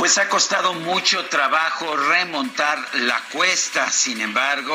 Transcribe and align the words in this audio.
Pues 0.00 0.16
ha 0.16 0.30
costado 0.30 0.72
mucho 0.72 1.26
trabajo 1.26 1.94
remontar 1.94 2.78
la 3.00 3.20
cuesta, 3.24 3.90
sin 3.90 4.22
embargo, 4.22 4.74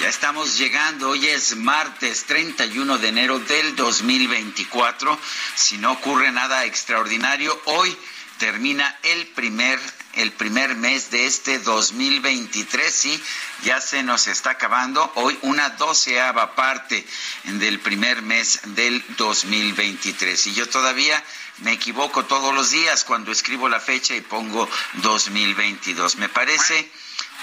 ya 0.00 0.08
estamos 0.08 0.56
llegando, 0.56 1.10
hoy 1.10 1.26
es 1.26 1.54
martes 1.54 2.24
31 2.24 2.96
de 2.96 3.08
enero 3.08 3.38
del 3.40 3.76
2024, 3.76 5.18
si 5.54 5.76
no 5.76 5.92
ocurre 5.92 6.32
nada 6.32 6.64
extraordinario, 6.64 7.60
hoy 7.66 7.94
termina 8.38 8.98
el 9.02 9.26
primer 9.26 9.78
el 10.14 10.32
primer 10.32 10.74
mes 10.74 11.10
de 11.10 11.26
este 11.26 11.58
2023, 11.60 12.92
sí, 12.92 13.22
ya 13.62 13.80
se 13.80 14.02
nos 14.02 14.26
está 14.26 14.50
acabando. 14.50 15.12
Hoy 15.14 15.38
una 15.42 15.70
doceava 15.70 16.56
parte 16.56 17.06
del 17.44 17.78
primer 17.78 18.22
mes 18.22 18.60
del 18.64 19.04
2023. 19.16 20.48
Y 20.48 20.54
yo 20.54 20.68
todavía 20.68 21.22
me 21.62 21.72
equivoco 21.72 22.24
todos 22.24 22.54
los 22.54 22.70
días 22.70 23.04
cuando 23.04 23.32
escribo 23.32 23.68
la 23.68 23.80
fecha 23.80 24.14
y 24.14 24.20
pongo 24.20 24.68
2022. 24.94 26.16
Me 26.16 26.28
parece 26.28 26.90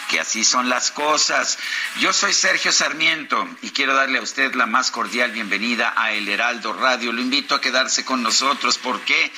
que 0.10 0.20
así 0.20 0.44
son 0.44 0.70
las 0.70 0.92
cosas. 0.92 1.58
Yo 2.00 2.14
soy 2.14 2.34
Sergio 2.34 2.72
Sarmiento 2.72 3.48
y 3.62 3.72
quiero 3.72 3.96
darle 3.96 4.20
a 4.20 4.22
usted 4.22 4.54
la 4.56 4.66
más 4.66 4.92
cordial 4.92 5.32
bienvenida 5.32 5.94
a 5.98 6.12
El 6.12 6.30
Heraldo 6.30 6.74
Radio. 6.74 7.12
Lo 7.12 7.22
invito 7.22 7.56
a 7.56 7.62
quedarse 7.62 8.06
con 8.06 8.24
nosotros. 8.24 8.78
¿Por 8.78 9.02
qué? 9.02 9.32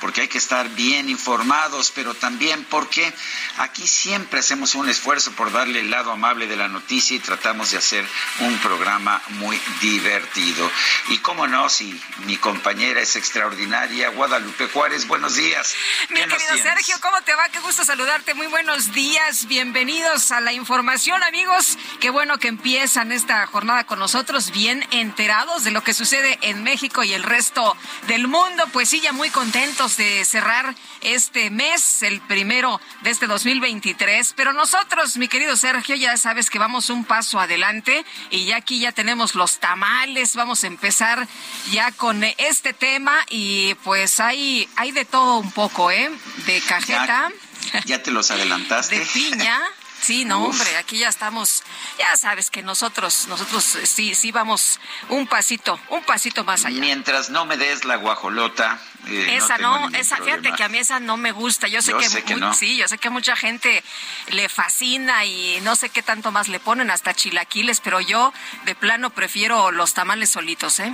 Porque 0.00 0.22
hay 0.22 0.28
que 0.28 0.38
estar 0.38 0.68
bien 0.70 1.08
informados, 1.08 1.92
pero 1.94 2.14
también 2.14 2.64
porque 2.64 3.12
aquí 3.58 3.86
siempre 3.86 4.40
hacemos 4.40 4.74
un 4.74 4.88
esfuerzo 4.88 5.32
por 5.32 5.52
darle 5.52 5.80
el 5.80 5.90
lado 5.90 6.12
amable 6.12 6.46
de 6.46 6.56
la 6.56 6.68
noticia 6.68 7.16
y 7.16 7.20
tratamos 7.20 7.70
de 7.70 7.78
hacer 7.78 8.06
un 8.40 8.58
programa 8.58 9.20
muy 9.30 9.60
divertido. 9.80 10.70
Y 11.08 11.18
cómo 11.18 11.46
no, 11.46 11.68
si 11.68 12.00
mi 12.26 12.36
compañera 12.36 13.00
es 13.00 13.16
extraordinaria, 13.16 14.10
Guadalupe 14.10 14.68
Juárez, 14.68 15.06
buenos 15.06 15.34
días. 15.34 15.74
Mi 16.10 16.20
querido 16.20 16.56
Sergio, 16.62 16.96
¿cómo 17.00 17.20
te 17.22 17.34
va? 17.34 17.48
Qué 17.48 17.60
gusto 17.60 17.84
saludarte. 17.84 18.34
Muy 18.34 18.46
buenos 18.46 18.92
días, 18.92 19.46
bienvenidos 19.46 20.30
a 20.32 20.40
la 20.40 20.52
información, 20.52 21.22
amigos. 21.22 21.78
Qué 22.00 22.10
bueno 22.10 22.38
que 22.38 22.48
empiezan 22.48 23.12
esta 23.12 23.46
jornada 23.46 23.84
con 23.84 23.98
nosotros, 23.98 24.50
bien 24.50 24.86
enterados 24.90 25.64
de 25.64 25.70
lo 25.70 25.82
que 25.82 25.94
sucede 25.94 26.38
en 26.42 26.62
México 26.62 27.02
y 27.02 27.12
el 27.12 27.22
resto 27.22 27.76
del 28.06 28.28
mundo. 28.28 28.64
Pues 28.72 28.88
sí, 28.88 29.00
ya 29.00 29.12
muy 29.12 29.30
contentos 29.30 29.87
de 29.96 30.24
cerrar 30.24 30.74
este 31.00 31.50
mes, 31.50 32.02
el 32.02 32.20
primero 32.20 32.80
de 33.02 33.10
este 33.10 33.26
2023. 33.26 34.34
Pero 34.36 34.52
nosotros, 34.52 35.16
mi 35.16 35.28
querido 35.28 35.56
Sergio, 35.56 35.96
ya 35.96 36.16
sabes 36.16 36.50
que 36.50 36.58
vamos 36.58 36.90
un 36.90 37.04
paso 37.04 37.40
adelante 37.40 38.04
y 38.30 38.44
ya 38.46 38.56
aquí 38.56 38.80
ya 38.80 38.92
tenemos 38.92 39.34
los 39.34 39.58
tamales. 39.58 40.36
Vamos 40.36 40.64
a 40.64 40.66
empezar 40.66 41.26
ya 41.70 41.92
con 41.92 42.22
este 42.24 42.72
tema 42.72 43.14
y 43.30 43.74
pues 43.84 44.20
hay, 44.20 44.68
hay 44.76 44.92
de 44.92 45.04
todo 45.04 45.38
un 45.38 45.52
poco, 45.52 45.90
¿eh? 45.90 46.10
De 46.46 46.60
cajeta. 46.60 47.30
Ya, 47.72 47.80
ya 47.84 48.02
te 48.02 48.10
los 48.10 48.30
adelantaste. 48.30 48.98
De 48.98 49.06
piña. 49.06 49.60
Sí, 50.00 50.24
no, 50.24 50.44
hombre, 50.44 50.76
aquí 50.76 50.98
ya 50.98 51.08
estamos, 51.08 51.62
ya 51.98 52.16
sabes 52.16 52.50
que 52.50 52.62
nosotros, 52.62 53.26
nosotros 53.28 53.74
eh, 53.76 53.86
sí, 53.86 54.14
sí 54.14 54.32
vamos 54.32 54.80
un 55.08 55.26
pasito, 55.26 55.78
un 55.88 56.02
pasito 56.02 56.44
más 56.44 56.64
allá. 56.64 56.80
Mientras 56.80 57.30
no 57.30 57.44
me 57.44 57.56
des 57.56 57.84
la 57.84 57.96
guajolota. 57.96 58.78
Eh, 59.06 59.36
esa 59.36 59.58
no, 59.58 59.88
esa, 59.90 60.16
fíjate 60.16 60.52
que 60.52 60.64
a 60.64 60.68
mí 60.68 60.78
esa 60.78 61.00
no 61.00 61.16
me 61.16 61.32
gusta. 61.32 61.68
Yo 61.68 61.82
sé 61.82 61.92
que, 62.24 62.36
no. 62.36 62.54
sí, 62.54 62.76
yo 62.76 62.88
sé 62.88 62.98
que 62.98 63.10
mucha 63.10 63.36
gente 63.36 63.82
le 64.28 64.48
fascina 64.48 65.24
y 65.24 65.60
no 65.62 65.76
sé 65.76 65.88
qué 65.88 66.02
tanto 66.02 66.30
más 66.30 66.48
le 66.48 66.60
ponen, 66.60 66.90
hasta 66.90 67.14
chilaquiles, 67.14 67.80
pero 67.80 68.00
yo 68.00 68.32
de 68.64 68.74
plano 68.74 69.10
prefiero 69.10 69.70
los 69.70 69.94
tamales 69.94 70.30
solitos, 70.30 70.80
¿eh? 70.80 70.92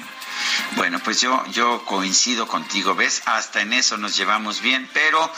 Bueno, 0.77 0.99
pues 1.01 1.21
yo, 1.21 1.45
yo 1.53 1.85
coincido 1.85 2.47
contigo, 2.47 2.95
¿ves? 2.95 3.23
Hasta 3.27 3.61
en 3.61 3.73
eso 3.73 3.97
nos 3.97 4.17
llevamos 4.17 4.61
bien, 4.61 4.89
pero 4.93 5.33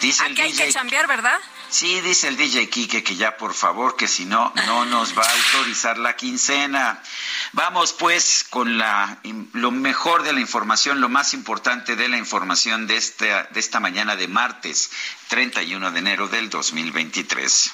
dice 0.00 0.24
Aquí 0.24 0.40
el 0.40 0.46
hay 0.46 0.52
que 0.52 0.72
chambear, 0.72 1.06
¿verdad? 1.06 1.40
Sí, 1.68 2.00
dice 2.00 2.28
el 2.28 2.36
DJ 2.36 2.68
Kike 2.70 3.02
que 3.02 3.16
ya 3.16 3.36
por 3.36 3.52
favor, 3.52 3.96
que 3.96 4.06
si 4.08 4.24
no, 4.24 4.52
no 4.66 4.84
nos 4.86 5.18
va 5.18 5.22
a 5.24 5.32
autorizar 5.32 5.98
la 5.98 6.14
quincena. 6.16 7.02
Vamos 7.52 7.92
pues 7.92 8.46
con 8.48 8.78
la, 8.78 9.18
lo 9.52 9.70
mejor 9.70 10.22
de 10.22 10.32
la 10.32 10.40
información, 10.40 11.00
lo 11.00 11.08
más 11.08 11.34
importante 11.34 11.96
de 11.96 12.08
la 12.08 12.18
información 12.18 12.86
de 12.86 12.96
esta, 12.96 13.44
de 13.44 13.60
esta 13.60 13.80
mañana 13.80 14.16
de 14.16 14.28
martes 14.28 14.90
31 15.28 15.90
de 15.90 15.98
enero 15.98 16.28
del 16.28 16.50
2023. 16.50 17.72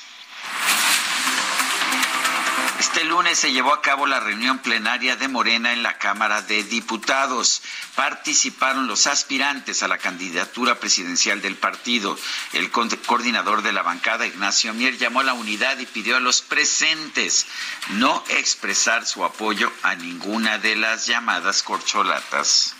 Este 2.82 3.04
lunes 3.04 3.38
se 3.38 3.52
llevó 3.52 3.72
a 3.72 3.80
cabo 3.80 4.08
la 4.08 4.18
reunión 4.18 4.58
plenaria 4.58 5.14
de 5.14 5.28
Morena 5.28 5.72
en 5.72 5.84
la 5.84 5.98
Cámara 5.98 6.42
de 6.42 6.64
Diputados. 6.64 7.62
Participaron 7.94 8.88
los 8.88 9.06
aspirantes 9.06 9.84
a 9.84 9.88
la 9.88 9.98
candidatura 9.98 10.80
presidencial 10.80 11.40
del 11.40 11.54
partido. 11.54 12.18
El 12.52 12.72
coordinador 12.72 13.62
de 13.62 13.72
la 13.72 13.82
bancada, 13.82 14.26
Ignacio 14.26 14.74
Mier, 14.74 14.98
llamó 14.98 15.20
a 15.20 15.22
la 15.22 15.32
unidad 15.32 15.78
y 15.78 15.86
pidió 15.86 16.16
a 16.16 16.20
los 16.20 16.42
presentes 16.42 17.46
no 17.90 18.24
expresar 18.30 19.06
su 19.06 19.24
apoyo 19.24 19.72
a 19.84 19.94
ninguna 19.94 20.58
de 20.58 20.74
las 20.74 21.06
llamadas 21.06 21.62
corcholatas. 21.62 22.74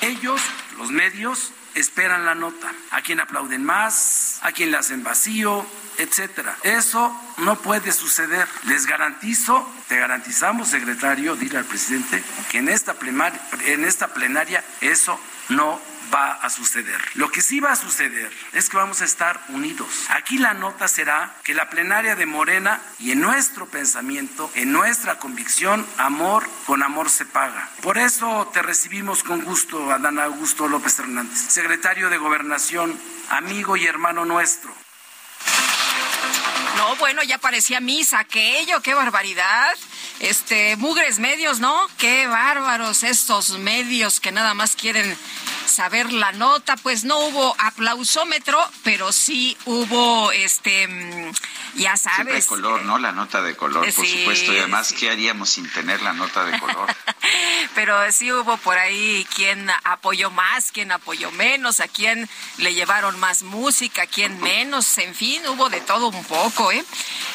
Ellos, 0.00 0.40
los 0.78 0.90
medios, 0.90 1.50
esperan 1.78 2.24
la 2.24 2.34
nota. 2.34 2.72
A 2.90 3.02
quien 3.02 3.20
aplauden 3.20 3.64
más, 3.64 4.38
a 4.42 4.52
quien 4.52 4.70
la 4.70 4.78
hacen 4.78 5.02
vacío, 5.02 5.64
etcétera. 5.98 6.56
Eso 6.62 7.14
no 7.38 7.56
puede 7.56 7.92
suceder. 7.92 8.46
Les 8.64 8.86
garantizo, 8.86 9.68
te 9.88 9.98
garantizamos, 9.98 10.68
secretario, 10.68 11.36
dile 11.36 11.58
al 11.58 11.64
presidente, 11.64 12.22
que 12.50 12.58
en 12.58 12.68
esta 12.68 12.94
plenaria, 12.94 13.40
en 13.66 13.84
esta 13.84 14.08
plenaria 14.08 14.64
eso 14.80 15.18
no 15.48 15.80
va 16.12 16.32
a 16.32 16.50
suceder. 16.50 17.00
Lo 17.14 17.30
que 17.30 17.42
sí 17.42 17.60
va 17.60 17.72
a 17.72 17.76
suceder 17.76 18.32
es 18.52 18.68
que 18.68 18.76
vamos 18.76 19.00
a 19.02 19.04
estar 19.04 19.40
unidos. 19.48 20.06
Aquí 20.10 20.38
la 20.38 20.54
nota 20.54 20.88
será 20.88 21.34
que 21.44 21.54
la 21.54 21.70
plenaria 21.70 22.16
de 22.16 22.26
Morena 22.26 22.80
y 22.98 23.12
en 23.12 23.20
nuestro 23.20 23.66
pensamiento, 23.66 24.50
en 24.54 24.72
nuestra 24.72 25.18
convicción, 25.18 25.86
amor 25.96 26.48
con 26.66 26.82
amor 26.82 27.10
se 27.10 27.24
paga. 27.24 27.68
Por 27.82 27.98
eso 27.98 28.50
te 28.52 28.62
recibimos 28.62 29.22
con 29.22 29.42
gusto, 29.42 29.90
Adán 29.90 30.18
Augusto 30.18 30.68
López 30.68 30.98
Hernández, 30.98 31.38
secretario 31.38 32.10
de 32.10 32.18
Gobernación, 32.18 32.98
amigo 33.30 33.76
y 33.76 33.86
hermano 33.86 34.24
nuestro. 34.24 34.74
No, 36.76 36.96
bueno, 36.96 37.22
ya 37.22 37.38
parecía 37.38 37.80
misa 37.80 38.20
aquello, 38.20 38.80
qué 38.82 38.94
barbaridad. 38.94 39.76
Este, 40.20 40.76
mugres 40.76 41.18
medios, 41.18 41.60
¿no? 41.60 41.86
Qué 41.96 42.26
bárbaros 42.26 43.04
estos 43.04 43.50
medios 43.58 44.18
que 44.18 44.32
nada 44.32 44.52
más 44.54 44.74
quieren 44.74 45.16
saber 45.66 46.12
la 46.12 46.32
nota, 46.32 46.76
pues 46.76 47.04
no 47.04 47.18
hubo 47.18 47.54
aplausómetro, 47.58 48.58
pero 48.82 49.12
sí 49.12 49.56
hubo 49.64 50.32
este 50.32 50.88
mm, 50.88 51.32
ya 51.76 51.96
sabes. 51.96 52.34
de 52.34 52.46
color, 52.46 52.82
¿no? 52.82 52.98
La 52.98 53.12
nota 53.12 53.42
de 53.42 53.54
color, 53.54 53.84
por 53.94 54.06
supuesto. 54.06 54.52
Y 54.52 54.58
además, 54.58 54.92
¿qué 54.92 55.10
haríamos 55.10 55.50
sin 55.50 55.70
tener 55.70 56.02
la 56.02 56.12
nota 56.12 56.44
de 56.44 56.58
color? 56.58 56.88
pero 57.74 58.10
sí 58.12 58.32
hubo 58.32 58.56
por 58.58 58.78
ahí 58.78 59.26
quien 59.34 59.68
apoyó 59.84 60.30
más, 60.30 60.72
quien 60.72 60.92
apoyó 60.92 61.30
menos, 61.30 61.80
a 61.80 61.88
quien 61.88 62.28
le 62.58 62.74
llevaron 62.74 63.18
más 63.18 63.42
música, 63.42 64.02
a 64.02 64.06
quien 64.06 64.40
menos, 64.40 64.98
en 64.98 65.14
fin, 65.14 65.46
hubo 65.48 65.68
de 65.68 65.80
todo 65.80 66.08
un 66.08 66.24
poco, 66.24 66.72
¿eh? 66.72 66.84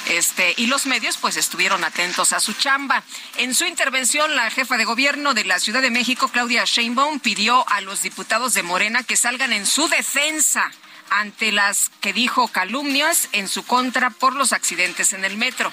Este, 0.10 0.54
y 0.58 0.68
los 0.68 0.86
medios 0.86 1.18
pues 1.18 1.38
estuvieron 1.38 1.84
atentos 1.84 2.34
a 2.34 2.40
su 2.40 2.54
chamba. 2.54 3.04
En 3.38 3.56
su 3.56 3.66
intervención, 3.66 4.36
la 4.36 4.52
jefa 4.52 4.78
de 4.78 4.86
gobierno 4.86 5.34
de 5.34 5.46
la 5.46 5.60
Ciudad 5.60 5.82
de 5.82 5.92
México, 5.92 6.28
Claudia 6.28 6.66
Sheinbaum, 6.66 7.20
pidió 7.20 7.68
a 7.70 7.82
los 7.82 8.02
diputados 8.02 8.54
de 8.54 8.64
Morena 8.64 9.04
que 9.04 9.16
salgan 9.16 9.54
en 9.54 9.66
su 9.66 9.88
defensa 9.88 10.72
ante 11.10 11.52
las 11.52 11.90
que 12.02 12.12
dijo 12.12 12.48
calumnias 12.48 13.30
en 13.34 13.48
su 13.48 13.64
contra 13.64 14.10
por 14.10 14.36
los 14.36 14.52
accidentes 14.52 15.14
en 15.14 15.26
el 15.26 15.38
metro. 15.38 15.72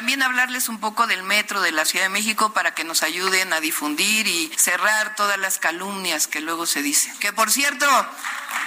También 0.00 0.22
hablarles 0.22 0.70
un 0.70 0.80
poco 0.80 1.06
del 1.06 1.22
metro 1.24 1.60
de 1.60 1.72
la 1.72 1.84
Ciudad 1.84 2.06
de 2.06 2.08
México 2.08 2.54
para 2.54 2.72
que 2.72 2.84
nos 2.84 3.02
ayuden 3.02 3.52
a 3.52 3.60
difundir 3.60 4.26
y 4.26 4.50
cerrar 4.56 5.14
todas 5.14 5.36
las 5.36 5.58
calumnias 5.58 6.26
que 6.26 6.40
luego 6.40 6.64
se 6.64 6.80
dicen. 6.80 7.14
Que 7.18 7.34
por 7.34 7.50
cierto, 7.50 7.86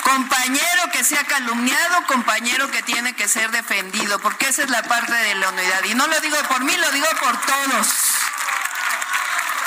compañero 0.03 0.91
que 0.91 1.03
sea 1.03 1.24
calumniado, 1.24 2.06
compañero 2.06 2.69
que 2.69 2.83
tiene 2.83 3.15
que 3.15 3.27
ser 3.27 3.50
defendido, 3.50 4.19
porque 4.19 4.47
esa 4.47 4.62
es 4.62 4.69
la 4.69 4.83
parte 4.83 5.12
de 5.12 5.33
la 5.33 5.50
unidad. 5.50 5.83
Y 5.85 5.95
no 5.95 6.06
lo 6.06 6.19
digo 6.19 6.38
por 6.50 6.63
mí, 6.63 6.77
lo 6.77 6.91
digo 6.91 7.07
por 7.19 7.35
todos, 7.41 7.88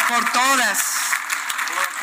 por 0.07 0.31
todas. 0.31 0.79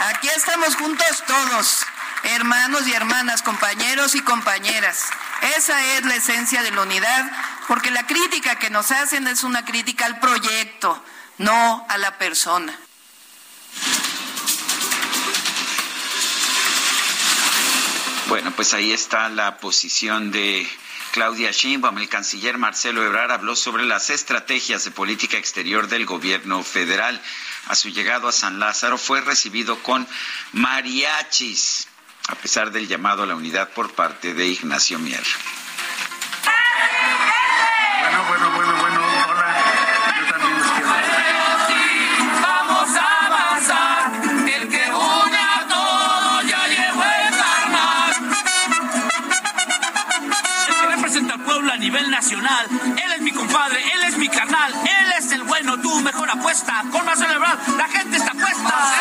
Aquí 0.09 0.27
estamos 0.27 0.75
juntos 0.75 1.23
todos 1.25 1.85
hermanos 2.23 2.87
y 2.87 2.93
hermanas, 2.93 3.41
compañeros 3.41 4.15
y 4.15 4.21
compañeras. 4.21 5.05
Esa 5.57 5.83
es 5.95 6.05
la 6.05 6.15
esencia 6.15 6.63
de 6.63 6.71
la 6.71 6.81
unidad, 6.81 7.31
porque 7.67 7.91
la 7.91 8.05
crítica 8.05 8.57
que 8.57 8.69
nos 8.69 8.91
hacen 8.91 9.27
es 9.27 9.43
una 9.43 9.65
crítica 9.65 10.05
al 10.05 10.19
proyecto, 10.19 11.03
no 11.37 11.85
a 11.89 11.97
la 11.97 12.17
persona. 12.17 12.77
Bueno, 18.27 18.51
pues 18.51 18.73
ahí 18.73 18.91
está 18.91 19.29
la 19.29 19.57
posición 19.57 20.31
de 20.31 20.67
Claudia 21.11 21.51
Sheinbaum, 21.51 21.97
el 21.99 22.09
canciller 22.09 22.57
Marcelo 22.57 23.05
Ebrard 23.05 23.31
habló 23.31 23.55
sobre 23.55 23.83
las 23.83 24.09
estrategias 24.09 24.85
de 24.85 24.91
política 24.91 25.37
exterior 25.37 25.87
del 25.87 26.05
gobierno 26.05 26.63
federal. 26.63 27.21
A 27.67 27.75
su 27.75 27.89
llegado 27.89 28.27
a 28.27 28.31
San 28.31 28.59
Lázaro 28.59 28.97
fue 28.97 29.21
recibido 29.21 29.77
con 29.83 30.07
mariachis 30.53 31.87
a 32.27 32.35
pesar 32.35 32.71
del 32.71 32.87
llamado 32.87 33.23
a 33.23 33.25
la 33.25 33.35
unidad 33.35 33.69
por 33.69 33.91
parte 33.93 34.33
de 34.33 34.47
Ignacio 34.47 34.97
Mier. 34.97 35.23
Nacional, 52.01 52.65
él 52.71 53.11
es 53.15 53.21
mi 53.21 53.31
compadre, 53.31 53.79
él 53.93 54.03
es 54.03 54.17
mi 54.17 54.27
carnal, 54.27 54.73
él 54.73 55.13
es 55.17 55.31
el 55.31 55.43
bueno, 55.43 55.79
tu 55.79 55.99
mejor 56.01 56.29
apuesta, 56.29 56.83
con 56.91 57.05
más 57.05 57.19
celebrar, 57.19 57.57
la 57.77 57.87
gente 57.87 58.17
está 58.17 58.31
puesta. 58.33 58.93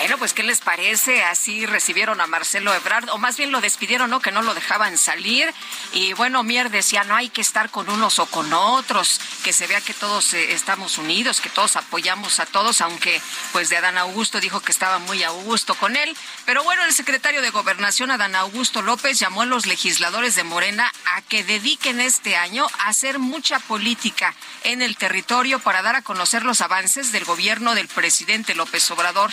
Bueno, 0.00 0.16
pues 0.16 0.32
¿qué 0.32 0.42
les 0.42 0.62
parece? 0.62 1.22
Así 1.24 1.66
recibieron 1.66 2.22
a 2.22 2.26
Marcelo 2.26 2.72
Ebrard, 2.72 3.10
o 3.10 3.18
más 3.18 3.36
bien 3.36 3.52
lo 3.52 3.60
despidieron, 3.60 4.08
¿no? 4.08 4.20
Que 4.20 4.32
no 4.32 4.40
lo 4.40 4.54
dejaban 4.54 4.96
salir. 4.96 5.52
Y 5.92 6.14
bueno, 6.14 6.42
Mier 6.42 6.70
decía, 6.70 7.04
no 7.04 7.14
hay 7.14 7.28
que 7.28 7.42
estar 7.42 7.68
con 7.68 7.90
unos 7.90 8.18
o 8.18 8.24
con 8.24 8.50
otros, 8.54 9.20
que 9.44 9.52
se 9.52 9.66
vea 9.66 9.82
que 9.82 9.92
todos 9.92 10.32
eh, 10.32 10.54
estamos 10.54 10.96
unidos, 10.96 11.42
que 11.42 11.50
todos 11.50 11.76
apoyamos 11.76 12.40
a 12.40 12.46
todos, 12.46 12.80
aunque 12.80 13.20
pues 13.52 13.68
de 13.68 13.76
Adán 13.76 13.98
Augusto 13.98 14.40
dijo 14.40 14.60
que 14.60 14.72
estaba 14.72 14.98
muy 15.00 15.22
a 15.22 15.28
gusto 15.28 15.74
con 15.74 15.94
él. 15.94 16.16
Pero 16.46 16.64
bueno, 16.64 16.82
el 16.86 16.94
secretario 16.94 17.42
de 17.42 17.50
Gobernación, 17.50 18.10
Adán 18.10 18.34
Augusto 18.36 18.80
López, 18.80 19.18
llamó 19.18 19.42
a 19.42 19.46
los 19.46 19.66
legisladores 19.66 20.34
de 20.34 20.44
Morena 20.44 20.90
a 21.14 21.20
que 21.20 21.44
dediquen 21.44 22.00
este 22.00 22.36
año 22.36 22.66
a 22.78 22.88
hacer 22.88 23.18
mucha 23.18 23.58
política 23.58 24.34
en 24.64 24.80
el 24.80 24.96
territorio 24.96 25.58
para 25.58 25.82
dar 25.82 25.96
a 25.96 26.02
conocer 26.02 26.42
los 26.42 26.62
avances 26.62 27.12
del 27.12 27.26
gobierno 27.26 27.74
del 27.74 27.86
presidente 27.86 28.54
López 28.54 28.90
Obrador 28.90 29.30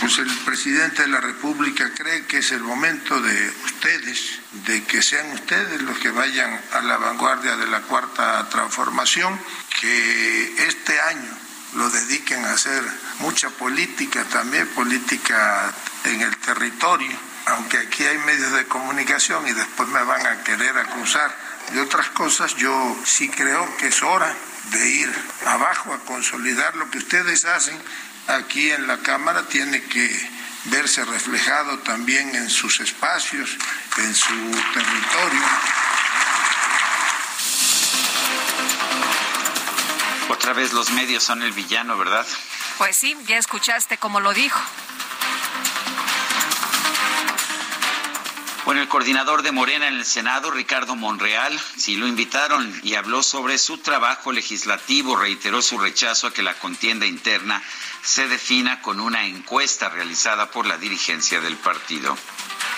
pues 0.00 0.18
el 0.18 0.30
presidente 0.44 1.02
de 1.02 1.08
la 1.08 1.20
República 1.20 1.90
cree 1.94 2.26
que 2.26 2.38
es 2.38 2.52
el 2.52 2.62
momento 2.62 3.20
de 3.20 3.50
ustedes, 3.64 4.40
de 4.66 4.84
que 4.84 5.02
sean 5.02 5.32
ustedes 5.32 5.82
los 5.82 5.98
que 5.98 6.10
vayan 6.10 6.60
a 6.72 6.80
la 6.82 6.96
vanguardia 6.96 7.56
de 7.56 7.66
la 7.66 7.80
cuarta 7.82 8.48
transformación, 8.48 9.38
que 9.80 10.66
este 10.66 11.00
año 11.00 11.30
lo 11.74 11.90
dediquen 11.90 12.44
a 12.44 12.52
hacer 12.52 12.82
mucha 13.20 13.50
política, 13.50 14.24
también 14.24 14.66
política 14.68 15.72
en 16.04 16.20
el 16.22 16.36
territorio, 16.38 17.16
aunque 17.46 17.78
aquí 17.78 18.04
hay 18.04 18.18
medios 18.18 18.52
de 18.52 18.66
comunicación 18.66 19.46
y 19.48 19.52
después 19.52 19.88
me 19.88 20.02
van 20.02 20.26
a 20.26 20.42
querer 20.44 20.76
acusar 20.78 21.34
de 21.72 21.80
otras 21.80 22.08
cosas, 22.10 22.54
yo 22.56 22.96
sí 23.04 23.28
creo 23.28 23.76
que 23.76 23.88
es 23.88 24.02
hora 24.02 24.34
de 24.70 24.90
ir 24.90 25.12
abajo 25.46 25.92
a 25.92 25.98
consolidar 26.04 26.76
lo 26.76 26.90
que 26.90 26.98
ustedes 26.98 27.44
hacen 27.44 27.78
aquí 28.28 28.70
en 28.70 28.86
la 28.86 28.98
Cámara 28.98 29.42
tiene 29.48 29.82
que 29.84 30.30
verse 30.64 31.04
reflejado 31.04 31.78
también 31.78 32.34
en 32.34 32.50
sus 32.50 32.80
espacios, 32.80 33.56
en 33.96 34.14
su 34.14 34.34
territorio. 34.74 35.42
Otra 40.28 40.52
vez 40.52 40.72
los 40.72 40.90
medios 40.90 41.24
son 41.24 41.42
el 41.42 41.52
villano, 41.52 41.96
¿verdad? 41.96 42.26
Pues 42.76 42.96
sí, 42.96 43.16
ya 43.26 43.38
escuchaste 43.38 43.98
cómo 43.98 44.20
lo 44.20 44.34
dijo. 44.34 44.60
Bueno, 48.68 48.82
el 48.82 48.88
coordinador 48.88 49.40
de 49.40 49.50
Morena 49.50 49.88
en 49.88 49.94
el 49.94 50.04
Senado, 50.04 50.50
Ricardo 50.50 50.94
Monreal, 50.94 51.58
sí 51.78 51.96
lo 51.96 52.06
invitaron 52.06 52.70
y 52.82 52.96
habló 52.96 53.22
sobre 53.22 53.56
su 53.56 53.78
trabajo 53.78 54.30
legislativo, 54.30 55.16
reiteró 55.16 55.62
su 55.62 55.78
rechazo 55.78 56.26
a 56.26 56.34
que 56.34 56.42
la 56.42 56.52
contienda 56.52 57.06
interna 57.06 57.62
se 58.02 58.28
defina 58.28 58.82
con 58.82 59.00
una 59.00 59.24
encuesta 59.24 59.88
realizada 59.88 60.50
por 60.50 60.66
la 60.66 60.76
dirigencia 60.76 61.40
del 61.40 61.56
partido. 61.56 62.14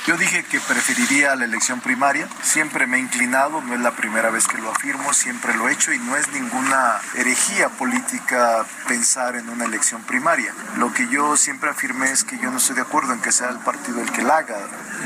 Yo 0.06 0.16
dije 0.16 0.44
que 0.44 0.60
preferiría 0.60 1.36
la 1.36 1.44
elección 1.44 1.80
primaria, 1.80 2.28
siempre 2.42 2.86
me 2.86 2.96
he 2.96 3.00
inclinado, 3.00 3.60
no 3.60 3.74
es 3.74 3.80
la 3.80 3.92
primera 3.92 4.30
vez 4.30 4.46
que 4.48 4.58
lo 4.58 4.70
afirmo, 4.70 5.12
siempre 5.12 5.54
lo 5.54 5.68
he 5.68 5.72
hecho 5.72 5.92
y 5.92 5.98
no 5.98 6.16
es 6.16 6.28
ninguna 6.32 7.00
herejía 7.14 7.68
política 7.68 8.64
pensar 8.88 9.36
en 9.36 9.48
una 9.50 9.66
elección 9.66 10.02
primaria. 10.02 10.54
Lo 10.78 10.92
que 10.92 11.06
yo 11.08 11.36
siempre 11.36 11.70
afirmé 11.70 12.10
es 12.10 12.24
que 12.24 12.38
yo 12.38 12.50
no 12.50 12.56
estoy 12.56 12.76
de 12.76 12.82
acuerdo 12.82 13.12
en 13.12 13.20
que 13.20 13.30
sea 13.30 13.50
el 13.50 13.58
partido 13.58 14.00
el 14.00 14.10
que 14.10 14.22
la 14.22 14.38
haga. 14.38 14.58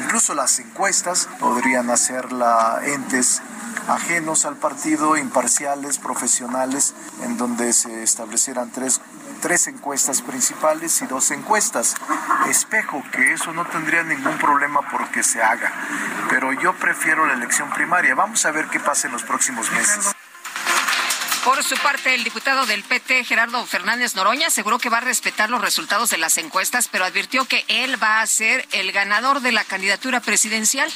Incluso 0.04 0.34
las 0.34 0.58
encuestas 0.58 1.28
podrían 1.40 1.90
hacerla 1.90 2.80
entes 2.84 3.42
ajenos 3.88 4.46
al 4.46 4.56
partido, 4.56 5.16
imparciales, 5.16 5.98
profesionales, 5.98 6.94
en 7.22 7.36
donde 7.36 7.72
se 7.72 8.02
establecieran 8.02 8.70
tres 8.70 9.00
tres 9.40 9.66
encuestas 9.66 10.22
principales 10.22 11.02
y 11.02 11.06
dos 11.06 11.30
encuestas. 11.30 11.94
Espejo, 12.48 13.02
que 13.12 13.34
eso 13.34 13.52
no 13.52 13.64
tendría 13.66 14.02
ningún 14.02 14.38
problema 14.38 14.80
porque 14.90 15.22
se 15.22 15.42
haga. 15.42 15.72
Pero 16.30 16.52
yo 16.52 16.72
prefiero 16.74 17.26
la 17.26 17.34
elección 17.34 17.70
primaria. 17.70 18.14
Vamos 18.14 18.44
a 18.46 18.50
ver 18.52 18.68
qué 18.68 18.80
pasa 18.80 19.06
en 19.06 19.12
los 19.12 19.22
próximos 19.22 19.70
meses. 19.72 20.14
Por 21.44 21.62
su 21.62 21.76
parte, 21.76 22.14
el 22.14 22.24
diputado 22.24 22.64
del 22.64 22.82
PT, 22.84 23.22
Gerardo 23.24 23.66
Fernández 23.66 24.14
Noroña, 24.14 24.46
aseguró 24.46 24.78
que 24.78 24.88
va 24.88 24.98
a 24.98 25.02
respetar 25.02 25.50
los 25.50 25.60
resultados 25.60 26.08
de 26.08 26.16
las 26.16 26.38
encuestas, 26.38 26.88
pero 26.88 27.04
advirtió 27.04 27.44
que 27.44 27.66
él 27.68 28.02
va 28.02 28.22
a 28.22 28.26
ser 28.26 28.66
el 28.72 28.92
ganador 28.92 29.40
de 29.40 29.52
la 29.52 29.62
candidatura 29.64 30.20
presidencial. 30.20 30.90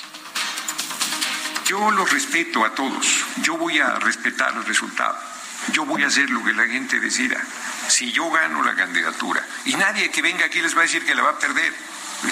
Yo 1.66 1.90
los 1.90 2.10
respeto 2.10 2.64
a 2.64 2.74
todos. 2.74 3.26
Yo 3.42 3.58
voy 3.58 3.78
a 3.78 3.96
respetar 3.96 4.54
el 4.54 4.64
resultado. 4.64 5.18
Yo 5.72 5.84
voy 5.84 6.02
a 6.02 6.06
hacer 6.06 6.30
lo 6.30 6.42
que 6.42 6.54
la 6.54 6.64
gente 6.64 6.98
decida 6.98 7.38
si 7.88 8.12
yo 8.12 8.30
gano 8.30 8.62
la 8.62 8.74
candidatura 8.74 9.44
y 9.64 9.74
nadie 9.74 10.10
que 10.10 10.22
venga 10.22 10.46
aquí 10.46 10.60
les 10.60 10.74
va 10.76 10.80
a 10.80 10.82
decir 10.82 11.04
que 11.04 11.14
la 11.14 11.22
va 11.22 11.30
a 11.30 11.38
perder, 11.38 11.72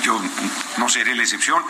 yo 0.02 0.20
no 0.78 0.88
seré 0.88 1.14
la 1.14 1.22
excepción, 1.22 1.64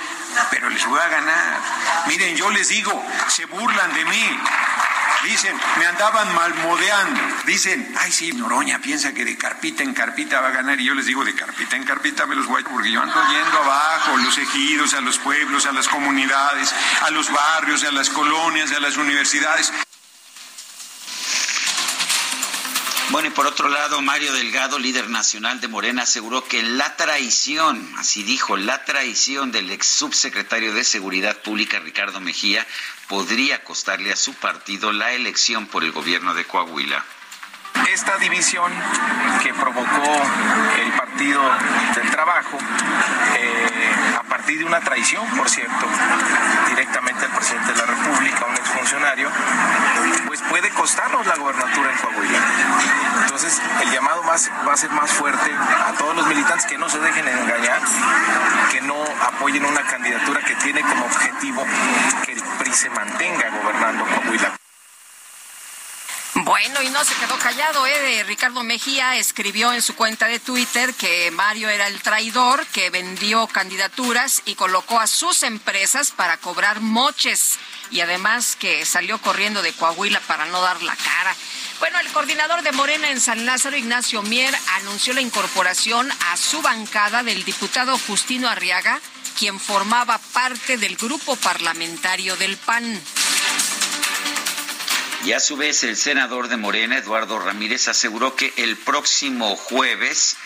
pero 0.50 0.70
les 0.70 0.84
voy 0.86 0.98
a 0.98 1.08
ganar. 1.08 1.60
Miren, 2.06 2.36
yo 2.36 2.50
les 2.50 2.68
digo, 2.68 3.04
se 3.28 3.44
burlan 3.46 3.92
de 3.94 4.04
mí. 4.04 4.40
Dicen, 5.24 5.58
me 5.78 5.86
andaban 5.86 6.32
malmodeando. 6.34 7.20
Dicen, 7.46 7.94
ay, 7.98 8.12
sí, 8.12 8.32
Noroña 8.32 8.78
piensa 8.80 9.12
que 9.12 9.24
de 9.24 9.36
carpita 9.36 9.82
en 9.82 9.92
carpita 9.92 10.40
va 10.40 10.48
a 10.48 10.52
ganar. 10.52 10.80
Y 10.80 10.84
yo 10.84 10.94
les 10.94 11.06
digo, 11.06 11.24
de 11.24 11.34
carpita 11.34 11.74
en 11.74 11.84
carpita 11.84 12.26
me 12.26 12.36
los 12.36 12.46
voy 12.46 12.62
a... 12.62 12.64
Porque 12.64 12.90
yo 12.90 13.02
ando 13.02 13.20
yendo 13.28 13.58
abajo, 13.62 14.12
a 14.14 14.18
los 14.18 14.38
ejidos, 14.38 14.94
a 14.94 15.00
los 15.00 15.18
pueblos, 15.18 15.66
a 15.66 15.72
las 15.72 15.88
comunidades, 15.88 16.72
a 17.02 17.10
los 17.10 17.30
barrios, 17.32 17.82
a 17.84 17.90
las 17.90 18.08
colonias, 18.10 18.70
a 18.72 18.80
las 18.80 18.96
universidades. 18.96 19.72
Bueno, 23.16 23.30
y 23.30 23.32
por 23.32 23.46
otro 23.46 23.70
lado, 23.70 24.02
Mario 24.02 24.30
Delgado, 24.34 24.78
líder 24.78 25.08
nacional 25.08 25.58
de 25.58 25.68
Morena, 25.68 26.02
aseguró 26.02 26.44
que 26.44 26.62
la 26.62 26.96
traición, 26.96 27.94
así 27.96 28.22
dijo, 28.22 28.58
la 28.58 28.84
traición 28.84 29.52
del 29.52 29.70
ex 29.70 29.86
subsecretario 29.86 30.74
de 30.74 30.84
Seguridad 30.84 31.34
Pública, 31.38 31.78
Ricardo 31.78 32.20
Mejía, 32.20 32.66
podría 33.08 33.64
costarle 33.64 34.12
a 34.12 34.16
su 34.16 34.34
partido 34.34 34.92
la 34.92 35.12
elección 35.12 35.66
por 35.66 35.82
el 35.82 35.92
gobierno 35.92 36.34
de 36.34 36.44
Coahuila. 36.44 37.02
Esta 37.90 38.18
división 38.18 38.70
que 39.42 39.54
provocó 39.54 40.12
el 40.78 40.92
Partido 40.92 41.40
del 41.94 42.10
Trabajo, 42.10 42.58
partir 44.46 44.60
de 44.60 44.64
una 44.64 44.80
traición, 44.80 45.26
por 45.36 45.50
cierto, 45.50 45.88
directamente 46.68 47.24
al 47.24 47.32
presidente 47.32 47.72
de 47.72 47.78
la 47.78 47.86
República, 47.86 48.46
un 48.46 48.54
exfuncionario, 48.54 49.28
pues 50.24 50.40
puede 50.42 50.70
costarnos 50.70 51.26
la 51.26 51.34
gobernatura 51.34 51.90
en 51.90 51.98
Coahuila. 51.98 52.38
Entonces, 53.22 53.60
el 53.82 53.90
llamado 53.90 54.22
va 54.22 54.34
a 54.72 54.76
ser 54.76 54.90
más 54.92 55.10
fuerte 55.10 55.50
a 55.52 55.92
todos 55.98 56.14
los 56.14 56.28
militantes 56.28 56.64
que 56.66 56.78
no 56.78 56.88
se 56.88 57.00
dejen 57.00 57.26
engañar, 57.26 57.80
que 58.70 58.80
no 58.82 59.02
apoyen 59.26 59.64
una 59.64 59.82
candidatura 59.82 60.40
que 60.42 60.54
tiene 60.54 60.80
como 60.82 61.06
objetivo 61.06 61.66
que 62.24 62.34
el 62.34 62.42
PRI 62.60 62.72
se 62.72 62.90
mantenga 62.90 63.50
gobernando 63.50 64.04
Coahuila. 64.04 64.65
Bueno, 66.46 66.80
y 66.80 66.90
no 66.90 67.02
se 67.02 67.16
quedó 67.16 67.36
callado, 67.40 67.84
¿eh? 67.88 68.22
Ricardo 68.22 68.62
Mejía 68.62 69.16
escribió 69.16 69.72
en 69.72 69.82
su 69.82 69.96
cuenta 69.96 70.28
de 70.28 70.38
Twitter 70.38 70.94
que 70.94 71.32
Mario 71.32 71.68
era 71.68 71.88
el 71.88 72.00
traidor 72.00 72.64
que 72.68 72.88
vendió 72.88 73.48
candidaturas 73.48 74.42
y 74.44 74.54
colocó 74.54 75.00
a 75.00 75.08
sus 75.08 75.42
empresas 75.42 76.12
para 76.12 76.36
cobrar 76.36 76.80
moches 76.80 77.58
y 77.90 77.98
además 77.98 78.54
que 78.54 78.86
salió 78.86 79.20
corriendo 79.20 79.60
de 79.60 79.72
Coahuila 79.72 80.20
para 80.20 80.46
no 80.46 80.60
dar 80.60 80.80
la 80.84 80.94
cara. 80.94 81.34
Bueno, 81.80 81.98
el 81.98 82.12
coordinador 82.12 82.62
de 82.62 82.70
Morena 82.70 83.10
en 83.10 83.20
San 83.20 83.44
Lázaro, 83.44 83.76
Ignacio 83.76 84.22
Mier, 84.22 84.56
anunció 84.76 85.14
la 85.14 85.22
incorporación 85.22 86.08
a 86.30 86.36
su 86.36 86.62
bancada 86.62 87.24
del 87.24 87.44
diputado 87.44 87.98
Justino 88.06 88.48
Arriaga, 88.48 89.00
quien 89.36 89.58
formaba 89.58 90.18
parte 90.32 90.78
del 90.78 90.94
grupo 90.94 91.34
parlamentario 91.34 92.36
del 92.36 92.56
PAN. 92.56 93.02
Y 95.24 95.32
a 95.32 95.40
su 95.40 95.56
vez 95.56 95.82
el 95.84 95.96
senador 95.96 96.48
de 96.48 96.56
Morena, 96.56 96.98
Eduardo 96.98 97.38
Ramírez, 97.38 97.88
aseguró 97.88 98.36
que 98.36 98.52
el 98.56 98.76
próximo 98.76 99.56
jueves 99.56 100.36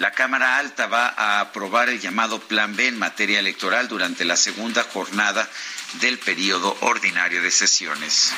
la 0.00 0.12
Cámara 0.12 0.56
Alta 0.56 0.86
va 0.86 1.08
a 1.08 1.40
aprobar 1.40 1.90
el 1.90 2.00
llamado 2.00 2.40
Plan 2.40 2.74
B 2.74 2.86
en 2.86 2.98
materia 2.98 3.38
electoral 3.38 3.86
durante 3.86 4.24
la 4.24 4.36
segunda 4.36 4.82
jornada 4.84 5.46
del 6.00 6.18
periodo 6.18 6.74
ordinario 6.80 7.42
de 7.42 7.50
sesiones. 7.50 8.32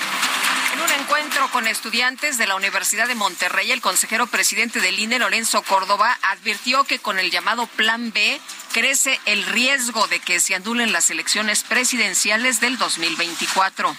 En 0.73 0.81
un 0.81 0.91
encuentro 1.01 1.49
con 1.51 1.69
estudiantes 1.69 2.39
de 2.39 2.47
la 2.47 2.57
Universidad 2.57 3.07
de 3.07 3.15
Monterrey, 3.15 3.71
el 3.71 3.81
consejero 3.81 4.27
presidente 4.27 4.81
del 4.81 4.99
INE, 4.99 5.19
Lorenzo 5.19 5.63
Córdoba, 5.63 6.19
advirtió 6.23 6.83
que 6.83 6.99
con 6.99 7.19
el 7.19 7.31
llamado 7.31 7.67
Plan 7.69 8.11
B 8.13 8.41
crece 8.73 9.21
el 9.27 9.45
riesgo 9.45 10.09
de 10.09 10.19
que 10.19 10.41
se 10.41 10.55
anulen 10.55 10.93
las 10.93 11.11
elecciones 11.11 11.63
presidenciales 11.63 12.59
del 12.61 12.79
2024. 12.79 13.95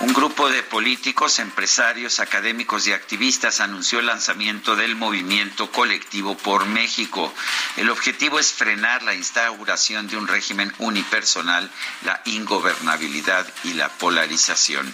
Un 0.00 0.12
grupo 0.12 0.48
de 0.48 0.62
políticos, 0.62 1.38
empresarios, 1.38 2.18
académicos 2.18 2.86
y 2.86 2.92
activistas 2.92 3.60
anunció 3.60 4.00
el 4.00 4.06
lanzamiento 4.06 4.74
del 4.74 4.96
movimiento 4.96 5.70
colectivo 5.70 6.36
por 6.36 6.66
México. 6.66 7.32
El 7.76 7.90
objetivo 7.90 8.38
es 8.38 8.52
frenar 8.52 9.02
la 9.02 9.14
instauración 9.14 10.08
de 10.08 10.16
un 10.16 10.26
régimen 10.26 10.72
unipersonal, 10.78 11.70
la 12.02 12.20
ingobernabilidad 12.24 13.46
y 13.62 13.74
la 13.74 13.88
polarización. 13.88 14.92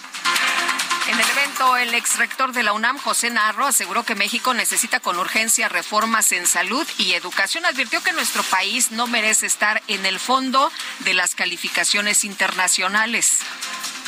En 1.09 1.19
el 1.19 1.31
evento, 1.31 1.77
el 1.77 1.95
exrector 1.95 2.53
de 2.53 2.63
la 2.63 2.73
UNAM, 2.73 2.99
José 2.99 3.31
Narro, 3.31 3.67
aseguró 3.67 4.05
que 4.05 4.15
México 4.15 4.55
necesita 4.55 5.01
con 5.01 5.19
urgencia 5.19 5.69
reformas 5.69 6.31
en 6.31 6.47
salud 6.47 6.87
y 6.99 7.15
educación. 7.15 7.65
Advirtió 7.65 8.03
que 8.03 8.13
nuestro 8.13 8.43
país 8.45 8.93
no 8.93 9.07
merece 9.07 9.47
estar 9.47 9.83
en 9.89 10.07
el 10.07 10.21
fondo 10.21 10.71
de 11.01 11.15
las 11.15 11.35
calificaciones 11.35 12.25
internacionales 12.25 13.39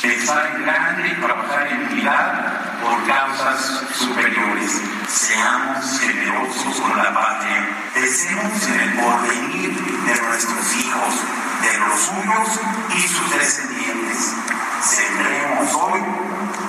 pensar 0.03 0.45
en 0.53 0.65
grande 0.65 1.07
y 1.07 1.15
trabajar 1.15 1.65
en 1.65 1.87
unidad 1.87 2.81
por 2.81 3.07
causas 3.07 3.83
superiores. 3.95 4.81
Seamos 5.07 5.99
generosos 6.01 6.81
con 6.81 6.97
la 6.97 7.13
patria, 7.13 7.69
pensemos 7.93 8.67
en 8.67 8.79
el 8.81 8.93
porvenir 8.99 9.71
de 9.71 10.21
nuestros 10.21 10.75
hijos, 10.75 11.13
de 11.61 11.77
los 11.77 11.99
suyos 12.01 12.59
y 12.97 13.07
sus 13.07 13.31
descendientes. 13.31 14.35
Sembremos 14.81 15.73
hoy 15.73 16.01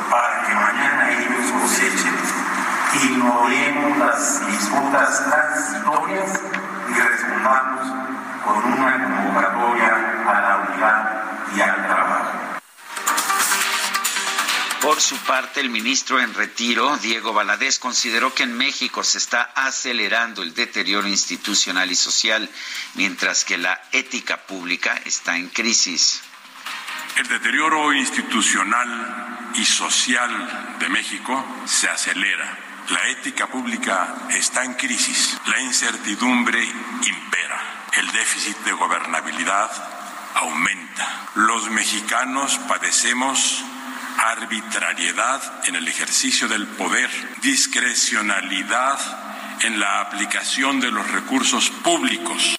para 0.09 0.47
que 0.47 0.55
mañana 0.55 1.11
ellos 1.11 1.51
cosechen. 1.61 2.15
Ignoremos 3.03 3.99
las 3.99 4.47
disputas 4.47 5.25
transitorias 5.29 6.41
y 6.89 7.01
respondamos 7.01 7.89
con 8.45 8.73
una 8.75 9.05
convocatoria 9.05 10.23
a 10.25 10.41
la 10.41 10.57
unidad 10.69 11.25
y 11.57 11.61
al 11.61 11.87
trabajo. 11.87 12.54
Por 14.85 15.01
su 15.01 15.17
parte, 15.17 15.63
el 15.63 15.71
ministro 15.71 16.21
en 16.21 16.35
retiro, 16.35 16.99
Diego 16.99 17.33
Valadez, 17.33 17.79
consideró 17.79 18.35
que 18.35 18.43
en 18.43 18.55
México 18.55 19.03
se 19.03 19.17
está 19.17 19.41
acelerando 19.55 20.43
el 20.43 20.53
deterioro 20.53 21.09
institucional 21.09 21.91
y 21.91 21.95
social, 21.95 22.51
mientras 22.93 23.47
que 23.47 23.57
la 23.57 23.81
ética 23.93 24.47
pública 24.47 25.01
está 25.07 25.39
en 25.39 25.49
crisis. 25.49 26.21
El 27.17 27.27
deterioro 27.29 27.95
institucional 27.95 29.53
y 29.55 29.65
social 29.65 30.77
de 30.79 30.89
México 30.91 31.43
se 31.65 31.89
acelera. 31.89 32.59
La 32.91 33.09
ética 33.09 33.47
pública 33.47 34.27
está 34.29 34.65
en 34.65 34.75
crisis. 34.75 35.39
La 35.47 35.63
incertidumbre 35.63 36.63
impera. 36.63 37.89
El 37.95 38.13
déficit 38.13 38.59
de 38.59 38.73
gobernabilidad 38.73 39.71
aumenta. 40.35 41.31
Los 41.37 41.71
mexicanos 41.71 42.59
padecemos 42.69 43.65
arbitrariedad 44.19 45.43
en 45.67 45.77
el 45.77 45.89
ejercicio 45.89 46.49
del 46.49 46.67
poder, 46.67 47.11
discrecionalidad 47.43 48.99
en 49.63 49.81
la 49.81 50.01
aplicación 50.01 50.81
de 50.81 50.91
los 50.91 51.11
recursos 51.11 51.71
públicos. 51.71 52.57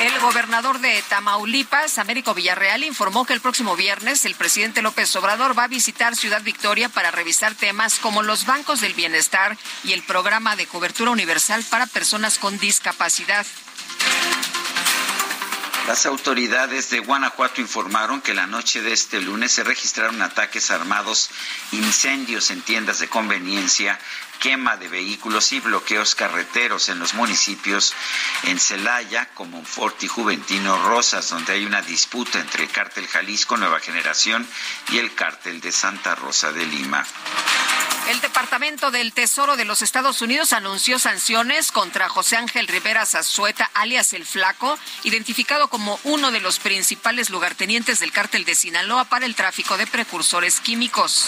El 0.00 0.20
gobernador 0.20 0.78
de 0.80 1.02
Tamaulipas, 1.08 1.96
Américo 1.96 2.34
Villarreal, 2.34 2.84
informó 2.84 3.24
que 3.24 3.32
el 3.32 3.40
próximo 3.40 3.76
viernes 3.76 4.26
el 4.26 4.34
presidente 4.34 4.82
López 4.82 5.16
Obrador 5.16 5.58
va 5.58 5.64
a 5.64 5.68
visitar 5.68 6.14
Ciudad 6.14 6.42
Victoria 6.42 6.90
para 6.90 7.10
revisar 7.10 7.54
temas 7.54 7.98
como 7.98 8.22
los 8.22 8.44
bancos 8.44 8.82
del 8.82 8.92
bienestar 8.92 9.56
y 9.84 9.94
el 9.94 10.02
programa 10.02 10.54
de 10.54 10.66
cobertura 10.66 11.10
universal 11.10 11.64
para 11.70 11.86
personas 11.86 12.38
con 12.38 12.58
discapacidad. 12.58 13.46
Las 15.86 16.04
autoridades 16.04 16.90
de 16.90 16.98
Guanajuato 16.98 17.60
informaron 17.60 18.20
que 18.20 18.34
la 18.34 18.48
noche 18.48 18.82
de 18.82 18.92
este 18.92 19.20
lunes 19.20 19.52
se 19.52 19.62
registraron 19.62 20.20
ataques 20.20 20.72
armados, 20.72 21.30
incendios 21.70 22.50
en 22.50 22.60
tiendas 22.62 22.98
de 22.98 23.08
conveniencia, 23.08 24.00
quema 24.40 24.76
de 24.76 24.88
vehículos 24.88 25.52
y 25.52 25.60
bloqueos 25.60 26.14
carreteros 26.14 26.88
en 26.88 26.98
los 26.98 27.14
municipios 27.14 27.94
en 28.44 28.58
Celaya, 28.58 29.28
Comonfort 29.34 30.02
y 30.02 30.08
Juventino 30.08 30.76
Rosas, 30.88 31.30
donde 31.30 31.52
hay 31.52 31.64
una 31.64 31.82
disputa 31.82 32.38
entre 32.38 32.64
el 32.64 32.70
cártel 32.70 33.06
Jalisco 33.06 33.56
Nueva 33.56 33.80
Generación 33.80 34.46
y 34.90 34.98
el 34.98 35.14
cártel 35.14 35.60
de 35.60 35.72
Santa 35.72 36.14
Rosa 36.14 36.52
de 36.52 36.66
Lima. 36.66 37.06
El 38.08 38.20
Departamento 38.20 38.92
del 38.92 39.12
Tesoro 39.12 39.56
de 39.56 39.64
los 39.64 39.82
Estados 39.82 40.22
Unidos 40.22 40.52
anunció 40.52 41.00
sanciones 41.00 41.72
contra 41.72 42.08
José 42.08 42.36
Ángel 42.36 42.68
Rivera 42.68 43.04
Zazueta, 43.04 43.68
alias 43.74 44.12
El 44.12 44.24
Flaco, 44.24 44.78
identificado 45.02 45.66
como 45.66 45.98
uno 46.04 46.30
de 46.30 46.38
los 46.38 46.60
principales 46.60 47.30
lugartenientes 47.30 47.98
del 47.98 48.12
cártel 48.12 48.44
de 48.44 48.54
Sinaloa 48.54 49.06
para 49.06 49.26
el 49.26 49.34
tráfico 49.34 49.76
de 49.76 49.88
precursores 49.88 50.60
químicos. 50.60 51.26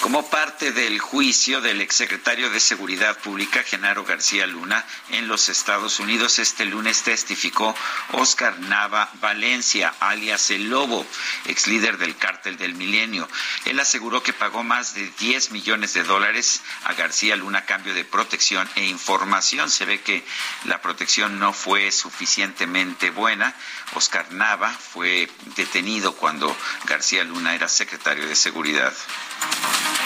Como 0.00 0.30
parte 0.30 0.72
del 0.72 1.00
juicio 1.00 1.60
del 1.60 1.80
exsecretario 1.80 2.50
de 2.50 2.60
Seguridad 2.60 3.18
Pública, 3.18 3.62
Genaro 3.64 4.04
García 4.04 4.46
Luna, 4.46 4.84
en 5.10 5.26
los 5.26 5.48
Estados 5.48 5.98
Unidos, 5.98 6.38
este 6.38 6.64
lunes 6.64 7.02
testificó 7.02 7.74
Oscar 8.12 8.58
Nava 8.60 9.10
Valencia, 9.20 9.94
alias 9.98 10.50
El 10.50 10.70
Lobo, 10.70 11.04
ex 11.46 11.66
líder 11.66 11.98
del 11.98 12.16
cártel 12.16 12.56
del 12.56 12.74
Milenio. 12.74 13.28
Él 13.64 13.80
aseguró 13.80 14.22
que 14.22 14.32
pagó 14.32 14.62
más 14.62 14.94
de 14.94 15.10
10 15.18 15.50
millones 15.50 15.94
de 15.94 16.04
dólares 16.04 16.62
a 16.84 16.94
García 16.94 17.34
Luna 17.34 17.60
a 17.60 17.66
cambio 17.66 17.92
de 17.92 18.04
protección 18.04 18.68
e 18.76 18.84
información. 18.84 19.70
Se 19.70 19.86
ve 19.86 20.02
que 20.02 20.24
la 20.64 20.80
protección 20.82 21.40
no 21.40 21.52
fue 21.52 21.90
suficientemente 21.90 23.10
buena. 23.10 23.54
Oscar 23.94 24.30
Nava 24.32 24.70
fue 24.70 25.28
detenido 25.56 26.14
cuando 26.14 26.56
García 26.84 27.24
Luna 27.24 27.54
era 27.54 27.66
secretario 27.68 28.26
de 28.28 28.36
Seguridad. 28.36 28.92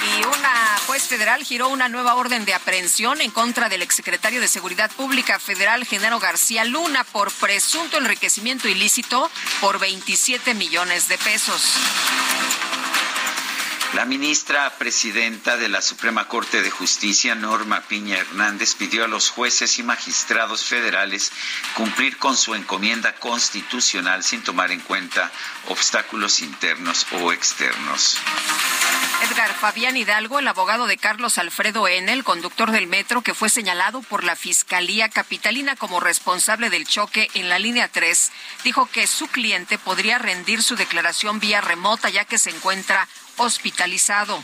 Y 0.03 0.25
una 0.25 0.79
juez 0.87 1.07
federal 1.09 1.45
giró 1.45 1.69
una 1.69 1.89
nueva 1.89 2.15
orden 2.15 2.45
de 2.45 2.55
aprehensión 2.55 3.21
en 3.21 3.31
contra 3.31 3.69
del 3.69 3.83
exsecretario 3.83 4.41
de 4.41 4.49
Seguridad 4.49 4.91
Pública 4.91 5.39
Federal, 5.39 5.85
Genaro 5.85 6.19
García 6.19 6.65
Luna, 6.65 7.05
por 7.05 7.31
presunto 7.31 7.99
enriquecimiento 7.99 8.69
ilícito 8.69 9.31
por 9.61 9.79
27 9.79 10.55
millones 10.55 11.09
de 11.09 11.19
pesos. 11.19 11.77
La 13.95 14.05
ministra 14.05 14.73
presidenta 14.79 15.57
de 15.57 15.69
la 15.69 15.83
Suprema 15.83 16.29
Corte 16.29 16.63
de 16.63 16.71
Justicia, 16.71 17.35
Norma 17.35 17.81
Piña 17.81 18.19
Hernández, 18.19 18.77
pidió 18.77 19.05
a 19.05 19.09
los 19.09 19.31
jueces 19.31 19.81
y 19.81 19.83
magistrados 19.83 20.65
federales 20.65 21.33
cumplir 21.75 22.17
con 22.17 22.37
su 22.37 22.55
encomienda 22.55 23.17
constitucional 23.17 24.23
sin 24.23 24.43
tomar 24.43 24.71
en 24.71 24.79
cuenta 24.81 25.33
obstáculos 25.67 26.41
internos 26.41 27.05
o 27.21 27.33
externos. 27.33 28.17
Edgar 29.23 29.53
Fabián 29.53 29.97
Hidalgo, 29.97 30.39
el 30.39 30.49
abogado 30.49 30.87
de 30.87 30.97
Carlos 30.97 31.37
Alfredo 31.39 31.87
N., 31.87 32.11
el 32.12 32.25
conductor 32.25 32.71
del 32.71 32.87
metro 32.87 33.23
que 33.23 33.35
fue 33.35 33.49
señalado 33.49 34.00
por 34.03 34.25
la 34.25 34.35
Fiscalía 34.35 35.09
Capitalina 35.09 35.77
como 35.77 36.00
responsable 36.00 36.71
del 36.71 36.87
choque 36.87 37.29
en 37.35 37.49
la 37.49 37.59
línea 37.59 37.89
3, 37.89 38.33
dijo 38.65 38.87
que 38.87 39.07
su 39.07 39.27
cliente 39.29 39.79
podría 39.79 40.19
rendir 40.19 40.62
su 40.62 40.75
declaración 40.75 41.39
vía 41.39 41.61
remota 41.61 42.09
ya 42.09 42.25
que 42.25 42.39
se 42.39 42.50
encuentra 42.50 43.09
hospitalizado. 43.37 44.43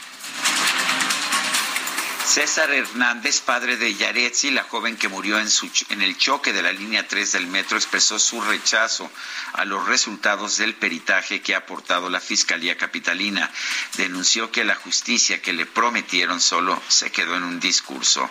César 2.26 2.72
Hernández, 2.72 3.40
padre 3.40 3.76
de 3.76 3.94
Yaretsi, 3.94 4.50
la 4.50 4.64
joven 4.64 4.96
que 4.96 5.08
murió 5.08 5.38
en, 5.38 5.48
su, 5.48 5.70
en, 5.90 6.02
el 6.02 6.18
choque 6.18 6.52
de 6.52 6.60
la 6.60 6.72
línea 6.72 7.06
3 7.06 7.32
del 7.32 7.46
metro, 7.46 7.76
expresó 7.76 8.18
su 8.18 8.40
rechazo 8.40 9.08
a 9.54 9.64
los 9.64 9.86
resultados 9.86 10.56
del 10.56 10.74
peritaje 10.74 11.40
que 11.40 11.54
ha 11.54 11.58
aportado 11.58 12.10
la 12.10 12.18
Fiscalía 12.18 12.76
Capitalina. 12.76 13.48
Denunció 13.96 14.50
que 14.50 14.64
la 14.64 14.74
justicia 14.74 15.40
que 15.40 15.52
le 15.52 15.66
prometieron 15.66 16.40
solo 16.40 16.82
se 16.88 17.12
quedó 17.12 17.36
en 17.36 17.44
un 17.44 17.60
discurso. 17.60 18.28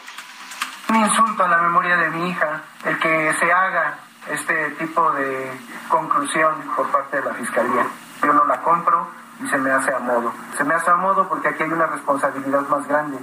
Un 0.90 0.98
insulto 0.98 1.46
a 1.46 1.48
la 1.48 1.58
memoria 1.60 1.96
de 1.96 2.10
mi 2.10 2.32
hija, 2.32 2.64
el 2.84 3.00
que 3.00 3.34
se 3.40 3.52
haga 3.52 3.98
este 4.30 4.72
tipo 4.72 5.10
de 5.14 5.58
conclusión 5.88 6.54
por 6.76 6.92
parte 6.92 7.22
de 7.22 7.24
la 7.24 7.34
Fiscalía. 7.34 7.88
Yo 8.22 8.34
no 8.34 8.46
la 8.46 8.62
compro 8.62 9.25
y 9.44 9.48
se 9.48 9.58
me 9.58 9.72
hace 9.72 9.94
a 9.94 10.00
modo. 10.00 10.32
Se 10.58 10.64
me 10.64 10.74
hace 10.74 10.92
a 10.92 10.96
modo 10.96 11.28
porque 11.28 11.50
aquí 11.50 11.64
hay 11.64 11.72
una 11.72 11.88
responsabilidad 11.88 12.62
más 12.68 12.88
grande. 12.88 13.18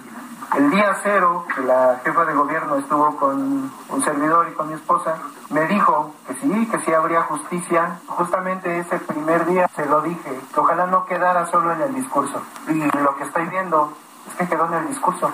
El 0.57 0.71
día 0.71 0.95
cero 1.03 1.47
que 1.55 1.63
la 1.63 2.01
jefa 2.05 2.27
de 2.27 2.35
gobierno 2.35 2.77
estuvo 2.77 3.17
con 3.17 3.71
un 3.89 4.05
servidor 4.05 4.49
y 4.51 4.55
con 4.55 4.69
mi 4.69 4.75
esposa, 4.75 5.17
me 5.49 5.67
dijo 5.67 6.15
que 6.27 6.35
sí, 6.35 6.69
que 6.71 6.79
sí 6.81 6.93
habría 6.93 7.23
justicia. 7.23 8.01
Justamente 8.07 8.79
ese 8.81 8.99
primer 8.99 9.47
día 9.47 9.69
se 9.75 9.87
lo 9.87 10.03
dije, 10.03 10.41
que 10.53 10.61
ojalá 10.61 10.87
no 10.87 11.07
quedara 11.07 11.47
solo 11.47 11.73
en 11.73 11.81
el 11.81 11.95
discurso. 11.95 12.43
Y 12.69 12.75
lo 12.99 13.17
que 13.17 13.25
estoy 13.25 13.47
viendo 13.47 13.93
es 14.29 14.35
que 14.35 14.47
quedó 14.47 14.67
en 14.67 14.75
el 14.75 14.89
discurso. 14.89 15.33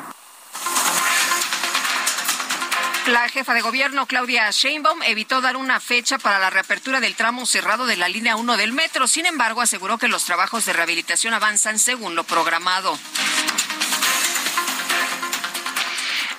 La 3.08 3.26
jefa 3.30 3.54
de 3.54 3.62
gobierno, 3.62 4.04
Claudia 4.04 4.50
Sheinbaum, 4.50 5.02
evitó 5.02 5.40
dar 5.40 5.56
una 5.56 5.80
fecha 5.80 6.18
para 6.18 6.38
la 6.38 6.50
reapertura 6.50 7.00
del 7.00 7.14
tramo 7.14 7.46
cerrado 7.46 7.86
de 7.86 7.96
la 7.96 8.06
línea 8.06 8.36
1 8.36 8.58
del 8.58 8.72
metro. 8.72 9.06
Sin 9.06 9.24
embargo, 9.24 9.62
aseguró 9.62 9.96
que 9.96 10.08
los 10.08 10.26
trabajos 10.26 10.66
de 10.66 10.74
rehabilitación 10.74 11.32
avanzan 11.32 11.78
según 11.78 12.14
lo 12.14 12.24
programado. 12.24 12.98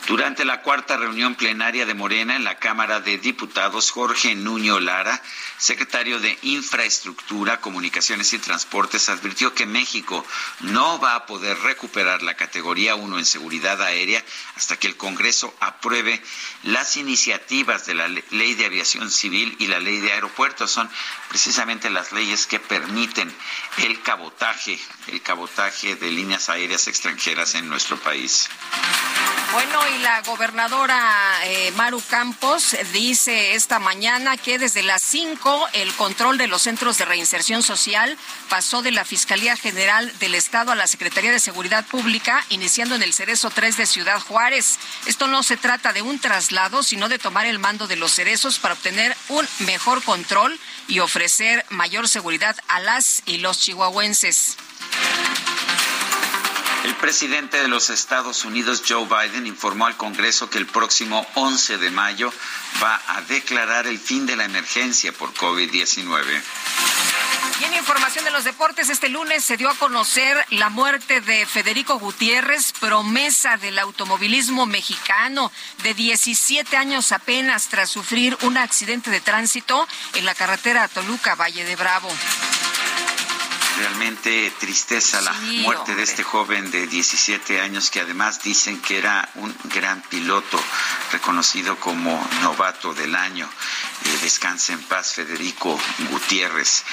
Durante 0.09 0.43
la 0.43 0.63
cuarta 0.63 0.97
reunión 0.97 1.35
plenaria 1.35 1.85
de 1.85 1.93
Morena 1.93 2.35
en 2.35 2.43
la 2.43 2.57
Cámara 2.57 2.99
de 2.99 3.19
Diputados, 3.19 3.91
Jorge 3.91 4.33
Nuño 4.33 4.79
Lara, 4.79 5.21
secretario 5.59 6.19
de 6.19 6.35
Infraestructura, 6.41 7.61
Comunicaciones 7.61 8.33
y 8.33 8.39
Transportes, 8.39 9.07
advirtió 9.09 9.53
que 9.53 9.67
México 9.67 10.25
no 10.61 10.99
va 10.99 11.13
a 11.13 11.27
poder 11.27 11.59
recuperar 11.59 12.23
la 12.23 12.33
categoría 12.33 12.95
1 12.95 13.19
en 13.19 13.25
seguridad 13.25 13.79
aérea 13.83 14.25
hasta 14.55 14.77
que 14.77 14.87
el 14.87 14.97
Congreso 14.97 15.53
apruebe 15.59 16.23
las 16.63 16.97
iniciativas 16.97 17.85
de 17.85 17.93
la 17.93 18.07
Ley 18.07 18.55
de 18.55 18.65
Aviación 18.65 19.11
Civil 19.11 19.55
y 19.59 19.67
la 19.67 19.79
Ley 19.79 19.99
de 19.99 20.13
Aeropuertos. 20.13 20.71
Son 20.71 20.89
precisamente 21.27 21.91
las 21.91 22.11
leyes 22.13 22.47
que 22.47 22.59
permiten 22.59 23.31
el 23.77 24.01
cabotaje, 24.01 24.79
el 25.05 25.21
cabotaje 25.21 25.95
de 25.97 26.09
líneas 26.09 26.49
aéreas 26.49 26.87
extranjeras 26.87 27.53
en 27.53 27.69
nuestro 27.69 27.97
país. 27.97 28.49
Bueno, 29.51 29.79
la 30.01 30.21
gobernadora 30.21 30.97
eh, 31.45 31.71
Maru 31.75 32.01
Campos 32.09 32.75
dice 32.93 33.55
esta 33.55 33.79
mañana 33.79 34.37
que 34.37 34.59
desde 34.59 34.83
las 34.83 35.01
5 35.01 35.69
el 35.73 35.93
control 35.93 36.37
de 36.37 36.47
los 36.47 36.61
centros 36.61 36.97
de 36.97 37.05
reinserción 37.05 37.63
social 37.63 38.17
pasó 38.49 38.81
de 38.81 38.91
la 38.91 39.05
Fiscalía 39.05 39.55
General 39.55 40.11
del 40.19 40.35
Estado 40.35 40.71
a 40.71 40.75
la 40.75 40.87
Secretaría 40.87 41.31
de 41.31 41.39
Seguridad 41.39 41.85
Pública, 41.85 42.45
iniciando 42.49 42.95
en 42.95 43.03
el 43.03 43.13
Cerezo 43.13 43.49
3 43.49 43.77
de 43.77 43.85
Ciudad 43.85 44.19
Juárez. 44.19 44.79
Esto 45.05 45.27
no 45.27 45.43
se 45.43 45.57
trata 45.57 45.91
de 45.91 46.01
un 46.01 46.19
traslado, 46.19 46.83
sino 46.83 47.09
de 47.09 47.19
tomar 47.19 47.45
el 47.45 47.59
mando 47.59 47.87
de 47.87 47.95
los 47.95 48.13
cerezos 48.13 48.59
para 48.59 48.75
obtener 48.75 49.15
un 49.29 49.47
mejor 49.59 50.03
control 50.03 50.59
y 50.87 50.99
ofrecer 50.99 51.65
mayor 51.69 52.07
seguridad 52.07 52.55
a 52.67 52.79
las 52.79 53.21
y 53.25 53.37
los 53.37 53.59
chihuahuenses. 53.59 54.57
El 56.83 56.95
presidente 56.95 57.61
de 57.61 57.67
los 57.67 57.89
Estados 57.89 58.45
Unidos, 58.45 58.83
Joe 58.87 59.05
Biden, 59.05 59.45
informó 59.47 59.85
al 59.85 59.97
Congreso 59.97 60.49
que 60.49 60.57
el 60.57 60.65
próximo 60.65 61.27
11 61.35 61.77
de 61.77 61.91
mayo 61.91 62.31
va 62.81 63.01
a 63.07 63.21
declarar 63.21 63.85
el 63.85 63.99
fin 63.99 64.25
de 64.25 64.37
la 64.37 64.45
emergencia 64.45 65.11
por 65.11 65.33
COVID-19. 65.33 66.41
Y 67.59 67.63
en 67.65 67.73
información 67.75 68.23
de 68.23 68.31
los 68.31 68.45
deportes, 68.45 68.89
este 68.89 69.09
lunes 69.09 69.43
se 69.43 69.57
dio 69.57 69.69
a 69.69 69.75
conocer 69.75 70.37
la 70.51 70.69
muerte 70.69 71.19
de 71.19 71.45
Federico 71.45 71.99
Gutiérrez, 71.99 72.71
promesa 72.79 73.57
del 73.57 73.77
automovilismo 73.77 74.65
mexicano, 74.65 75.51
de 75.83 75.93
17 75.93 76.77
años 76.77 77.11
apenas 77.11 77.67
tras 77.67 77.89
sufrir 77.89 78.37
un 78.43 78.57
accidente 78.57 79.11
de 79.11 79.19
tránsito 79.19 79.85
en 80.13 80.25
la 80.25 80.35
carretera 80.35 80.87
Toluca, 80.87 81.35
Valle 81.35 81.65
de 81.65 81.75
Bravo 81.75 82.09
realmente 83.77 84.51
tristeza 84.59 85.21
la 85.21 85.33
Sí, 85.33 85.59
muerte 85.59 85.95
de 85.95 86.03
este 86.03 86.23
joven 86.23 86.71
de 86.71 86.87
17 86.87 87.61
años 87.61 87.89
que 87.89 88.01
además 88.01 88.41
dicen 88.43 88.81
que 88.81 88.97
era 88.97 89.29
un 89.35 89.55
gran 89.65 90.01
piloto, 90.01 90.59
reconocido 91.11 91.79
como 91.79 92.27
novato 92.41 92.93
del 92.93 93.15
año. 93.15 93.49
Eh, 94.05 94.17
descanse 94.21 94.73
en 94.73 94.81
paz 94.83 95.13
Federico 95.13 95.79
Gutiérrez. 96.09 96.83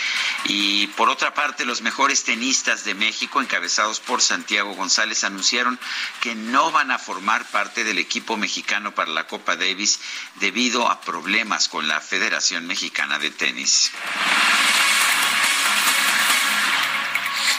Y 0.45 0.89
por 0.89 1.09
otra 1.09 1.35
parte, 1.35 1.65
los 1.65 1.83
mejores 1.83 2.25
tenistas 2.25 2.85
de 2.85 2.95
México, 2.95 3.41
encabezados 3.41 4.01
por 4.01 4.23
Santiago 4.23 4.75
González, 4.75 5.25
anunciaron 5.25 5.79
que 6.21 6.35
no 6.35 6.73
van 6.73 6.91
a 6.91 6.99
formar 6.99 7.45
parte 7.47 7.85
del 7.85 7.99
equipo 7.99 8.37
mexicano 8.37 8.95
para 8.95 9.11
la 9.11 9.27
Copa 9.27 9.57
Davis 9.57 10.01
debido 10.37 10.91
a 10.91 11.01
problemas 11.01 11.69
con 11.69 11.89
la 11.89 12.01
Federación 12.01 12.67
Mexicana 12.67 13.19
de 13.19 13.31
Tenis. 13.31 13.93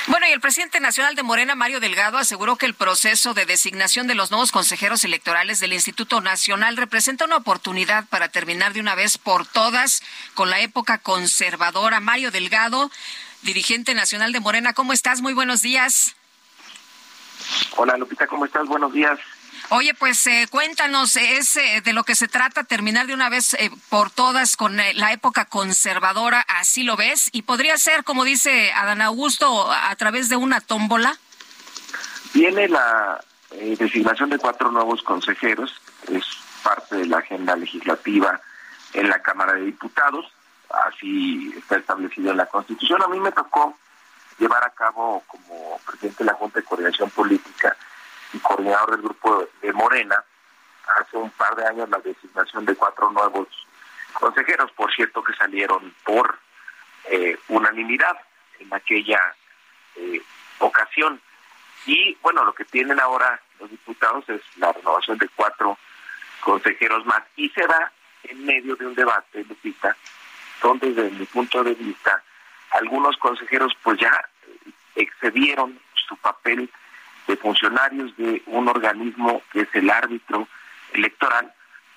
Bueno, 0.08 0.26
y 0.26 0.32
el 0.32 0.39
presidente 0.39 0.80
nacional 0.80 1.15
de 1.15 1.24
Morena, 1.24 1.54
Mario 1.54 1.82
Delgado, 1.82 2.17
aseguró 2.17 2.56
que 2.56 2.65
el 2.65 2.74
proceso 2.74 3.34
de 3.34 3.46
designación 3.46 4.08
de 4.08 4.15
los 4.15 4.32
nuevos 4.32 4.54
consejeros 4.54 5.04
electorales 5.04 5.60
del 5.60 5.74
Instituto 5.74 6.22
Nacional 6.22 6.78
representa 6.78 7.26
una 7.26 7.36
oportunidad 7.36 8.06
para 8.08 8.30
terminar 8.30 8.72
de 8.72 8.80
una 8.80 8.96
vez 8.96 9.17
por 9.17 9.46
todas 9.46 10.02
con 10.34 10.50
la 10.50 10.62
época 10.62 11.00
conservadora. 11.00 12.00
Mario 12.00 12.32
Delgado, 12.32 12.89
dirigente 13.41 13.93
nacional 13.96 14.32
de 14.32 14.39
Morena, 14.39 14.72
¿cómo 14.72 14.93
estás? 14.93 15.20
Muy 15.20 15.34
buenos 15.34 15.62
días. 15.62 16.15
Hola 17.76 17.98
Lupita, 17.98 18.28
¿cómo 18.28 18.46
estás? 18.46 18.65
Buenos 18.65 18.93
días. 18.93 19.20
Oye, 19.69 19.93
pues 19.93 20.25
eh, 20.27 20.47
cuéntanos, 20.49 21.17
¿es 21.17 21.58
eh, 21.58 21.82
de 21.84 21.91
lo 21.91 22.06
que 22.06 22.15
se 22.15 22.30
trata 22.30 22.63
terminar 22.63 23.06
de 23.06 23.13
una 23.13 23.27
vez 23.27 23.53
eh, 23.56 23.69
por 23.89 24.10
todas 24.10 24.56
con 24.56 24.80
eh, 24.80 24.93
la 24.93 25.12
época 25.12 25.43
conservadora? 25.43 26.45
¿Así 26.47 26.84
lo 26.84 26.95
ves? 26.95 27.30
¿Y 27.34 27.41
podría 27.41 27.77
ser, 27.77 28.06
como 28.06 28.23
dice 28.23 28.71
Adán 28.71 29.01
Augusto, 29.01 29.69
a, 29.69 29.93
través 29.97 30.30
de 30.30 30.38
una 30.38 30.62
tómbola? 30.62 31.17
Viene 32.34 32.69
la 32.69 33.19
designación 33.77 34.30
de 34.30 34.38
cuatro 34.38 34.71
nuevos 34.71 35.03
consejeros, 35.03 35.73
es 36.10 36.23
parte 36.63 36.95
de 36.95 37.06
la 37.06 37.17
agenda 37.17 37.58
legislativa 37.58 38.39
en 38.93 39.10
la 39.10 39.21
Cámara 39.21 39.53
de 39.53 39.65
Diputados, 39.65 40.32
así 40.88 41.53
está 41.58 41.75
establecido 41.75 42.32
en 42.32 42.38
la 42.38 42.45
Constitución. 42.45 43.03
A 43.03 43.08
mí 43.10 43.19
me 43.19 43.34
tocó 43.34 43.77
llevar 44.39 44.63
a 44.63 44.69
cabo 44.69 45.23
como 45.27 45.77
presidente 45.86 46.23
de 46.23 46.32
la 46.32 46.38
Junta 46.38 46.60
de 46.60 46.65
Coordinación 46.65 47.10
Política 47.10 47.75
y 48.34 48.40
coordinador 48.40 48.92
del 48.92 49.02
grupo 49.02 49.48
de 49.62 49.74
Morena, 49.74 50.24
hace 51.00 51.18
un 51.18 51.30
par 51.32 51.56
de 51.56 51.66
años 51.68 51.90
la 51.90 52.00
designación 52.00 52.66
de 52.66 52.76
cuatro 52.76 53.10
nuevos 53.12 53.48
consejeros, 54.13 54.72
por 54.72 54.94
cierto 54.94 55.24
que 55.24 55.34
salieron 55.34 55.94
por 56.04 56.38
eh, 57.06 57.38
unanimidad 57.50 58.18
en 58.60 58.74
aquella 58.74 59.36
eh, 59.96 60.22
ocasión. 60.60 61.22
Y 61.86 62.16
bueno, 62.22 62.44
lo 62.44 62.54
que 62.54 62.66
tienen 62.66 63.00
ahora 63.00 63.40
los 63.60 63.70
diputados 63.70 64.28
es 64.30 64.42
la 64.58 64.72
renovación 64.74 65.18
de 65.18 65.30
cuatro 65.30 65.78
consejeros 66.42 67.06
más 67.06 67.24
y 67.36 67.50
se 67.50 67.66
da 67.66 67.92
en 68.24 68.46
medio 68.46 68.76
de 68.76 68.88
un 68.88 68.96
debate, 68.96 69.44
Lupita, 69.44 69.96
donde 70.62 70.94
desde 70.94 71.12
mi 71.12 71.26
punto 71.26 71.63
de 71.63 71.74
vista 71.74 72.22
algunos 72.72 73.16
consejeros 73.18 73.74
pues 73.84 74.00
ya 74.00 74.12
eh, 74.48 74.72
excedieron 74.96 75.80
su 75.94 76.18
papel 76.18 76.70
de 77.28 77.38
funcionarios 77.38 78.16
de 78.18 78.42
un 78.48 78.68
organismo 78.68 79.42
que 79.52 79.62
es 79.62 79.70
el 79.74 79.90
árbitro 79.90 80.48
electoral 80.94 81.54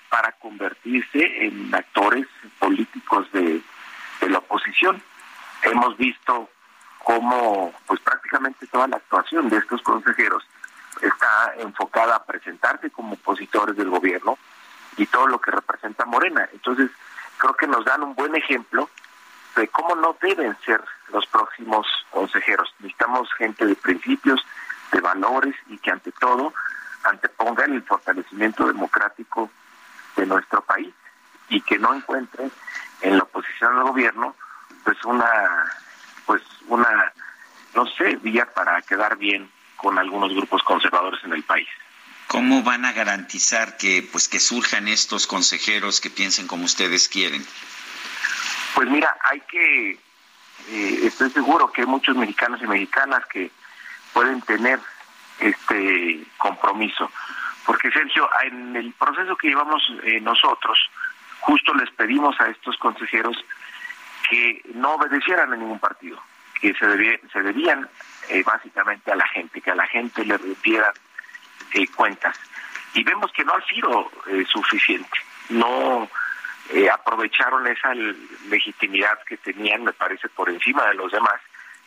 para 0.09 0.33
convertirse 0.33 1.45
en 1.45 1.73
actores 1.73 2.27
políticos 2.59 3.31
de, 3.31 3.61
la 4.27 4.37
oposición. 4.37 5.01
Hemos 5.63 5.97
visto 5.97 6.49
cómo 6.99 7.73
pues 7.87 7.99
prácticamente 8.01 8.67
toda 8.67 8.87
la 8.87 8.97
actuación 8.97 9.49
de 9.49 9.57
estos 9.57 9.81
consejeros 9.81 10.45
está 11.01 11.53
enfocada 11.57 12.17
a 12.17 12.23
presentarse 12.25 12.91
como 12.91 13.13
opositores 13.13 13.75
del 13.75 13.89
gobierno 13.89 14.37
y 14.97 15.05
todo 15.07 15.27
lo 15.27 15.39
que 15.39 15.51
representa 15.51 16.05
Morena. 16.05 16.47
Entonces, 16.53 16.91
creo 17.37 17.55
que 17.55 17.67
nos 17.67 17.83
dan 17.85 18.03
un 18.03 18.13
buen 18.13 18.35
ejemplo 18.35 18.89
de 19.55 19.67
cómo 19.69 19.95
no 19.95 20.15
deben 20.21 20.55
ser 20.65 20.81
los 21.11 21.25
próximos 21.27 21.87
consejeros. 22.11 22.73
Necesitamos 22.79 23.31
gente 23.33 23.65
de 23.65 23.75
principios, 23.75 24.45
de 24.91 25.01
valores 25.01 25.55
y 25.67 25.77
que 25.77 25.91
ante 25.91 26.11
todo 26.11 26.53
antepongan 27.03 27.73
el 27.73 27.83
fortalecimiento 27.83 28.67
democrático 28.67 29.49
de 30.15 30.25
nuestro 30.25 30.61
país 30.61 30.93
y 31.49 31.61
que 31.61 31.77
no 31.79 31.93
encuentren 31.93 32.51
en 33.01 33.17
la 33.17 33.23
oposición 33.23 33.77
al 33.77 33.83
gobierno 33.83 34.35
pues 34.83 35.03
una 35.05 35.27
pues 36.25 36.41
una 36.67 37.11
no 37.73 37.85
sé 37.85 38.15
vía 38.17 38.45
para 38.53 38.81
quedar 38.81 39.17
bien 39.17 39.49
con 39.77 39.97
algunos 39.97 40.33
grupos 40.33 40.61
conservadores 40.63 41.23
en 41.23 41.33
el 41.33 41.43
país. 41.43 41.67
¿Cómo 42.27 42.63
van 42.63 42.85
a 42.85 42.93
garantizar 42.93 43.77
que 43.77 44.07
pues 44.11 44.29
que 44.29 44.39
surjan 44.39 44.87
estos 44.87 45.27
consejeros 45.27 45.99
que 45.99 46.09
piensen 46.09 46.47
como 46.47 46.65
ustedes 46.65 47.09
quieren? 47.09 47.45
Pues 48.75 48.89
mira, 48.89 49.17
hay 49.29 49.41
que 49.41 49.99
eh, 50.69 50.99
estoy 51.03 51.29
seguro 51.31 51.71
que 51.71 51.81
hay 51.81 51.87
muchos 51.87 52.15
mexicanos 52.15 52.61
y 52.61 52.67
mexicanas 52.67 53.25
que 53.25 53.51
pueden 54.13 54.41
tener 54.41 54.79
este 55.39 56.23
compromiso. 56.37 57.11
Porque 57.65 57.91
Sergio, 57.91 58.29
en 58.43 58.75
el 58.75 58.93
proceso 58.93 59.35
que 59.35 59.49
llevamos 59.49 59.81
eh, 60.03 60.19
nosotros, 60.21 60.89
justo 61.39 61.73
les 61.73 61.89
pedimos 61.91 62.39
a 62.39 62.47
estos 62.47 62.77
consejeros 62.77 63.37
que 64.29 64.61
no 64.73 64.93
obedecieran 64.93 65.53
a 65.53 65.55
ningún 65.55 65.79
partido, 65.79 66.21
que 66.59 66.73
se, 66.73 67.21
se 67.31 67.41
debían 67.41 67.87
eh, 68.29 68.43
básicamente 68.43 69.11
a 69.11 69.15
la 69.15 69.27
gente, 69.27 69.61
que 69.61 69.71
a 69.71 69.75
la 69.75 69.87
gente 69.87 70.25
le 70.25 70.37
rindieran 70.37 70.93
eh, 71.73 71.87
cuentas. 71.87 72.39
Y 72.93 73.03
vemos 73.03 73.31
que 73.31 73.45
no 73.45 73.53
ha 73.53 73.65
sido 73.65 74.11
suficiente, 74.47 75.17
no 75.49 76.09
aprovecharon 76.91 77.67
esa 77.67 77.93
legitimidad 78.49 79.17
que 79.25 79.37
tenían, 79.37 79.83
me 79.83 79.93
parece, 79.93 80.27
por 80.29 80.49
encima 80.49 80.85
de 80.87 80.95
los 80.95 81.11
demás 81.11 81.39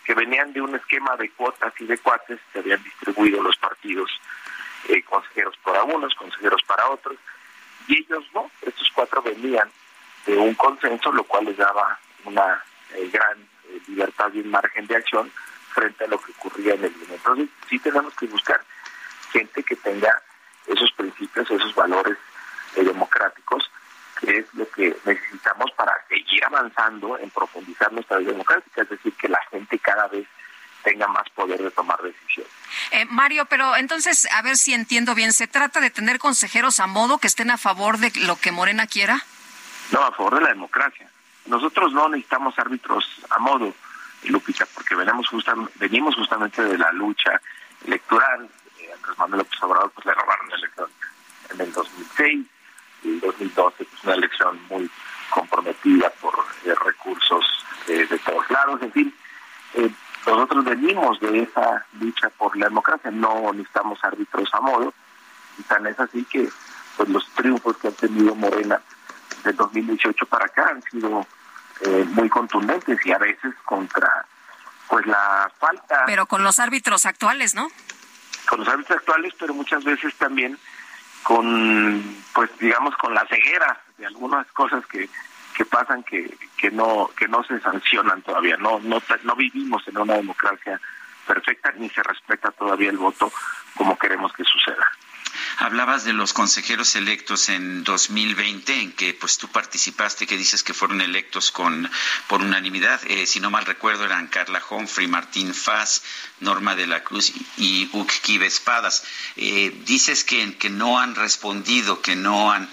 que 0.05 0.14
venían 0.14 0.53
de 0.53 0.61
un 0.61 0.75
esquema 0.75 1.17
de 1.17 1.31
cuotas 1.31 1.73
y 1.81 1.87
de 1.87 1.99
cuates 1.99 2.38
que 2.53 2.59
habían 2.59 2.83
distribuido 2.83 3.43
los 3.43 3.57
partidos, 3.57 4.11
eh, 4.88 5.03
consejeros 5.03 5.57
para 5.64 5.83
unos, 5.85 6.14
consejeros 6.14 6.62
para 6.67 6.88
otros, 6.90 7.17
y 7.88 7.99
ellos 7.99 8.25
no, 8.35 8.51
estos 8.62 8.90
cuatro 8.95 9.23
venían 9.23 9.71
de 10.27 10.37
un 10.37 10.55
consenso, 10.55 11.12
lo 11.12 11.25
cual 11.25 11.47
les 11.47 11.57
daba 11.57 11.99
una 12.25 12.62
eh, 12.95 13.09
gran 13.12 13.38
eh, 13.40 13.81
libertad 13.88 14.31
y 14.33 14.40
un 14.40 14.51
margen 14.51 14.87
de 14.87 14.97
acción 14.97 15.31
frente 15.73 16.05
a 16.05 16.09
lo 16.09 16.21
que 16.21 16.33
ocurría 16.33 16.75
en 16.75 16.85
el 16.85 16.93
mundo. 16.93 17.14
Entonces, 17.14 17.49
sí 17.69 17.79
tenemos 17.79 18.14
que 18.14 18.27
buscar 18.27 18.61
gente 19.33 19.62
que 19.62 19.77
tenga 19.77 20.23
esos 20.67 20.93
principios, 20.93 21.51
esos 21.51 21.75
valores 21.75 22.17
democráticos 22.77 23.71
que 23.75 23.84
es 24.29 24.47
lo 24.55 24.69
que 24.71 24.97
necesitamos 25.05 25.71
para 25.73 25.93
seguir 26.09 26.45
avanzando 26.45 27.19
en 27.19 27.31
profundizar 27.31 27.93
nuestra 27.93 28.19
vida 28.19 28.33
democrática, 28.33 28.83
es 28.83 28.89
decir, 28.89 29.13
que 29.15 29.29
la 29.29 29.41
gente 29.51 29.79
cada 29.79 30.09
vez 30.09 30.27
tenga 30.83 31.07
más 31.09 31.29
poder 31.31 31.63
de 31.63 31.71
tomar 31.71 32.01
decisiones. 32.03 32.53
Eh, 32.91 33.07
Mario, 33.07 33.47
pero 33.47 33.75
entonces, 33.77 34.29
a 34.33 34.43
ver 34.43 34.57
si 34.57 34.75
entiendo 34.75 35.15
bien, 35.15 35.33
¿se 35.33 35.47
trata 35.47 35.81
de 35.81 35.91
tener 35.91 36.19
consejeros 36.19 36.79
a 36.81 36.87
modo 36.87 37.19
que 37.19 37.27
estén 37.27 37.51
a 37.51 37.57
favor 37.57 37.99
de 37.99 38.13
lo 38.21 38.37
que 38.37 38.53
Morena 38.53 38.87
quiera? 38.87 39.23
No, 39.91 40.03
a 40.03 40.13
favor 40.13 40.35
de 40.37 40.43
la 40.43 40.49
democracia. 40.49 41.09
Nosotros 41.47 41.93
no 41.93 42.09
necesitamos 42.09 42.59
árbitros 42.59 43.07
a 43.31 43.39
modo, 43.39 43.75
Lupita, 44.25 44.67
porque 44.75 44.95
venimos, 44.95 45.29
venimos 45.77 46.15
justamente 46.15 46.63
de 46.63 46.79
la 46.79 46.93
lucha 46.93 47.41
electoral. 47.87 48.49
Eh, 48.79 48.91
Andrés 48.95 49.19
Manuel 49.19 49.39
López 49.39 49.63
Obrador 49.63 49.91
pues, 49.93 50.07
le 50.07 50.15
robaron 50.15 50.49
la 50.49 50.57
elección 50.57 50.89
en 51.51 51.61
el 51.61 51.73
2006 51.73 52.47
el 53.05 53.21
2012, 53.21 53.85
pues 53.85 54.05
una 54.05 54.14
elección 54.14 54.59
muy 54.69 54.90
comprometida 55.31 56.11
por 56.21 56.35
eh, 56.64 56.75
recursos 56.85 57.45
eh, 57.88 58.07
de 58.09 58.19
todos 58.19 58.49
lados, 58.51 58.81
en 58.83 58.93
fin. 58.93 59.14
Eh, 59.75 59.90
nosotros 60.27 60.64
venimos 60.64 61.21
de 61.21 61.43
esa 61.43 61.85
lucha 62.01 62.31
por 62.31 62.57
la 62.57 62.67
democracia, 62.67 63.11
no 63.11 63.53
necesitamos 63.53 64.03
árbitros 64.03 64.49
a 64.55 64.61
modo, 64.61 64.95
y 65.59 65.62
tan 65.64 65.87
es 65.87 65.99
así 66.01 66.25
que 66.25 66.49
pues 66.97 67.09
los 67.09 67.29
triunfos 67.35 67.77
que 67.77 67.88
ha 67.88 67.90
tenido 67.90 68.35
Morena 68.35 68.81
de 69.43 69.53
2018 69.53 70.27
para 70.27 70.47
acá 70.47 70.69
han 70.71 70.83
sido 70.83 71.27
muy 72.14 72.31
contundentes 72.31 73.05
y 73.05 73.12
a 73.12 73.19
veces 73.19 73.53
contra 73.64 74.25
pues 74.88 75.05
la 75.07 75.51
falta... 75.59 76.05
Pero 76.07 76.25
con 76.25 76.43
los 76.43 76.59
árbitros 76.59 77.05
actuales, 77.05 77.55
¿no? 77.55 77.69
Con 78.49 78.61
los 78.61 78.69
árbitros 78.69 78.99
actuales, 78.99 79.35
pero 79.38 79.53
muchas 79.53 79.85
veces 79.85 80.14
también 80.17 80.59
con 81.25 82.03
pues 82.33 82.51
digamos 82.59 82.95
con 82.97 83.13
la 83.13 83.27
ceguera 83.27 83.81
de 83.99 84.07
algunas 84.07 84.47
cosas 84.53 84.87
que, 84.87 85.09
que 85.57 85.65
pasan 85.65 86.05
que, 86.05 86.37
que 86.57 86.71
no 86.71 87.11
que 87.17 87.27
no 87.27 87.43
se 87.43 87.59
sancionan 87.61 88.23
todavía. 88.23 88.57
No 88.59 88.79
no 88.79 89.03
no 89.25 89.35
vivimos 89.35 89.87
en 89.89 89.99
una 89.99 90.15
democracia 90.15 90.81
perfecta 91.27 91.73
ni 91.77 91.89
se 91.91 92.03
respeta 92.03 92.53
todavía 92.53 92.91
el 92.91 92.99
voto 92.99 93.33
como 93.75 93.99
queremos 93.99 94.33
que 94.33 94.45
suceda 94.45 94.87
Hablabas 95.59 96.05
de 96.05 96.12
los 96.12 96.33
consejeros 96.33 96.97
electos 96.97 97.49
en 97.49 97.85
2020, 97.85 98.81
en 98.81 98.93
que 98.93 99.14
pues 99.14 99.38
tú 99.38 99.49
participaste, 99.49 100.27
que 100.27 100.37
dices 100.37 100.62
que 100.62 100.75
fueron 100.75 101.01
electos 101.01 101.51
con 101.51 101.90
por 102.29 102.43
unanimidad. 102.43 103.01
Eh, 103.07 103.27
si 103.27 103.40
no 103.40 103.51
mal 103.51 103.64
recuerdo, 103.64 104.05
eran 104.05 104.29
Carla 104.29 104.62
Humphrey, 104.69 105.07
Martín 105.07 105.55
Faz, 105.55 106.03
Norma 106.40 106.75
de 106.75 106.87
la 106.87 107.05
Cruz 107.05 107.33
y 107.57 107.88
Ukibe 107.93 108.47
Espadas. 108.47 109.05
Eh, 109.37 109.83
dices 109.87 110.25
que, 110.25 110.57
que 110.57 110.71
no 110.71 110.99
han 110.99 111.14
respondido, 111.14 112.03
que 112.03 112.17
no 112.17 112.53
han 112.53 112.69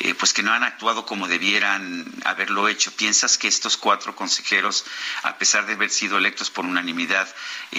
eh, 0.00 0.14
pues 0.14 0.32
que 0.32 0.42
no 0.42 0.52
han 0.52 0.64
actuado 0.64 1.06
como 1.06 1.28
debieran 1.28 2.04
haberlo 2.24 2.68
hecho. 2.68 2.92
¿Piensas 2.96 3.38
que 3.38 3.48
estos 3.48 3.76
cuatro 3.76 4.16
consejeros, 4.16 4.84
a 5.22 5.36
pesar 5.36 5.66
de 5.66 5.74
haber 5.74 5.90
sido 5.90 6.18
electos 6.18 6.50
por 6.50 6.64
unanimidad, 6.64 7.28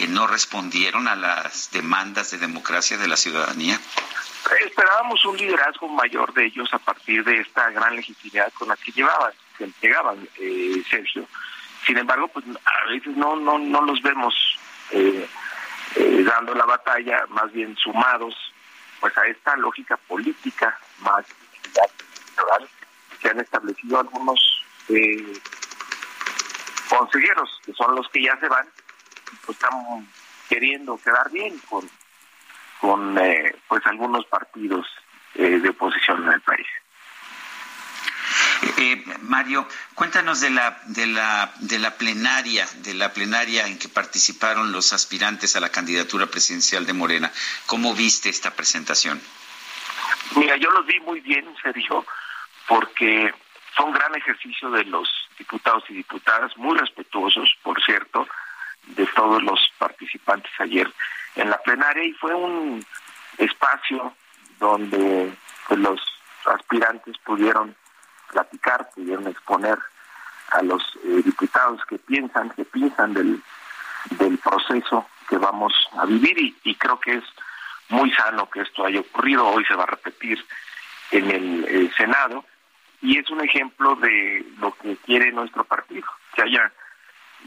no 0.10 0.28
respondieron 0.28 1.08
a 1.08 1.16
las 1.16 1.72
demandas 1.72 2.32
de 2.32 2.38
democracia 2.38 2.98
de 2.98 3.08
la 3.08 3.18
ciudadanía? 3.18 3.80
Esperábamos 4.60 5.24
un 5.26 5.38
liderazgo 5.38 5.88
mayor 5.88 6.34
de 6.34 6.46
ellos 6.46 6.74
a 6.74 6.80
partir 6.80 7.24
de 7.24 7.40
esta 7.40 7.70
gran 7.70 7.96
legitimidad 7.96 8.52
con 8.54 8.68
la 8.68 8.76
que 8.76 8.92
llevaban, 8.92 9.32
que 9.58 9.72
llegaban, 9.82 10.28
eh, 10.40 10.84
Sergio. 10.90 11.28
Sin 11.86 11.98
embargo, 11.98 12.28
pues 12.28 12.46
a 12.66 12.90
veces 12.90 13.16
no 13.16 13.36
no 13.36 13.60
no 13.60 13.82
los 13.82 14.02
vemos 14.02 14.34
eh, 14.92 15.28
eh, 15.96 16.24
dando 16.24 16.56
la 16.56 16.66
batalla, 16.66 17.26
más 17.30 17.52
bien 17.52 17.76
sumados, 17.78 18.36
pues 19.00 19.16
a 19.18 19.28
esta 19.28 19.56
lógica 19.58 19.98
política 19.98 20.78
más 21.00 21.26
electoral 22.42 22.70
que 23.22 23.30
han 23.30 23.40
establecido 23.40 24.00
algunos 24.00 24.64
eh, 24.90 25.34
consejeros, 26.90 27.60
que 27.66 27.74
son 27.74 27.96
los 27.96 28.08
que 28.10 28.24
ya 28.24 28.38
se 28.40 28.48
van, 28.48 28.68
pues 29.46 29.58
están 29.58 30.08
queriendo 30.50 30.98
quedar 30.98 31.30
bien 31.32 31.58
con 31.70 31.90
con 32.80 33.16
eh, 33.20 33.56
pues 33.68 33.86
algunos 33.86 34.26
partidos 34.26 34.88
eh, 35.36 35.60
de 35.60 35.70
oposición 35.70 36.24
en 36.24 36.34
el 36.34 36.42
país. 36.42 36.68
Eh, 38.78 39.04
Mario, 39.22 39.68
cuéntanos 39.94 40.42
de 40.42 40.50
la 40.50 40.82
de 40.86 41.06
la 41.06 41.54
de 41.60 41.78
la 41.78 41.96
plenaria, 41.96 42.68
de 42.78 42.96
la 42.96 43.14
plenaria 43.14 43.68
en 43.68 43.78
que 43.78 43.88
participaron 43.88 44.72
los 44.72 44.94
aspirantes 44.94 45.56
a 45.56 45.60
la 45.60 45.70
candidatura 45.70 46.26
presidencial 46.26 46.88
de 46.88 46.94
Morena. 46.94 47.32
¿Cómo 47.68 47.94
viste 47.94 48.30
esta 48.30 48.52
presentación? 48.52 49.22
Mira, 50.36 50.58
yo 50.58 50.72
los 50.72 50.86
vi 50.86 51.00
muy 51.02 51.20
bien, 51.20 51.46
Sergio, 51.62 52.06
porque 52.72 53.34
fue 53.76 53.86
un 53.86 53.92
gran 53.92 54.16
ejercicio 54.16 54.72
de 54.72 54.86
los 54.86 55.10
diputados 55.38 55.84
y 55.90 55.94
diputadas, 55.94 56.56
muy 56.56 56.78
respetuosos, 56.78 57.54
por 57.64 57.84
cierto, 57.84 58.26
de 58.96 59.06
todos 59.08 59.44
los 59.44 59.60
participantes 59.78 60.52
ayer 60.58 60.90
en 61.36 61.50
la 61.50 61.58
plenaria 61.58 62.06
y 62.06 62.14
fue 62.14 62.34
un 62.34 62.82
espacio 63.38 64.14
donde 64.58 65.34
pues, 65.68 65.80
los 65.82 66.00
aspirantes 66.46 67.18
pudieron 67.26 67.76
platicar, 68.32 68.90
pudieron 68.96 69.28
exponer 69.28 69.78
a 70.52 70.62
los 70.62 70.82
eh, 71.04 71.22
diputados 71.26 71.82
que 71.90 71.98
piensan, 71.98 72.52
que 72.52 72.64
piensan 72.64 73.14
del, 73.14 73.44
del 74.12 74.38
proceso 74.38 75.08
que 75.28 75.38
vamos 75.38 75.74
a 75.98 76.06
vivir 76.06 76.56
y, 76.64 76.76
creo 76.76 76.98
que 77.02 77.16
es 77.16 77.24
muy 77.90 78.14
sano 78.14 78.50
que 78.50 78.62
esto 78.62 78.86
haya 78.86 79.02
ocurrido, 79.02 79.46
hoy 79.46 79.66
se 79.66 79.76
va 79.76 79.84
a 79.84 79.88
repetir 79.88 80.46
en 81.12 81.30
el, 81.30 81.66
el 81.66 81.94
Senado 81.96 82.46
y 83.02 83.18
es 83.18 83.30
un 83.30 83.42
ejemplo 83.42 83.96
de 83.96 84.46
lo 84.60 84.74
que 84.76 84.96
quiere 84.98 85.32
nuestro 85.32 85.64
partido, 85.64 86.08
que 86.36 86.44
haya 86.44 86.72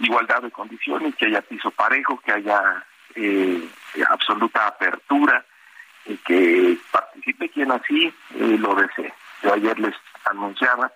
igualdad 0.00 0.42
de 0.42 0.50
condiciones, 0.50 1.14
que 1.16 1.26
haya 1.26 1.42
piso 1.42 1.70
parejo, 1.70 2.20
que 2.20 2.32
haya 2.32 2.84
eh, 3.14 3.68
absoluta 4.08 4.66
apertura 4.66 5.44
y 6.06 6.16
que 6.18 6.76
participe 6.90 7.48
quien 7.48 7.70
así 7.70 8.06
eh, 8.34 8.56
lo 8.58 8.74
desee. 8.74 9.12
Yo 9.42 9.54
ayer 9.54 9.78
les 9.78 9.94
anunciaba 10.24 10.90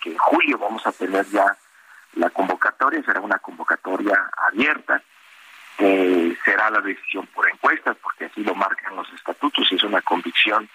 que 0.00 0.10
en 0.10 0.18
julio 0.18 0.58
vamos 0.58 0.86
a 0.86 0.92
tener 0.92 1.26
ya 1.26 1.56
la 2.14 2.30
convocatoria, 2.30 3.02
será 3.02 3.20
una 3.20 3.38
convocatoria 3.38 4.30
abierta, 4.48 5.02
eh, 5.78 6.36
será 6.44 6.70
la 6.70 6.80
decisión 6.80 7.26
por 7.28 7.48
encuestas, 7.48 7.96
porque 8.02 8.26
así 8.26 8.42
lo 8.44 8.54
marcan 8.54 8.96
los 8.96 9.10
estatutos 9.12 9.70
es 9.72 9.82
una 9.82 10.02
convicción 10.02 10.68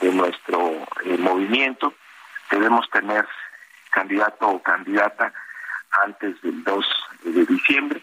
de 0.00 0.12
nuestro 0.12 0.86
eh, 1.04 1.16
movimiento. 1.18 1.94
Debemos 2.50 2.88
tener 2.90 3.26
candidato 3.90 4.48
o 4.48 4.62
candidata 4.62 5.32
antes 6.02 6.40
del 6.42 6.64
2 6.64 6.86
de 7.24 7.46
diciembre, 7.46 8.02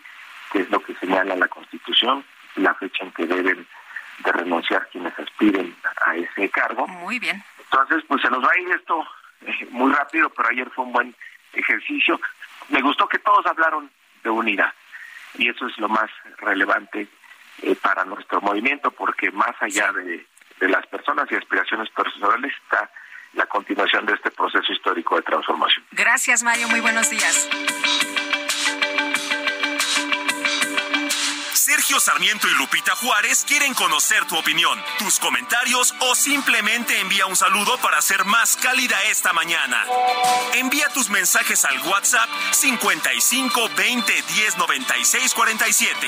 que 0.52 0.62
es 0.62 0.70
lo 0.70 0.80
que 0.82 0.96
señala 0.96 1.36
la 1.36 1.48
Constitución, 1.48 2.24
la 2.56 2.74
fecha 2.76 3.04
en 3.04 3.12
que 3.12 3.26
deben 3.26 3.68
de 4.24 4.32
renunciar 4.32 4.88
quienes 4.92 5.18
aspiren 5.18 5.76
a 6.06 6.16
ese 6.16 6.50
cargo. 6.50 6.88
Muy 6.88 7.20
bien. 7.20 7.44
Entonces, 7.60 8.04
pues 8.08 8.22
se 8.22 8.30
nos 8.30 8.44
va 8.44 8.52
a 8.52 8.60
ir 8.60 8.70
esto 8.72 9.06
eh, 9.46 9.68
muy 9.72 9.92
rápido, 9.92 10.30
pero 10.30 10.50
ayer 10.50 10.70
fue 10.72 10.86
un 10.86 10.94
buen 10.94 11.16
ejercicio. 11.54 12.20
Me 12.70 12.82
gustó 12.82 13.08
que 13.08 13.20
todos 13.20 13.46
hablaron 13.46 13.90
de 14.24 14.30
unidad 14.30 14.74
y 15.36 15.50
eso 15.50 15.68
es 15.68 15.78
lo 15.78 15.90
más 15.90 16.10
relevante 16.38 17.08
eh, 17.62 17.76
para 17.76 18.06
nuestro 18.06 18.42
movimiento, 18.42 18.92
porque 18.92 19.32
más 19.32 19.56
allá 19.60 19.92
de, 19.94 20.26
de 20.60 20.70
las 20.70 20.86
personas 20.88 21.32
y 21.32 21.36
aspiraciones 21.36 21.90
personales 21.90 22.54
está 22.64 22.90
la 23.34 23.46
continuación 23.46 24.06
de 24.06 24.14
este 24.14 24.32
proceso 24.32 24.72
histórico 24.72 25.16
de 25.16 25.22
transformación. 25.22 25.86
Gracias, 25.92 26.44
Mario. 26.44 26.68
Muy 26.68 26.80
buenos 26.80 27.10
días. 27.10 27.50
Sergio 31.54 32.00
Sarmiento 32.00 32.48
y 32.50 32.54
Lupita 32.56 32.96
Juárez 32.96 33.46
quieren 33.48 33.74
conocer 33.74 34.26
tu 34.26 34.38
opinión, 34.38 34.78
tus 35.00 35.20
comentarios 35.20 35.94
o 36.02 36.16
simplemente 36.16 37.00
envía 37.00 37.28
un 37.28 37.36
saludo 37.36 37.78
para 37.78 38.02
ser 38.02 38.26
más 38.26 38.58
cálida 38.58 38.98
esta 39.10 39.32
mañana. 39.32 39.86
Envía 40.56 40.90
tus 40.90 41.10
mensajes 41.10 41.64
al 41.64 41.80
WhatsApp 41.88 42.30
55 42.52 43.70
20 43.78 44.14
10 44.14 44.58
96 44.58 45.34
47. 45.34 46.08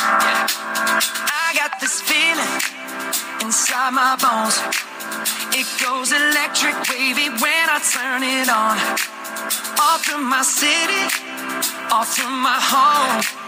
I 0.00 1.54
got 1.54 1.80
this 1.80 2.00
feeling 2.02 2.54
inside 3.42 3.90
my 3.90 4.14
bones. 4.16 4.58
It 5.54 5.66
goes 5.82 6.12
electric 6.12 6.74
wavy 6.88 7.28
when 7.42 7.66
I 7.66 7.80
turn 7.82 8.22
it 8.22 8.48
on. 8.48 8.78
All 9.80 9.98
through 9.98 10.22
my 10.22 10.42
city, 10.42 11.02
all 11.90 12.04
through 12.04 12.30
my 12.30 12.58
home. 12.60 13.47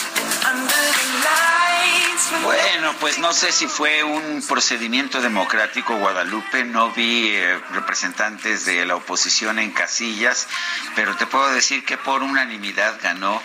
Bueno, 2.43 2.95
pues 2.99 3.19
no 3.19 3.33
sé 3.33 3.51
si 3.51 3.67
fue 3.67 4.03
un 4.03 4.41
procedimiento 4.47 5.21
democrático 5.21 5.95
Guadalupe, 5.97 6.63
no 6.63 6.91
vi 6.91 7.29
eh, 7.29 7.59
representantes 7.73 8.65
de 8.65 8.85
la 8.85 8.95
oposición 8.95 9.59
en 9.59 9.71
casillas, 9.71 10.47
pero 10.95 11.15
te 11.17 11.27
puedo 11.27 11.51
decir 11.51 11.85
que 11.85 11.97
por 11.97 12.23
unanimidad 12.23 12.99
ganó 13.01 13.41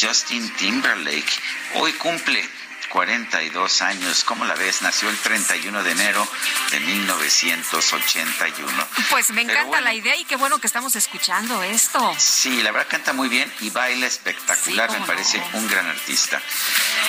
Justin 0.00 0.52
Timberlake. 0.56 1.30
Hoy 1.74 1.92
cumple 1.92 2.48
42 2.90 3.82
años, 3.82 4.24
¿cómo 4.24 4.44
la 4.44 4.54
ves? 4.54 4.82
Nació 4.82 5.08
el 5.10 5.16
31 5.18 5.82
de 5.84 5.92
enero 5.92 6.26
de 6.72 6.80
1981. 6.80 8.86
Pues 9.10 9.30
me 9.30 9.42
encanta 9.42 9.64
bueno. 9.64 9.84
la 9.84 9.94
idea 9.94 10.16
y 10.16 10.24
qué 10.24 10.34
bueno 10.36 10.58
que 10.58 10.66
estamos 10.66 10.96
escuchando 10.96 11.62
esto. 11.62 12.14
Sí, 12.18 12.62
la 12.62 12.72
verdad 12.72 12.88
canta 12.90 13.12
muy 13.12 13.28
bien 13.28 13.50
y 13.60 13.70
baila 13.70 14.06
espectacular, 14.06 14.90
Sí, 14.90 14.96
me 14.98 15.06
parece 15.06 15.38
no. 15.38 15.58
un 15.58 15.68
gran 15.68 15.86
artista. 15.86 16.42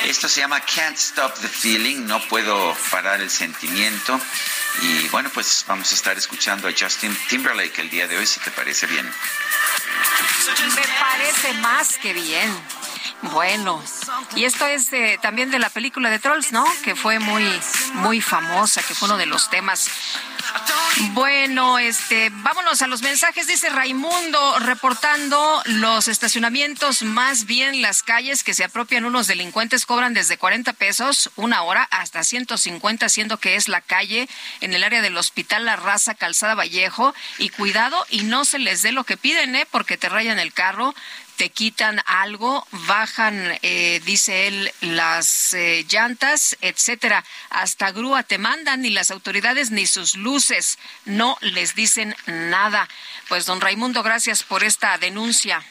Esto 0.06 0.30
se 0.30 0.42
llama 0.42 0.60
Can't 0.62 0.98
Stop 0.98 1.34
the 1.40 1.48
Feeling, 1.50 2.06
no 2.06 2.22
puedo 2.28 2.78
parar 2.92 3.20
el 3.20 3.32
sentimiento. 3.32 4.22
Y 4.82 5.08
bueno, 5.10 5.30
pues 5.34 5.66
vamos 5.68 5.92
a 5.92 5.96
estar 5.96 6.16
escuchando 6.18 6.68
a 6.68 6.72
Justin 6.80 7.16
Timberlake 7.28 7.82
el 7.82 7.90
día 7.90 8.08
de 8.08 8.18
hoy, 8.18 8.28
si 8.28 8.40
te 8.40 8.52
parece 8.52 8.86
bien. 8.86 9.12
Me 10.76 10.82
parece 11.00 11.54
más 11.56 11.98
que 11.98 12.14
bien. 12.14 12.56
Bueno, 13.24 13.84
y 14.36 14.46
esto 14.46 14.66
es 14.66 14.90
también 15.22 15.52
de 15.52 15.60
la 15.60 15.70
película 15.70 16.10
de 16.10 16.18
Trolls, 16.18 16.52
¿no? 16.52 16.66
Que 16.84 16.96
fue 16.96 17.20
muy, 17.20 17.44
muy 17.94 18.20
famosa, 18.20 18.82
que 18.82 18.96
fue 18.96 19.08
uno 19.08 19.18
de 19.18 19.28
los 19.28 19.50
temas. 19.50 19.90
Bueno, 21.14 21.80
este, 21.80 22.30
vámonos 22.32 22.82
a 22.82 22.88
los 22.88 23.02
mensajes. 23.02 23.48
Dice 23.48 23.70
Raimundo 23.70 24.60
reportando 24.60 25.62
los 25.66 26.08
estacionamientos, 26.08 27.04
más 27.04 27.46
bien 27.46 27.82
las 27.82 28.04
calles 28.04 28.44
que 28.44 28.54
se 28.54 28.64
apropian 28.64 29.06
unos 29.06 29.28
delincuentes 29.28 29.86
cobran 29.86 30.14
desde 30.14 30.38
40 30.38 30.74
pesos 30.74 31.32
una 31.36 31.64
hora 31.64 31.84
hasta 31.92 32.24
150, 32.24 33.08
siendo 33.10 33.38
que 33.38 33.56
es 33.56 33.68
la 33.68 33.82
calle 33.82 34.28
en 34.62 34.74
el 34.74 34.84
área 34.84 35.02
del 35.02 35.18
Hospital 35.18 35.66
La 35.66 35.76
Raza, 35.76 36.16
Calzada 36.16 36.56
Vallejo. 36.56 37.14
Y 37.38 37.50
cuidado 37.50 38.06
y 38.10 38.24
no 38.24 38.46
se 38.46 38.60
les 38.60 38.82
dé 38.82 38.92
lo 38.92 39.04
que 39.04 39.18
piden, 39.18 39.56
¿eh? 39.56 39.68
Porque 39.70 39.98
te 39.98 40.10
rayan 40.10 40.40
el 40.40 40.54
carro 40.54 40.94
te 41.42 41.50
quitan 41.50 42.00
algo, 42.06 42.68
bajan, 42.86 43.58
eh, 43.64 44.00
dice 44.06 44.46
él, 44.48 44.72
las 44.82 45.56
eh, 45.56 45.84
llantas, 45.90 46.56
etcétera. 46.62 47.26
Hasta 47.50 47.92
grúa 47.92 48.22
te 48.22 48.38
mandan, 48.38 48.84
ni 48.84 48.92
las 48.92 49.10
autoridades 49.10 49.72
ni 49.72 49.88
sus 49.88 50.14
luces 50.14 50.78
no 51.06 51.40
les 51.42 51.74
dicen 51.74 52.16
nada. 52.28 52.88
Pues, 53.28 53.48
don 53.48 53.60
Raimundo, 53.60 54.04
gracias 54.04 54.44
por 54.44 54.64
esta 54.64 55.00
denuncia. 55.00 55.66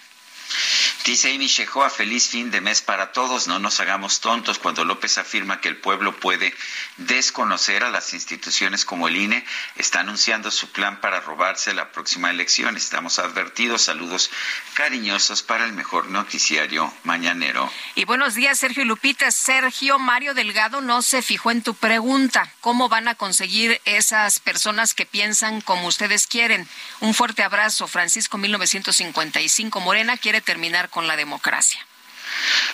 Dice 1.04 1.34
Amy 1.34 1.46
Shehoa, 1.46 1.88
feliz 1.88 2.28
fin 2.28 2.50
de 2.50 2.60
mes 2.60 2.82
para 2.82 3.12
todos. 3.12 3.48
No 3.48 3.58
nos 3.58 3.80
hagamos 3.80 4.20
tontos 4.20 4.58
cuando 4.58 4.84
López 4.84 5.18
afirma 5.18 5.60
que 5.60 5.68
el 5.68 5.76
pueblo 5.76 6.14
puede 6.20 6.54
desconocer 6.98 7.84
a 7.84 7.90
las 7.90 8.12
instituciones 8.12 8.84
como 8.84 9.08
el 9.08 9.16
INE. 9.16 9.44
Está 9.76 10.00
anunciando 10.00 10.50
su 10.50 10.70
plan 10.70 11.00
para 11.00 11.20
robarse 11.20 11.72
la 11.72 11.90
próxima 11.90 12.30
elección. 12.30 12.76
Estamos 12.76 13.18
advertidos. 13.18 13.82
Saludos 13.82 14.30
cariñosos 14.74 15.42
para 15.42 15.64
el 15.64 15.72
mejor 15.72 16.08
noticiario 16.08 16.92
mañanero. 17.04 17.72
Y 17.94 18.04
buenos 18.04 18.34
días, 18.34 18.58
Sergio 18.58 18.84
Lupita. 18.84 19.30
Sergio 19.30 19.98
Mario 19.98 20.34
Delgado 20.34 20.80
no 20.80 21.02
se 21.02 21.22
fijó 21.22 21.50
en 21.50 21.62
tu 21.62 21.74
pregunta. 21.74 22.52
¿Cómo 22.60 22.88
van 22.88 23.08
a 23.08 23.14
conseguir 23.14 23.80
esas 23.84 24.38
personas 24.38 24.94
que 24.94 25.06
piensan 25.06 25.60
como 25.62 25.86
ustedes 25.86 26.26
quieren? 26.26 26.68
Un 27.00 27.14
fuerte 27.14 27.42
abrazo. 27.42 27.88
Francisco 27.88 28.36
1955 28.36 29.80
Morena 29.80 30.16
quiere 30.18 30.39
terminar 30.40 30.90
con 30.90 31.06
la 31.06 31.16
democracia. 31.16 31.84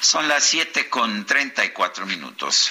Son 0.00 0.28
las 0.28 0.44
siete 0.44 0.88
con 0.88 1.26
treinta 1.26 1.64
y 1.64 1.70
cuatro 1.70 2.06
minutos. 2.06 2.70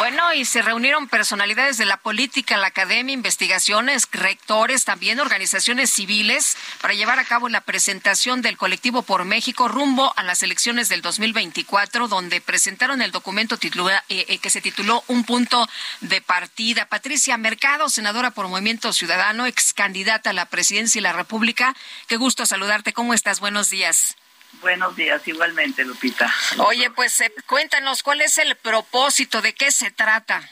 Bueno, 0.00 0.32
y 0.32 0.46
se 0.46 0.62
reunieron 0.62 1.08
personalidades 1.08 1.76
de 1.76 1.84
la 1.84 1.98
política, 1.98 2.56
la 2.56 2.68
academia, 2.68 3.12
investigaciones, 3.12 4.08
rectores, 4.10 4.86
también 4.86 5.20
organizaciones 5.20 5.90
civiles 5.90 6.56
para 6.80 6.94
llevar 6.94 7.18
a 7.18 7.26
cabo 7.26 7.50
la 7.50 7.60
presentación 7.60 8.40
del 8.40 8.56
colectivo 8.56 9.02
por 9.02 9.26
México 9.26 9.68
rumbo 9.68 10.14
a 10.16 10.22
las 10.22 10.42
elecciones 10.42 10.88
del 10.88 11.02
2024, 11.02 12.08
donde 12.08 12.40
presentaron 12.40 13.02
el 13.02 13.12
documento 13.12 13.58
titula, 13.58 14.02
eh, 14.08 14.24
eh, 14.28 14.38
que 14.38 14.48
se 14.48 14.62
tituló 14.62 15.04
Un 15.06 15.24
punto 15.24 15.68
de 16.00 16.22
partida. 16.22 16.86
Patricia 16.86 17.36
Mercado, 17.36 17.90
senadora 17.90 18.30
por 18.30 18.48
Movimiento 18.48 18.94
Ciudadano, 18.94 19.44
ex 19.44 19.74
candidata 19.74 20.30
a 20.30 20.32
la 20.32 20.46
presidencia 20.46 20.98
de 20.98 21.02
la 21.02 21.12
República. 21.12 21.76
Qué 22.06 22.16
gusto 22.16 22.46
saludarte. 22.46 22.94
¿Cómo 22.94 23.12
estás? 23.12 23.38
Buenos 23.38 23.68
días. 23.68 24.16
Buenos 24.60 24.94
días, 24.96 25.26
igualmente, 25.26 25.84
Lupita. 25.84 26.32
Oye, 26.58 26.90
pues 26.90 27.20
eh, 27.20 27.32
cuéntanos, 27.46 28.02
¿cuál 28.02 28.20
es 28.20 28.36
el 28.38 28.56
propósito? 28.56 29.40
¿De 29.40 29.54
qué 29.54 29.70
se 29.70 29.90
trata? 29.90 30.46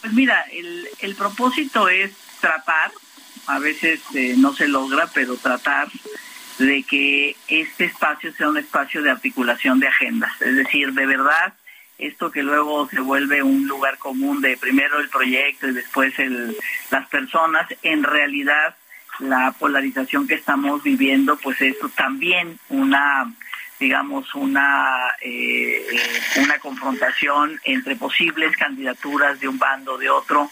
Pues 0.00 0.12
mira, 0.12 0.42
el, 0.52 0.88
el 1.00 1.14
propósito 1.16 1.88
es 1.88 2.12
tratar, 2.40 2.92
a 3.46 3.58
veces 3.58 4.00
eh, 4.14 4.34
no 4.36 4.54
se 4.54 4.68
logra, 4.68 5.08
pero 5.12 5.36
tratar 5.36 5.88
de 6.58 6.82
que 6.84 7.36
este 7.48 7.86
espacio 7.86 8.32
sea 8.34 8.48
un 8.48 8.58
espacio 8.58 9.02
de 9.02 9.10
articulación 9.10 9.80
de 9.80 9.88
agendas. 9.88 10.32
Es 10.40 10.54
decir, 10.56 10.92
de 10.92 11.06
verdad, 11.06 11.54
esto 11.98 12.30
que 12.30 12.42
luego 12.42 12.88
se 12.88 13.00
vuelve 13.00 13.42
un 13.42 13.66
lugar 13.66 13.98
común 13.98 14.40
de 14.40 14.56
primero 14.56 15.00
el 15.00 15.08
proyecto 15.08 15.68
y 15.68 15.72
después 15.72 16.16
el, 16.18 16.56
las 16.90 17.08
personas, 17.08 17.66
en 17.82 18.02
realidad 18.02 18.76
la 19.20 19.52
polarización 19.52 20.26
que 20.26 20.34
estamos 20.34 20.82
viviendo, 20.82 21.36
pues 21.36 21.60
eso 21.60 21.88
también 21.90 22.58
una 22.68 23.32
digamos 23.80 24.34
una 24.34 25.14
eh, 25.20 25.84
una 26.36 26.58
confrontación 26.58 27.60
entre 27.64 27.96
posibles 27.96 28.56
candidaturas 28.56 29.40
de 29.40 29.48
un 29.48 29.58
bando 29.58 29.98
de 29.98 30.08
otro 30.10 30.50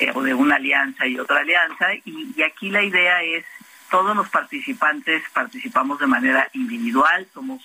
eh, 0.00 0.10
o 0.12 0.22
de 0.22 0.34
una 0.34 0.56
alianza 0.56 1.06
y 1.06 1.18
otra 1.18 1.40
alianza. 1.40 1.94
Y, 2.04 2.32
y 2.36 2.42
aquí 2.42 2.70
la 2.70 2.82
idea 2.82 3.22
es 3.22 3.44
todos 3.90 4.16
los 4.16 4.28
participantes 4.28 5.22
participamos 5.32 5.98
de 6.00 6.06
manera 6.06 6.48
individual 6.52 7.26
somos 7.32 7.62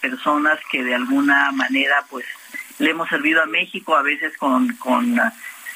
personas 0.00 0.58
que 0.70 0.82
de 0.82 0.94
alguna 0.94 1.50
manera 1.52 2.04
pues 2.08 2.24
le 2.78 2.90
hemos 2.90 3.08
servido 3.08 3.42
a 3.42 3.46
México 3.46 3.96
a 3.96 4.02
veces 4.02 4.36
con, 4.36 4.76
con 4.76 5.18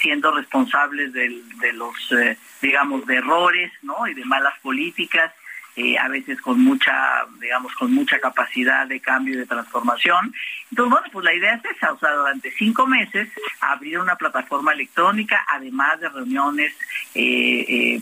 siendo 0.01 0.33
responsables 0.33 1.13
de, 1.13 1.73
los, 1.73 1.95
eh, 2.13 2.37
digamos, 2.61 3.07
de 3.07 3.17
errores, 3.17 3.73
¿no? 3.83 4.07
Y 4.07 4.15
de 4.15 4.25
malas 4.25 4.59
políticas, 4.61 5.33
eh, 5.77 5.99
a 5.99 6.09
veces 6.09 6.41
con 6.41 6.59
mucha, 6.65 7.27
digamos, 7.39 7.75
con 7.75 7.93
mucha 7.93 8.19
capacidad 8.19 8.87
de 8.87 8.99
cambio 9.01 9.35
y 9.35 9.39
de 9.39 9.47
transformación. 9.47 10.33
Entonces, 10.71 10.91
bueno, 10.91 11.07
pues 11.13 11.25
la 11.25 11.35
idea 11.35 11.55
es 11.55 11.77
esa, 11.77 11.93
o 11.93 11.99
sea, 11.99 12.13
durante 12.13 12.51
cinco 12.53 12.87
meses 12.87 13.29
abrir 13.61 13.99
una 13.99 14.17
plataforma 14.17 14.73
electrónica, 14.73 15.45
además 15.49 16.01
de 16.01 16.09
reuniones, 16.09 16.75
eh, 17.15 18.01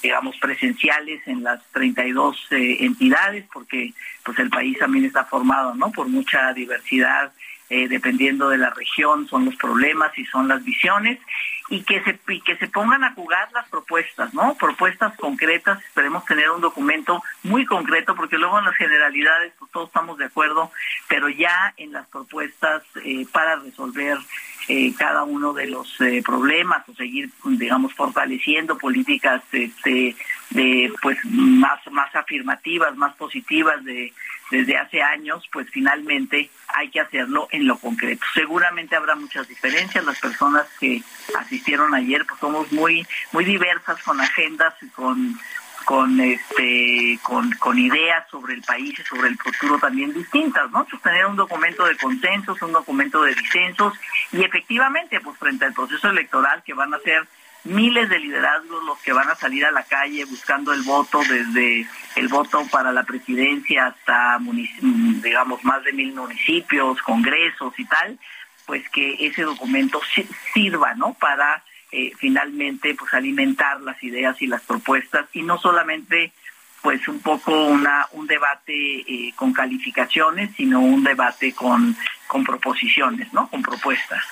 digamos, 0.00 0.36
presenciales 0.38 1.26
en 1.26 1.42
las 1.42 1.60
32 1.72 2.46
entidades, 2.50 3.46
porque 3.52 3.92
pues 4.22 4.38
el 4.38 4.50
país 4.50 4.78
también 4.78 5.06
está 5.06 5.24
formado, 5.24 5.74
¿no? 5.74 5.90
Por 5.90 6.08
mucha 6.08 6.52
diversidad 6.52 7.32
eh, 7.70 7.88
dependiendo 7.88 8.48
de 8.48 8.58
la 8.58 8.70
región, 8.70 9.28
son 9.28 9.44
los 9.44 9.56
problemas 9.56 10.16
y 10.18 10.24
son 10.26 10.48
las 10.48 10.62
visiones, 10.64 11.18
y 11.68 11.82
que 11.84 12.02
se, 12.02 12.18
que 12.40 12.56
se 12.56 12.66
pongan 12.66 13.04
a 13.04 13.14
jugar 13.14 13.48
las 13.52 13.68
propuestas, 13.68 14.34
¿no? 14.34 14.56
Propuestas 14.56 15.16
concretas, 15.16 15.82
esperemos 15.84 16.24
tener 16.24 16.50
un 16.50 16.60
documento 16.60 17.22
muy 17.44 17.64
concreto, 17.64 18.16
porque 18.16 18.38
luego 18.38 18.58
en 18.58 18.64
las 18.64 18.74
generalidades 18.74 19.52
pues, 19.56 19.70
todos 19.70 19.86
estamos 19.86 20.18
de 20.18 20.24
acuerdo, 20.24 20.72
pero 21.08 21.28
ya 21.28 21.72
en 21.76 21.92
las 21.92 22.08
propuestas 22.08 22.82
eh, 23.04 23.24
para 23.32 23.56
resolver 23.56 24.18
eh, 24.68 24.92
cada 24.96 25.24
uno 25.24 25.52
de 25.52 25.66
los 25.66 25.96
problemas 26.24 26.88
o 26.88 26.94
seguir, 26.94 27.30
digamos, 27.44 27.92
fortaleciendo 27.94 28.78
políticas 28.78 29.42
este, 29.52 30.14
de, 30.50 30.92
pues, 31.02 31.18
más, 31.24 31.80
más 31.90 32.14
afirmativas, 32.14 32.96
más 32.96 33.14
positivas 33.16 33.84
de 33.84 34.12
desde 34.50 34.76
hace 34.76 35.00
años, 35.00 35.48
pues 35.52 35.68
finalmente 35.70 36.50
hay 36.68 36.90
que 36.90 37.00
hacerlo 37.00 37.48
en 37.52 37.66
lo 37.66 37.78
concreto. 37.78 38.24
Seguramente 38.34 38.96
habrá 38.96 39.14
muchas 39.14 39.48
diferencias. 39.48 40.04
Las 40.04 40.18
personas 40.18 40.66
que 40.78 41.02
asistieron 41.38 41.94
ayer, 41.94 42.26
pues 42.26 42.40
somos 42.40 42.70
muy, 42.72 43.06
muy 43.32 43.44
diversas 43.44 44.02
con 44.02 44.20
agendas 44.20 44.74
y 44.82 44.88
con 44.88 45.38
con 45.84 46.20
este 46.20 47.18
con, 47.22 47.50
con 47.52 47.78
ideas 47.78 48.28
sobre 48.30 48.54
el 48.54 48.62
país 48.62 48.98
y 48.98 49.02
sobre 49.02 49.28
el 49.28 49.38
futuro 49.38 49.78
también 49.78 50.12
distintas, 50.12 50.70
¿no? 50.70 50.84
Pues 50.84 51.02
tener 51.02 51.26
un 51.26 51.36
documento 51.36 51.84
de 51.86 51.96
consensos, 51.96 52.60
un 52.62 52.72
documento 52.72 53.22
de 53.22 53.34
disensos 53.34 53.94
y 54.32 54.42
efectivamente, 54.42 55.20
pues 55.20 55.36
frente 55.38 55.64
al 55.64 55.72
proceso 55.72 56.08
electoral 56.08 56.62
que 56.64 56.74
van 56.74 56.94
a 56.94 56.98
ser 57.00 57.26
miles 57.64 58.08
de 58.08 58.18
liderazgos 58.18 58.84
los 58.84 58.98
que 59.00 59.12
van 59.12 59.28
a 59.28 59.34
salir 59.34 59.66
a 59.66 59.70
la 59.70 59.82
calle 59.82 60.24
buscando 60.24 60.72
el 60.72 60.82
voto 60.82 61.20
desde 61.28 61.86
el 62.16 62.28
voto 62.28 62.66
para 62.70 62.90
la 62.90 63.02
presidencia 63.02 63.86
hasta 63.86 64.38
digamos 64.40 65.62
más 65.64 65.84
de 65.84 65.92
mil 65.92 66.14
municipios, 66.14 67.02
congresos 67.02 67.74
y 67.78 67.84
tal, 67.84 68.18
pues 68.66 68.88
que 68.90 69.26
ese 69.26 69.42
documento 69.42 70.00
sirva, 70.54 70.94
¿no? 70.94 71.14
Para 71.14 71.62
eh, 71.92 72.12
finalmente 72.18 72.94
pues 72.94 73.12
alimentar 73.14 73.80
las 73.80 74.02
ideas 74.02 74.40
y 74.40 74.46
las 74.46 74.62
propuestas 74.62 75.26
y 75.32 75.42
no 75.42 75.58
solamente 75.58 76.32
pues 76.82 77.06
un 77.08 77.20
poco 77.20 77.66
una 77.66 78.06
un 78.12 78.26
debate 78.26 78.72
eh, 78.72 79.32
con 79.36 79.52
calificaciones, 79.52 80.50
sino 80.56 80.80
un 80.80 81.04
debate 81.04 81.52
con 81.52 81.96
con 82.26 82.44
proposiciones, 82.44 83.32
¿no? 83.32 83.48
Con 83.48 83.62
propuestas. 83.62 84.22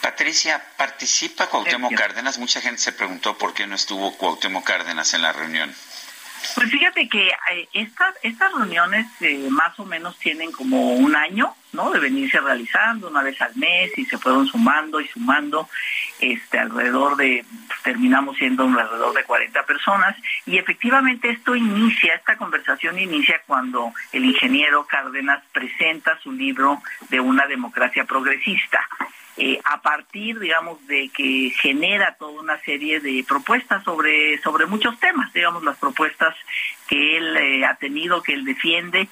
Patricia, 0.00 0.62
¿participa 0.76 1.46
Cuauhtémoc 1.48 1.94
Cárdenas? 1.94 2.38
Mucha 2.38 2.60
gente 2.60 2.80
se 2.80 2.92
preguntó 2.92 3.36
por 3.38 3.54
qué 3.54 3.66
no 3.66 3.74
estuvo 3.74 4.16
Cuauhtémoc 4.16 4.64
Cárdenas 4.64 5.14
en 5.14 5.22
la 5.22 5.32
reunión. 5.32 5.74
Pues 6.54 6.70
fíjate 6.70 7.08
que 7.08 7.28
eh, 7.28 7.68
estas 7.72 8.14
estas 8.22 8.52
reuniones 8.52 9.06
eh, 9.20 9.48
más 9.50 9.78
o 9.78 9.84
menos 9.84 10.18
tienen 10.18 10.52
como 10.52 10.94
un 10.94 11.16
año, 11.16 11.54
De 11.74 11.98
venirse 11.98 12.40
realizando 12.40 13.08
una 13.08 13.24
vez 13.24 13.40
al 13.42 13.54
mes 13.56 13.90
y 13.98 14.04
se 14.04 14.16
fueron 14.16 14.46
sumando 14.46 15.00
y 15.00 15.08
sumando, 15.08 15.68
este 16.20 16.60
alrededor 16.60 17.16
de 17.16 17.44
terminamos 17.82 18.36
siendo 18.36 18.62
alrededor 18.62 19.12
de 19.12 19.24
40 19.24 19.66
personas. 19.66 20.16
Y 20.46 20.56
efectivamente 20.56 21.30
esto 21.30 21.56
inicia 21.56 22.14
esta 22.14 22.36
conversación 22.36 22.96
inicia 22.98 23.42
cuando 23.44 23.92
el 24.12 24.24
ingeniero 24.24 24.86
Cárdenas 24.86 25.42
presenta 25.52 26.16
su 26.20 26.30
libro 26.30 26.80
de 27.10 27.18
una 27.18 27.46
democracia 27.48 28.04
progresista. 28.04 28.86
Eh, 29.36 29.60
a 29.64 29.82
partir, 29.82 30.38
digamos, 30.38 30.86
de 30.86 31.08
que 31.08 31.52
genera 31.60 32.14
toda 32.14 32.40
una 32.40 32.56
serie 32.60 33.00
de 33.00 33.24
propuestas 33.26 33.82
sobre, 33.82 34.38
sobre 34.38 34.66
muchos 34.66 34.96
temas, 35.00 35.32
digamos, 35.32 35.64
las 35.64 35.76
propuestas 35.76 36.36
que 36.86 37.16
él 37.16 37.36
eh, 37.36 37.64
ha 37.64 37.74
tenido, 37.74 38.22
que 38.22 38.32
él 38.32 38.44
defiende, 38.44 39.08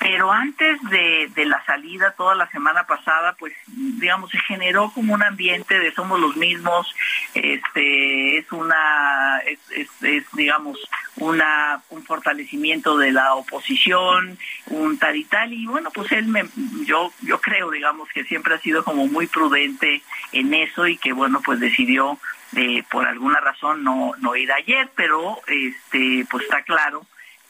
pero 0.00 0.32
antes 0.32 0.80
de, 0.88 1.44
la 1.44 1.62
salida, 1.66 2.14
toda 2.16 2.34
la 2.34 2.48
semana 2.48 2.86
pasada, 2.86 3.36
pues, 3.38 3.52
digamos, 3.66 4.30
se 4.30 4.38
generó 4.38 4.90
como 4.94 5.12
un 5.12 5.22
ambiente 5.22 5.78
de 5.78 5.92
somos 5.92 6.18
los 6.18 6.36
mismos, 6.36 6.94
este, 7.34 8.38
es 8.38 8.50
una, 8.50 9.40
es, 9.40 9.90
es, 10.00 10.24
digamos, 10.32 10.78
una, 11.16 11.82
un 11.90 12.02
fortalecimiento 12.02 12.96
de 12.96 13.12
la 13.12 13.34
oposición, 13.34 14.38
un 14.68 14.98
tal 14.98 15.16
y 15.16 15.24
tal, 15.24 15.52
y 15.52 15.66
bueno, 15.66 15.90
pues 15.90 16.10
él, 16.12 16.28
me, 16.28 16.48
yo, 16.86 17.12
yo 17.20 17.38
creo, 17.38 17.70
digamos, 17.70 18.08
que 18.08 18.24
siempre 18.24 18.54
ha 18.54 18.58
sido 18.58 18.82
como 18.82 19.06
muy 19.06 19.26
prudente 19.26 20.00
en 20.32 20.54
eso 20.54 20.86
y 20.86 20.96
que, 20.96 21.12
bueno, 21.12 21.42
pues 21.44 21.60
decidió, 21.60 22.18
eh, 22.56 22.84
por 22.90 23.06
alguna 23.06 23.38
razón, 23.40 23.84
no, 23.84 24.12
no 24.18 24.34
ir 24.34 24.50
ayer, 24.50 24.88
pero, 24.96 25.42
este, 25.46 26.26
pues 26.30 26.44
está 26.44 26.62
claro 26.62 27.04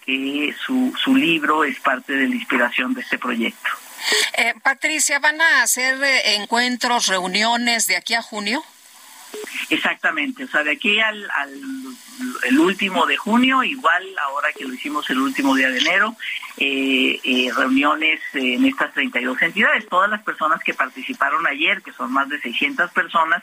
que 0.05 0.55
su, 0.65 0.93
su 1.03 1.15
libro 1.15 1.65
es 1.65 1.79
parte 1.81 2.13
de 2.13 2.29
la 2.29 2.35
inspiración 2.35 2.95
de 2.95 3.03
este 3.03 3.19
proyecto. 3.19 3.71
Eh, 4.39 4.55
Patricia, 4.63 5.19
¿van 5.19 5.41
a 5.41 5.63
hacer 5.63 6.03
eh, 6.03 6.37
encuentros, 6.37 7.07
reuniones 7.07 7.87
de 7.87 7.97
aquí 7.97 8.15
a 8.15 8.23
junio? 8.23 8.65
Exactamente, 9.69 10.45
o 10.45 10.49
sea, 10.49 10.65
de 10.65 10.73
aquí 10.73 10.99
al, 10.99 11.31
el 12.43 12.59
último 12.59 13.07
de 13.07 13.17
junio, 13.17 13.63
igual 13.63 14.05
ahora 14.19 14.49
que 14.53 14.65
lo 14.65 14.75
hicimos 14.75 15.09
el 15.11 15.21
último 15.21 15.55
día 15.55 15.71
de 15.71 15.79
enero, 15.79 16.17
eh, 16.57 17.21
eh, 17.23 17.51
reuniones 17.57 18.21
en 18.35 18.65
estas 18.65 18.93
32 18.93 19.41
entidades, 19.43 19.89
todas 19.89 20.11
las 20.11 20.22
personas 20.22 20.61
que 20.64 20.74
participaron 20.74 21.47
ayer, 21.47 21.83
que 21.83 21.93
son 21.93 22.12
más 22.12 22.29
de 22.29 22.41
600 22.41 22.91
personas, 22.91 23.43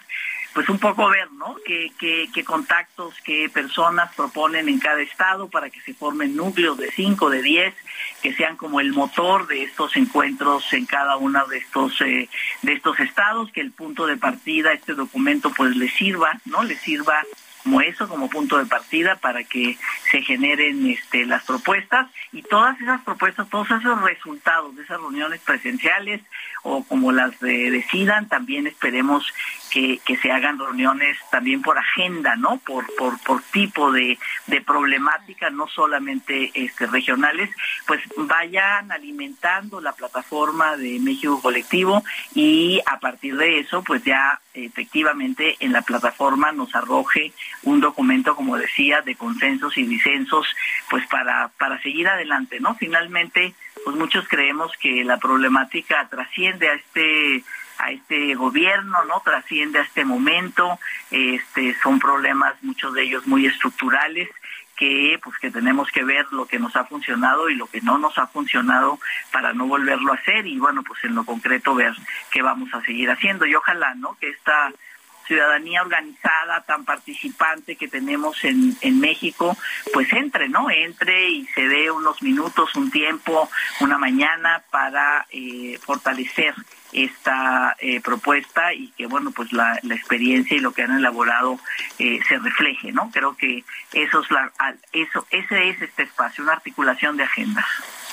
pues 0.54 0.70
un 0.70 0.80
poco 0.80 1.10
ver, 1.10 1.32
¿no? 1.34 1.56
¿Qué, 1.66 1.92
qué, 2.00 2.44
contactos, 2.44 3.14
qué 3.24 3.50
personas 3.50 4.14
proponen 4.16 4.70
en 4.70 4.80
cada 4.80 5.02
estado 5.02 5.50
para 5.50 5.70
que 5.70 5.82
se 5.82 5.94
formen 5.94 6.36
núcleos 6.36 6.78
de 6.78 6.92
5, 6.92 7.30
de 7.30 7.42
10, 7.42 7.76
que 8.22 8.34
sean 8.34 8.58
como 8.58 8.80
el 8.80 8.94
motor 8.94 9.48
de 9.48 9.64
estos 9.64 9.96
encuentros 9.96 10.72
en 10.74 10.86
cada 10.86 11.18
uno 11.18 11.46
de 11.48 11.58
estos 11.58 12.02
eh, 12.02 12.30
de 12.62 12.74
estos 12.74 13.00
estados, 13.00 13.52
que 13.52 13.62
el 13.62 13.72
punto 13.72 14.08
de 14.08 14.18
partida, 14.18 14.74
este 14.74 14.94
documento, 14.94 15.52
pues 15.56 15.76
les 15.76 15.94
sirva, 15.94 16.40
¿no? 16.46 16.64
Les 16.64 16.80
sirva 16.82 17.24
como 17.68 17.82
eso, 17.82 18.08
como 18.08 18.30
punto 18.30 18.58
de 18.58 18.66
partida 18.66 19.18
para 19.18 19.44
que 19.44 19.78
se 20.10 20.22
generen 20.22 20.90
este, 20.90 21.26
las 21.26 21.44
propuestas 21.44 22.08
y 22.32 22.42
todas 22.42 22.80
esas 22.80 23.02
propuestas, 23.02 23.50
todos 23.50 23.70
esos 23.70 24.02
resultados 24.04 24.74
de 24.78 24.84
esas 24.84 24.98
reuniones 25.02 25.42
presenciales 25.42 26.22
o 26.64 26.86
como 26.86 27.12
las 27.12 27.38
decidan, 27.42 28.30
también 28.30 28.68
esperemos 28.68 29.34
que, 29.70 30.00
se 30.22 30.32
hagan 30.32 30.58
reuniones 30.58 31.18
también 31.30 31.62
por 31.62 31.78
agenda, 31.78 32.36
¿no? 32.38 32.58
Por, 32.66 32.86
por, 32.96 33.20
por 33.20 33.42
tipo 33.44 33.92
de, 33.92 34.18
de 34.48 34.62
problemática, 34.62 35.50
no 35.50 35.68
solamente 35.68 36.52
este, 36.54 36.88
regionales, 36.88 37.50
pues 37.86 38.02
vayan 38.16 38.92
alimentando 38.94 39.82
la 39.82 39.92
plataforma 39.92 40.78
de 40.78 41.00
México 41.00 41.42
Colectivo 41.42 42.04
y 42.34 42.82
a 42.86 43.00
partir 43.00 43.36
de 43.36 43.60
eso, 43.60 43.84
pues 43.84 44.04
ya 44.04 44.40
efectivamente 44.66 45.56
en 45.60 45.72
la 45.72 45.82
plataforma 45.82 46.52
nos 46.52 46.74
arroje 46.76 47.34
un 47.64 47.80
documento, 47.80 48.36
como 48.36 48.58
decía, 48.58 49.02
de 49.02 49.16
consensos 49.16 49.78
y 49.78 49.84
disensos, 49.84 50.48
pues 50.90 51.06
para, 51.08 51.50
para 51.58 51.82
seguir 51.82 52.08
adelante, 52.08 52.60
¿no? 52.60 52.76
Finalmente, 52.76 53.54
pues 53.84 53.96
muchos 53.96 54.28
creemos 54.28 54.72
que 54.80 55.04
la 55.04 55.18
problemática 55.18 56.08
trasciende 56.10 56.70
a 56.70 56.74
este 56.74 57.44
a 57.80 57.92
este 57.92 58.34
gobierno, 58.34 59.04
¿no? 59.06 59.22
Trasciende 59.24 59.78
a 59.78 59.84
este 59.84 60.04
momento, 60.04 60.80
este 61.12 61.76
son 61.84 62.00
problemas 62.00 62.56
muchos 62.64 62.92
de 62.94 63.04
ellos 63.04 63.28
muy 63.28 63.46
estructurales 63.46 64.30
que 64.78 65.20
pues 65.22 65.38
que 65.40 65.52
tenemos 65.52 65.90
que 65.92 66.04
ver 66.04 66.26
lo 66.32 66.46
que 66.46 66.60
nos 66.60 66.76
ha 66.76 66.86
funcionado 66.86 67.50
y 67.50 67.56
lo 67.56 67.68
que 67.68 67.82
no 67.82 67.98
nos 67.98 68.18
ha 68.18 68.28
funcionado 68.28 69.00
para 69.32 69.54
no 69.54 69.68
volverlo 69.68 70.14
a 70.14 70.16
hacer 70.16 70.46
y 70.46 70.60
bueno, 70.60 70.84
pues 70.84 71.04
en 71.04 71.16
lo 71.16 71.26
concreto 71.26 71.76
ver 71.76 71.94
qué 72.32 72.42
vamos 72.42 72.74
a 72.74 72.82
seguir 72.84 73.10
haciendo 73.10 73.46
y 73.46 73.56
ojalá, 73.56 73.96
¿no? 73.96 74.16
Que 74.20 74.30
esta 74.30 74.72
ciudadanía 75.28 75.82
organizada, 75.82 76.62
tan 76.62 76.86
participante 76.86 77.76
que 77.76 77.88
tenemos 77.88 78.44
en, 78.46 78.78
en 78.82 79.00
México, 79.00 79.58
pues 79.94 80.12
entre, 80.14 80.48
¿no? 80.48 80.72
Entre 80.72 81.30
y 81.30 81.46
se 81.48 81.68
dé 81.68 81.92
unos 81.92 82.22
minutos, 82.22 82.74
un 82.76 82.90
tiempo, 82.90 83.50
una 83.82 83.98
mañana 83.98 84.64
para 84.72 85.26
eh, 85.32 85.78
fortalecer 85.84 86.56
esta 86.92 87.76
eh, 87.80 88.00
propuesta 88.02 88.74
y 88.74 88.90
que 88.98 89.08
bueno 89.08 89.32
pues 89.32 89.52
la, 89.52 89.80
la, 89.84 89.96
experiencia 89.96 90.56
y 90.56 90.60
lo 90.60 90.72
que 90.72 90.84
han 90.84 90.98
elaborado 90.98 91.60
eh, 92.00 92.20
se 92.28 92.38
refleje 92.38 92.92
no 92.92 93.10
creo 93.12 93.36
que 93.36 93.64
eso 93.94 94.22
es 94.22 94.32
la 94.32 94.52
eso 94.94 95.28
ese 95.32 95.70
es 95.70 95.82
este 95.82 96.04
espacio 96.04 96.44
una 96.44 96.54
articulación 96.54 97.18
de 97.18 97.24
agendas 97.24 97.66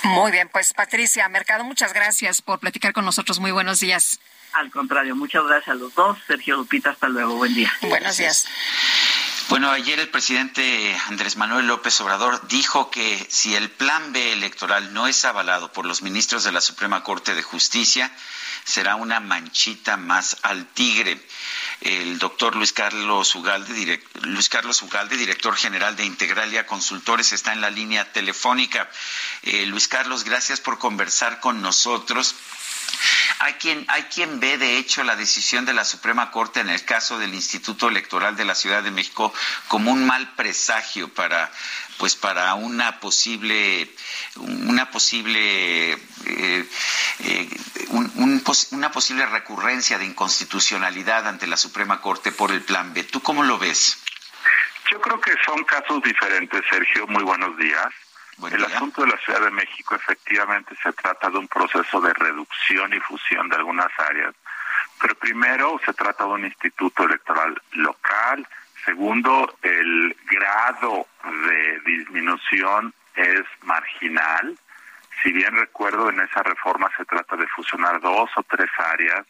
muy 0.04 0.32
bien 0.32 0.48
pues 0.52 0.74
Patricia 0.74 1.28
Mercado 1.28 1.64
muchas 1.64 1.94
gracias 1.94 2.42
por 2.42 2.60
platicar 2.60 2.92
con 2.92 3.04
nosotros. 3.04 3.40
Muy 3.40 3.52
buenos 3.52 3.80
días. 3.80 4.20
Al 4.52 4.70
contrario 4.70 5.16
muchas 5.16 5.44
gracias 5.44 5.68
a 5.68 5.74
los 5.74 5.94
dos. 5.94 6.18
Sergio 6.26 6.56
Lupita 6.56 6.90
hasta 6.90 7.08
luego. 7.08 7.36
Buen 7.36 7.54
día. 7.54 7.72
Buenos 7.82 8.18
días. 8.18 8.46
Bueno, 9.48 9.70
ayer 9.70 9.98
el 10.00 10.08
presidente 10.08 10.96
Andrés 11.08 11.36
Manuel 11.36 11.66
López 11.66 12.00
Obrador 12.00 12.46
dijo 12.48 12.90
que 12.90 13.26
si 13.28 13.54
el 13.54 13.70
plan 13.70 14.12
B 14.12 14.32
electoral 14.32 14.94
no 14.94 15.06
es 15.06 15.24
avalado 15.24 15.72
por 15.72 15.84
los 15.84 16.02
ministros 16.02 16.44
de 16.44 16.52
la 16.52 16.60
Suprema 16.60 17.02
Corte 17.02 17.34
de 17.34 17.42
Justicia, 17.42 18.10
será 18.64 18.96
una 18.96 19.20
manchita 19.20 19.96
más 19.96 20.38
al 20.42 20.66
tigre. 20.66 21.20
El 21.80 22.18
doctor 22.18 22.56
Luis 22.56 22.72
Carlos 22.72 23.34
Ugalde, 23.34 24.02
Luis 24.22 24.48
Carlos 24.48 24.80
Ugalde, 24.82 25.16
director 25.16 25.54
general 25.54 25.96
de 25.96 26.04
Integralia 26.04 26.66
Consultores, 26.66 27.32
está 27.32 27.52
en 27.52 27.60
la 27.60 27.70
línea 27.70 28.10
telefónica. 28.12 28.90
Eh, 29.42 29.66
Luis 29.66 29.86
Carlos, 29.86 30.24
gracias 30.24 30.60
por 30.60 30.78
conversar 30.78 31.40
con 31.40 31.60
nosotros. 31.60 32.34
Hay 33.40 33.54
quien, 33.54 33.84
hay 33.88 34.04
quien 34.04 34.40
ve, 34.40 34.58
de 34.58 34.78
hecho, 34.78 35.04
la 35.04 35.16
decisión 35.16 35.64
de 35.64 35.74
la 35.74 35.84
Suprema 35.84 36.30
Corte 36.30 36.60
en 36.60 36.68
el 36.68 36.84
caso 36.84 37.18
del 37.18 37.34
Instituto 37.34 37.88
Electoral 37.88 38.36
de 38.36 38.44
la 38.44 38.54
Ciudad 38.54 38.82
de 38.82 38.90
México 38.90 39.32
como 39.68 39.92
un 39.92 40.06
mal 40.06 40.34
presagio 40.34 41.12
para, 41.12 41.50
pues, 41.98 42.14
para 42.14 42.54
una 42.54 43.00
posible, 43.00 43.90
una 44.36 44.90
posible, 44.90 45.92
eh, 45.92 46.68
eh, 47.20 47.48
una 47.90 48.90
posible 48.92 49.26
recurrencia 49.26 49.98
de 49.98 50.06
inconstitucionalidad 50.06 51.28
ante 51.28 51.46
la 51.46 51.56
Suprema 51.56 52.00
Corte 52.00 52.32
por 52.32 52.50
el 52.50 52.62
Plan 52.62 52.94
B. 52.94 53.04
¿Tú 53.04 53.20
cómo 53.20 53.42
lo 53.42 53.58
ves? 53.58 53.98
Yo 54.90 55.00
creo 55.00 55.20
que 55.20 55.32
son 55.44 55.64
casos 55.64 56.02
diferentes, 56.02 56.62
Sergio. 56.70 57.06
Muy 57.08 57.24
buenos 57.24 57.56
días 57.56 58.03
el 58.50 58.64
asunto 58.64 59.02
de 59.02 59.08
la 59.08 59.18
Ciudad 59.18 59.40
de 59.40 59.50
México 59.50 59.94
efectivamente 59.94 60.74
se 60.82 60.92
trata 60.92 61.30
de 61.30 61.38
un 61.38 61.48
proceso 61.48 62.00
de 62.00 62.12
reducción 62.14 62.92
y 62.92 63.00
fusión 63.00 63.48
de 63.48 63.56
algunas 63.56 63.90
áreas, 63.98 64.34
pero 65.00 65.14
primero 65.16 65.80
se 65.84 65.92
trata 65.92 66.24
de 66.24 66.30
un 66.30 66.44
instituto 66.44 67.04
electoral 67.04 67.60
local, 67.72 68.46
segundo 68.84 69.56
el 69.62 70.16
grado 70.30 71.06
de 71.22 71.80
disminución 71.86 72.92
es 73.14 73.44
marginal, 73.62 74.58
si 75.22 75.32
bien 75.32 75.54
recuerdo 75.56 76.10
en 76.10 76.20
esa 76.20 76.42
reforma 76.42 76.90
se 76.96 77.04
trata 77.04 77.36
de 77.36 77.46
fusionar 77.48 78.00
dos 78.00 78.30
o 78.36 78.42
tres 78.42 78.70
áreas 78.78 79.24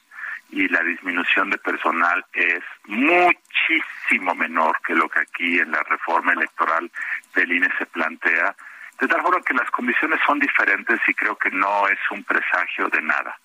y 0.50 0.68
la 0.68 0.82
disminución 0.82 1.50
de 1.50 1.58
personal 1.58 2.24
es 2.32 2.62
muchísimo 2.86 4.34
menor 4.34 4.78
que 4.86 4.94
lo 4.94 5.08
que 5.08 5.20
aquí 5.20 5.58
en 5.58 5.70
la 5.70 5.82
reforma 5.82 6.32
electoral 6.32 6.90
del 7.34 7.52
INE 7.52 7.68
se 7.78 7.86
plantea, 7.86 8.54
de 9.00 9.08
tal 9.08 9.22
forma 9.22 9.42
que 9.42 9.54
las 9.54 9.70
condiciones 9.70 10.20
son 10.26 10.38
diferentes 10.38 11.00
y 11.06 11.14
creo 11.14 11.36
que 11.36 11.50
no 11.50 11.88
es 11.88 11.98
un 12.10 12.22
presagio 12.24 12.88
de 12.88 13.02
nada. 13.02 13.36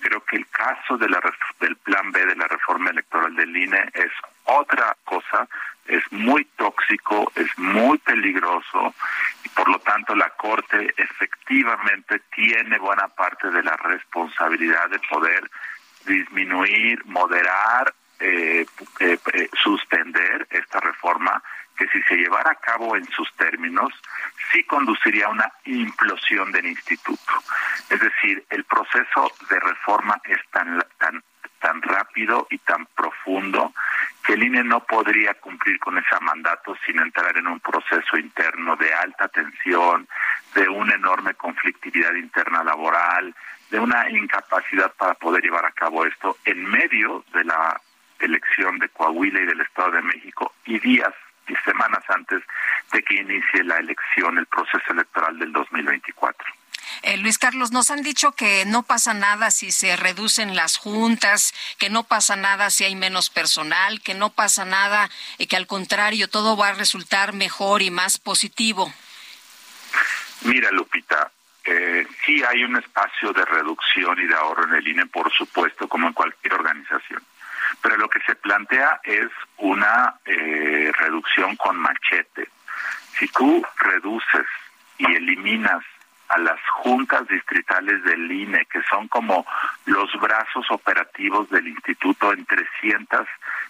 Creo 0.00 0.24
que 0.24 0.36
el 0.36 0.46
caso 0.48 0.96
de 0.96 1.08
la, 1.08 1.20
del 1.60 1.76
plan 1.76 2.12
B 2.12 2.24
de 2.24 2.36
la 2.36 2.46
reforma 2.46 2.90
electoral 2.90 3.34
del 3.34 3.56
INE 3.56 3.90
es 3.94 4.12
otra 4.44 4.96
cosa, 5.04 5.48
es 5.86 6.02
muy 6.12 6.44
tóxico, 6.56 7.32
es 7.34 7.46
muy 7.58 7.98
peligroso 7.98 8.94
y 9.44 9.48
por 9.50 9.68
lo 9.68 9.78
tanto 9.80 10.14
la 10.14 10.30
Corte 10.30 10.94
efectivamente 10.96 12.20
tiene 12.34 12.78
buena 12.78 13.08
parte 13.08 13.50
de 13.50 13.62
la 13.62 13.76
responsabilidad 13.76 14.88
de 14.90 15.00
poder 15.10 15.50
disminuir, 16.06 17.04
moderar, 17.06 17.92
eh, 18.20 18.66
eh, 19.00 19.18
eh 19.32 19.48
suspender 19.62 20.46
esta 20.50 20.80
reforma 20.80 21.42
que 21.78 21.88
si 21.88 22.02
se 22.02 22.16
llevara 22.16 22.50
a 22.50 22.56
cabo 22.56 22.96
en 22.96 23.06
sus 23.12 23.32
términos, 23.36 23.90
sí 24.52 24.64
conduciría 24.64 25.26
a 25.26 25.30
una 25.30 25.52
implosión 25.64 26.50
del 26.50 26.66
instituto. 26.66 27.32
Es 27.88 28.00
decir, 28.00 28.44
el 28.50 28.64
proceso 28.64 29.32
de 29.48 29.60
reforma 29.60 30.20
es 30.24 30.38
tan, 30.50 30.84
tan, 30.98 31.22
tan 31.60 31.80
rápido 31.82 32.48
y 32.50 32.58
tan 32.58 32.84
profundo 32.86 33.72
que 34.26 34.34
el 34.34 34.42
INE 34.42 34.64
no 34.64 34.80
podría 34.80 35.34
cumplir 35.34 35.78
con 35.78 35.96
ese 35.96 36.20
mandato 36.20 36.76
sin 36.84 36.98
entrar 36.98 37.36
en 37.38 37.46
un 37.46 37.60
proceso 37.60 38.18
interno 38.18 38.76
de 38.76 38.92
alta 38.92 39.28
tensión, 39.28 40.08
de 40.54 40.68
una 40.68 40.94
enorme 40.94 41.34
conflictividad 41.34 42.12
interna 42.14 42.64
laboral, 42.64 43.34
de 43.70 43.78
una 43.78 44.10
incapacidad 44.10 44.92
para 44.94 45.14
poder 45.14 45.42
llevar 45.42 45.64
a 45.64 45.72
cabo 45.72 46.04
esto 46.04 46.38
en 46.44 46.64
medio 46.64 47.24
de 47.32 47.44
la 47.44 47.80
elección 48.18 48.78
de 48.78 48.88
Coahuila 48.88 49.40
y 49.40 49.46
del 49.46 49.60
Estado 49.60 49.92
de 49.92 50.02
México 50.02 50.52
y 50.64 50.78
días 50.80 51.14
semanas 51.64 52.02
antes 52.08 52.42
de 52.92 53.02
que 53.02 53.14
inicie 53.14 53.64
la 53.64 53.76
elección, 53.76 54.38
el 54.38 54.46
proceso 54.46 54.92
electoral 54.92 55.38
del 55.38 55.52
2024. 55.52 56.46
Eh, 57.02 57.16
Luis 57.18 57.38
Carlos, 57.38 57.70
nos 57.70 57.90
han 57.90 58.02
dicho 58.02 58.32
que 58.32 58.64
no 58.66 58.82
pasa 58.82 59.14
nada 59.14 59.50
si 59.50 59.70
se 59.70 59.96
reducen 59.96 60.56
las 60.56 60.78
juntas, 60.78 61.54
que 61.78 61.90
no 61.90 62.04
pasa 62.04 62.34
nada 62.36 62.70
si 62.70 62.84
hay 62.84 62.96
menos 62.96 63.30
personal, 63.30 64.00
que 64.00 64.14
no 64.14 64.30
pasa 64.30 64.64
nada 64.64 65.08
y 65.36 65.46
que 65.46 65.56
al 65.56 65.66
contrario 65.66 66.28
todo 66.28 66.56
va 66.56 66.68
a 66.68 66.74
resultar 66.74 67.34
mejor 67.34 67.82
y 67.82 67.90
más 67.90 68.18
positivo. 68.18 68.92
Mira, 70.42 70.70
Lupita, 70.70 71.30
eh, 71.64 72.06
sí 72.24 72.42
hay 72.42 72.64
un 72.64 72.76
espacio 72.76 73.32
de 73.32 73.44
reducción 73.44 74.18
y 74.18 74.26
de 74.26 74.34
ahorro 74.34 74.64
en 74.64 74.74
el 74.74 74.88
INE, 74.88 75.06
por 75.06 75.32
supuesto, 75.32 75.88
como 75.88 76.08
en 76.08 76.14
cualquier 76.14 76.54
organización 76.54 77.22
pero 77.82 77.96
lo 77.96 78.08
que 78.08 78.20
se 78.20 78.34
plantea 78.34 79.00
es 79.04 79.28
una 79.58 80.14
eh, 80.24 80.90
reducción 80.98 81.56
con 81.56 81.76
machete. 81.76 82.48
Si 83.18 83.28
tú 83.28 83.64
reduces 83.78 84.46
y 84.98 85.06
eliminas 85.06 85.84
a 86.28 86.38
las 86.38 86.60
juntas 86.82 87.26
distritales 87.28 88.02
del 88.04 88.30
INE, 88.30 88.66
que 88.66 88.82
son 88.82 89.08
como 89.08 89.46
los 89.86 90.12
brazos 90.20 90.66
operativos 90.70 91.48
del 91.48 91.68
instituto 91.68 92.32
en 92.32 92.44
300 92.44 93.26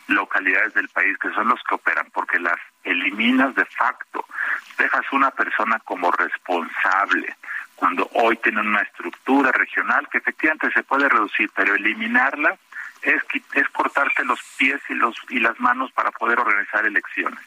localidades 0.09 0.75
del 0.75 0.89
país 0.89 1.17
que 1.19 1.31
son 1.31 1.49
los 1.49 1.63
que 1.63 1.77
operan, 1.77 2.09
porque 2.13 2.39
las 2.41 2.59
eliminas 2.83 3.55
de 3.55 3.65
facto. 3.65 4.25
Dejas 4.77 5.05
una 5.13 5.31
persona 5.31 5.79
como 5.81 6.11
responsable, 6.11 7.37
cuando 7.77 8.09
hoy 8.15 8.37
tienen 8.39 8.67
una 8.67 8.83
estructura 8.83 9.53
regional 9.53 10.09
que 10.11 10.19
efectivamente 10.19 10.71
se 10.73 10.83
puede 10.83 11.09
reducir, 11.09 11.51
pero 11.55 11.75
eliminarla 11.75 12.57
es, 13.03 13.23
es 13.55 13.69
cortarse 13.71 14.25
los 14.25 14.41
pies 14.57 14.81
y, 14.89 14.95
los, 14.95 15.17
y 15.29 15.41
las 15.41 15.59
manos 15.61 15.93
para 15.93 16.11
poder 16.11 16.39
organizar 16.41 16.85
elecciones. 16.87 17.41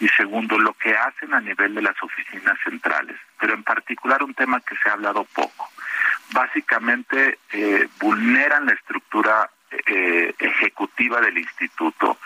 Y 0.00 0.08
segundo, 0.08 0.58
lo 0.58 0.72
que 0.74 0.96
hacen 0.96 1.34
a 1.34 1.40
nivel 1.40 1.74
de 1.74 1.82
las 1.82 2.00
oficinas 2.02 2.58
centrales, 2.62 3.16
pero 3.38 3.54
en 3.54 3.64
particular 3.64 4.22
un 4.22 4.34
tema 4.34 4.60
que 4.60 4.76
se 4.76 4.88
ha 4.88 4.92
hablado 4.92 5.24
poco. 5.24 5.68
Básicamente 6.30 7.38
eh, 7.52 7.88
vulneran 7.98 8.66
la 8.66 8.72
estructura 8.72 9.50
eh, 9.70 10.34
ejecutiva 10.38 11.20
del 11.20 11.38
instituto. 11.38 12.18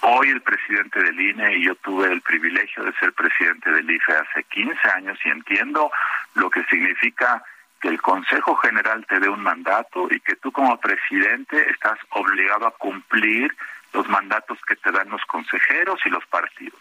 Hoy 0.00 0.28
el 0.30 0.40
presidente 0.40 1.02
del 1.02 1.20
INE 1.20 1.56
y 1.56 1.64
yo 1.64 1.74
tuve 1.76 2.10
el 2.10 2.22
privilegio 2.22 2.84
de 2.84 2.92
ser 2.94 3.12
presidente 3.12 3.70
del 3.70 3.90
IFE 3.90 4.12
hace 4.12 4.44
15 4.44 4.88
años 4.94 5.18
y 5.24 5.28
entiendo 5.28 5.90
lo 6.34 6.48
que 6.50 6.64
significa 6.64 7.42
que 7.80 7.88
el 7.88 8.00
Consejo 8.00 8.56
General 8.56 9.04
te 9.06 9.20
dé 9.20 9.28
un 9.28 9.42
mandato 9.42 10.08
y 10.10 10.20
que 10.20 10.36
tú 10.36 10.50
como 10.52 10.78
presidente 10.78 11.70
estás 11.70 11.98
obligado 12.10 12.66
a 12.66 12.72
cumplir 12.72 13.54
los 13.92 14.08
mandatos 14.08 14.58
que 14.66 14.76
te 14.76 14.90
dan 14.90 15.08
los 15.08 15.24
consejeros 15.26 16.00
y 16.04 16.10
los 16.10 16.24
partidos. 16.26 16.80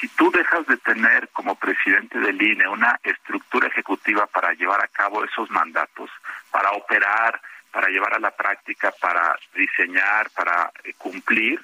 Si 0.00 0.08
tú 0.08 0.30
dejas 0.30 0.66
de 0.66 0.76
tener 0.76 1.28
como 1.30 1.54
presidente 1.54 2.18
del 2.20 2.40
INE 2.40 2.68
una 2.68 3.00
estructura 3.02 3.68
ejecutiva 3.68 4.26
para 4.26 4.52
llevar 4.52 4.82
a 4.84 4.88
cabo 4.88 5.24
esos 5.24 5.50
mandatos, 5.50 6.10
para 6.50 6.70
operar, 6.72 7.40
para 7.72 7.88
llevar 7.88 8.14
a 8.14 8.18
la 8.18 8.30
práctica, 8.30 8.92
para 9.00 9.36
diseñar, 9.54 10.30
para 10.30 10.70
eh, 10.84 10.92
cumplir, 10.96 11.60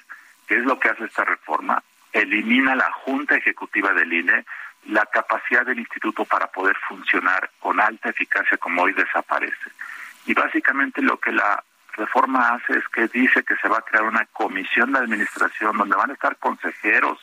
que 0.47 0.55
es 0.55 0.63
lo 0.63 0.79
que 0.79 0.89
hace 0.89 1.05
esta 1.05 1.23
reforma, 1.23 1.81
elimina 2.11 2.75
la 2.75 2.91
Junta 2.91 3.35
Ejecutiva 3.35 3.93
del 3.93 4.11
INE, 4.11 4.45
la 4.85 5.05
capacidad 5.05 5.65
del 5.65 5.79
instituto 5.79 6.25
para 6.25 6.47
poder 6.47 6.75
funcionar 6.87 7.49
con 7.59 7.79
alta 7.79 8.09
eficacia 8.09 8.57
como 8.57 8.83
hoy 8.83 8.93
desaparece. 8.93 9.71
Y 10.25 10.33
básicamente 10.33 11.01
lo 11.01 11.19
que 11.19 11.31
la 11.31 11.63
reforma 11.93 12.49
hace 12.49 12.77
es 12.77 12.87
que 12.89 13.07
dice 13.07 13.43
que 13.43 13.55
se 13.57 13.67
va 13.67 13.77
a 13.77 13.81
crear 13.81 14.03
una 14.03 14.25
comisión 14.25 14.91
de 14.91 14.99
administración 14.99 15.77
donde 15.77 15.95
van 15.95 16.11
a 16.11 16.13
estar 16.13 16.35
consejeros, 16.37 17.19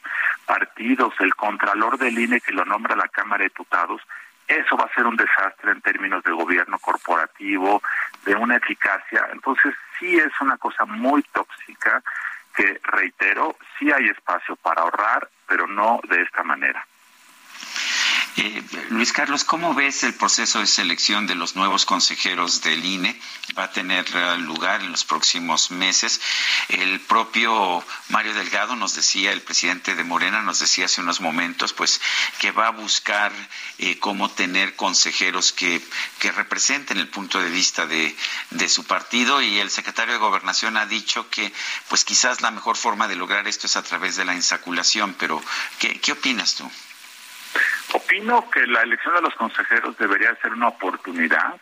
partidos, 0.47 1.15
el 1.21 1.35
contralor 1.35 1.99
del 1.99 2.19
INE 2.19 2.41
que 2.41 2.53
lo 2.53 2.65
nombra 2.65 2.97
la 2.97 3.09
Cámara 3.09 3.39
de 3.39 3.51
Diputados. 3.51 4.01
Eso 4.49 4.77
va 4.77 4.85
a 4.85 4.95
ser 4.95 5.07
un 5.07 5.17
desastre 5.17 5.73
en 5.73 5.81
términos 5.83 6.23
de 6.25 6.33
gobierno 6.33 6.79
corporativo, 6.79 7.83
de 8.25 8.35
una 8.35 8.57
eficacia. 8.57 9.29
Entonces 9.33 9.75
sí 9.99 10.17
es 10.17 10.33
una 10.41 10.57
cosa 10.57 10.85
muy 10.85 11.23
tóxica 11.23 12.03
que, 12.55 12.81
reitero, 12.85 13.57
sí 13.79 13.91
hay 13.93 14.09
espacio 14.09 14.57
para 14.57 14.83
ahorrar, 14.83 15.29
pero 15.47 15.67
no 15.67 16.01
de 16.09 16.23
esta 16.23 16.43
manera. 16.43 16.85
Eh, 18.35 18.63
Luis 18.89 19.13
Carlos, 19.13 19.45
¿cómo 19.45 19.75
ves 19.75 20.05
el 20.05 20.15
proceso 20.15 20.61
de 20.61 20.67
selección 20.67 21.27
de 21.27 21.35
los 21.35 21.55
nuevos 21.55 21.85
consejeros 21.85 22.63
del 22.63 22.83
INE? 22.83 23.21
Va 23.59 23.65
a 23.65 23.71
tener 23.71 24.07
eh, 24.15 24.39
lugar 24.39 24.81
en 24.81 24.91
los 24.91 25.05
próximos 25.05 25.71
meses. 25.71 26.19
El 26.69 26.99
propio 27.01 27.85
Mario 28.09 28.33
Delgado 28.33 28.75
nos 28.75 28.95
decía, 28.95 29.33
el 29.33 29.43
presidente 29.43 29.95
de 29.95 30.05
Morena 30.05 30.41
nos 30.41 30.61
decía 30.61 30.87
hace 30.87 31.03
unos 31.03 31.21
momentos, 31.21 31.75
pues 31.75 32.01
que 32.39 32.53
va 32.53 32.69
a 32.69 32.71
buscar 32.71 33.33
eh, 33.79 33.99
cómo 33.99 34.31
tener 34.31 34.77
consejeros 34.77 35.53
que, 35.53 35.83
que 36.19 36.33
representen 36.33 36.97
el 36.97 37.09
punto 37.09 37.39
de 37.39 37.51
vista 37.51 37.87
de, 37.87 38.17
su 38.67 38.85
partido 38.85 39.43
y 39.43 39.59
el 39.59 39.69
secretario 39.69 40.15
de 40.15 40.21
Gobernación 40.21 40.79
ha 40.79 40.87
dicho 40.87 41.29
que 41.29 41.53
pues 41.89 42.05
quizás 42.05 42.41
la 42.41 42.51
mejor 42.51 42.79
forma 42.79 43.09
de 43.09 43.17
lograr 43.17 43.47
esto 43.47 43.67
es 43.67 43.77
a 43.77 43.83
través 43.83 44.17
de 44.17 44.25
la 44.25 44.35
insaculación, 44.35 45.15
pero 45.19 45.43
¿qué, 45.79 46.01
qué 46.01 46.13
opinas 46.13 46.55
tú? 46.55 46.71
Opino 47.93 48.49
que 48.51 48.67
la 48.67 48.83
elección 48.83 49.15
de 49.15 49.21
los 49.21 49.35
consejeros 49.35 49.97
debería 49.99 50.35
ser 50.37 50.53
una 50.53 50.69
oportunidad 50.69 51.61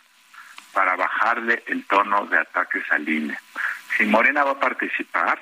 para 0.73 0.95
bajarle 0.95 1.61
el 1.67 1.85
tono 1.85 2.25
de 2.27 2.37
ataques 2.37 2.83
al 2.89 3.07
INE. 3.07 3.37
Si 3.97 4.05
Morena 4.05 4.45
va 4.45 4.51
a 4.51 4.59
participar 4.59 5.39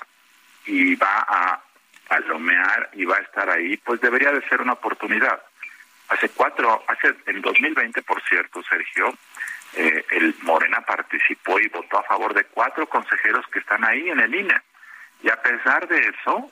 y 0.66 0.96
va 0.96 1.26
a 1.28 1.62
palomear 2.08 2.90
y 2.94 3.06
va 3.06 3.18
a 3.18 3.22
estar 3.22 3.48
ahí, 3.52 3.78
pues 3.78 4.02
debería 4.02 4.32
de 4.32 4.48
ser 4.50 4.62
una 4.62 4.74
oportunidad. 4.74 5.40
Hace 6.08 6.30
cuatro, 6.30 6.84
hace 6.88 7.16
en 7.28 7.42
2020, 7.42 8.02
por 8.02 8.20
cierto, 8.24 8.64
Sergio, 8.64 9.14
eh, 9.76 10.04
el 10.10 10.36
Morena 10.42 10.82
participó 10.82 11.60
y 11.60 11.68
votó 11.68 12.00
a 12.00 12.04
favor 12.04 12.34
de 12.34 12.46
cuatro 12.46 12.90
consejeros 12.90 13.46
que 13.54 13.60
están 13.60 13.84
ahí 13.86 14.10
en 14.10 14.20
el 14.20 14.34
INE. 14.34 14.60
Y 15.22 15.30
a 15.30 15.40
pesar 15.40 15.88
de 15.88 16.00
eso, 16.08 16.52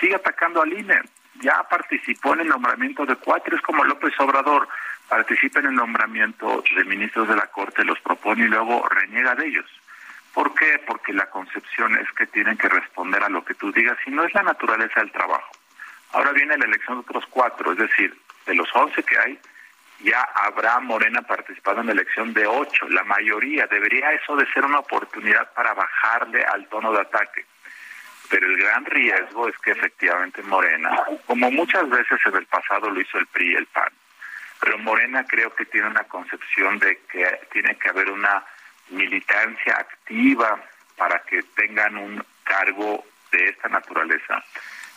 sigue 0.00 0.16
atacando 0.16 0.60
al 0.62 0.72
INE 0.72 1.02
ya 1.40 1.62
participó 1.68 2.34
en 2.34 2.40
el 2.40 2.48
nombramiento 2.48 3.06
de 3.06 3.16
cuatro, 3.16 3.56
es 3.56 3.62
como 3.62 3.84
López 3.84 4.12
Obrador, 4.18 4.68
participa 5.08 5.60
en 5.60 5.66
el 5.66 5.74
nombramiento 5.74 6.62
de 6.74 6.84
ministros 6.84 7.28
de 7.28 7.36
la 7.36 7.46
Corte, 7.46 7.84
los 7.84 8.00
propone 8.00 8.44
y 8.44 8.48
luego 8.48 8.86
reniega 8.88 9.34
de 9.34 9.46
ellos. 9.46 9.66
¿Por 10.32 10.54
qué? 10.54 10.80
Porque 10.86 11.12
la 11.12 11.30
concepción 11.30 11.96
es 11.98 12.10
que 12.12 12.26
tienen 12.26 12.58
que 12.58 12.68
responder 12.68 13.22
a 13.22 13.28
lo 13.28 13.44
que 13.44 13.54
tú 13.54 13.72
digas 13.72 13.96
y 14.06 14.10
no 14.10 14.24
es 14.24 14.34
la 14.34 14.42
naturaleza 14.42 15.00
del 15.00 15.12
trabajo. 15.12 15.50
Ahora 16.12 16.32
viene 16.32 16.58
la 16.58 16.66
elección 16.66 16.98
de 16.98 17.04
otros 17.08 17.24
cuatro, 17.30 17.72
es 17.72 17.78
decir, 17.78 18.16
de 18.44 18.54
los 18.54 18.68
once 18.74 19.02
que 19.02 19.18
hay, 19.18 19.38
ya 20.00 20.20
habrá 20.34 20.78
Morena 20.80 21.22
participado 21.22 21.80
en 21.80 21.86
la 21.86 21.92
elección 21.92 22.34
de 22.34 22.46
ocho, 22.46 22.88
la 22.88 23.02
mayoría. 23.04 23.66
Debería 23.66 24.12
eso 24.12 24.36
de 24.36 24.46
ser 24.52 24.64
una 24.64 24.80
oportunidad 24.80 25.52
para 25.54 25.72
bajarle 25.74 26.44
al 26.44 26.68
tono 26.68 26.92
de 26.92 27.00
ataque. 27.00 27.46
Pero 28.30 28.46
el 28.46 28.56
gran 28.56 28.84
riesgo 28.84 29.48
es 29.48 29.56
que 29.58 29.72
efectivamente 29.72 30.42
Morena, 30.42 30.90
como 31.26 31.50
muchas 31.50 31.88
veces 31.88 32.18
en 32.24 32.36
el 32.36 32.46
pasado 32.46 32.90
lo 32.90 33.00
hizo 33.00 33.18
el 33.18 33.26
PRI 33.26 33.52
y 33.52 33.54
el 33.54 33.66
PAN, 33.66 33.92
pero 34.60 34.78
Morena 34.78 35.24
creo 35.24 35.54
que 35.54 35.66
tiene 35.66 35.88
una 35.88 36.04
concepción 36.04 36.78
de 36.78 36.98
que 37.10 37.40
tiene 37.52 37.76
que 37.76 37.88
haber 37.88 38.10
una 38.10 38.42
militancia 38.90 39.74
activa 39.78 40.60
para 40.96 41.20
que 41.20 41.42
tengan 41.54 41.96
un 41.98 42.24
cargo 42.42 43.04
de 43.30 43.48
esta 43.50 43.68
naturaleza. 43.68 44.42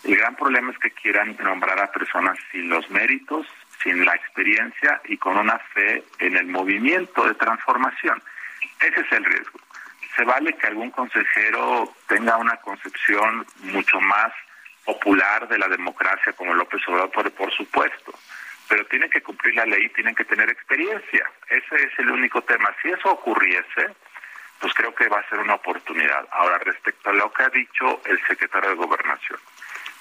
El 0.04 0.16
gran 0.16 0.36
problema 0.36 0.72
es 0.72 0.78
que 0.78 0.92
quieran 0.92 1.36
nombrar 1.40 1.80
a 1.80 1.92
personas 1.92 2.38
sin 2.52 2.70
los 2.70 2.90
méritos, 2.90 3.46
sin 3.84 4.06
la 4.06 4.16
experiencia 4.16 5.02
y 5.06 5.18
con 5.18 5.38
una 5.38 5.60
fe 5.60 6.04
en 6.20 6.38
el 6.38 6.48
movimiento 6.48 7.26
de 7.26 7.34
transformación. 7.36 8.22
Ese 8.80 9.02
es 9.02 9.12
el 9.12 9.26
riesgo 9.26 9.60
se 10.20 10.26
vale 10.26 10.52
que 10.58 10.68
algún 10.68 10.92
consejero 10.92 11.94
tenga 12.06 12.36
una 12.36 12.58
concepción 12.58 13.48
mucho 13.60 14.02
más 14.02 14.34
popular 14.84 15.48
de 15.48 15.58
la 15.58 15.70
democracia 15.70 16.34
como 16.34 16.54
López 16.54 16.82
Obrador, 16.90 17.32
por, 17.32 17.54
supuesto, 17.54 18.14
pero 18.68 18.86
tienen 18.88 19.10
que 19.10 19.22
cumplir 19.22 19.56
la 19.56 19.66
ley, 19.66 19.88
tienen 19.96 20.14
que 20.14 20.26
tener 20.26 20.50
experiencia. 20.50 21.26
Ese 21.48 21.76
es 21.86 22.00
el 22.00 22.12
único 22.12 22.42
tema. 22.42 22.70
Si 22.82 22.90
eso 22.90 23.12
ocurriese, 23.12 23.96
pues 24.60 24.74
creo 24.74 24.94
que 24.94 25.08
va 25.08 25.20
a 25.20 25.30
ser 25.30 25.40
una 25.40 25.54
oportunidad. 25.54 26.28
Ahora, 26.32 26.58
respecto 26.58 27.12
a 27.12 27.14
lo 27.14 27.32
que 27.32 27.44
ha 27.44 27.50
dicho 27.50 28.02
el 28.04 28.20
secretario 28.28 28.72
de 28.72 28.76
Gobernación, 28.76 29.40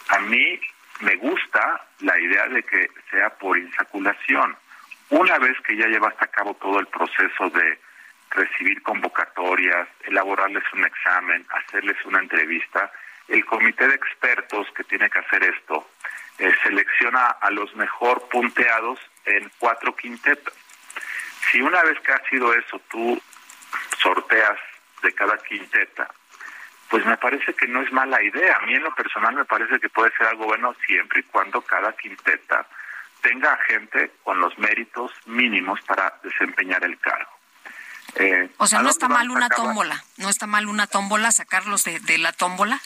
a 0.08 0.18
mí 0.18 0.60
me 0.98 1.14
gusta 1.14 1.86
la 2.00 2.18
idea 2.18 2.48
de 2.48 2.64
que 2.64 2.90
sea 3.08 3.30
por 3.38 3.56
insaculación. 3.56 4.56
Una 5.10 5.38
vez 5.38 5.56
que 5.60 5.76
ya 5.76 5.86
llevaste 5.86 6.24
a 6.24 6.28
cabo 6.28 6.54
todo 6.54 6.80
el 6.80 6.88
proceso 6.88 7.50
de 7.50 7.78
recibir 8.30 8.82
convocatorias, 8.82 9.88
elaborarles 10.04 10.64
un 10.72 10.84
examen, 10.84 11.46
hacerles 11.50 11.96
una 12.04 12.20
entrevista. 12.20 12.90
El 13.26 13.44
comité 13.44 13.86
de 13.86 13.94
expertos 13.94 14.66
que 14.74 14.84
tiene 14.84 15.10
que 15.10 15.18
hacer 15.18 15.44
esto 15.44 15.90
eh, 16.38 16.52
selecciona 16.62 17.26
a 17.40 17.50
los 17.50 17.74
mejor 17.74 18.28
punteados 18.28 18.98
en 19.24 19.50
cuatro 19.58 19.94
quintetas. 19.94 20.54
Si 21.50 21.60
una 21.60 21.82
vez 21.82 21.98
que 22.00 22.12
ha 22.12 22.22
sido 22.28 22.52
eso 22.54 22.80
tú 22.90 23.20
sorteas 23.98 24.58
de 25.02 25.12
cada 25.12 25.38
quinteta, 25.38 26.08
pues 26.88 27.04
me 27.04 27.16
parece 27.16 27.54
que 27.54 27.66
no 27.66 27.82
es 27.82 27.92
mala 27.92 28.22
idea. 28.22 28.56
A 28.56 28.66
mí 28.66 28.74
en 28.74 28.82
lo 28.82 28.94
personal 28.94 29.34
me 29.34 29.44
parece 29.44 29.78
que 29.78 29.88
puede 29.88 30.10
ser 30.16 30.26
algo 30.26 30.46
bueno 30.46 30.74
siempre 30.86 31.20
y 31.20 31.24
cuando 31.24 31.60
cada 31.62 31.92
quinteta 31.96 32.66
tenga 33.20 33.56
gente 33.66 34.12
con 34.22 34.40
los 34.40 34.56
méritos 34.58 35.12
mínimos 35.26 35.80
para 35.82 36.18
desempeñar 36.22 36.84
el 36.84 36.98
cargo. 36.98 37.37
Eh, 38.14 38.50
o 38.56 38.66
sea, 38.66 38.82
no 38.82 38.88
está 38.88 39.08
mal 39.08 39.30
una 39.30 39.48
tómbola, 39.48 40.02
no 40.16 40.28
está 40.28 40.46
mal 40.46 40.66
una 40.66 40.86
tómbola, 40.86 41.30
sacarlos 41.30 41.84
de, 41.84 42.18
la 42.18 42.32
tómbola. 42.32 42.80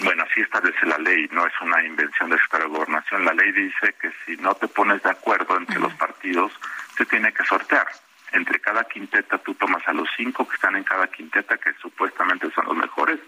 Bueno, 0.00 0.24
así 0.30 0.42
establece 0.42 0.84
la 0.84 0.98
ley, 0.98 1.26
no 1.32 1.46
es 1.46 1.52
una 1.62 1.82
invención 1.82 2.30
de 2.30 2.36
esta 2.36 2.62
Gobernación. 2.64 3.24
La 3.24 3.32
ley 3.32 3.50
dice 3.52 3.94
que 4.00 4.12
si 4.24 4.36
no 4.36 4.54
te 4.54 4.68
pones 4.68 5.02
de 5.02 5.10
acuerdo 5.10 5.56
entre 5.56 5.80
los 5.80 5.92
partidos, 5.94 6.52
se 6.96 7.06
tiene 7.06 7.32
que 7.32 7.44
sortear. 7.44 7.86
Entre 8.32 8.60
cada 8.60 8.84
quinteta 8.84 9.38
tú 9.38 9.54
tomas 9.54 9.86
a 9.88 9.92
los 9.92 10.08
cinco 10.16 10.46
que 10.46 10.56
están 10.56 10.76
en 10.76 10.84
cada 10.84 11.06
quinteta, 11.06 11.56
que 11.56 11.72
supuestamente 11.80 12.50
son 12.52 12.66
los 12.66 12.76
mejores, 12.76 13.18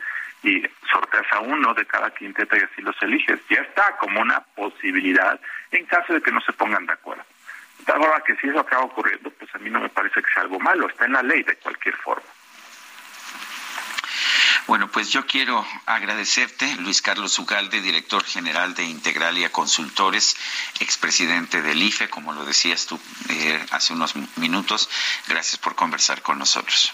y 0.42 0.62
sorteas 0.90 1.26
a 1.32 1.40
uno 1.40 1.74
de 1.74 1.86
cada 1.86 2.10
quinteta 2.10 2.56
y 2.56 2.60
así 2.60 2.82
los 2.82 3.00
eliges. 3.02 3.40
Ya 3.48 3.62
está 3.62 3.96
como 3.96 4.20
una 4.20 4.40
posibilidad 4.54 5.40
en 5.70 5.84
caso 5.86 6.12
de 6.12 6.20
que 6.20 6.32
no 6.32 6.40
se 6.42 6.52
pongan 6.52 6.86
de 6.86 6.92
acuerdo. 6.92 7.24
Ahora 7.86 8.22
que 8.26 8.36
si 8.36 8.48
eso 8.48 8.60
acaba 8.60 8.84
ocurriendo, 8.84 9.30
pues 9.30 9.54
a 9.54 9.58
mí 9.58 9.70
no 9.70 9.80
me 9.80 9.88
parece 9.88 10.22
que 10.22 10.30
sea 10.32 10.42
algo 10.42 10.58
malo, 10.60 10.88
está 10.88 11.06
en 11.06 11.12
la 11.12 11.22
ley 11.22 11.42
de 11.42 11.56
cualquier 11.56 11.96
forma. 11.96 12.26
Bueno, 14.68 14.88
pues 14.88 15.10
yo 15.10 15.26
quiero 15.26 15.64
agradecerte, 15.86 16.76
Luis 16.80 17.00
Carlos 17.00 17.38
Ugalde, 17.38 17.80
director 17.80 18.22
general 18.22 18.74
de 18.74 18.84
Integralia 18.84 19.50
Consultores, 19.50 20.36
expresidente 20.80 21.62
del 21.62 21.82
IFE, 21.82 22.10
como 22.10 22.34
lo 22.34 22.44
decías 22.44 22.86
tú 22.86 23.00
eh, 23.30 23.64
hace 23.70 23.94
unos 23.94 24.14
minutos. 24.36 24.90
Gracias 25.26 25.56
por 25.56 25.74
conversar 25.74 26.20
con 26.20 26.38
nosotros. 26.38 26.92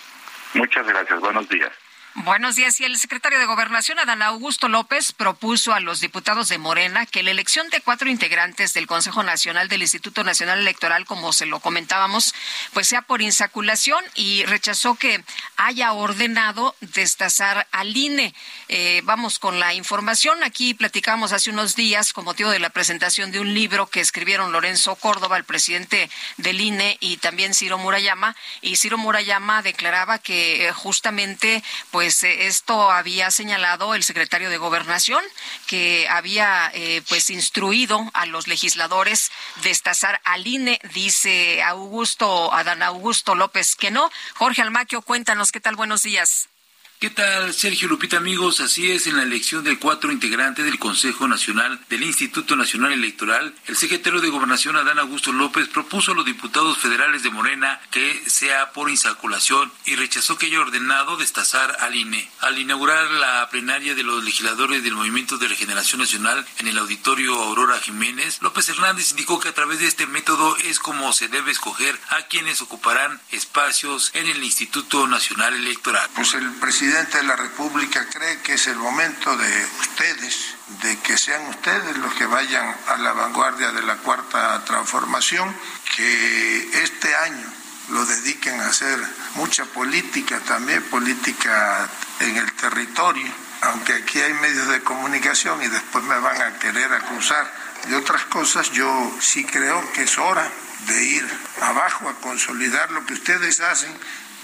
Muchas 0.55 0.87
gracias. 0.87 1.18
Buenos 1.18 1.49
días. 1.49 1.72
Buenos 2.18 2.54
días. 2.54 2.78
Y 2.80 2.84
el 2.84 2.96
secretario 2.96 3.40
de 3.40 3.44
Gobernación, 3.44 3.98
Adán 3.98 4.22
Augusto 4.22 4.68
López, 4.68 5.10
propuso 5.10 5.74
a 5.74 5.80
los 5.80 6.00
diputados 6.00 6.48
de 6.48 6.58
Morena 6.58 7.06
que 7.06 7.24
la 7.24 7.32
elección 7.32 7.68
de 7.70 7.80
cuatro 7.80 8.08
integrantes 8.08 8.72
del 8.72 8.86
Consejo 8.86 9.24
Nacional 9.24 9.68
del 9.68 9.82
Instituto 9.82 10.22
Nacional 10.22 10.60
Electoral, 10.60 11.06
como 11.06 11.32
se 11.32 11.44
lo 11.44 11.58
comentábamos, 11.58 12.32
pues 12.72 12.86
sea 12.86 13.02
por 13.02 13.20
insaculación 13.20 14.02
y 14.14 14.44
rechazó 14.44 14.94
que 14.94 15.24
haya 15.56 15.92
ordenado 15.92 16.76
destazar 16.80 17.66
al 17.72 17.96
INE. 17.96 18.32
Eh, 18.68 19.00
vamos 19.02 19.40
con 19.40 19.58
la 19.58 19.74
información. 19.74 20.44
Aquí 20.44 20.72
platicamos 20.72 21.32
hace 21.32 21.50
unos 21.50 21.74
días 21.74 22.12
con 22.12 22.24
motivo 22.24 22.50
de 22.50 22.60
la 22.60 22.70
presentación 22.70 23.32
de 23.32 23.40
un 23.40 23.54
libro 23.54 23.88
que 23.88 23.98
escribieron 23.98 24.52
Lorenzo 24.52 24.94
Córdoba, 24.94 25.36
el 25.36 25.44
presidente 25.44 26.08
del 26.36 26.60
INE, 26.60 26.96
y 27.00 27.16
también 27.16 27.54
Ciro 27.54 27.76
Murayama. 27.76 28.36
Y 28.60 28.76
Ciro 28.76 28.98
Murayama 28.98 29.62
declaraba 29.62 30.20
que 30.20 30.68
eh, 30.68 30.72
justamente, 30.72 31.64
pues, 31.90 32.03
pues 32.05 32.22
eh, 32.22 32.48
esto 32.48 32.90
había 32.90 33.30
señalado 33.30 33.94
el 33.94 34.02
secretario 34.02 34.50
de 34.50 34.59
Gobernación, 34.59 35.24
que 35.66 36.07
había 36.11 36.70
eh, 36.74 37.00
pues 37.09 37.30
instruido 37.30 37.98
a 38.12 38.26
los 38.26 38.46
legisladores 38.46 39.30
destazar 39.62 40.20
al 40.24 40.46
INE, 40.46 40.78
dice 40.92 41.62
Augusto, 41.62 42.52
Adán 42.52 42.82
Augusto 42.82 43.34
López 43.34 43.74
que 43.74 43.90
no. 43.90 44.11
Jorge 44.34 44.61
Almaquio, 44.61 45.00
cuéntanos, 45.00 45.50
¿qué 45.50 45.61
tal? 45.61 45.76
Buenos 45.76 46.02
días. 46.02 46.50
¿Qué 47.05 47.11
tal, 47.11 47.52
Sergio 47.52 47.86
Lupita, 47.86 48.16
amigos? 48.16 48.62
Así 48.62 48.90
es, 48.90 49.07
en 49.07 49.18
la 49.18 49.24
elección 49.24 49.62
de 49.62 49.78
cuatro 49.78 50.11
integrantes 50.11 50.64
del 50.64 50.78
Consejo 50.78 51.28
Nacional 51.28 51.78
del 51.90 52.02
Instituto 52.02 52.57
Nacional 52.57 52.92
Electoral, 52.92 53.55
el 53.66 53.76
secretario 53.76 54.22
de 54.22 54.30
Gobernación, 54.30 54.78
Adán 54.78 54.98
Augusto 54.98 55.30
López, 55.30 55.68
propuso 55.68 56.12
a 56.12 56.14
los 56.14 56.24
diputados 56.24 56.78
federales 56.78 57.22
de 57.22 57.28
Morena 57.28 57.78
que 57.90 58.22
sea 58.26 58.72
por 58.72 58.88
insaculación 58.88 59.70
y 59.84 59.96
rechazó 59.96 60.38
que 60.38 60.46
haya 60.46 60.61
ordenado 60.61 61.18
destazar 61.18 61.76
al 61.80 61.94
INE. 61.94 62.26
Al 62.40 62.59
inaugurar 62.59 63.11
la 63.11 63.50
plenaria 63.50 63.94
de 63.94 64.02
los 64.02 64.24
legisladores 64.24 64.82
del 64.82 64.94
Movimiento 64.94 65.36
de 65.36 65.48
Regeneración 65.48 66.00
Nacional 66.00 66.46
en 66.57 66.68
el 66.68 66.78
auditorio 66.78 67.34
Aurora 67.34 67.78
Jiménez, 67.80 68.38
López 68.40 68.66
Hernández 68.70 69.11
indicó 69.11 69.40
que 69.40 69.50
a 69.50 69.55
través 69.55 69.78
de 69.78 69.88
este 69.88 70.07
método 70.07 70.57
es 70.57 70.78
como 70.78 71.12
se 71.12 71.28
debe 71.28 71.52
escoger 71.52 72.00
a 72.09 72.22
quienes 72.28 72.62
ocuparán 72.62 73.20
espacios 73.30 74.11
en 74.14 74.26
el 74.26 74.42
Instituto 74.42 75.07
Nacional 75.07 75.52
Electoral. 75.52 76.09
Pues 76.14 76.32
el 76.32 76.50
presidente 76.52 76.93
presidente 76.95 77.18
de 77.18 77.24
la 77.24 77.34
República 77.34 78.07
cree 78.09 78.38
que 78.38 78.55
es 78.55 78.68
el 78.68 78.76
momento 78.76 79.36
de 79.36 79.66
ustedes, 79.80 80.55
de 80.80 80.97
que 81.01 81.18
sean 81.18 81.45
ustedes 81.49 81.99
los 81.99 82.14
que 82.14 82.24
vayan 82.24 82.72
a 82.86 82.97
la 82.99 83.12
vanguardia 83.12 83.72
de 83.72 83.82
la 83.82 83.97
cuarta 83.97 84.64
transformación, 84.64 85.53
que 85.97 86.82
este 86.84 87.12
año 87.16 87.53
lo 87.88 88.07
dediquen 88.07 88.61
a 88.61 88.68
hacer 88.68 88.97
mucha 89.34 89.64
política 89.64 90.38
también, 90.47 90.84
política 90.84 91.88
en 92.20 92.36
el 92.36 92.53
territorio, 92.53 93.26
aunque 93.62 93.95
aquí 93.95 94.20
hay 94.20 94.34
medios 94.34 94.68
de 94.68 94.80
comunicación 94.82 95.61
y 95.64 95.66
después 95.66 96.05
me 96.05 96.20
van 96.20 96.40
a 96.42 96.59
querer 96.61 96.92
acusar 96.92 97.53
de 97.88 97.97
otras 97.97 98.22
cosas, 98.26 98.70
yo 98.70 99.16
sí 99.20 99.45
creo 99.45 99.82
que 99.95 100.05
es 100.05 100.16
hora 100.16 100.49
de 100.86 101.03
ir 101.03 101.28
abajo 101.61 102.09
a 102.09 102.14
consolidar 102.20 102.92
lo 102.92 103.05
que 103.05 103.14
ustedes 103.14 103.59
hacen. 103.59 103.92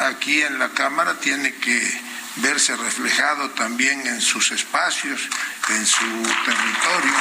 Aquí 0.00 0.42
en 0.42 0.58
la 0.58 0.70
Cámara, 0.70 1.20
tiene 1.20 1.54
que 1.56 2.09
verse 2.36 2.76
reflejado 2.76 3.50
también 3.50 4.06
en 4.06 4.20
sus 4.20 4.50
espacios, 4.52 5.28
en 5.68 5.86
su 5.86 6.22
territorio. 6.44 7.14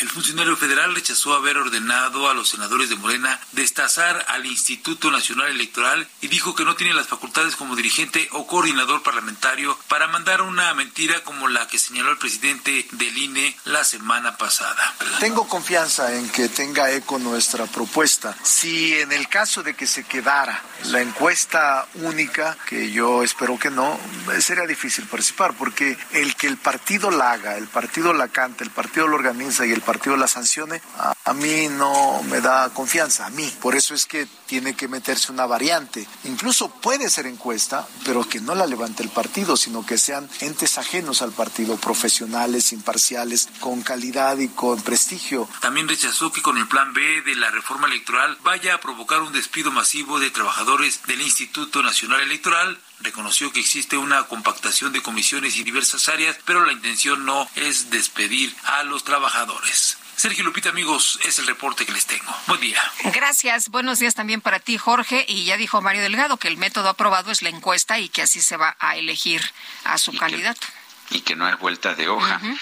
El 0.00 0.08
funcionario 0.08 0.56
federal 0.56 0.94
rechazó 0.94 1.34
haber 1.34 1.58
ordenado 1.58 2.30
a 2.30 2.34
los 2.34 2.50
senadores 2.50 2.88
de 2.88 2.94
Morena 2.94 3.40
destazar 3.50 4.24
al 4.28 4.46
Instituto 4.46 5.10
Nacional 5.10 5.48
Electoral 5.48 6.06
y 6.20 6.28
dijo 6.28 6.54
que 6.54 6.64
no 6.64 6.76
tiene 6.76 6.94
las 6.94 7.08
facultades 7.08 7.56
como 7.56 7.74
dirigente 7.74 8.28
o 8.30 8.46
coordinador 8.46 9.02
parlamentario 9.02 9.76
para 9.88 10.06
mandar 10.06 10.42
una 10.42 10.72
mentira 10.74 11.24
como 11.24 11.48
la 11.48 11.66
que 11.66 11.80
señaló 11.80 12.12
el 12.12 12.18
presidente 12.18 12.86
del 12.92 13.18
INE 13.18 13.56
la 13.64 13.82
semana 13.82 14.36
pasada. 14.36 14.94
Tengo 15.18 15.48
confianza 15.48 16.14
en 16.14 16.28
que 16.28 16.48
tenga 16.48 16.92
eco 16.92 17.18
nuestra 17.18 17.66
propuesta. 17.66 18.36
Si 18.44 18.94
en 18.94 19.10
el 19.10 19.28
caso 19.28 19.64
de 19.64 19.74
que 19.74 19.88
se 19.88 20.04
quedara 20.04 20.62
la 20.84 21.00
encuesta 21.00 21.88
única, 21.94 22.56
que 22.68 22.92
yo 22.92 23.24
espero 23.24 23.58
que 23.58 23.70
no, 23.70 23.98
sería 24.38 24.64
difícil 24.64 25.06
participar 25.06 25.54
porque 25.54 25.98
el 26.12 26.36
que 26.36 26.46
el 26.46 26.56
partido 26.56 27.10
la 27.10 27.32
haga, 27.32 27.56
el 27.56 27.66
partido 27.66 28.12
la 28.12 28.28
cante, 28.28 28.62
el 28.62 28.70
partido 28.70 29.08
lo 29.08 29.16
organiza 29.16 29.66
y 29.66 29.72
el 29.72 29.87
partido 29.88 30.18
la 30.18 30.28
sancione, 30.28 30.82
a, 30.98 31.14
a, 31.24 31.32
mí 31.32 31.66
no 31.70 32.22
me 32.24 32.42
da 32.42 32.68
confianza, 32.74 33.24
a 33.24 33.30
mí. 33.30 33.50
Por 33.62 33.74
eso 33.74 33.94
es 33.94 34.04
que 34.04 34.28
tiene 34.44 34.74
que 34.74 34.86
meterse 34.86 35.32
una 35.32 35.46
variante. 35.46 36.06
Incluso 36.24 36.68
puede 36.68 37.08
ser 37.08 37.26
encuesta, 37.26 37.88
pero 38.04 38.22
que 38.28 38.38
no 38.38 38.54
la 38.54 38.66
levante 38.66 39.02
el 39.02 39.08
partido, 39.08 39.56
sino 39.56 39.86
que 39.86 39.96
sean 39.96 40.28
entes 40.40 40.76
ajenos 40.76 41.22
al 41.22 41.32
partido, 41.32 41.78
profesionales, 41.78 42.74
imparciales, 42.74 43.48
con 43.60 43.80
calidad 43.80 44.36
y 44.36 44.48
con 44.48 44.82
prestigio. 44.82 45.48
También 45.62 45.88
rechazó 45.88 46.30
que 46.32 46.42
con 46.42 46.58
el 46.58 46.68
plan 46.68 46.92
B 46.92 47.22
de 47.22 47.34
la 47.36 47.50
reforma 47.50 47.86
electoral 47.86 48.36
vaya 48.42 48.74
a 48.74 48.80
provocar 48.80 49.22
un 49.22 49.32
despido 49.32 49.72
masivo 49.72 50.20
de 50.20 50.30
trabajadores 50.30 51.00
del 51.06 51.22
Instituto 51.22 51.82
Nacional 51.82 52.20
Electoral, 52.20 52.78
reconoció 53.00 53.52
que 53.52 53.60
existe 53.60 53.96
una 53.96 54.24
compactación 54.24 54.92
de 54.92 55.02
comisiones 55.02 55.56
y 55.56 55.64
diversas 55.64 56.08
áreas, 56.08 56.36
pero 56.44 56.64
la 56.64 56.72
intención 56.72 57.24
no 57.24 57.48
es 57.54 57.90
despedir 57.90 58.54
a 58.64 58.82
los 58.82 59.04
trabajadores. 59.04 59.98
Sergio 60.16 60.42
Lupita, 60.42 60.70
amigos, 60.70 61.20
es 61.24 61.38
el 61.38 61.46
reporte 61.46 61.86
que 61.86 61.92
les 61.92 62.06
tengo. 62.06 62.34
Buen 62.48 62.60
día. 62.60 62.82
Gracias. 63.14 63.68
Buenos 63.68 64.00
días 64.00 64.16
también 64.16 64.40
para 64.40 64.58
ti, 64.58 64.76
Jorge. 64.76 65.24
Y 65.28 65.44
ya 65.44 65.56
dijo 65.56 65.80
Mario 65.80 66.02
Delgado 66.02 66.38
que 66.38 66.48
el 66.48 66.56
método 66.56 66.88
aprobado 66.88 67.30
es 67.30 67.40
la 67.40 67.50
encuesta 67.50 68.00
y 68.00 68.08
que 68.08 68.22
así 68.22 68.40
se 68.40 68.56
va 68.56 68.76
a 68.80 68.96
elegir 68.96 69.40
a 69.84 69.96
su 69.96 70.12
y 70.12 70.18
candidato. 70.18 70.66
Que, 71.08 71.18
y 71.18 71.20
que 71.20 71.36
no 71.36 71.48
es 71.48 71.56
vuelta 71.60 71.94
de 71.94 72.08
hoja. 72.08 72.40
Uh 72.42 72.46
-huh. 72.46 72.58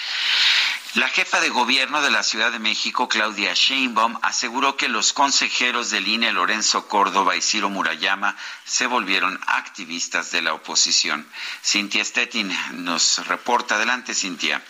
La 0.97 1.09
jefa 1.09 1.41
de 1.41 1.51
gobierno 1.51 2.01
de 2.01 2.11
la 2.11 2.23
Ciudad 2.23 2.51
de 2.51 2.59
México, 2.59 3.07
Claudia 3.07 3.53
Sheinbaum, 3.53 4.19
aseguró 4.23 4.79
que 4.79 4.89
los 4.89 5.13
consejeros 5.13 5.91
del 5.91 6.09
INE, 6.09 6.33
Lorenzo 6.33 6.89
Córdoba 6.89 7.37
y 7.37 7.43
Ciro 7.43 7.69
Murayama, 7.69 8.35
se 8.65 8.87
volvieron 8.87 9.39
activistas 9.47 10.33
de 10.33 10.41
la 10.41 10.55
oposición. 10.55 11.27
Cintia 11.63 12.03
Stettin 12.03 12.51
nos 12.83 13.29
reporta. 13.29 13.75
Adelante, 13.75 14.15
Cintia. 14.15 14.63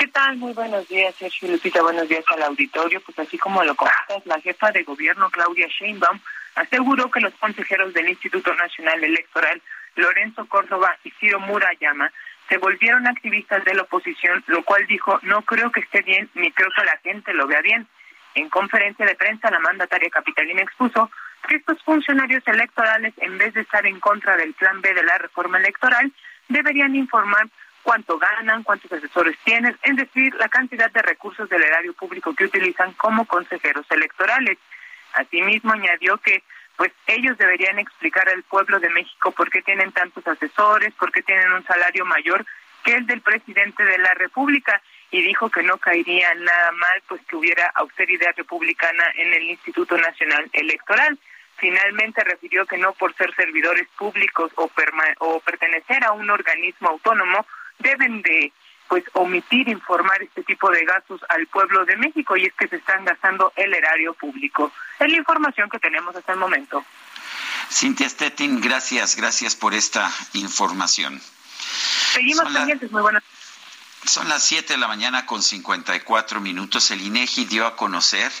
¿Qué 0.00 0.08
tal? 0.08 0.36
Muy 0.36 0.52
buenos 0.52 0.88
días, 0.88 1.14
Sergio 1.14 1.48
Lupita. 1.48 1.80
Buenos 1.80 2.08
días 2.08 2.24
al 2.26 2.42
auditorio. 2.42 3.00
Pues 3.00 3.16
así 3.20 3.38
como 3.38 3.62
lo 3.62 3.76
comentas, 3.76 4.26
la 4.26 4.40
jefa 4.40 4.72
de 4.72 4.82
gobierno, 4.82 5.30
Claudia 5.30 5.68
Sheinbaum, 5.68 6.18
aseguró 6.56 7.08
que 7.08 7.20
los 7.20 7.34
consejeros 7.34 7.94
del 7.94 8.08
Instituto 8.08 8.52
Nacional 8.56 9.04
Electoral, 9.04 9.62
Lorenzo 9.94 10.44
Córdoba 10.48 10.96
y 11.04 11.12
Ciro 11.20 11.38
Murayama, 11.38 12.10
se 12.50 12.58
volvieron 12.58 13.06
activistas 13.06 13.64
de 13.64 13.74
la 13.74 13.82
oposición, 13.82 14.42
lo 14.48 14.64
cual 14.64 14.84
dijo, 14.88 15.20
no 15.22 15.42
creo 15.42 15.70
que 15.70 15.80
esté 15.80 16.02
bien, 16.02 16.28
ni 16.34 16.50
creo 16.50 16.68
que 16.76 16.84
la 16.84 16.98
gente 16.98 17.32
lo 17.32 17.46
vea 17.46 17.62
bien. 17.62 17.86
En 18.34 18.48
conferencia 18.48 19.06
de 19.06 19.14
prensa, 19.14 19.50
la 19.52 19.60
mandataria 19.60 20.10
capitalina 20.10 20.60
expuso 20.60 21.10
que 21.48 21.56
estos 21.56 21.80
funcionarios 21.84 22.42
electorales, 22.46 23.14
en 23.18 23.38
vez 23.38 23.54
de 23.54 23.60
estar 23.60 23.86
en 23.86 24.00
contra 24.00 24.36
del 24.36 24.52
plan 24.54 24.80
B 24.80 24.92
de 24.92 25.04
la 25.04 25.18
reforma 25.18 25.58
electoral, 25.58 26.12
deberían 26.48 26.96
informar 26.96 27.48
cuánto 27.84 28.18
ganan, 28.18 28.64
cuántos 28.64 28.92
asesores 28.92 29.38
tienen, 29.44 29.78
es 29.84 29.96
decir, 29.96 30.34
la 30.34 30.48
cantidad 30.48 30.90
de 30.90 31.02
recursos 31.02 31.48
del 31.48 31.62
erario 31.62 31.92
público 31.94 32.34
que 32.34 32.44
utilizan 32.46 32.92
como 32.94 33.26
consejeros 33.26 33.86
electorales. 33.90 34.58
Asimismo, 35.14 35.72
añadió 35.72 36.18
que 36.18 36.42
pues 36.80 36.92
ellos 37.06 37.36
deberían 37.36 37.78
explicar 37.78 38.26
al 38.30 38.42
pueblo 38.44 38.80
de 38.80 38.88
México 38.88 39.32
por 39.32 39.50
qué 39.50 39.60
tienen 39.60 39.92
tantos 39.92 40.26
asesores, 40.26 40.94
por 40.94 41.12
qué 41.12 41.20
tienen 41.20 41.52
un 41.52 41.62
salario 41.66 42.06
mayor 42.06 42.46
que 42.82 42.94
el 42.94 43.06
del 43.06 43.20
presidente 43.20 43.84
de 43.84 43.98
la 43.98 44.14
República 44.14 44.80
y 45.10 45.20
dijo 45.20 45.50
que 45.50 45.62
no 45.62 45.76
caería 45.76 46.32
nada 46.36 46.72
mal 46.72 47.02
pues 47.06 47.20
que 47.28 47.36
hubiera 47.36 47.70
austeridad 47.74 48.32
republicana 48.34 49.04
en 49.16 49.30
el 49.30 49.42
Instituto 49.50 49.98
Nacional 49.98 50.48
Electoral. 50.54 51.18
Finalmente 51.58 52.24
refirió 52.24 52.64
que 52.64 52.78
no 52.78 52.94
por 52.94 53.14
ser 53.14 53.34
servidores 53.34 53.86
públicos 53.98 54.50
o, 54.56 54.70
o 55.18 55.40
pertenecer 55.40 56.02
a 56.02 56.12
un 56.12 56.30
organismo 56.30 56.88
autónomo 56.88 57.44
deben 57.80 58.22
de 58.22 58.54
pues 58.90 59.04
omitir 59.12 59.68
informar 59.68 60.20
este 60.20 60.42
tipo 60.42 60.68
de 60.68 60.84
gastos 60.84 61.20
al 61.28 61.46
pueblo 61.46 61.84
de 61.84 61.96
México 61.96 62.36
y 62.36 62.46
es 62.46 62.54
que 62.54 62.66
se 62.66 62.74
están 62.74 63.04
gastando 63.04 63.52
el 63.54 63.72
erario 63.72 64.14
público. 64.14 64.72
Es 64.98 65.08
la 65.08 65.16
información 65.16 65.70
que 65.70 65.78
tenemos 65.78 66.14
hasta 66.16 66.32
el 66.32 66.40
momento. 66.40 66.84
Cintia 67.70 68.08
Stettin, 68.08 68.60
gracias, 68.60 69.14
gracias 69.14 69.54
por 69.54 69.74
esta 69.74 70.10
información. 70.32 71.20
Seguimos 72.14 72.52
pendientes, 72.52 72.90
la... 72.90 72.94
muy 72.94 73.02
buenas. 73.02 73.22
Son 74.06 74.30
las 74.30 74.42
7 74.44 74.72
de 74.72 74.78
la 74.78 74.88
mañana 74.88 75.26
con 75.26 75.42
54 75.42 76.40
minutos. 76.40 76.90
El 76.90 77.02
INEGI 77.02 77.44
dio 77.44 77.66
a 77.66 77.76
conocer 77.76 78.32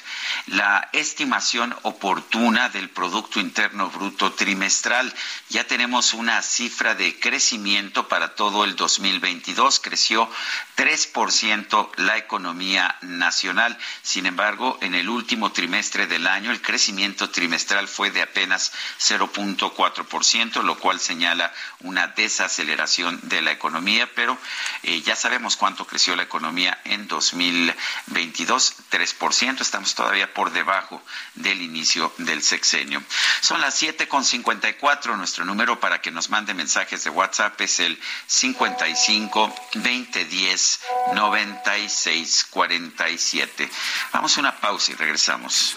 la 0.46 0.88
estimación 0.92 1.76
oportuna 1.82 2.70
del 2.70 2.88
Producto 2.88 3.40
Interno 3.40 3.90
Bruto 3.90 4.32
trimestral. 4.32 5.14
Ya 5.50 5.64
tenemos 5.66 6.14
una 6.14 6.40
cifra 6.40 6.94
de 6.94 7.20
crecimiento 7.20 8.08
para 8.08 8.34
todo 8.34 8.64
el 8.64 8.74
2022. 8.74 9.80
Creció 9.80 10.30
3% 10.76 11.90
la 11.96 12.16
economía 12.16 12.96
nacional. 13.02 13.76
Sin 14.02 14.24
embargo, 14.24 14.78
en 14.80 14.94
el 14.94 15.10
último 15.10 15.52
trimestre 15.52 16.06
del 16.06 16.26
año, 16.26 16.52
el 16.52 16.62
crecimiento 16.62 17.28
trimestral 17.28 17.86
fue 17.86 18.10
de 18.10 18.22
apenas 18.22 18.72
0.4%, 18.98 20.62
lo 20.62 20.78
cual 20.78 20.98
señala 20.98 21.52
una 21.80 22.06
desaceleración 22.08 23.20
de 23.24 23.42
la 23.42 23.52
economía. 23.52 24.10
Pero 24.14 24.38
eh, 24.82 25.02
ya 25.02 25.14
sabemos 25.14 25.49
cuánto 25.56 25.86
creció 25.86 26.16
la 26.16 26.22
economía 26.22 26.80
en 26.84 27.08
2022, 27.08 28.74
3%. 28.90 29.60
Estamos 29.60 29.94
todavía 29.94 30.32
por 30.32 30.52
debajo 30.52 31.02
del 31.34 31.62
inicio 31.62 32.12
del 32.18 32.42
sexenio. 32.42 33.02
Son 33.40 33.60
las 33.60 33.82
7.54. 33.82 35.16
Nuestro 35.16 35.44
número 35.44 35.80
para 35.80 36.00
que 36.00 36.10
nos 36.10 36.30
mande 36.30 36.54
mensajes 36.54 37.04
de 37.04 37.10
WhatsApp 37.10 37.60
es 37.60 37.80
el 37.80 38.00
55 38.26 39.54
2010 39.74 40.80
96 41.14 42.46
47. 42.50 43.70
Vamos 44.12 44.36
a 44.36 44.40
una 44.40 44.56
pausa 44.56 44.92
y 44.92 44.94
regresamos. 44.94 45.76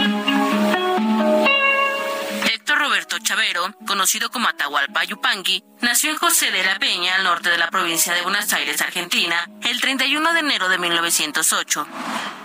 Roberto 2.81 3.19
Chavero, 3.19 3.75
conocido 3.85 4.31
como 4.31 4.47
Atahualpa 4.47 5.03
Yupanqui, 5.03 5.63
nació 5.81 6.09
en 6.09 6.17
José 6.17 6.49
de 6.49 6.63
la 6.63 6.79
Peña, 6.79 7.13
al 7.13 7.23
norte 7.23 7.51
de 7.51 7.59
la 7.59 7.69
provincia 7.69 8.15
de 8.15 8.23
Buenos 8.23 8.51
Aires, 8.53 8.81
Argentina, 8.81 9.47
el 9.61 9.79
31 9.79 10.33
de 10.33 10.39
enero 10.39 10.67
de 10.67 10.79
1908. 10.79 11.87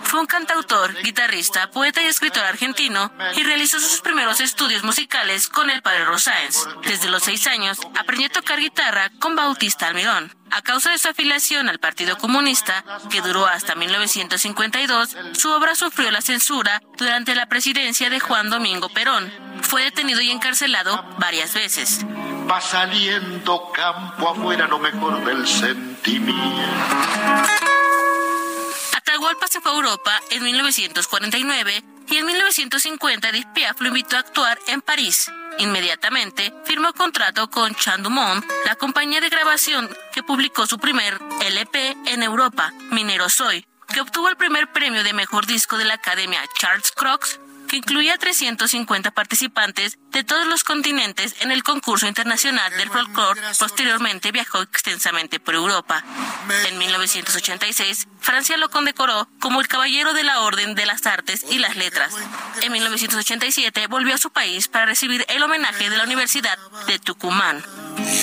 Fue 0.03 0.19
un 0.19 0.27
cantautor, 0.27 0.93
guitarrista, 1.01 1.71
poeta 1.71 2.03
y 2.03 2.05
escritor 2.05 2.43
argentino 2.45 3.11
y 3.35 3.43
realizó 3.43 3.79
sus 3.79 3.99
primeros 4.01 4.39
estudios 4.39 4.83
musicales 4.83 5.47
con 5.47 5.71
el 5.71 5.81
padre 5.81 6.05
Rosáenz. 6.05 6.67
Desde 6.83 7.09
los 7.09 7.23
seis 7.23 7.47
años 7.47 7.79
aprendió 7.99 8.27
a 8.27 8.31
tocar 8.31 8.59
guitarra 8.59 9.09
con 9.19 9.35
Bautista 9.35 9.87
Almirón. 9.87 10.33
A 10.51 10.61
causa 10.61 10.91
de 10.91 10.97
su 10.97 11.09
afiliación 11.09 11.67
al 11.67 11.79
Partido 11.79 12.17
Comunista, 12.17 12.85
que 13.09 13.21
duró 13.21 13.47
hasta 13.47 13.75
1952, 13.75 15.17
su 15.33 15.49
obra 15.49 15.75
sufrió 15.75 16.09
la 16.09 16.21
censura 16.21 16.81
durante 16.95 17.35
la 17.35 17.47
presidencia 17.47 18.09
de 18.09 18.19
Juan 18.19 18.49
Domingo 18.49 18.87
Perón. 18.87 19.46
Fue 19.61 19.83
detenido 19.83 20.21
y 20.21 20.31
encarcelado 20.31 21.03
varias 21.17 21.53
veces. 21.53 22.05
Va 22.49 22.61
saliendo 22.61 23.71
campo 23.71 24.29
afuera 24.29 24.67
lo 24.67 24.79
mejor 24.79 25.23
del 25.25 25.47
sentimiento. 25.47 26.37
Atahualpa 28.95 29.47
se 29.47 29.59
fue 29.61 29.71
a 29.71 29.75
Europa 29.75 30.21
en 30.31 30.43
1949 30.43 31.83
y 32.09 32.17
en 32.17 32.25
1950 32.25 33.29
Edith 33.29 33.47
Piaf 33.53 33.81
lo 33.81 33.89
invitó 33.89 34.15
a 34.15 34.19
actuar 34.19 34.57
en 34.67 34.81
París. 34.81 35.29
Inmediatamente 35.59 36.53
firmó 36.65 36.93
contrato 36.93 37.49
con 37.49 37.75
Chan 37.75 38.03
Dumont, 38.03 38.45
la 38.65 38.75
compañía 38.75 39.19
de 39.19 39.29
grabación 39.29 39.89
que 40.13 40.23
publicó 40.23 40.67
su 40.67 40.77
primer 40.77 41.19
LP 41.41 41.97
en 42.05 42.23
Europa, 42.23 42.71
Minero 42.91 43.27
Soy, 43.29 43.65
que 43.93 44.01
obtuvo 44.01 44.29
el 44.29 44.37
primer 44.37 44.71
premio 44.71 45.03
de 45.03 45.13
mejor 45.13 45.47
disco 45.47 45.77
de 45.77 45.85
la 45.85 45.95
Academia 45.95 46.41
Charles 46.59 46.91
Crocs 46.91 47.39
que 47.67 47.77
incluía 47.77 48.17
350 48.17 49.11
participantes 49.11 49.97
de 50.11 50.23
todos 50.23 50.47
los 50.47 50.63
continentes 50.63 51.35
en 51.41 51.51
el 51.51 51.63
concurso 51.63 52.07
internacional 52.07 52.75
del 52.77 52.89
folclore. 52.89 53.41
Posteriormente 53.59 54.31
viajó 54.31 54.61
extensamente 54.61 55.39
por 55.39 55.55
Europa. 55.55 56.03
En 56.67 56.77
1986, 56.77 58.07
Francia 58.19 58.57
lo 58.57 58.69
condecoró 58.69 59.27
como 59.39 59.61
el 59.61 59.67
Caballero 59.67 60.13
de 60.13 60.23
la 60.23 60.41
Orden 60.41 60.75
de 60.75 60.85
las 60.85 61.05
Artes 61.05 61.45
y 61.49 61.59
las 61.59 61.75
Letras. 61.75 62.13
En 62.61 62.71
1987 62.71 63.87
volvió 63.87 64.15
a 64.15 64.17
su 64.17 64.31
país 64.31 64.67
para 64.67 64.85
recibir 64.85 65.25
el 65.29 65.43
homenaje 65.43 65.89
de 65.89 65.97
la 65.97 66.03
Universidad 66.03 66.57
de 66.87 66.99
Tucumán. 66.99 67.63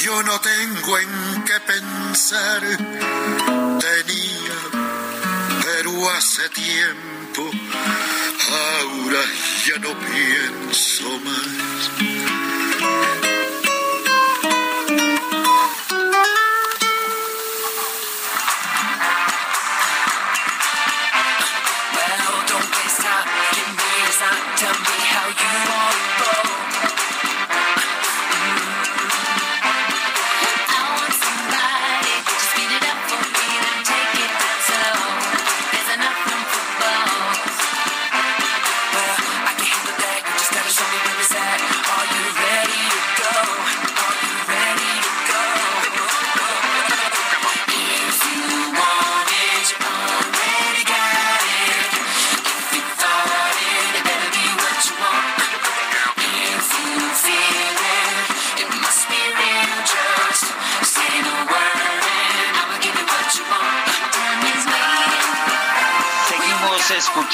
Yo 0.03 0.23
no 0.23 0.41
tengo 0.41 0.99
en 0.99 1.45
qué 1.45 1.61
pensar, 1.61 2.61
tenía, 3.81 4.55
pero 5.65 6.11
hace 6.11 6.49
ahora 7.37 9.23
ya 9.67 9.79
no 9.81 9.93
pienso 9.99 11.19
más. 11.25 12.14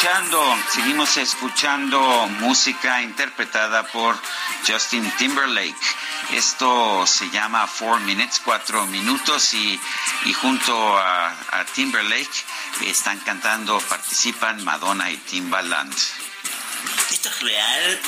Escuchando, 0.01 0.59
seguimos 0.70 1.16
escuchando 1.18 2.01
música 2.40 3.03
interpretada 3.03 3.82
por 3.82 4.16
Justin 4.66 5.05
Timberlake. 5.18 5.76
Esto 6.32 7.07
se 7.07 7.28
llama 7.28 7.66
Four 7.66 8.01
Minutes, 8.01 8.40
cuatro 8.42 8.86
minutos, 8.86 9.53
y, 9.53 9.78
y 10.24 10.32
junto 10.32 10.96
a, 10.96 11.28
a, 11.28 11.64
Timberlake 11.74 12.30
están 12.86 13.18
cantando, 13.18 13.78
participan 13.78 14.64
Madonna 14.64 15.11
y 15.11 15.18
Timbaland. 15.18 15.94
¿Esto 17.11 17.28
es 17.28 17.40
real? 17.40 18.01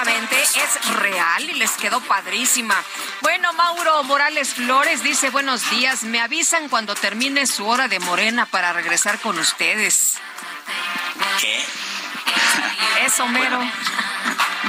Efectivamente, 0.00 0.42
es 0.42 0.94
real 0.96 1.42
y 1.42 1.54
les 1.54 1.72
quedó 1.72 2.00
padrísima. 2.00 2.74
Bueno, 3.20 3.52
Mauro 3.52 4.02
Morales 4.04 4.54
Flores 4.54 5.02
dice 5.02 5.28
buenos 5.28 5.68
días. 5.70 6.04
Me 6.04 6.20
avisan 6.20 6.70
cuando 6.70 6.94
termine 6.94 7.46
su 7.46 7.66
hora 7.66 7.86
de 7.86 7.98
morena 8.00 8.46
para 8.46 8.72
regresar 8.72 9.18
con 9.20 9.38
ustedes. 9.38 10.14
¿Qué? 11.38 11.66
Eso, 13.04 13.26
mero. 13.28 13.60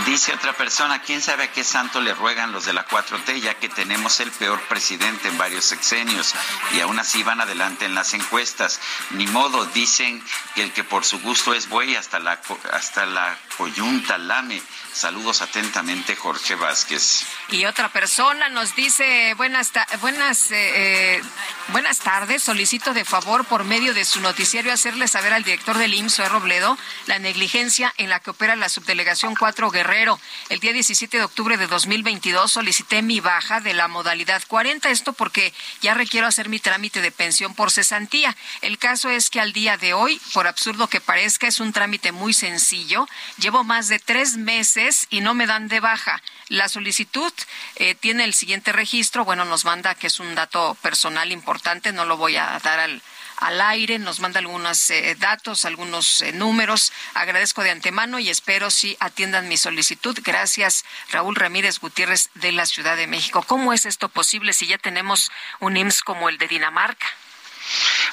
Dice 0.05 0.33
otra 0.33 0.53
persona, 0.53 1.01
¿quién 1.01 1.21
sabe 1.21 1.43
a 1.43 1.51
qué 1.51 1.63
santo 1.63 2.01
le 2.01 2.13
ruegan 2.13 2.51
los 2.51 2.65
de 2.65 2.73
la 2.73 2.87
4T, 2.87 3.39
ya 3.39 3.53
que 3.53 3.69
tenemos 3.69 4.19
el 4.19 4.31
peor 4.31 4.59
presidente 4.63 5.27
en 5.27 5.37
varios 5.37 5.65
sexenios 5.65 6.33
y 6.73 6.79
aún 6.79 6.97
así 6.97 7.23
van 7.23 7.39
adelante 7.39 7.85
en 7.85 7.93
las 7.93 8.13
encuestas? 8.13 8.79
Ni 9.11 9.27
modo, 9.27 9.65
dicen 9.67 10.23
que 10.55 10.63
el 10.63 10.73
que 10.73 10.83
por 10.83 11.05
su 11.05 11.19
gusto 11.19 11.53
es 11.53 11.69
buey 11.69 11.95
hasta 11.95 12.19
la, 12.19 12.39
hasta 12.71 13.05
la 13.05 13.37
coyunta 13.57 14.17
lame. 14.17 14.61
Saludos 14.93 15.41
atentamente, 15.41 16.17
Jorge 16.17 16.55
Vázquez. 16.55 17.25
Y 17.49 17.63
otra 17.63 17.93
persona 17.93 18.49
nos 18.49 18.75
dice, 18.75 19.33
buenas, 19.35 19.71
buenas, 20.01 20.51
eh, 20.51 21.15
eh, 21.15 21.21
buenas 21.69 21.99
tardes, 21.99 22.43
solicito 22.43 22.93
de 22.93 23.05
favor 23.05 23.45
por 23.45 23.63
medio 23.63 23.93
de 23.93 24.03
su 24.03 24.19
noticiario 24.19 24.73
hacerle 24.73 25.07
saber 25.07 25.31
al 25.31 25.45
director 25.45 25.77
del 25.77 25.93
IMSS, 25.93 26.29
Robledo, 26.29 26.77
la 27.07 27.19
negligencia 27.19 27.93
en 27.97 28.09
la 28.09 28.19
que 28.19 28.31
opera 28.31 28.57
la 28.57 28.67
subdelegación 28.67 29.33
4 29.35 29.71
Guerrero. 29.71 30.19
El 30.49 30.59
día 30.59 30.73
17 30.73 31.17
de 31.17 31.23
octubre 31.23 31.55
de 31.55 31.67
2022 31.67 32.51
solicité 32.51 33.01
mi 33.01 33.21
baja 33.21 33.61
de 33.61 33.73
la 33.73 33.87
modalidad 33.87 34.43
40, 34.45 34.89
esto 34.89 35.13
porque 35.13 35.53
ya 35.81 35.93
requiero 35.93 36.27
hacer 36.27 36.49
mi 36.49 36.59
trámite 36.59 36.99
de 36.99 37.11
pensión 37.11 37.55
por 37.55 37.71
cesantía. 37.71 38.35
El 38.59 38.77
caso 38.77 39.09
es 39.09 39.29
que 39.29 39.39
al 39.39 39.53
día 39.53 39.77
de 39.77 39.93
hoy, 39.93 40.19
por 40.33 40.47
absurdo 40.47 40.87
que 40.87 40.99
parezca, 40.99 41.47
es 41.47 41.61
un 41.61 41.71
trámite 41.71 42.11
muy 42.11 42.33
sencillo. 42.33 43.07
Llevo 43.37 43.63
más 43.63 43.87
de 43.87 43.99
tres 43.99 44.35
meses 44.35 44.80
y 45.09 45.21
no 45.21 45.33
me 45.33 45.47
dan 45.47 45.67
de 45.67 45.79
baja. 45.79 46.21
La 46.47 46.67
solicitud 46.69 47.31
eh, 47.75 47.95
tiene 47.95 48.23
el 48.23 48.33
siguiente 48.33 48.71
registro, 48.71 49.25
bueno, 49.25 49.45
nos 49.45 49.65
manda 49.65 49.95
que 49.95 50.07
es 50.07 50.19
un 50.19 50.33
dato 50.35 50.75
personal 50.81 51.31
importante, 51.31 51.93
no 51.93 52.05
lo 52.05 52.17
voy 52.17 52.37
a 52.37 52.59
dar 52.63 52.79
al, 52.79 53.01
al 53.37 53.61
aire, 53.61 53.99
nos 53.99 54.19
manda 54.19 54.39
algunos 54.39 54.89
eh, 54.89 55.15
datos, 55.19 55.65
algunos 55.65 56.21
eh, 56.21 56.31
números. 56.31 56.91
Agradezco 57.13 57.63
de 57.63 57.71
antemano 57.71 58.19
y 58.19 58.29
espero 58.29 58.71
si 58.71 58.97
atiendan 58.99 59.47
mi 59.47 59.57
solicitud. 59.57 60.17
Gracias, 60.23 60.83
Raúl 61.11 61.35
Ramírez 61.35 61.79
Gutiérrez 61.79 62.29
de 62.35 62.51
la 62.51 62.65
Ciudad 62.65 62.97
de 62.97 63.07
México. 63.07 63.43
¿Cómo 63.43 63.73
es 63.73 63.85
esto 63.85 64.09
posible 64.09 64.53
si 64.53 64.67
ya 64.67 64.77
tenemos 64.77 65.31
un 65.59 65.77
IMSS 65.77 66.01
como 66.01 66.29
el 66.29 66.37
de 66.37 66.47
Dinamarca? 66.47 67.07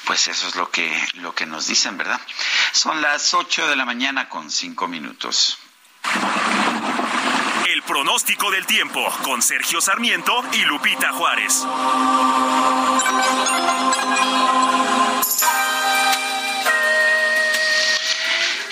Pues 0.04 0.28
eso 0.28 0.48
es 0.48 0.54
lo 0.54 0.70
que, 0.70 0.90
lo 1.14 1.34
que 1.34 1.46
nos 1.46 1.66
dicen, 1.66 1.96
¿verdad? 1.96 2.20
Son 2.72 3.00
las 3.00 3.34
8 3.34 3.68
de 3.68 3.76
la 3.76 3.84
mañana 3.84 4.28
con 4.28 4.50
cinco 4.50 4.86
minutos. 4.86 5.58
El 7.68 7.82
pronóstico 7.82 8.50
del 8.50 8.66
tiempo 8.66 9.06
con 9.22 9.42
Sergio 9.42 9.80
Sarmiento 9.80 10.42
y 10.52 10.64
Lupita 10.64 11.12
Juárez. 11.12 11.66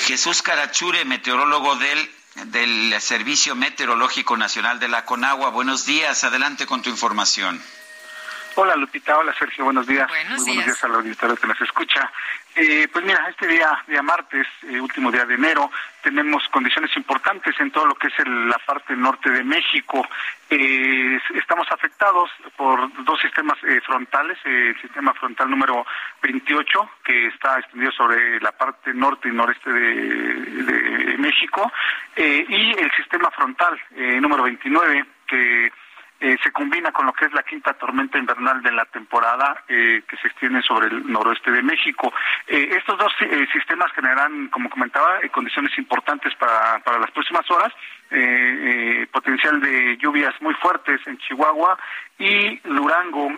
Jesús 0.07 0.43
Carachure, 0.43 1.05
meteorólogo 1.05 1.76
del 1.76 2.11
del 2.45 3.01
Servicio 3.01 3.55
Meteorológico 3.55 4.37
Nacional 4.37 4.78
de 4.78 4.89
la 4.89 5.05
Conagua. 5.05 5.51
Buenos 5.51 5.87
días, 5.87 6.22
adelante 6.24 6.66
con 6.66 6.82
tu 6.82 6.91
información. 6.91 7.61
Hola 8.55 8.76
Lupita, 8.76 9.18
hola 9.18 9.34
Sergio, 9.39 9.64
buenos 9.64 9.87
días. 9.87 10.09
Buenos 10.09 10.41
Muy 10.41 10.49
buenos 10.49 10.66
días 10.66 10.84
a 10.84 10.89
la 10.89 10.97
auditorio 10.97 11.37
que 11.37 11.47
nos 11.47 11.61
escucha. 11.61 12.11
Eh, 12.59 12.88
pues 12.90 13.04
mira, 13.04 13.28
este 13.28 13.46
día, 13.46 13.84
día 13.86 14.00
martes, 14.00 14.46
eh, 14.62 14.80
último 14.80 15.12
día 15.12 15.26
de 15.26 15.34
enero, 15.34 15.70
tenemos 16.02 16.48
condiciones 16.48 16.90
importantes 16.96 17.54
en 17.61 17.70
todo 17.70 17.84
lo 17.84 17.94
que 17.96 18.07
es 18.07 18.18
el, 18.18 18.48
la 18.48 18.59
parte 18.64 18.96
norte 18.96 19.30
de 19.30 19.44
México. 19.44 20.09
Eh, 20.48 21.20
estamos 21.34 21.66
afectados 21.70 22.30
por 22.57 22.90
dos 23.04 23.20
sistemas 23.20 23.59
eh, 23.62 23.82
frontales, 23.82 24.38
eh, 24.46 24.72
el 24.74 24.80
sistema 24.80 25.12
frontal 25.12 25.50
número 25.50 25.84
28, 26.22 26.90
que 27.04 27.26
está 27.26 27.59
extendido 27.59 27.92
sobre 27.92 28.40
la 28.40 28.52
parte 28.52 28.94
norte 28.94 29.28
y 29.28 29.32
noreste 29.32 29.70
de, 29.70 29.94
de 30.62 31.18
México, 31.18 31.70
y 32.16 32.70
el 32.70 32.90
sistema 32.96 33.30
frontal 33.32 33.78
número 34.22 34.44
29, 34.44 35.04
que 35.26 35.70
eh, 36.21 36.37
se 36.43 36.51
combina 36.51 36.93
con 36.93 37.07
lo 37.07 37.12
que 37.12 37.27
es 37.27 37.33
la 37.33 37.43
quinta 37.43 37.75
tormenta 37.75 38.19
invernal 38.19 38.62
de 38.62 38.73
la 38.73 38.85
temporada 38.87 39.64
eh, 39.69 40.03
que 40.09 40.17
se 40.17 40.29
extiende 40.29 40.62
sobre 40.62 40.87
el 40.87 41.11
noroeste 41.11 41.51
de 41.51 41.62
México. 41.62 42.12
Eh, 42.47 42.71
estos 42.77 42.99
dos 42.99 43.12
eh, 43.21 43.47
sistemas 43.53 43.93
generan, 43.93 44.49
como 44.49 44.71
comentaba, 44.71 45.21
eh, 45.23 45.29
condiciones 45.29 45.77
importantes 45.79 46.35
para, 46.37 46.79
para 46.81 46.99
las 46.99 47.11
próximas 47.11 47.51
horas, 47.51 47.73
potencial 49.11 49.61
de 49.61 49.97
lluvias 49.97 50.33
muy 50.41 50.55
fuertes 50.55 51.01
en 51.07 51.19
Chihuahua 51.19 51.77
y 52.19 52.57
Durango, 52.59 53.33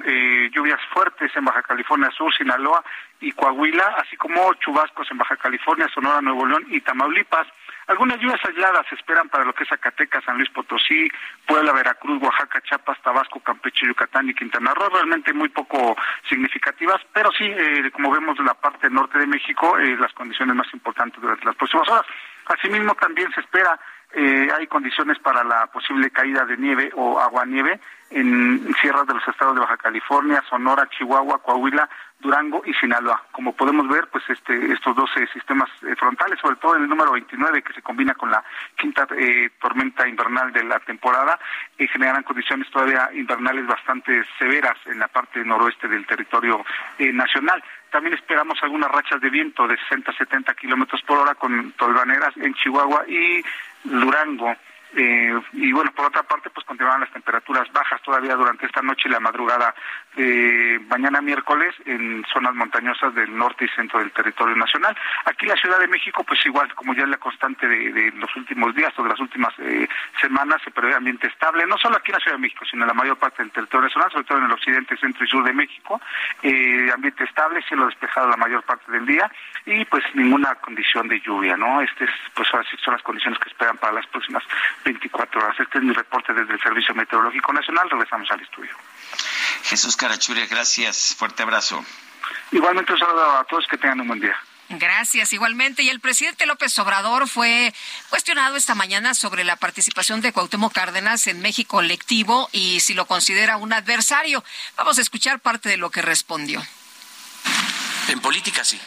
lluvias 0.53 0.81
fuertes 0.93 1.35
en 1.35 1.47
Baja 1.47 1.63
California 1.63 2.11
Sur, 2.11 2.35
Sinaloa 2.35 2.85
y 3.19 3.33
Coahuila, 3.33 3.95
así 3.97 4.19
como 4.19 4.53
chubascos 4.55 5.11
en 5.11 5.17
Baja 5.17 5.37
California, 5.37 5.89
Sonora, 5.89 6.21
Nuevo 6.21 6.45
León 6.45 6.67
y 6.69 6.83
Tamaulipas. 6.83 7.47
Algunas 7.89 8.21
lluvias 8.21 8.41
aisladas 8.45 8.87
se 8.89 8.97
esperan 8.97 9.31
para 9.31 9.45
lo 9.45 9.55
que 9.55 9.65
es 9.65 9.69
Zacatecas, 9.71 10.23
San 10.23 10.37
Luis 10.37 10.51
Potosí, 10.51 11.09
Puebla, 11.47 11.73
Veracruz, 11.73 12.23
Oaxaca, 12.23 12.61
Chiapas, 12.61 13.01
Tabasco, 13.03 13.41
Campeche, 13.41 13.87
Yucatán 13.87 14.29
y 14.29 14.35
Quintana 14.35 14.75
Roo, 14.75 14.91
realmente 14.91 15.33
muy 15.33 15.49
poco 15.49 15.97
significativas, 16.29 17.01
pero 17.15 17.31
sí, 17.33 17.45
eh, 17.47 17.91
como 17.93 18.11
vemos 18.11 18.39
la 18.41 18.53
parte 18.53 18.91
norte 18.91 19.19
de 19.19 19.27
México, 19.27 19.79
eh, 19.79 19.97
las 19.99 20.13
condiciones 20.13 20.55
más 20.55 20.69
importantes 20.75 21.19
durante 21.19 21.47
las 21.47 21.57
próximas 21.57 21.89
horas. 21.89 22.05
Asimismo, 22.45 22.95
también 22.95 23.33
se 23.33 23.41
espera 23.41 23.79
eh, 24.15 24.49
hay 24.57 24.67
condiciones 24.67 25.19
para 25.19 25.45
la 25.45 25.67
posible 25.67 26.11
caída 26.11 26.45
de 26.45 26.57
nieve 26.57 26.91
o 26.95 27.21
aguanieve 27.21 27.79
en 28.11 28.75
sierras 28.81 29.07
de 29.07 29.15
los 29.15 29.29
estados 29.29 29.55
de 29.55 29.61
Baja 29.61 29.77
California, 29.77 30.43
Sonora, 30.49 30.89
Chihuahua, 30.89 31.43
Coahuila, 31.43 31.89
Durango 32.19 32.63
y 32.65 32.73
Sinaloa. 32.75 33.23
Como 33.31 33.53
podemos 33.53 33.87
ver, 33.89 34.09
pues 34.11 34.25
este, 34.29 34.73
estos 34.73 34.97
12 34.97 35.27
sistemas 35.29 35.69
eh, 35.83 35.95
frontales, 35.95 36.39
sobre 36.41 36.57
todo 36.57 36.75
el 36.75 36.89
número 36.89 37.13
29 37.13 37.63
que 37.63 37.73
se 37.75 37.83
combina 37.83 38.15
con 38.15 38.31
la 38.31 38.43
quinta 38.77 39.07
eh, 39.17 39.51
tormenta 39.61 40.09
invernal 40.09 40.53
de 40.53 40.65
la 40.65 40.81
temporada, 40.81 41.39
eh, 41.77 41.87
generan 41.87 42.23
condiciones 42.25 42.69
todavía 42.71 43.11
invernales 43.13 43.67
bastante 43.67 44.25
severas 44.39 44.77
en 44.87 44.99
la 44.99 45.09
parte 45.09 45.45
noroeste 45.45 45.87
del 45.87 46.07
territorio 46.07 46.65
eh, 46.99 47.13
nacional. 47.13 47.63
También 47.91 48.15
esperamos 48.15 48.59
algunas 48.63 48.91
rachas 48.91 49.21
de 49.21 49.31
viento 49.31 49.67
de 49.67 49.77
60 49.79 50.11
a 50.11 50.17
70 50.17 50.55
kilómetros 50.55 51.01
por 51.03 51.19
hora 51.19 51.35
con 51.37 51.73
tolvaneras 51.73 52.37
en 52.37 52.53
Chihuahua 52.55 53.05
y 53.09 53.43
Durango. 53.85 54.55
Eh, 54.97 55.39
y 55.53 55.73
bueno, 55.73 55.93
por 55.93 56.07
otra 56.07 56.23
parte, 56.23 56.51
pues 56.51 56.67
continuarán 56.67 57.01
las 57.01 57.13
temperaturas 57.13 57.71
bajas 57.73 58.01
todavía 58.03 58.35
durante 58.35 58.67
esta 58.67 58.83
noche 58.83 59.09
y 59.09 59.13
la 59.13 59.21
madrugada 59.21 59.75
de 60.17 60.81
mañana 60.89 61.21
miércoles 61.21 61.75
en 61.85 62.25
zonas 62.33 62.55
montañosas 62.55 63.15
del 63.15 63.37
norte 63.37 63.67
y 63.67 63.69
centro 63.69 63.99
del 63.99 64.11
territorio 64.13 64.57
nacional. 64.57 64.97
Aquí 65.27 65.47
la 65.47 65.57
Ciudad 65.57 65.79
de 65.79 65.89
México, 65.89 66.25
pues 66.25 66.45
igual, 66.47 66.75
como 66.75 66.95
ya 66.95 67.03
es 67.03 67.09
la 67.09 67.19
constante 67.19 67.69
de, 67.69 68.13
los 68.13 68.35
últimos 68.37 68.75
días 68.75 68.93
o 68.99 69.03
de 69.03 69.11
las 69.11 69.21
últimas 69.21 69.53
eh, 69.59 69.87
semanas, 70.21 70.61
se 70.65 70.71
prevé 70.71 70.95
ambiente 70.95 71.27
estable, 71.27 71.67
no 71.67 71.77
solo 71.77 71.97
aquí 71.97 72.11
en 72.11 72.15
la 72.15 72.21
Ciudad 72.21 72.37
de 72.37 72.43
México, 72.43 72.65
sino 72.71 72.83
en 72.83 72.89
la 72.89 72.95
mayor 72.95 73.19
parte 73.19 73.43
del 73.43 73.53
territorio 73.53 73.89
nacional, 73.89 74.11
sobre 74.11 74.25
todo 74.25 74.39
en 74.39 74.45
el 74.45 74.53
occidente, 74.53 74.97
centro 74.97 75.25
y 75.25 75.29
sur 75.29 75.45
de 75.45 75.53
México, 75.53 76.01
eh, 76.43 76.91
ambiente 76.93 77.25
estable, 77.25 77.63
cielo 77.63 77.87
despejado 77.87 78.29
la 78.29 78.37
mayor 78.37 78.63
parte 78.63 78.91
del 78.91 79.07
día 79.07 79.31
y 79.67 79.85
pues 79.85 80.03
ninguna 80.15 80.55
condición 80.57 81.09
de 81.09 81.21
lluvia, 81.21 81.57
¿no? 81.57 81.81
Este 81.83 82.05
es, 82.05 82.11
pues 82.35 82.49
son 82.49 82.95
las 82.95 83.03
condiciones 83.03 83.39
que 83.39 83.51
esperan 83.51 83.77
para 83.77 83.93
las 83.93 84.07
próximas 84.07 84.43
24 84.85 85.41
horas. 85.41 85.61
Este 85.61 85.79
es 85.79 85.85
mi 85.85 85.93
reporte 85.93 86.33
desde 86.33 86.55
el 86.55 86.61
Servicio 86.61 86.95
Meteorológico 86.95 87.53
Nacional. 87.53 87.91
Regresamos 87.91 88.31
al 88.31 88.41
estudio. 88.41 88.75
Jesús 89.65 89.97
Carachure, 89.97 90.47
gracias. 90.47 91.15
Fuerte 91.19 91.43
abrazo. 91.43 91.85
Igualmente 92.53 92.93
un 92.93 92.99
saludo 92.99 93.39
a 93.39 93.45
todos, 93.45 93.67
que 93.67 93.77
tengan 93.77 94.01
un 94.01 94.09
buen 94.09 94.21
día. 94.21 94.37
Gracias, 94.71 95.33
igualmente. 95.33 95.83
Y 95.83 95.89
el 95.89 96.01
presidente 96.01 96.45
López 96.45 96.79
Obrador 96.79 97.27
fue 97.27 97.73
cuestionado 98.11 98.57
esta 98.57 98.75
mañana 98.75 99.15
sobre 99.15 99.45
la 99.45 99.57
participación 99.57 100.21
de 100.21 100.33
Cuauhtémoc 100.33 100.75
Cárdenas 100.75 101.27
en 101.27 101.41
México 101.41 101.77
Colectivo 101.79 102.51
y 102.53 102.81
si 102.81 102.93
lo 102.93 103.07
considera 103.07 103.57
un 103.57 103.73
adversario. 103.73 104.45
Vamos 104.77 104.99
a 104.99 105.03
escuchar 105.03 105.41
parte 105.41 105.71
de 105.71 105.79
lo 105.79 105.91
que 105.91 106.03
respondió. 106.03 106.63
En 108.09 108.21
política 108.21 108.65
sí, 108.65 108.81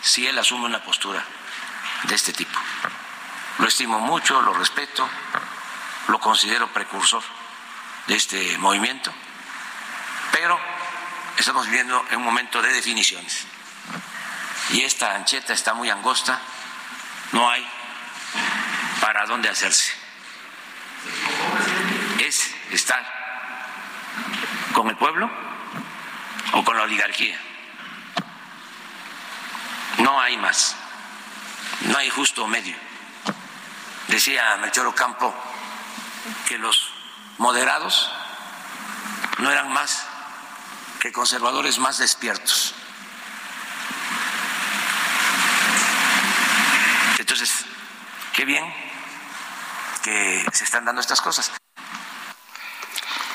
sí 0.00 0.26
él 0.26 0.38
asume 0.38 0.66
una 0.66 0.82
postura 0.82 1.24
de 2.04 2.14
este 2.14 2.32
tipo. 2.32 2.58
Lo 3.58 3.68
estimo 3.68 4.00
mucho, 4.00 4.42
lo 4.42 4.52
respeto, 4.54 5.08
lo 6.08 6.18
considero 6.18 6.68
precursor 6.68 7.22
de 8.06 8.16
este 8.16 8.58
movimiento, 8.58 9.12
pero 10.32 10.58
estamos 11.36 11.66
viviendo 11.66 12.04
en 12.10 12.18
un 12.18 12.24
momento 12.24 12.60
de 12.60 12.72
definiciones. 12.72 13.46
Y 14.70 14.82
esta 14.82 15.14
ancheta 15.14 15.52
está 15.52 15.74
muy 15.74 15.88
angosta, 15.88 16.40
no 17.32 17.48
hay 17.48 17.66
para 19.00 19.24
dónde 19.26 19.48
hacerse. 19.48 19.92
Es 22.18 22.50
estar 22.70 23.04
con 24.72 24.88
el 24.88 24.96
pueblo 24.96 25.30
o 26.54 26.64
con 26.64 26.76
la 26.76 26.82
oligarquía. 26.82 27.38
No 29.98 30.20
hay 30.20 30.36
más, 30.38 30.76
no 31.82 31.96
hay 31.96 32.10
justo 32.10 32.46
medio. 32.46 32.83
Decía 34.08 34.56
Melchor 34.58 34.86
Ocampo 34.86 35.34
que 36.46 36.58
los 36.58 36.90
moderados 37.38 38.10
no 39.38 39.50
eran 39.50 39.72
más 39.72 40.06
que 41.00 41.12
conservadores 41.12 41.78
más 41.78 41.98
despiertos. 41.98 42.74
Entonces, 47.18 47.64
qué 48.32 48.44
bien 48.44 48.64
que 50.02 50.46
se 50.52 50.64
están 50.64 50.84
dando 50.84 51.00
estas 51.00 51.20
cosas. 51.20 51.50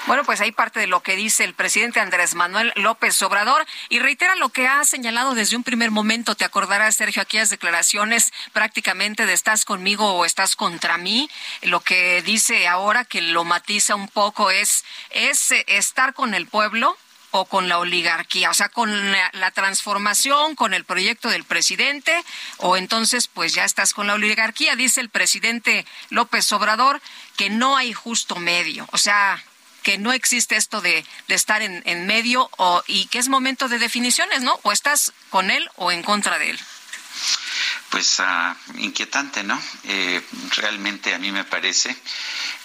Bueno, 0.10 0.24
pues 0.24 0.42
ahí 0.42 0.52
parte 0.52 0.80
de 0.80 0.88
lo 0.88 1.04
que 1.04 1.16
dice 1.16 1.44
el 1.44 1.54
presidente 1.54 2.00
Andrés 2.00 2.34
Manuel 2.34 2.74
López 2.76 3.22
Obrador 3.22 3.64
y 3.90 4.00
reitera 4.00 4.34
lo 4.34 4.50
que 4.50 4.68
ha 4.68 4.84
señalado 4.84 5.36
desde 5.36 5.56
un 5.56 5.64
primer 5.64 5.92
momento. 5.92 6.34
Te 6.34 6.46
acordarás, 6.46 6.96
Sergio, 6.96 7.22
aquellas 7.22 7.52
declaraciones 7.52 8.34
prácticamente 8.52 9.28
de 9.28 9.34
estás 9.34 9.66
conmigo 9.66 10.14
o 10.14 10.26
estás 10.26 10.56
contra 10.56 10.98
mí. 10.98 11.30
Lo 11.62 11.82
que 11.82 12.24
dice 12.24 12.68
ahora, 12.68 13.06
que 13.06 13.22
lo 13.22 13.44
matiza 13.44 13.94
un 13.94 14.08
poco, 14.08 14.50
es, 14.50 14.84
es 15.12 15.52
eh, 15.52 15.64
estar 15.68 16.16
con 16.16 16.34
el 16.34 16.48
pueblo 16.48 16.98
o 17.30 17.46
con 17.46 17.70
la 17.70 17.78
oligarquía, 17.78 18.50
o 18.50 18.56
sea, 18.56 18.70
con 18.70 19.12
la, 19.12 19.30
la, 19.34 19.52
transformación, 19.52 20.56
con 20.56 20.74
el 20.74 20.86
proyecto 20.86 21.30
del 21.30 21.44
presidente, 21.44 22.20
o 22.58 22.78
entonces 22.78 23.28
pues 23.28 23.54
ya 23.54 23.64
estás 23.64 23.94
con 23.94 24.08
la 24.08 24.16
oligarquía. 24.16 24.76
Dice 24.76 25.02
el 25.02 25.10
presidente 25.10 25.86
López 26.10 26.52
Obrador 26.52 27.00
que 27.38 27.52
no 27.52 27.78
hay 27.78 27.94
justo 27.94 28.38
medio, 28.38 28.88
o 28.92 28.98
sea, 28.98 29.44
que 29.84 29.98
no 29.98 30.12
existe 30.12 30.56
esto 30.56 30.82
de, 30.82 31.06
de 31.28 31.36
estar 31.36 31.62
en, 31.62 31.82
en 31.86 32.06
medio 32.06 32.50
o, 32.58 32.84
y 32.88 33.06
que 33.08 33.20
es 33.20 33.30
momento 33.30 33.68
de 33.68 33.80
definiciones, 33.80 34.42
¿no? 34.42 34.60
O 34.64 34.72
estás 34.72 35.14
con 35.30 35.52
él 35.52 35.70
o 35.76 35.92
en 35.92 36.04
contra 36.04 36.38
de 36.40 36.52
él. 36.52 36.60
Pues 37.90 38.20
uh, 38.20 38.80
inquietante, 38.80 39.44
¿no? 39.44 39.60
Eh, 39.86 40.22
realmente 40.58 41.14
a 41.14 41.20
mí 41.20 41.32
me 41.32 41.44
parece 41.44 41.96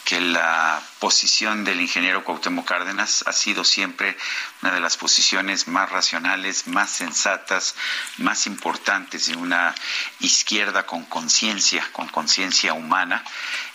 que 0.04 0.20
la 0.20 0.82
posición 0.98 1.64
del 1.64 1.80
ingeniero 1.80 2.24
Cuauhtémoc 2.24 2.66
Cárdenas 2.66 3.24
ha 3.26 3.32
sido 3.32 3.64
siempre 3.64 4.16
una 4.62 4.72
de 4.72 4.80
las 4.80 4.96
posiciones 4.96 5.66
más 5.66 5.90
racionales, 5.90 6.66
más 6.66 6.90
sensatas, 6.90 7.74
más 8.18 8.46
importantes 8.46 9.26
de 9.26 9.36
una 9.36 9.74
izquierda 10.20 10.84
con 10.86 11.04
conciencia, 11.06 11.88
con 11.92 12.08
conciencia 12.08 12.74
humana. 12.74 13.24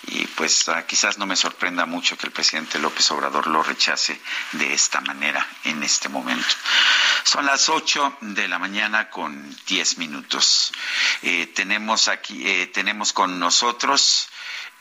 Y 0.04 0.26
pues 0.28 0.68
uh, 0.68 0.86
quizás 0.88 1.18
no 1.18 1.26
me 1.26 1.36
sorprenda 1.36 1.86
mucho 1.86 2.18
que 2.18 2.28
el 2.28 2.32
presidente 2.32 2.80
López 2.80 3.10
Obrador 3.12 3.48
lo 3.48 3.64
rechace 3.64 4.20
de 4.54 4.74
esta 4.74 5.02
manera 5.02 5.46
en 5.64 5.84
este 5.84 6.10
momento. 6.10 6.56
Son 7.24 7.46
las 7.46 7.70
ocho 7.70 8.18
de 8.22 8.48
la 8.48 8.60
mañana 8.60 9.10
con 9.10 9.56
diez 9.68 9.98
minutos. 9.98 10.72
Eh, 11.22 11.48
tenemos 11.48 12.08
aquí, 12.08 12.48
eh, 12.48 12.68
tenemos 12.68 13.14
con 13.14 13.40
nosotros 13.40 14.29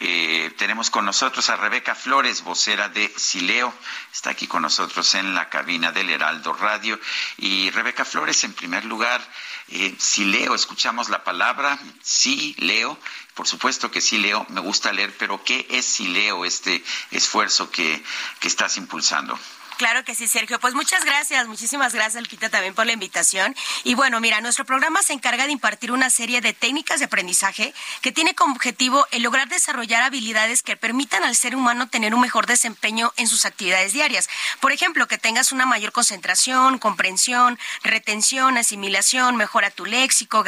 eh, 0.01 0.53
tenemos 0.57 0.90
con 0.90 1.05
nosotros 1.05 1.51
a 1.51 1.57
Rebeca 1.57 1.94
Flores, 1.94 2.42
vocera 2.42 2.88
de 2.88 3.12
Sileo. 3.16 3.74
Está 4.12 4.30
aquí 4.30 4.46
con 4.46 4.62
nosotros 4.62 5.14
en 5.14 5.34
la 5.34 5.49
cabina 5.49 5.90
del 5.90 6.11
Heraldo 6.11 6.53
Radio. 6.53 7.01
Y 7.36 7.70
Rebeca 7.70 8.05
Flores, 8.05 8.44
en 8.44 8.53
primer 8.53 8.84
lugar, 8.84 9.20
eh, 9.68 9.94
Sileo, 9.99 10.55
escuchamos 10.55 11.09
la 11.09 11.24
palabra, 11.24 11.78
sí, 12.03 12.55
leo. 12.59 12.99
Por 13.34 13.46
supuesto 13.46 13.90
que 13.90 14.01
sí 14.01 14.18
leo, 14.18 14.46
me 14.51 14.61
gusta 14.61 14.92
leer, 14.92 15.14
pero 15.18 15.42
¿qué 15.44 15.66
es 15.70 15.84
Sileo, 15.84 16.44
este 16.44 16.82
esfuerzo 17.11 17.70
que, 17.70 18.03
que 18.40 18.49
estás 18.49 18.76
impulsando? 18.76 19.38
Claro 19.79 20.05
que 20.05 20.16
sí, 20.16 20.26
Sergio. 20.26 20.59
Pues 20.59 20.74
muchas 20.74 21.05
gracias, 21.05 21.47
muchísimas 21.47 21.95
gracias, 21.95 22.20
Lupita, 22.20 22.51
también 22.51 22.74
por 22.74 22.85
la 22.85 22.93
invitación. 22.93 23.55
Y 23.85 23.95
bueno, 23.95 24.18
mira, 24.18 24.41
nuestro 24.41 24.64
programa 24.64 25.05
se 25.05 25.12
encarga 25.12 25.47
de 25.47 25.53
impartir 25.53 25.93
una 25.93 26.11
serie 26.11 26.41
de 26.41 26.53
técnicas 26.53 26.99
de 26.99 27.05
aprendizaje 27.05 27.72
que 28.03 28.11
tiene 28.11 28.35
como 28.35 28.55
objetivo 28.55 29.07
el 29.12 29.22
lograr 29.22 29.49
desarrollar 29.49 30.03
habilidades 30.03 30.64
que 30.64 30.76
permitan 30.76 31.22
al 31.22 31.37
ser 31.37 31.55
humano 31.55 31.89
tener 31.89 32.12
un 32.12 32.20
mejor 32.20 32.49
desempeño 32.49 33.12
en 33.16 33.29
sus 33.29 33.45
actividades 33.45 33.93
diarias. 33.93 34.29
Por 34.59 34.72
ejemplo, 34.72 35.07
que 35.07 35.16
tengas 35.16 35.53
una 35.53 35.64
mayor 35.64 35.93
concentración, 35.93 36.79
comprensión, 36.79 37.57
retención, 37.85 38.59
asimilación, 38.59 39.37
mejora 39.37 39.70
tu 39.70 39.87
léxico, 39.87 40.43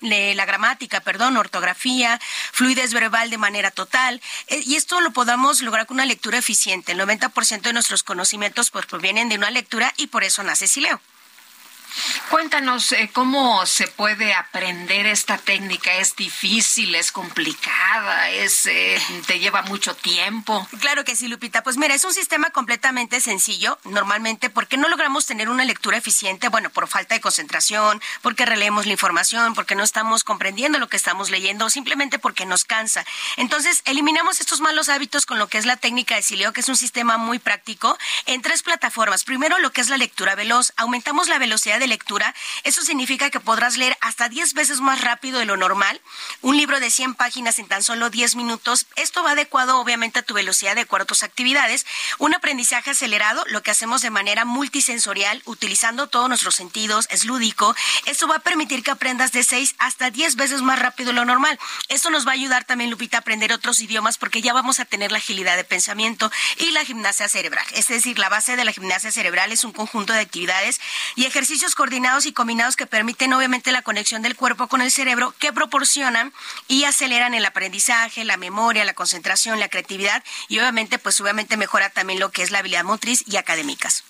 la 0.00 0.44
gramática, 0.46 0.98
perdón, 0.98 1.36
ortografía, 1.36 2.20
fluidez 2.52 2.92
verbal 2.92 3.30
de 3.30 3.38
manera 3.38 3.70
total. 3.70 4.20
Y 4.48 4.74
esto 4.74 5.00
lo 5.00 5.12
podamos 5.12 5.62
lograr 5.62 5.86
con 5.86 5.94
una 5.94 6.06
lectura 6.06 6.38
eficiente. 6.38 6.90
El 6.90 6.98
90% 6.98 7.60
de 7.60 7.72
nuestros 7.72 8.02
conocimientos 8.02 8.63
pues 8.70 8.86
provienen 8.86 9.28
de 9.28 9.36
una 9.36 9.50
lectura 9.50 9.92
y 9.96 10.08
por 10.08 10.24
eso 10.24 10.42
nace 10.42 10.66
Sileo. 10.66 11.00
Cuéntanos 12.30 12.92
eh, 12.92 13.10
cómo 13.12 13.64
se 13.66 13.86
puede 13.86 14.34
aprender 14.34 15.06
esta 15.06 15.38
técnica. 15.38 15.94
¿Es 15.94 16.16
difícil? 16.16 16.94
¿Es 16.94 17.12
complicada? 17.12 18.30
¿Es, 18.30 18.66
eh, 18.66 19.00
¿Te 19.26 19.38
lleva 19.38 19.62
mucho 19.62 19.94
tiempo? 19.94 20.66
Claro 20.80 21.04
que 21.04 21.16
sí, 21.16 21.28
Lupita. 21.28 21.62
Pues 21.62 21.76
mira, 21.76 21.94
es 21.94 22.04
un 22.04 22.12
sistema 22.12 22.50
completamente 22.50 23.20
sencillo. 23.20 23.78
Normalmente, 23.84 24.50
porque 24.50 24.76
no 24.76 24.88
logramos 24.88 25.26
tener 25.26 25.48
una 25.48 25.64
lectura 25.64 25.96
eficiente? 25.96 26.48
Bueno, 26.48 26.70
por 26.70 26.88
falta 26.88 27.14
de 27.14 27.20
concentración, 27.20 28.00
porque 28.22 28.46
releemos 28.46 28.86
la 28.86 28.92
información, 28.92 29.54
porque 29.54 29.74
no 29.74 29.84
estamos 29.84 30.24
comprendiendo 30.24 30.78
lo 30.78 30.88
que 30.88 30.96
estamos 30.96 31.30
leyendo, 31.30 31.70
simplemente 31.70 32.18
porque 32.18 32.46
nos 32.46 32.64
cansa. 32.64 33.04
Entonces, 33.36 33.82
eliminamos 33.84 34.40
estos 34.40 34.60
malos 34.60 34.88
hábitos 34.88 35.26
con 35.26 35.38
lo 35.38 35.48
que 35.48 35.58
es 35.58 35.66
la 35.66 35.76
técnica 35.76 36.16
de 36.16 36.22
Sileo, 36.22 36.52
que 36.52 36.60
es 36.60 36.68
un 36.68 36.76
sistema 36.76 37.16
muy 37.18 37.38
práctico, 37.38 37.96
en 38.26 38.42
tres 38.42 38.62
plataformas. 38.62 39.24
Primero, 39.24 39.58
lo 39.58 39.72
que 39.72 39.80
es 39.80 39.88
la 39.88 39.96
lectura 39.96 40.34
veloz. 40.34 40.72
Aumentamos 40.76 41.28
la 41.28 41.38
velocidad 41.38 41.78
de 41.78 41.83
lectura, 41.86 42.34
eso 42.62 42.82
significa 42.82 43.30
que 43.30 43.40
podrás 43.40 43.76
leer 43.76 43.96
hasta 44.00 44.28
10 44.28 44.54
veces 44.54 44.80
más 44.80 45.00
rápido 45.00 45.38
de 45.38 45.44
lo 45.44 45.56
normal 45.56 46.00
un 46.42 46.56
libro 46.56 46.80
de 46.80 46.90
100 46.90 47.14
páginas 47.14 47.58
en 47.58 47.68
tan 47.68 47.82
solo 47.82 48.10
10 48.10 48.36
minutos. 48.36 48.86
Esto 48.96 49.22
va 49.22 49.32
adecuado 49.32 49.78
obviamente 49.78 50.20
a 50.20 50.22
tu 50.22 50.34
velocidad 50.34 50.74
de 50.74 50.82
acuerdo 50.82 51.14
a 51.20 51.24
actividades. 51.26 51.86
Un 52.18 52.34
aprendizaje 52.34 52.90
acelerado, 52.90 53.44
lo 53.48 53.62
que 53.62 53.70
hacemos 53.70 54.02
de 54.02 54.10
manera 54.10 54.44
multisensorial, 54.44 55.42
utilizando 55.44 56.08
todos 56.08 56.28
nuestros 56.28 56.54
sentidos, 56.54 57.06
es 57.10 57.24
lúdico. 57.24 57.74
Esto 58.06 58.26
va 58.26 58.36
a 58.36 58.40
permitir 58.40 58.82
que 58.82 58.90
aprendas 58.90 59.32
de 59.32 59.42
6 59.42 59.74
hasta 59.78 60.10
10 60.10 60.36
veces 60.36 60.62
más 60.62 60.78
rápido 60.78 61.08
de 61.08 61.14
lo 61.14 61.24
normal. 61.24 61.58
Esto 61.88 62.10
nos 62.10 62.26
va 62.26 62.30
a 62.30 62.34
ayudar 62.34 62.64
también, 62.64 62.90
Lupita, 62.90 63.18
a 63.18 63.20
aprender 63.20 63.52
otros 63.52 63.80
idiomas 63.80 64.18
porque 64.18 64.42
ya 64.42 64.52
vamos 64.52 64.80
a 64.80 64.84
tener 64.84 65.12
la 65.12 65.18
agilidad 65.18 65.56
de 65.56 65.64
pensamiento 65.64 66.30
y 66.58 66.70
la 66.70 66.84
gimnasia 66.84 67.28
cerebral. 67.28 67.66
Es 67.72 67.88
decir, 67.88 68.18
la 68.18 68.28
base 68.28 68.56
de 68.56 68.64
la 68.64 68.72
gimnasia 68.72 69.12
cerebral 69.12 69.52
es 69.52 69.64
un 69.64 69.72
conjunto 69.72 70.12
de 70.12 70.20
actividades 70.20 70.80
y 71.16 71.26
ejercicios 71.26 71.73
coordinados 71.74 72.26
y 72.26 72.32
combinados 72.32 72.76
que 72.76 72.86
permiten 72.86 73.32
obviamente 73.32 73.72
la 73.72 73.82
conexión 73.82 74.22
del 74.22 74.36
cuerpo 74.36 74.68
con 74.68 74.80
el 74.80 74.90
cerebro, 74.90 75.34
que 75.38 75.52
proporcionan 75.52 76.32
y 76.68 76.84
aceleran 76.84 77.34
el 77.34 77.44
aprendizaje, 77.44 78.24
la 78.24 78.36
memoria, 78.36 78.84
la 78.84 78.94
concentración, 78.94 79.60
la 79.60 79.68
creatividad 79.68 80.24
y 80.48 80.58
obviamente 80.58 80.98
pues 80.98 81.20
obviamente 81.20 81.56
mejora 81.56 81.90
también 81.90 82.20
lo 82.20 82.30
que 82.30 82.42
es 82.42 82.50
la 82.50 82.60
habilidad 82.60 82.84
motriz 82.84 83.24
y 83.26 83.36
académicas. 83.36 84.04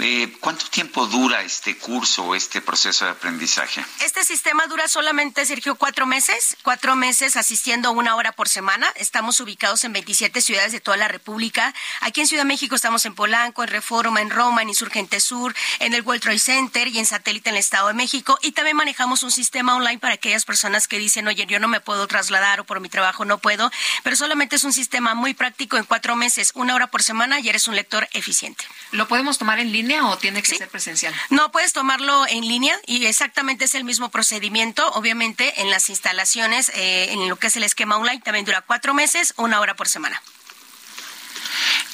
Eh, 0.00 0.36
¿Cuánto 0.40 0.66
tiempo 0.66 1.06
dura 1.06 1.42
este 1.42 1.76
curso 1.76 2.24
o 2.24 2.34
este 2.34 2.60
proceso 2.60 3.04
de 3.04 3.10
aprendizaje? 3.10 3.84
Este 4.00 4.24
sistema 4.24 4.66
dura 4.66 4.88
solamente, 4.88 5.44
Sergio, 5.44 5.74
cuatro 5.74 6.06
meses, 6.06 6.56
cuatro 6.62 6.96
meses 6.96 7.36
asistiendo 7.36 7.92
una 7.92 8.16
hora 8.16 8.32
por 8.32 8.48
semana. 8.48 8.86
Estamos 8.96 9.38
ubicados 9.40 9.84
en 9.84 9.92
27 9.92 10.40
ciudades 10.40 10.72
de 10.72 10.80
toda 10.80 10.96
la 10.96 11.08
República. 11.08 11.74
Aquí 12.00 12.20
en 12.20 12.26
Ciudad 12.26 12.42
de 12.42 12.48
México 12.48 12.74
estamos 12.74 13.04
en 13.04 13.14
Polanco, 13.14 13.62
en 13.62 13.68
Reforma, 13.68 14.20
en 14.22 14.30
Roma, 14.30 14.62
en 14.62 14.70
Insurgente 14.70 15.20
Sur, 15.20 15.54
en 15.78 15.92
el 15.94 16.02
World 16.02 16.22
Trade 16.22 16.38
Center 16.38 16.88
y 16.88 16.98
en 16.98 17.06
Satélite 17.06 17.50
en 17.50 17.56
el 17.56 17.60
Estado 17.60 17.88
de 17.88 17.94
México. 17.94 18.38
Y 18.42 18.52
también 18.52 18.76
manejamos 18.76 19.22
un 19.22 19.30
sistema 19.30 19.76
online 19.76 19.98
para 19.98 20.14
aquellas 20.14 20.44
personas 20.44 20.88
que 20.88 20.98
dicen, 20.98 21.28
oye, 21.28 21.46
yo 21.46 21.60
no 21.60 21.68
me 21.68 21.80
puedo 21.80 22.06
trasladar 22.06 22.60
o 22.60 22.64
por 22.64 22.80
mi 22.80 22.88
trabajo 22.88 23.24
no 23.24 23.38
puedo, 23.38 23.70
pero 24.02 24.16
solamente 24.16 24.56
es 24.56 24.64
un 24.64 24.72
sistema 24.72 25.14
muy 25.14 25.34
práctico 25.34 25.76
en 25.76 25.84
cuatro 25.84 26.16
meses, 26.16 26.52
una 26.54 26.74
hora 26.74 26.86
por 26.86 27.02
semana 27.02 27.40
y 27.40 27.48
eres 27.48 27.68
un 27.68 27.76
lector 27.76 28.08
eficiente. 28.12 28.64
¿Lo 28.90 29.08
podemos 29.08 29.31
tomar 29.38 29.58
en 29.58 29.72
línea 29.72 30.06
o 30.06 30.18
tiene 30.18 30.42
que 30.42 30.50
¿Sí? 30.50 30.56
ser 30.56 30.68
presencial? 30.68 31.14
No, 31.30 31.50
puedes 31.52 31.72
tomarlo 31.72 32.26
en 32.26 32.46
línea 32.46 32.78
y 32.86 33.06
exactamente 33.06 33.64
es 33.64 33.74
el 33.74 33.84
mismo 33.84 34.10
procedimiento. 34.10 34.88
Obviamente, 34.92 35.60
en 35.60 35.70
las 35.70 35.90
instalaciones, 35.90 36.70
eh, 36.74 37.12
en 37.12 37.28
lo 37.28 37.36
que 37.36 37.48
es 37.48 37.56
el 37.56 37.62
esquema 37.62 37.96
online, 37.96 38.20
también 38.20 38.44
dura 38.44 38.62
cuatro 38.62 38.94
meses, 38.94 39.34
una 39.36 39.60
hora 39.60 39.74
por 39.74 39.88
semana. 39.88 40.22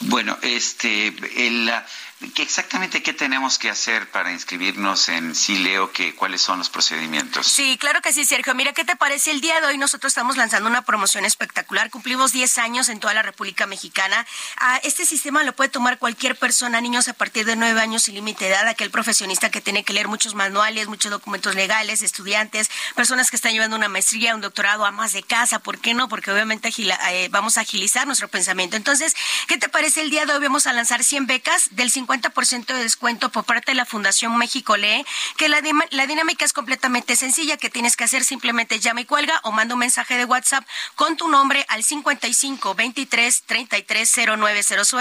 Bueno, 0.01 0.39
este, 0.43 1.09
el, 1.47 1.72
¿qué 2.35 2.43
exactamente 2.43 3.03
qué 3.03 3.12
tenemos 3.12 3.59
que 3.59 3.71
hacer 3.71 4.11
para 4.11 4.33
inscribirnos 4.33 5.09
en 5.09 5.35
Sileo? 5.35 5.93
Que, 5.93 6.14
¿Cuáles 6.14 6.43
son 6.43 6.59
los 6.59 6.69
procedimientos? 6.69 7.47
Sí, 7.47 7.77
claro 7.79 8.01
que 8.01 8.12
sí, 8.12 8.25
Sergio. 8.25 8.55
Mira, 8.55 8.73
¿qué 8.73 8.85
te 8.85 8.97
parece? 8.97 9.31
El 9.31 9.41
día 9.41 9.61
de 9.61 9.69
hoy 9.69 9.79
nosotros 9.79 10.11
estamos 10.11 10.37
lanzando 10.37 10.69
una 10.69 10.83
promoción 10.83 11.25
espectacular. 11.25 11.91
Cumplimos 11.91 12.33
10 12.33 12.59
años 12.59 12.89
en 12.89 13.01
toda 13.01 13.14
la 13.14 13.23
República 13.23 13.66
Mexicana. 13.66 14.27
Ah, 14.59 14.81
este 14.83 15.07
sistema 15.07 15.45
lo 15.45 15.55
puede 15.55 15.71
tomar 15.71 15.99
cualquier 15.99 16.37
persona, 16.37 16.81
niños 16.81 17.09
a 17.09 17.12
partir 17.12 17.45
de 17.45 17.57
9 17.57 17.81
años 17.81 18.03
sin 18.03 18.14
límite 18.14 18.47
de 18.47 18.51
edad, 18.51 18.66
aquel 18.66 18.91
profesionista 18.91 19.51
que 19.51 19.61
tiene 19.61 19.85
que 19.85 19.93
leer 19.93 20.09
muchos 20.09 20.35
manuales, 20.35 20.89
muchos 20.89 21.11
documentos 21.11 21.55
legales, 21.55 22.03
estudiantes, 22.03 22.71
personas 22.95 23.31
que 23.31 23.37
están 23.37 23.53
llevando 23.53 23.77
una 23.77 23.89
maestría, 23.89 24.35
un 24.35 24.41
doctorado, 24.41 24.85
amas 24.85 25.12
de 25.12 25.23
casa, 25.23 25.61
¿por 25.61 25.79
qué 25.79 25.95
no? 25.95 26.09
Porque 26.09 26.33
obviamente 26.33 26.73
eh, 26.77 27.29
vamos 27.31 27.59
a 27.59 27.61
agilizar 27.61 28.07
nuestro 28.07 28.29
pensamiento. 28.29 28.77
Entonces, 28.77 29.14
¿qué 29.47 29.59
te 29.59 29.69
parece? 29.69 30.01
El 30.01 30.11
día 30.11 30.27
de 30.27 30.33
hoy 30.33 30.41
vamos 30.43 30.66
a 30.66 30.73
lanzar 30.73 31.05
100 31.05 31.27
becas 31.27 31.69
del 31.73 31.91
50% 32.09 32.67
de 32.67 32.83
descuento 32.83 33.29
por 33.31 33.45
parte 33.45 33.73
de 33.73 33.77
la 33.77 33.85
Fundación 33.85 34.37
México 34.37 34.77
Lee, 34.77 35.05
que 35.37 35.49
la, 35.49 35.61
la 35.91 36.07
dinámica 36.07 36.45
es 36.45 36.53
completamente 36.53 37.17
sencilla, 37.17 37.57
que 37.57 37.71
tienes 37.71 37.97
que 37.97 38.05
hacer 38.05 38.25
simplemente 38.25 38.81
llama 38.81 39.03
y 39.03 39.05
cuelga 39.05 39.41
o 39.43 39.53
manda 39.53 39.75
un 39.75 39.81
mensaje 39.81 40.17
de 40.17 40.25
WhatsApp 40.25 40.67
con 40.95 41.17
tu 41.17 41.29
nombre 41.29 41.67
al 41.69 41.85
55 41.85 42.75
23 42.75 43.43
33 43.45 44.13
0900 44.39 44.95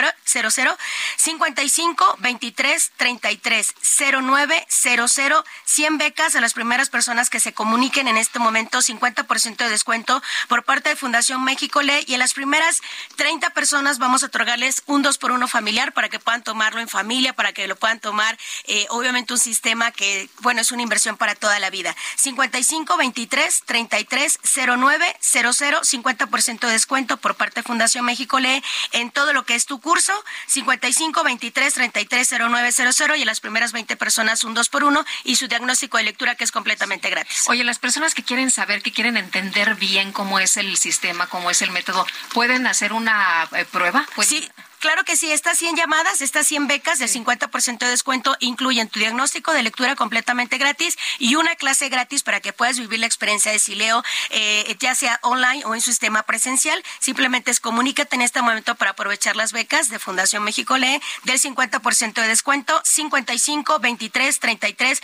55 1.18 2.16
23 2.20 2.92
33 2.98 3.74
0900 4.22 5.44
100 5.66 5.98
becas 5.98 6.36
a 6.36 6.42
las 6.42 6.54
primeras 6.54 6.90
personas 6.90 7.30
que 7.30 7.40
se 7.40 7.54
comuniquen 7.54 8.08
en 8.08 8.18
este 8.18 8.40
momento 8.40 8.80
50% 8.80 9.58
de 9.58 9.70
descuento 9.70 10.22
por 10.48 10.64
parte 10.64 10.90
de 10.90 10.96
Fundación 10.96 11.44
México 11.44 11.82
Lee 11.82 12.04
y 12.08 12.14
en 12.14 12.20
las 12.20 12.34
primeras 12.34 12.82
30 13.16 13.52
personas 13.52 14.00
vamos 14.00 14.24
a 14.24 14.28
otorgarles 14.28 14.84
un 14.86 15.02
2 15.02 15.18
por 15.18 15.32
1 15.32 15.48
familiar 15.48 15.94
para 15.94 16.10
que 16.10 16.20
puedan 16.20 16.44
tomarlo 16.44 16.82
en 16.82 16.88
familia, 16.98 17.34
para 17.34 17.54
que 17.54 17.68
lo 17.68 17.76
puedan 17.76 18.00
tomar 18.00 18.36
eh, 18.66 18.88
obviamente 18.90 19.32
un 19.32 19.40
sistema 19.40 19.92
que 19.92 20.30
bueno, 20.40 20.62
es 20.62 20.72
una 20.72 20.82
inversión 20.82 21.16
para 21.16 21.36
toda 21.36 21.60
la 21.60 21.70
vida. 21.70 21.96
55 22.16 22.98
23 22.98 23.64
33 23.66 24.40
09 24.66 25.16
00 25.20 25.82
50% 25.82 26.60
de 26.60 26.72
descuento 26.72 27.18
por 27.18 27.36
parte 27.36 27.60
de 27.60 27.64
Fundación 27.64 28.04
México 28.04 28.40
Lee 28.40 28.64
en 28.94 29.12
todo 29.12 29.32
lo 29.34 29.46
que 29.46 29.54
es 29.54 29.68
tu 29.68 29.80
curso. 29.80 30.12
55 30.48 31.24
23 31.24 31.74
33 31.74 32.34
09 32.50 32.72
00 32.72 33.16
y 33.16 33.22
en 33.22 33.28
las 33.28 33.42
primeras 33.42 33.74
20 33.74 33.96
personas 33.96 34.44
un 34.44 34.56
2 34.56 34.70
por 34.70 34.84
1 34.84 35.06
y 35.24 35.36
su 35.36 35.48
diagnóstico 35.48 35.98
de 35.98 36.04
lectura 36.04 36.34
que 36.34 36.46
es 36.46 36.52
completamente 36.52 37.12
gratis. 37.12 37.44
Oye, 37.48 37.64
las 37.64 37.78
personas 37.78 38.16
que 38.16 38.24
quieren 38.24 38.50
saber, 38.50 38.82
que 38.82 38.92
quieren 38.92 39.18
entender 39.18 39.76
bien 39.76 40.12
cómo 40.12 40.40
es 40.40 40.58
el 40.58 40.76
sistema, 40.78 41.28
cómo 41.28 41.52
es 41.52 41.62
el 41.62 41.70
método, 41.70 42.08
¿pueden 42.34 42.66
hacer 42.66 42.92
una 42.92 43.48
eh, 43.56 43.66
prueba? 43.66 44.08
Sí, 44.24 44.50
Claro 44.80 45.04
que 45.06 45.16
sí, 45.16 45.32
estas 45.32 45.58
100 45.58 45.76
llamadas, 45.76 46.22
estas 46.22 46.46
100 46.46 46.68
becas 46.68 47.00
de 47.00 47.08
50% 47.08 47.80
de 47.80 47.88
descuento 47.88 48.36
incluyen 48.40 48.88
tu 48.88 49.00
diagnóstico 49.00 49.52
de 49.52 49.64
lectura 49.64 49.96
completamente 49.96 50.60
gratis 50.60 50.98
y 51.18 51.34
una 51.34 51.56
clase 51.56 51.90
gratis 51.90 52.22
para 52.22 52.42
que 52.42 52.54
puedas 52.54 52.78
vivir 52.78 53.00
la 53.00 53.08
experiencia 53.08 53.52
de 53.52 53.58
Sileo, 53.58 54.04
eh, 54.30 54.76
ya 54.80 54.94
sea 54.94 55.20
online 55.24 55.66
o 55.66 55.74
en 55.74 55.82
su 55.82 55.90
sistema 55.90 56.22
presencial. 56.24 56.84
Simplemente 57.00 57.50
es 57.50 57.60
comunícate 57.60 58.18
en 58.18 58.22
este 58.22 58.40
momento 58.44 58.76
para 58.76 58.92
aprovechar 58.92 59.36
las 59.36 59.52
becas 59.52 59.90
de 59.90 59.98
Fundación 59.98 60.44
México 60.44 60.78
Lee 60.78 61.02
del 61.24 61.40
50% 61.40 62.22
de 62.22 62.28
descuento 62.28 62.80
55 62.84 63.80
23 63.80 64.40
33 64.40 65.02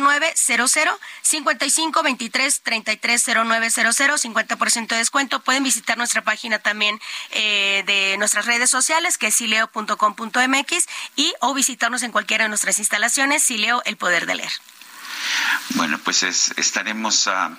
09 0.00 0.34
00 0.34 0.98
55 1.22 2.02
23 2.02 2.60
33 2.62 3.24
09 3.44 3.70
00 3.70 3.92
50% 3.92 4.86
de 4.88 4.96
descuento. 4.96 5.40
Pueden 5.44 5.62
visitar 5.62 5.96
nuestra 5.96 6.22
página 6.22 6.58
también 6.58 6.98
eh, 7.30 7.84
de 7.86 8.16
nuestras 8.18 8.46
redes 8.46 8.68
sociales 8.68 9.11
que 9.18 9.28
es 9.28 9.34
sileo.com.mx 9.34 10.88
y 11.16 11.34
o 11.40 11.54
visitarnos 11.54 12.02
en 12.02 12.12
cualquiera 12.12 12.44
de 12.44 12.48
nuestras 12.48 12.78
instalaciones, 12.78 13.42
Sileo, 13.42 13.82
el 13.84 13.96
poder 13.96 14.26
de 14.26 14.36
leer. 14.36 14.52
Bueno, 15.70 15.98
pues 15.98 16.22
estaremos, 16.22 17.26
ah, 17.28 17.56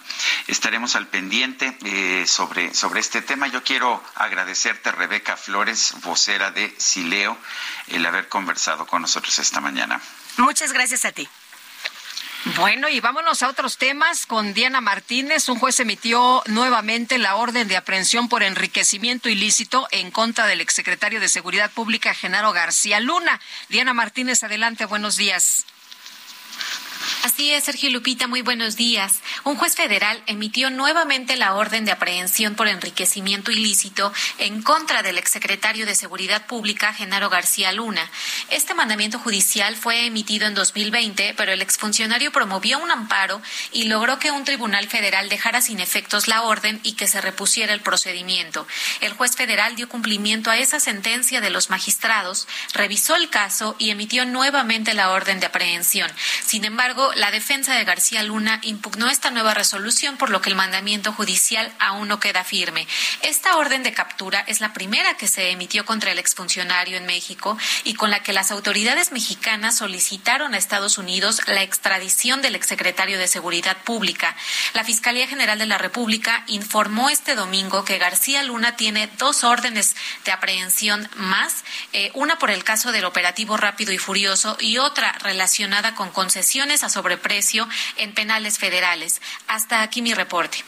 estaremos 0.48 0.96
al 0.96 1.08
pendiente 1.08 1.78
eh, 1.86 2.26
sobre, 2.28 2.74
sobre 2.74 3.00
este 3.00 3.22
tema. 3.22 3.48
Yo 3.48 3.64
quiero 3.64 4.04
agradecerte, 4.16 4.92
Rebeca 4.92 5.38
Flores, 5.38 5.94
vocera 6.02 6.52
de 6.52 6.74
Sileo, 6.78 7.38
el 7.88 8.06
haber 8.06 8.28
conversado 8.30 8.86
con 8.86 9.02
nosotros 9.02 9.40
esta 9.40 9.62
mañana. 9.62 10.02
Muchas 10.38 10.74
gracias 10.74 11.06
a 11.06 11.12
ti. 11.12 11.28
Bueno, 12.46 12.90
y 12.90 13.00
vámonos 13.00 13.42
a 13.42 13.48
otros 13.48 13.78
temas 13.78 14.26
con 14.26 14.54
Diana 14.54 14.82
Martínez. 14.82 15.48
Un 15.48 15.60
juez 15.60 15.80
emitió 15.80 16.44
nuevamente 16.48 17.18
la 17.18 17.38
orden 17.38 17.70
de 17.70 17.78
aprehensión 17.78 18.28
por 18.28 18.44
enriquecimiento 18.44 19.30
ilícito 19.30 19.88
en 19.92 20.12
contra 20.12 20.46
del 20.46 20.60
exsecretario 20.60 21.22
de 21.22 21.30
Seguridad 21.30 21.72
Pública, 21.72 22.14
Genaro 22.14 22.52
García 22.52 23.00
Luna. 23.00 23.40
Diana 23.70 23.94
Martínez, 23.94 24.44
adelante, 24.44 24.86
buenos 24.86 25.16
días. 25.16 25.66
Así 27.24 27.52
es, 27.52 27.64
Sergio 27.64 27.90
Lupita, 27.90 28.28
muy 28.28 28.42
buenos 28.42 28.76
días. 28.76 29.20
Un 29.44 29.56
juez 29.56 29.76
federal 29.76 30.22
emitió 30.28 30.70
nuevamente 30.70 31.36
la 31.36 31.56
orden 31.56 31.86
de 31.86 31.92
aprehensión 31.92 32.56
por 32.56 32.68
enriquecimiento 32.68 33.52
ilícito 33.52 34.14
en 34.38 34.62
contra 34.62 35.04
del 35.04 35.18
exsecretario 35.18 35.86
de 35.86 35.96
Seguridad 35.96 36.46
Pública, 36.46 36.94
Genaro 36.94 37.30
García 37.30 37.72
Luna. 37.72 38.10
Este 38.50 38.74
mandamiento 38.74 39.20
judicial 39.20 39.76
fue 39.76 40.06
emitido 40.06 40.48
en 40.48 40.54
2020, 40.54 41.34
pero 41.36 41.52
el 41.52 41.62
exfuncionario 41.62 42.32
promovió 42.32 42.80
un 42.80 42.92
amparo 42.92 43.42
y 43.72 43.86
logró 43.86 44.20
que 44.20 44.32
un 44.32 44.46
tribunal 44.46 44.88
federal 44.88 45.30
dejara 45.30 45.62
sin 45.62 45.80
efectos 45.80 46.28
la 46.28 46.44
orden 46.44 46.80
y 46.84 46.94
que 46.94 47.08
se 47.08 47.22
repusiera 47.22 47.74
el 47.74 47.82
procedimiento. 47.82 48.68
El 49.02 49.14
juez 49.14 49.36
federal 49.36 49.76
dio 49.76 49.90
cumplimiento 49.90 50.52
a 50.52 50.58
esa 50.58 50.80
sentencia 50.80 51.42
de 51.42 51.50
los 51.50 51.70
magistrados, 51.70 52.48
revisó 52.74 53.16
el 53.16 53.30
caso 53.30 53.76
y 53.80 53.90
emitió 53.90 54.26
nuevamente 54.26 54.94
la 54.94 55.12
orden 55.12 55.40
de 55.40 55.48
aprehensión. 55.48 56.12
Sin 56.46 56.66
embargo, 56.66 56.93
la 57.16 57.32
defensa 57.32 57.76
de 57.76 57.84
García 57.84 58.24
Luna 58.24 58.60
impugnó 58.62 59.10
esta 59.10 59.32
nueva 59.32 59.54
resolución, 59.54 60.18
por 60.18 60.30
lo 60.30 60.42
que 60.42 60.50
el 60.50 60.56
mandamiento 60.56 61.12
judicial 61.12 61.74
aún 61.80 62.08
no 62.08 62.20
queda 62.20 62.44
firme. 62.44 62.88
Esta 63.22 63.58
orden 63.58 63.84
de 63.84 63.94
captura 63.94 64.44
es 64.48 64.62
la 64.62 64.74
primera 64.74 65.16
que 65.16 65.28
se 65.28 65.50
emitió 65.50 65.86
contra 65.86 66.12
el 66.12 66.20
exfuncionario 66.20 66.98
en 66.98 67.06
México 67.06 67.58
y 67.84 67.96
con 67.96 68.12
la 68.12 68.22
que 68.22 68.34
las 68.34 68.52
autoridades 68.52 69.12
mexicanas 69.12 69.78
solicitaron 69.78 70.54
a 70.54 70.58
Estados 70.58 70.98
Unidos 70.98 71.42
la 71.48 71.64
extradición 71.64 72.42
del 72.42 72.56
exsecretario 72.56 73.18
de 73.18 73.28
Seguridad 73.28 73.78
Pública. 73.84 74.36
La 74.74 74.84
Fiscalía 74.84 75.28
General 75.28 75.58
de 75.58 75.66
la 75.66 75.78
República 75.78 76.44
informó 76.48 77.10
este 77.10 77.36
domingo 77.36 77.86
que 77.86 77.98
García 77.98 78.44
Luna 78.44 78.76
tiene 78.76 79.10
dos 79.18 79.44
órdenes 79.44 79.96
de 80.26 80.32
aprehensión 80.32 81.10
más, 81.16 81.64
eh, 81.92 82.12
una 82.14 82.38
por 82.38 82.52
el 82.52 82.64
caso 82.64 82.92
del 82.92 83.06
operativo 83.06 83.58
rápido 83.58 83.92
y 83.92 83.98
furioso 83.98 84.58
y 84.60 84.78
otra 84.78 85.14
relacionada 85.20 85.96
con 85.96 86.12
concesiones 86.12 86.83
a 86.84 86.90
sobreprecio 86.90 87.68
en 87.98 88.14
penales 88.14 88.58
federales. 88.58 89.22
Hasta 89.48 89.82
aquí 89.82 90.02
mi 90.02 90.14
reporte. 90.14 90.64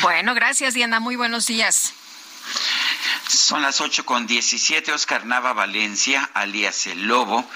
Bueno, 0.00 0.34
gracias 0.34 0.74
Diana, 0.74 1.00
muy 1.00 1.16
buenos 1.16 1.46
días. 1.46 1.92
Son 3.28 3.62
las 3.62 3.80
ocho 3.80 4.04
con 4.04 4.26
diecisiete. 4.26 4.92
Oscar 4.92 5.26
Nava 5.26 5.52
Valencia, 5.52 6.30
alias 6.34 6.86
El 6.86 7.06
Lobo, 7.06 7.48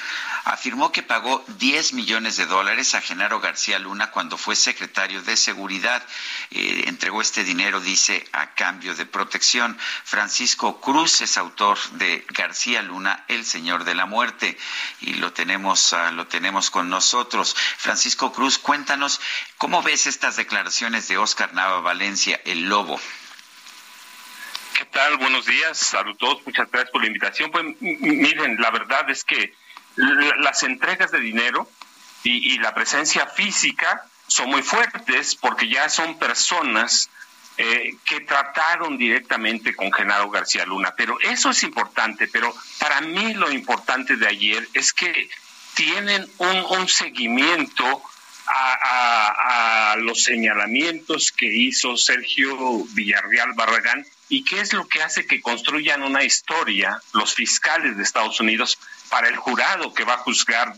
afirmó 0.47 0.93
que 0.93 1.03
pagó 1.03 1.45
10 1.59 1.93
millones 1.95 2.37
de 2.37 2.47
dólares 2.47 2.95
a 2.95 3.01
Genaro 3.01 3.41
García 3.41 3.81
Luna 3.81 4.13
cuando 4.13 4.39
fue 4.39 4.55
secretario 4.55 5.21
de 5.23 5.37
Seguridad. 5.37 6.07
Eh, 6.53 6.85
entregó 6.87 7.21
este 7.21 7.43
dinero, 7.43 7.81
dice, 7.81 8.25
a 8.31 8.55
cambio 8.55 8.95
de 8.95 9.07
protección. 9.07 9.77
Francisco 10.05 10.81
Cruz 10.81 11.21
es 11.21 11.37
autor 11.37 11.79
de 11.95 12.25
García 12.29 12.81
Luna, 12.83 13.25
el 13.27 13.45
Señor 13.45 13.83
de 13.83 13.97
la 13.97 14.07
Muerte, 14.07 14.57
y 15.01 15.15
lo 15.15 15.33
tenemos, 15.33 15.93
ah, 15.93 16.13
lo 16.13 16.29
tenemos 16.29 16.71
con 16.71 16.89
nosotros. 16.89 17.57
Francisco 17.77 18.33
Cruz, 18.33 18.59
cuéntanos, 18.59 19.21
¿cómo 19.59 19.83
ves 19.83 20.07
estas 20.07 20.37
declaraciones 20.37 21.09
de 21.09 21.19
Oscar 21.19 21.55
Nava 21.55 21.81
Valencia, 21.81 22.41
el 22.45 22.69
Lobo? 22.69 23.01
¿Qué 24.79 24.85
tal? 24.85 25.17
Buenos 25.17 25.45
días. 25.45 25.77
Saludos. 25.77 26.39
Muchas 26.47 26.71
gracias 26.71 26.93
por 26.93 27.01
la 27.01 27.09
invitación. 27.09 27.51
Pues 27.51 27.65
miren, 27.81 28.61
la 28.61 28.71
verdad 28.71 29.11
es 29.11 29.25
que 29.25 29.53
las 29.97 30.63
entregas 30.63 31.11
de 31.11 31.21
dinero 31.21 31.69
y, 32.23 32.59
la 32.59 32.75
presencia 32.75 33.27
física 33.27 34.05
son 34.27 34.51
muy 34.51 34.63
fuertes 34.63 35.37
porque 35.37 35.69
ya 35.69 35.89
son 35.89 36.19
personas 36.19 37.09
eh, 37.57 37.97
que 38.05 38.21
trataron 38.21 38.99
directamente 38.99 39.75
con 39.75 39.93
Genaro 39.93 40.29
García 40.31 40.67
Luna. 40.67 40.95
Pero 40.97 41.19
eso 41.21 41.51
es 41.51 41.63
importante, 41.63 42.29
pero 42.29 42.55
para 42.79 43.01
mí 43.01 43.35
lo 43.35 43.51
importante 43.51 44.17
de 44.17 44.27
ayer 44.27 44.69
es 44.75 44.93
que 44.93 45.31
tienen 45.75 46.27
un, 46.39 46.89
seguimiento 46.89 48.03
a, 48.47 49.93
a, 49.93 49.97
los 49.97 50.25
señalamientos 50.25 51.33
que 51.33 51.47
hizo 51.47 51.97
Sergio 51.97 52.85
Villarreal 52.93 53.53
Barragán 53.55 54.05
y 54.29 54.45
qué 54.45 54.61
es 54.61 54.73
lo 54.73 54.89
que 54.89 55.03
hace 55.03 55.27
que 55.27 55.41
construyan 55.41 56.03
una 56.03 56.25
historia 56.25 57.01
los 57.13 57.35
fiscales 57.35 57.97
de 57.97 58.03
Estados 58.03 58.41
Unidos 58.41 58.79
para 59.09 59.29
el 59.29 59.37
jurado 59.37 59.93
que 59.95 60.05
va 60.05 60.15
a 60.15 60.19
juzgar 60.19 60.75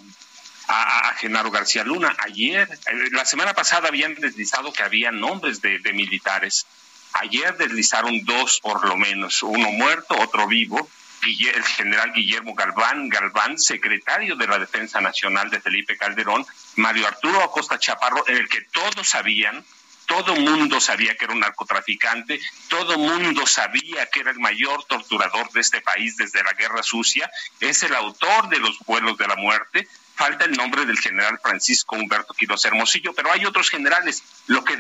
a, 0.69 1.15
Genaro 1.15 1.51
García 1.51 1.85
Luna. 1.85 2.15
Ayer, 2.19 2.69
eh, 2.71 3.09
la 3.13 3.25
semana 3.25 3.55
pasada 3.55 3.89
habían 3.89 4.15
deslizado 4.15 4.73
que 4.73 4.83
había 4.83 5.11
nombres 5.11 5.61
de, 5.63 5.81
militares. 5.93 6.67
Ayer 7.15 7.57
deslizaron 7.57 8.25
dos 8.25 8.61
por 8.61 8.87
lo 8.87 8.97
menos, 8.97 9.43
uno 9.43 9.71
muerto, 9.73 10.15
otro 10.19 10.47
vivo, 10.47 10.89
el 11.23 11.65
general 11.65 12.13
Guillermo 12.13 12.55
Galván, 12.55 13.09
Galván, 13.09 13.59
secretario 13.59 14.37
de 14.37 14.47
la 14.47 14.59
Defensa 14.59 15.01
Nacional 15.01 15.51
de 15.51 15.61
Felipe 15.61 15.97
Calderón, 15.97 16.47
Mario 16.77 17.07
Arturo 17.07 17.43
Acosta 17.43 17.79
Chaparro, 17.79 18.25
en 18.29 18.37
el 18.37 18.49
que 18.49 18.63
todos 18.63 19.09
sabían, 19.09 19.65
todo 20.09 20.35
mundo 20.35 20.81
sabía 20.81 21.15
que 21.17 21.27
era 21.27 21.35
un 21.35 21.41
narcotraficante, 21.41 22.41
todo 22.69 22.99
mundo 22.99 23.47
sabía 23.47 24.07
que 24.07 24.21
era 24.21 24.31
el 24.31 24.41
mayor 24.41 24.83
torturador 24.85 25.53
de 25.53 25.61
este 25.61 25.83
país 25.83 26.17
desde 26.17 26.43
la 26.43 26.55
Guerra 26.55 26.83
Sucia, 26.83 27.31
es 27.61 27.83
el 27.83 27.95
autor 27.95 28.49
de 28.49 28.59
los 28.59 28.79
vuelos 28.81 29.19
de 29.19 29.29
la 29.29 29.37
muerte, 29.37 29.87
falta 30.17 30.47
el 30.47 30.53
nombre 30.53 30.87
del 30.87 30.99
general 30.99 31.39
Francisco 31.41 31.95
Humberto 31.95 32.35
Quiroz 32.35 32.65
Hermosillo, 32.65 33.13
pero 33.13 33.31
hay 33.31 33.45
otros 33.45 33.69
generales. 33.69 34.25
Lo 34.47 34.65
que, 34.65 34.77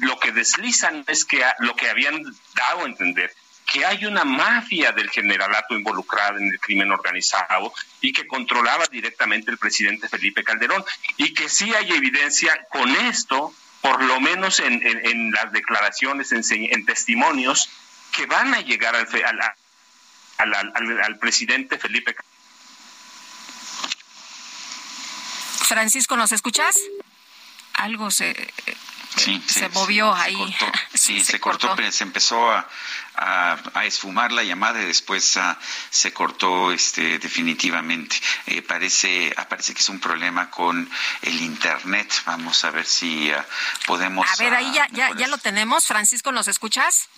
lo 0.00 0.18
que 0.18 0.32
deslizan 0.32 1.04
es 1.06 1.24
que 1.24 1.44
lo 1.58 1.76
que 1.76 1.90
habían 1.90 2.20
dado 2.54 2.80
a 2.80 2.86
entender 2.86 3.32
que 3.72 3.86
hay 3.86 4.04
una 4.04 4.24
mafia 4.24 4.92
del 4.92 5.08
generalato 5.08 5.74
involucrada 5.74 6.38
en 6.38 6.48
el 6.48 6.60
crimen 6.60 6.90
organizado 6.90 7.72
y 8.02 8.12
que 8.12 8.26
controlaba 8.26 8.84
directamente 8.90 9.50
el 9.50 9.56
presidente 9.56 10.08
Felipe 10.08 10.44
Calderón 10.44 10.84
y 11.16 11.32
que 11.32 11.48
sí 11.48 11.72
hay 11.74 11.90
evidencia 11.92 12.66
con 12.70 12.90
esto, 12.90 13.54
por 13.82 14.02
lo 14.02 14.20
menos 14.20 14.60
en, 14.60 15.30
las 15.32 15.52
declaraciones, 15.52 16.32
en, 16.32 16.86
testimonios, 16.86 17.68
que 18.12 18.24
van 18.26 18.54
a 18.54 18.60
llegar 18.60 18.96
al, 18.96 19.06
al, 20.38 21.02
al 21.02 21.18
presidente 21.18 21.78
Felipe 21.78 22.14
Francisco, 25.72 26.18
¿nos 26.18 26.32
escuchas? 26.32 26.76
Algo 27.72 28.10
se, 28.10 28.34
se, 29.46 29.68
movió 29.70 30.12
ahí. 30.14 30.56
sí, 30.94 31.22
se, 31.22 31.40
cortó, 31.40 31.74
se 31.90 32.04
empezó 32.04 32.50
a, 32.50 32.66
esfumar 33.84 34.32
la 34.32 34.42
llamada 34.42 34.80
y 34.80 34.86
después 34.86 35.36
ah, 35.36 35.58
se 35.90 36.12
cortó 36.12 36.72
este, 36.72 37.18
definitivamente. 37.18 38.16
Eh, 38.46 38.62
parece, 38.62 39.32
ah, 39.36 39.48
parece 39.48 39.74
que 39.74 39.80
es 39.80 39.88
un 39.88 40.00
problema 40.00 40.50
con 40.50 40.88
el 41.22 41.40
Internet. 41.40 42.12
Vamos 42.26 42.64
a 42.64 42.70
ver 42.70 42.86
si 42.86 43.30
ah, 43.30 43.46
podemos... 43.86 44.26
A 44.28 44.42
ver, 44.42 44.54
ahí 44.54 44.72
ya, 44.72 44.88
ya, 44.92 45.10
ya 45.16 45.28
lo 45.28 45.38
tenemos. 45.38 45.86
Francisco, 45.86 46.32
¿nos 46.32 46.48
escuchas? 46.48 47.08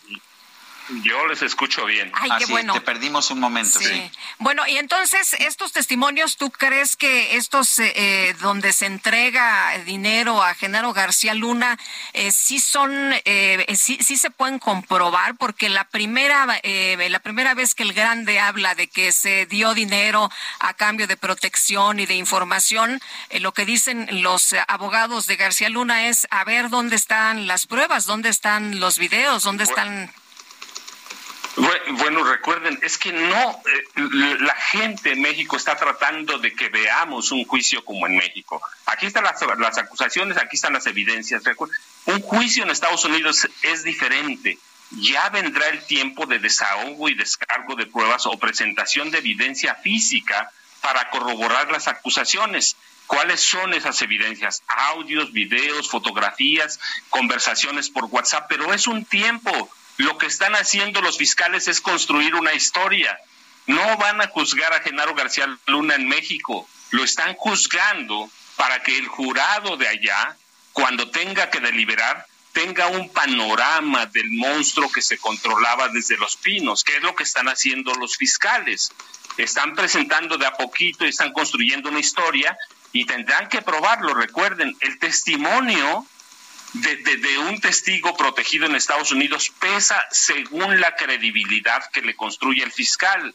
Yo 1.03 1.27
les 1.27 1.41
escucho 1.41 1.87
bien. 1.87 2.13
Ay, 2.15 2.31
qué 2.39 2.47
bueno. 2.47 2.75
Te 2.75 2.81
perdimos 2.83 3.31
un 3.31 3.41
momento, 3.41 3.81
sí. 3.81 4.11
Bueno, 4.39 4.67
y 4.67 4.77
entonces, 4.77 5.35
estos 5.39 5.73
testimonios, 5.73 6.37
¿tú 6.37 6.51
crees 6.51 6.97
que 6.97 7.37
estos 7.37 7.79
eh, 7.79 7.93
eh, 7.97 8.37
donde 8.41 8.73
se 8.73 8.87
entrega 8.87 9.79
dinero 9.87 10.43
a 10.43 10.55
Genaro 10.55 10.93
García 10.93 11.33
Luna, 11.33 11.79
eh, 12.13 12.31
sí 12.33 12.59
son, 12.59 12.93
eh, 13.25 13.65
sí, 13.77 13.99
sí, 14.03 14.17
se 14.19 14.31
pueden 14.31 14.59
comprobar? 14.59 15.37
Porque 15.37 15.71
la 15.71 15.85
primera, 15.85 16.47
la 16.47 17.19
primera 17.21 17.55
vez 17.55 17.75
que 17.75 17.83
el 17.83 17.95
grande 17.95 18.39
habla 18.39 18.75
de 18.75 18.89
que 18.89 19.13
se 19.13 19.47
dio 19.47 19.73
dinero 19.73 20.31
a 20.59 20.75
cambio 20.75 21.07
de 21.07 21.17
protección 21.17 21.99
y 21.99 22.07
de 22.07 22.15
información, 22.15 23.01
lo 23.41 23.53
que 23.53 23.65
dicen 23.65 24.07
los 24.23 24.55
abogados 24.69 25.27
de 25.27 25.37
García 25.37 25.71
Luna 25.71 26.09
es 26.09 26.27
a 26.31 26.45
ver 26.45 26.69
dónde 26.69 26.97
están 26.97 27.47
las 27.47 27.67
pruebas, 27.67 28.05
dónde 28.05 28.29
están 28.29 28.81
los 28.81 28.99
videos, 28.99 29.45
dónde 29.45 29.65
están 29.65 30.13
bueno, 31.57 32.25
recuerden, 32.25 32.79
es 32.83 32.99
que 32.99 33.13
no, 33.13 33.63
eh, 33.67 34.01
la 34.41 34.55
gente 34.55 35.13
en 35.13 35.23
México 35.23 35.57
está 35.57 35.77
tratando 35.77 36.39
de 36.39 36.55
que 36.55 36.69
veamos 36.69 37.31
un 37.31 37.45
juicio 37.45 37.85
como 37.85 38.07
en 38.07 38.17
México. 38.17 38.61
Aquí 38.87 39.07
están 39.07 39.25
las, 39.25 39.41
las 39.59 39.79
acusaciones, 39.79 40.37
aquí 40.37 40.57
están 40.57 40.73
las 40.73 40.87
evidencias. 40.87 41.43
Un 42.07 42.21
juicio 42.21 42.65
en 42.65 42.71
Estados 42.71 43.05
Unidos 43.05 43.49
es 43.63 43.85
diferente. 43.85 44.59
Ya 44.91 45.29
vendrá 45.31 45.69
el 45.69 45.85
tiempo 45.87 46.27
de 46.27 46.39
desahogo 46.39 47.09
y 47.09 47.15
descargo 47.15 47.77
de 47.77 47.87
pruebas 47.87 48.27
o 48.27 48.39
presentación 48.39 49.11
de 49.11 49.19
evidencia 49.19 49.75
física 49.77 50.51
para 50.81 51.09
corroborar 51.11 51.71
las 51.71 51.89
acusaciones. 51.89 52.77
¿Cuáles 53.07 53.41
son 53.41 53.75
esas 53.75 54.01
evidencias? 54.03 54.63
Audios, 54.67 55.33
videos, 55.33 55.91
fotografías, 55.91 56.81
conversaciones 57.11 57.91
por 57.91 58.07
WhatsApp, 58.07 58.47
pero 58.49 58.73
es 58.73 58.87
un 58.87 59.05
tiempo 59.05 59.71
lo 59.97 60.19
que 60.19 60.27
están 60.27 60.55
haciendo 60.55 61.01
los 61.01 61.19
fiscales 61.19 61.69
es 61.69 61.81
construir 61.81 62.35
una 62.35 62.53
historia. 62.55 63.19
No 63.67 63.97
van 63.97 64.21
a 64.21 64.29
juzgar 64.29 64.73
a 64.73 64.81
Genaro 64.81 65.15
García 65.15 65.57
Luna 65.67 65.95
en 65.95 66.09
México, 66.09 66.69
lo 66.91 67.05
están 67.05 67.35
juzgando 67.35 68.29
para 68.57 68.83
que 68.83 68.97
el 68.99 69.09
jurado 69.09 69.77
de 69.77 69.89
allá, 69.89 70.37
cuando 70.73 71.11
tenga 71.11 71.51
que 71.51 71.61
deliberar, 71.61 72.27
tenga 72.53 72.87
un 72.87 73.09
panorama 73.09 74.07
del 74.07 74.31
monstruo 74.31 74.91
que 74.91 75.03
se 75.03 75.19
controlaba 75.19 75.89
desde 75.89 76.17
los 76.17 76.37
pinos, 76.37 76.85
que 76.85 76.97
es 76.97 77.03
lo 77.03 77.15
que 77.15 77.25
están 77.25 77.49
haciendo 77.49 77.93
los 77.95 78.17
fiscales. 78.17 78.93
Están 79.37 79.75
presentando 79.75 80.39
de 80.39 80.47
a 80.47 80.55
poquito 80.55 81.05
y 81.05 81.09
están 81.09 81.33
construyendo 81.33 81.89
una 81.89 81.99
historia 81.99 82.57
y 82.93 83.07
tendrán 83.07 83.49
que 83.49 83.61
probarlo. 83.61 84.15
Recuerden, 84.15 84.77
el 84.81 84.99
testimonio 85.01 86.07
de, 86.75 87.39
un 87.39 87.61
testigo 87.61 88.17
protegido 88.17 88.67
en 88.67 88.75
Estados 88.75 89.13
Unidos 89.13 89.53
pesa 89.61 90.05
según 90.11 90.81
la 90.81 90.97
credibilidad 90.97 91.91
que 91.93 92.03
le 92.03 92.17
construye 92.17 92.63
el 92.63 92.73
fiscal. 92.73 93.35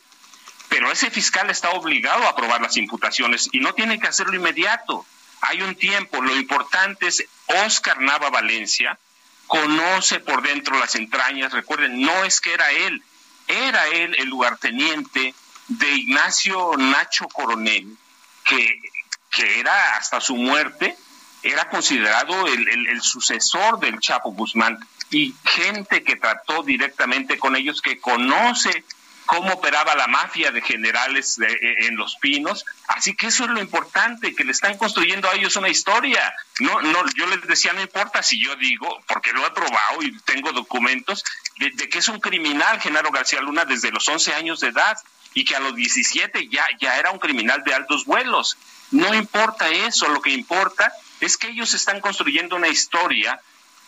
Pero 0.67 0.91
ese 0.91 1.09
fiscal 1.09 1.49
está 1.49 1.71
obligado 1.71 2.25
a 2.25 2.29
aprobar 2.29 2.61
las 2.61 2.77
imputaciones 2.77 3.49
y 3.51 3.59
no 3.59 3.73
tiene 3.73 3.99
que 3.99 4.07
hacerlo 4.07 4.35
inmediato. 4.35 5.05
Hay 5.41 5.61
un 5.61 5.75
tiempo. 5.75 6.21
Lo 6.21 6.35
importante 6.35 7.07
es 7.07 7.23
Oscar 7.65 7.99
Nava 8.01 8.29
Valencia 8.29 8.99
conoce 9.47 10.19
por 10.19 10.43
dentro 10.43 10.77
las 10.77 10.95
entrañas. 10.95 11.53
Recuerden, 11.53 12.01
no 12.01 12.23
es 12.23 12.39
que 12.39 12.53
era 12.53 12.69
él, 12.71 13.01
era 13.47 13.87
él 13.87 14.15
el 14.19 14.29
lugarteniente 14.29 15.33
de 15.67 15.91
Ignacio 15.95 16.73
Nacho 16.77 17.27
Coronel, 17.29 17.97
que, 18.45 18.79
que 19.31 19.59
era 19.59 19.95
hasta 19.95 20.21
su 20.21 20.35
muerte 20.35 20.95
era 21.43 21.69
considerado 21.69 22.47
el, 22.47 23.01
sucesor 23.01 23.79
del 23.79 23.99
Chapo 23.99 24.31
Guzmán 24.31 24.77
y 25.09 25.33
gente 25.45 26.03
que 26.03 26.15
trató 26.15 26.63
directamente 26.63 27.39
con 27.39 27.55
ellos, 27.55 27.81
que 27.81 27.99
conoce 27.99 28.83
cómo 29.25 29.53
operaba 29.53 29.95
la 29.95 30.07
mafia 30.07 30.51
de 30.51 30.61
generales 30.61 31.39
e, 31.39 31.85
en 31.87 31.95
Los 31.95 32.15
Pinos. 32.17 32.65
Así 32.87 33.15
que 33.15 33.27
eso 33.27 33.45
es 33.45 33.51
lo 33.51 33.61
importante, 33.61 34.35
que 34.35 34.43
le 34.43 34.51
están 34.51 34.77
construyendo 34.77 35.29
a 35.29 35.35
ellos 35.35 35.55
una 35.55 35.69
historia. 35.69 36.33
No, 36.59 36.81
no, 36.81 37.05
yo 37.15 37.27
les 37.27 37.41
decía, 37.47 37.73
no 37.73 37.81
importa 37.81 38.23
si 38.23 38.43
yo 38.43 38.55
digo, 38.55 39.01
porque 39.07 39.31
lo 39.31 39.45
he 39.45 39.51
probado 39.51 40.01
y 40.01 40.17
tengo 40.21 40.51
documentos, 40.51 41.23
de, 41.57 41.69
de 41.71 41.89
que 41.89 41.99
es 41.99 42.07
un 42.07 42.19
criminal 42.19 42.79
Genaro 42.81 43.11
García 43.11 43.41
Luna 43.41 43.65
desde 43.65 43.91
los 43.91 44.07
11 44.07 44.33
años 44.33 44.59
de 44.59 44.69
edad 44.69 44.97
y 45.33 45.45
que 45.45 45.55
a 45.55 45.59
los 45.59 45.75
17 45.75 46.47
ya, 46.49 46.65
ya 46.79 46.97
era 46.97 47.11
un 47.11 47.19
criminal 47.19 47.63
de 47.63 47.73
altos 47.73 48.05
vuelos. 48.05 48.57
No 48.91 49.13
importa 49.13 49.69
eso, 49.69 50.07
lo 50.09 50.21
que 50.21 50.31
importa 50.31 50.91
es 51.19 51.37
que 51.37 51.49
ellos 51.49 51.73
están 51.73 52.01
construyendo 52.01 52.55
una 52.55 52.67
historia 52.67 53.39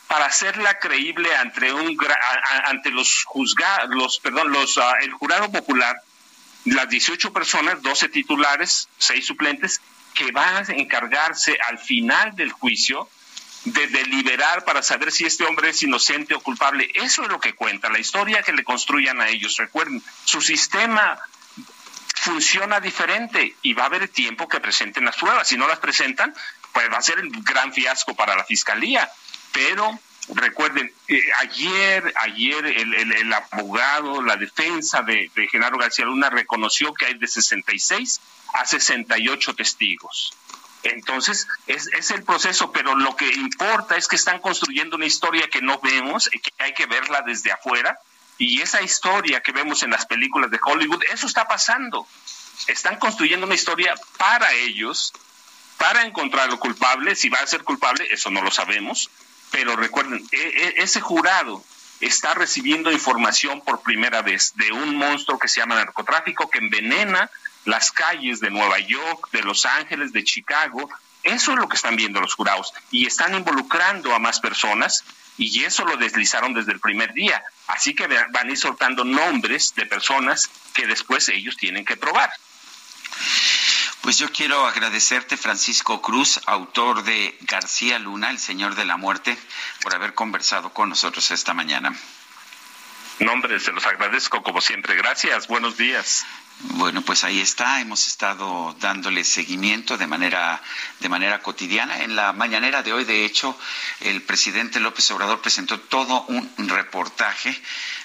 para 0.07 0.25
hacerla 0.25 0.77
creíble 0.77 1.33
ante 1.35 1.71
un 1.71 1.97
ante 2.65 2.91
los 2.91 3.23
juzgados, 3.23 4.19
perdón, 4.19 4.51
los 4.51 4.77
ah, 4.77 4.95
el 5.01 5.11
jurado 5.13 5.51
popular, 5.51 5.95
las 6.65 6.89
18 6.89 7.31
personas, 7.31 7.81
12 7.81 8.09
titulares, 8.09 8.89
6 8.97 9.25
suplentes 9.25 9.79
que 10.13 10.31
van 10.31 10.69
a 10.69 10.73
encargarse 10.73 11.57
al 11.69 11.79
final 11.79 12.35
del 12.35 12.51
juicio 12.51 13.09
de 13.63 13.87
deliberar 13.87 14.65
para 14.65 14.81
saber 14.81 15.11
si 15.11 15.25
este 15.25 15.45
hombre 15.45 15.69
es 15.69 15.83
inocente 15.83 16.33
o 16.33 16.39
culpable. 16.41 16.89
Eso 16.95 17.23
es 17.23 17.29
lo 17.29 17.39
que 17.39 17.53
cuenta, 17.53 17.89
la 17.89 17.99
historia 17.99 18.41
que 18.41 18.53
le 18.53 18.63
construyan 18.63 19.21
a 19.21 19.29
ellos. 19.29 19.57
Recuerden, 19.57 20.01
su 20.25 20.41
sistema 20.41 21.19
funciona 22.15 22.79
diferente 22.79 23.55
y 23.61 23.73
va 23.73 23.83
a 23.83 23.85
haber 23.87 24.07
tiempo 24.07 24.47
que 24.47 24.59
presenten 24.59 25.05
las 25.05 25.15
pruebas. 25.15 25.47
Si 25.47 25.57
no 25.57 25.67
las 25.67 25.79
presentan, 25.79 26.35
pues 26.73 26.89
va 26.91 26.97
a 26.97 27.01
ser 27.01 27.19
el 27.19 27.29
gran 27.43 27.73
fiasco 27.73 28.15
para 28.15 28.35
la 28.35 28.43
fiscalía. 28.43 29.09
Pero 29.51 29.99
recuerden, 30.29 30.93
eh, 31.07 31.21
ayer, 31.39 32.13
ayer 32.17 32.65
el, 32.65 33.33
abogado, 33.33 34.21
la 34.21 34.37
defensa 34.37 35.01
de, 35.01 35.29
Genaro 35.51 35.77
García 35.77 36.05
Luna 36.05 36.29
reconoció 36.29 36.93
que 36.93 37.05
hay 37.05 37.13
de 37.15 37.27
66 37.27 38.21
a 38.53 38.65
68 38.65 39.55
testigos. 39.55 40.33
Entonces, 40.83 41.47
es, 41.67 41.87
es, 41.93 42.09
el 42.09 42.23
proceso, 42.23 42.71
pero 42.71 42.95
lo 42.95 43.15
que 43.15 43.31
importa 43.31 43.97
es 43.97 44.07
que 44.07 44.15
están 44.15 44.39
construyendo 44.39 44.95
una 44.95 45.05
historia 45.05 45.47
que 45.47 45.61
no 45.61 45.79
vemos, 45.79 46.29
que 46.29 46.51
hay 46.57 46.73
que 46.73 46.87
verla 46.87 47.21
desde 47.21 47.51
afuera, 47.51 47.99
y 48.37 48.61
esa 48.61 48.81
historia 48.81 49.41
que 49.41 49.51
vemos 49.51 49.83
en 49.83 49.91
las 49.91 50.07
películas 50.07 50.49
de 50.49 50.59
Hollywood, 50.63 51.03
eso 51.11 51.27
está 51.27 51.47
pasando. 51.47 52.07
Están 52.65 52.97
construyendo 52.97 53.45
una 53.45 53.53
historia 53.53 53.93
para 54.17 54.51
ellos, 54.53 55.13
para 55.81 56.03
encontrar 56.03 56.47
lo 56.47 56.59
culpable. 56.59 57.15
Si 57.15 57.29
va 57.29 57.39
a 57.39 57.47
ser 57.47 57.63
culpable, 57.63 58.07
eso 58.11 58.29
no 58.29 58.43
lo 58.43 58.51
sabemos. 58.51 59.09
Pero 59.49 59.75
recuerden, 59.75 60.23
e, 60.31 60.37
e, 60.37 60.73
ese 60.83 61.01
jurado 61.01 61.63
está 61.99 62.35
recibiendo 62.35 62.91
información 62.91 63.61
por 63.61 63.81
primera 63.81 64.21
vez 64.21 64.53
de 64.55 64.71
un 64.71 64.95
monstruo 64.95 65.39
que 65.39 65.47
se 65.47 65.59
llama 65.59 65.75
narcotráfico 65.75 66.51
que 66.51 66.59
envenena 66.59 67.31
las 67.65 67.91
calles 67.91 68.39
de 68.39 68.51
Nueva 68.51 68.77
York, 68.77 69.29
de 69.31 69.41
Los 69.41 69.65
Ángeles, 69.65 70.13
de 70.13 70.23
Chicago. 70.23 70.87
Eso 71.23 71.53
es 71.53 71.57
lo 71.57 71.67
que 71.67 71.77
están 71.77 71.95
viendo 71.95 72.21
los 72.21 72.35
jurados 72.35 72.73
y 72.91 73.07
están 73.07 73.33
involucrando 73.33 74.13
a 74.13 74.19
más 74.19 74.39
personas 74.39 75.03
y 75.37 75.63
eso 75.63 75.83
lo 75.83 75.97
deslizaron 75.97 76.53
desde 76.53 76.73
el 76.73 76.79
primer 76.79 77.11
día. 77.13 77.43
Así 77.65 77.95
que 77.95 78.05
van 78.05 78.47
a 78.47 78.51
ir 78.51 78.57
soltando 78.57 79.03
nombres 79.03 79.73
de 79.73 79.87
personas 79.87 80.47
que 80.73 80.85
después 80.85 81.27
ellos 81.29 81.57
tienen 81.57 81.85
que 81.85 81.97
probar. 81.97 82.31
Pues 84.01 84.17
yo 84.17 84.31
quiero 84.31 84.65
agradecerte, 84.65 85.37
Francisco 85.37 86.01
Cruz, 86.01 86.41
autor 86.47 87.03
de 87.03 87.37
García 87.41 87.99
Luna, 87.99 88.31
El 88.31 88.39
Señor 88.39 88.73
de 88.73 88.83
la 88.83 88.97
Muerte, 88.97 89.37
por 89.81 89.93
haber 89.93 90.15
conversado 90.15 90.73
con 90.73 90.89
nosotros 90.89 91.29
esta 91.29 91.53
mañana. 91.53 91.95
Nombre, 93.19 93.59
se 93.59 93.71
los 93.71 93.85
agradezco 93.85 94.41
como 94.41 94.59
siempre. 94.59 94.95
Gracias, 94.95 95.47
buenos 95.47 95.77
días. 95.77 96.25
Bueno, 96.61 97.03
pues 97.03 97.23
ahí 97.23 97.39
está. 97.39 97.79
Hemos 97.79 98.07
estado 98.07 98.75
dándole 98.79 99.23
seguimiento 99.23 99.99
de 99.99 100.07
manera 100.07 100.59
de 100.99 101.09
manera 101.09 101.39
cotidiana. 101.43 102.01
En 102.01 102.15
la 102.15 102.33
mañanera 102.33 102.81
de 102.81 102.93
hoy, 102.93 103.03
de 103.03 103.23
hecho, 103.23 103.55
el 103.99 104.23
presidente 104.23 104.79
López 104.79 105.11
Obrador 105.11 105.41
presentó 105.41 105.79
todo 105.79 106.25
un 106.27 106.69
reportaje 106.69 107.55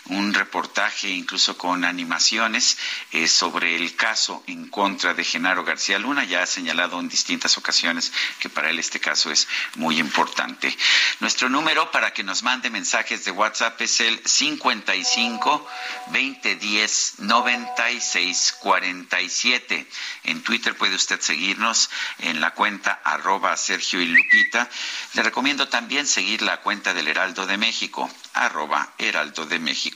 un 0.08 0.34
reportaje 0.34 1.08
incluso 1.08 1.56
con 1.56 1.84
animaciones 1.84 2.78
eh, 3.12 3.26
sobre 3.28 3.76
el 3.76 3.96
caso 3.96 4.42
en 4.46 4.68
contra 4.68 5.14
de 5.14 5.24
Genaro 5.24 5.64
García 5.64 5.98
Luna. 5.98 6.24
Ya 6.24 6.42
ha 6.42 6.46
señalado 6.46 7.00
en 7.00 7.08
distintas 7.08 7.58
ocasiones 7.58 8.12
que 8.38 8.48
para 8.48 8.70
él 8.70 8.78
este 8.78 9.00
caso 9.00 9.30
es 9.30 9.48
muy 9.74 9.98
importante. 9.98 10.76
Nuestro 11.20 11.48
número 11.48 11.90
para 11.90 12.12
que 12.12 12.22
nos 12.22 12.42
mande 12.42 12.70
mensajes 12.70 13.24
de 13.24 13.30
WhatsApp 13.30 13.80
es 13.80 14.00
el 14.00 14.20
55 14.24 15.66
2010 16.06 17.14
96 17.18 18.56
47. 18.60 19.86
En 20.24 20.42
Twitter 20.42 20.76
puede 20.76 20.94
usted 20.94 21.20
seguirnos 21.20 21.90
en 22.18 22.40
la 22.40 22.52
cuenta 22.52 23.00
arroba 23.04 23.56
Sergio 23.56 24.00
y 24.00 24.06
Lupita. 24.06 24.68
Le 25.14 25.22
recomiendo 25.22 25.68
también 25.68 26.06
seguir 26.06 26.42
la 26.42 26.60
cuenta 26.60 26.94
del 26.94 27.08
Heraldo 27.08 27.46
de 27.46 27.56
México, 27.56 28.10
arroba 28.34 28.92
Heraldo 28.98 29.46
de 29.46 29.58
México. 29.58 29.95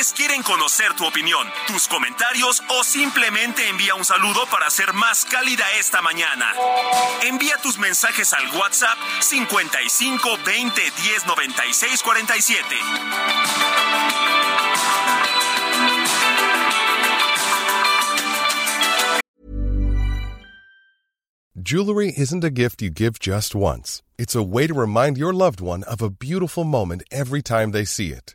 Quieren 0.00 0.42
conocer 0.42 0.94
tu 0.96 1.04
opinión, 1.04 1.46
tus 1.66 1.86
comentarios 1.86 2.62
o 2.70 2.82
simplemente 2.84 3.68
envía 3.68 3.94
un 3.94 4.04
saludo 4.04 4.46
para 4.50 4.66
hacer 4.66 4.94
más 4.94 5.26
cálida 5.26 5.64
esta 5.78 6.00
mañana. 6.00 6.54
Envía 7.22 7.58
tus 7.62 7.76
mensajes 7.76 8.32
al 8.32 8.46
WhatsApp 8.56 8.96
55 9.20 10.38
20 10.46 10.82
10 10.82 11.26
96 11.26 12.02
47. 12.02 12.76
Jewelry 21.62 22.14
isn't 22.16 22.42
a 22.42 22.50
gift 22.50 22.80
you 22.80 22.88
give 22.88 23.18
just 23.18 23.54
once. 23.54 24.02
It's 24.16 24.34
a 24.34 24.42
way 24.42 24.66
to 24.66 24.72
remind 24.72 25.18
your 25.18 25.34
loved 25.34 25.60
one 25.60 25.84
of 25.84 26.00
a 26.00 26.08
beautiful 26.08 26.64
moment 26.64 27.02
every 27.10 27.42
time 27.42 27.72
they 27.72 27.84
see 27.84 28.12
it. 28.12 28.34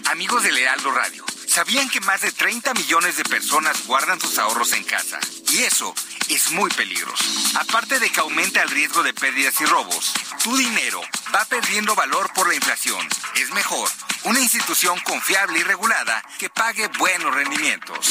amigos 0.11 0.43
del 0.43 0.57
Heraldo 0.57 0.91
Radio, 0.91 1.25
¿sabían 1.47 1.89
que 1.89 2.01
más 2.01 2.19
de 2.19 2.33
30 2.33 2.73
millones 2.73 3.15
de 3.15 3.23
personas 3.23 3.87
guardan 3.87 4.19
sus 4.19 4.37
ahorros 4.39 4.73
en 4.73 4.83
casa? 4.83 5.17
Y 5.49 5.59
eso 5.63 5.95
es 6.27 6.51
muy 6.51 6.69
peligroso. 6.71 7.23
Aparte 7.55 7.97
de 7.97 8.09
que 8.09 8.19
aumenta 8.19 8.61
el 8.61 8.69
riesgo 8.69 9.03
de 9.03 9.13
pérdidas 9.13 9.59
y 9.61 9.65
robos, 9.65 10.13
tu 10.43 10.55
dinero 10.57 11.01
va 11.33 11.45
perdiendo 11.45 11.95
valor 11.95 12.29
por 12.33 12.49
la 12.49 12.55
inflación. 12.55 13.07
Es 13.35 13.51
mejor 13.51 13.89
una 14.25 14.41
institución 14.41 14.99
confiable 14.99 15.59
y 15.59 15.63
regulada 15.63 16.21
que 16.37 16.49
pague 16.49 16.89
buenos 16.99 17.33
rendimientos. 17.33 18.05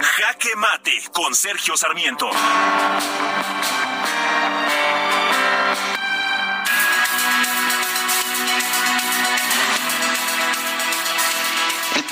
Jaque 0.00 0.54
Mate 0.54 1.02
con 1.12 1.34
Sergio 1.34 1.76
Sarmiento. 1.76 2.30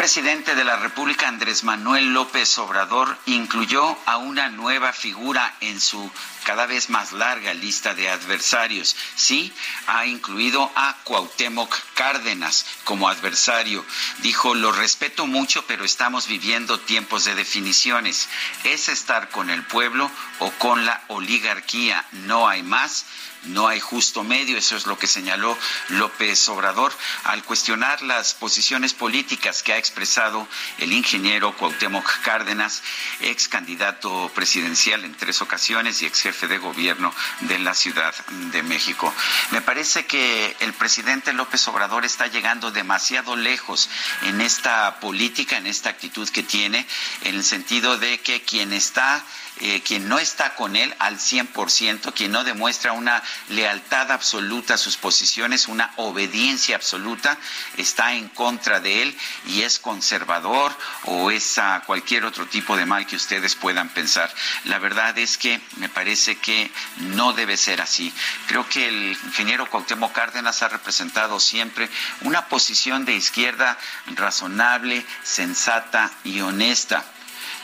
Presidente 0.07 0.55
de 0.55 0.63
la 0.63 0.77
República, 0.77 1.27
Andrés 1.27 1.65
Manuel 1.65 2.15
López 2.15 2.59
Obrador, 2.59 3.19
incluyó 3.27 3.99
a 4.07 4.19
una 4.19 4.49
nueva 4.51 4.93
figura 4.93 5.57
en 5.61 5.81
su 5.81 6.09
cada 6.45 6.67
vez 6.67 6.91
más 6.91 7.11
larga 7.11 7.53
lista 7.55 7.93
de 7.93 8.09
adversarios. 8.09 8.95
Sí, 9.17 9.53
ha 9.89 10.07
incluido 10.07 10.71
a 10.77 10.95
Cuauhtémoc 11.03 11.77
Cárdenas 11.95 12.67
como 12.85 13.09
adversario. 13.09 13.85
Dijo, 14.19 14.55
lo 14.55 14.71
respeto 14.71 15.27
mucho, 15.27 15.67
pero 15.67 15.85
estamos 15.85 16.29
viviendo 16.29 16.79
tiempos 16.79 17.25
de 17.25 17.35
definiciones. 17.35 18.29
¿Es 18.63 18.89
estar 18.89 19.29
con 19.31 19.51
el 19.51 19.65
pueblo 19.65 20.09
o 20.39 20.53
con 20.53 20.87
la 20.87 21.03
oligarquía? 21.09 22.05
No 22.13 22.47
hay 22.47 22.63
más 22.63 23.07
no 23.49 23.69
hay 23.69 23.81
justo 23.81 24.25
medio, 24.25 24.59
eso 24.59 24.77
es 24.77 24.87
lo 24.87 24.99
que 24.99 25.07
señaló 25.07 25.57
López 25.91 26.49
Obrador 26.49 26.93
al 27.25 27.43
cuestionar 27.45 28.03
las 28.03 28.35
posiciones 28.35 28.95
políticas 28.95 29.63
que 29.63 29.73
ha 29.73 29.79
expresado 29.79 30.47
el 30.79 30.93
ingeniero 30.93 31.57
Cuauhtémoc 31.57 32.21
Cárdenas, 32.23 32.83
ex 33.21 33.49
candidato 33.49 34.31
presidencial 34.35 35.05
en 35.05 35.15
tres 35.15 35.43
ocasiones 35.43 36.03
y 36.03 36.07
ex 36.07 36.23
jefe 36.23 36.49
de 36.49 36.59
gobierno 36.59 37.13
de 37.41 37.59
la 37.59 37.75
Ciudad 37.75 38.15
de 38.53 38.63
México. 38.63 39.13
Me 39.51 39.61
parece 39.61 40.07
que 40.07 40.57
el 40.61 40.73
presidente 40.73 41.33
López 41.33 41.67
Obrador 41.69 42.05
está 42.05 42.27
llegando 42.27 42.71
demasiado 42.71 43.37
lejos 43.37 43.89
en 44.23 44.41
esta 44.41 45.01
política, 45.01 45.57
en 45.57 45.67
esta 45.67 45.91
actitud 45.91 46.29
que 46.29 46.43
tiene, 46.43 46.87
en 47.23 47.35
el 47.35 47.45
sentido 47.45 47.99
de 47.99 48.21
que 48.21 48.43
quien 48.43 48.73
está 48.73 49.25
eh, 49.61 49.83
quien 49.83 50.09
no 50.09 50.19
está 50.19 50.55
con 50.55 50.77
él 50.77 50.95
al 50.99 51.19
100%, 51.19 52.13
quien 52.13 52.33
no 52.33 52.45
demuestra 52.45 52.93
una 52.93 53.23
lealtad 53.49 54.13
absoluta 54.13 54.75
a 54.75 54.79
sus 54.79 54.97
posiciones, 54.97 55.69
una 55.69 55.93
obediencia 55.97 56.77
absoluta, 56.77 57.39
está 57.77 58.15
en 58.15 58.29
contra 58.29 58.81
de 58.81 59.03
él 59.03 59.19
y 59.47 59.63
es 59.63 59.79
conservador 59.79 60.77
o 61.05 61.31
es 61.31 61.59
a 61.59 61.83
cualquier 61.87 62.25
otro 62.25 62.47
tipo 62.47 62.77
de 62.77 62.87
mal 62.87 63.07
que 63.07 63.17
ustedes 63.17 63.55
puedan 63.55 63.89
pensar. 63.89 64.33
La 64.65 64.79
verdad 64.79 65.17
es 65.19 65.39
que 65.39 65.61
me 65.77 65.89
parece 65.89 66.37
que 66.37 66.71
no 66.99 67.33
debe 67.33 67.57
ser 67.57 67.81
así. 67.81 68.13
Creo 68.47 68.69
que 68.69 68.89
el 68.89 69.19
ingeniero 69.25 69.71
Cuauhtémoc 69.71 70.13
Cárdenas 70.13 70.63
ha 70.63 70.69
representado 70.69 71.41
siempre 71.41 71.89
una 72.23 72.47
posición 72.49 73.05
de 73.05 73.15
izquierda 73.15 73.79
razonable, 74.15 75.05
sensata 75.23 76.11
y 76.25 76.41
honesta. 76.41 77.05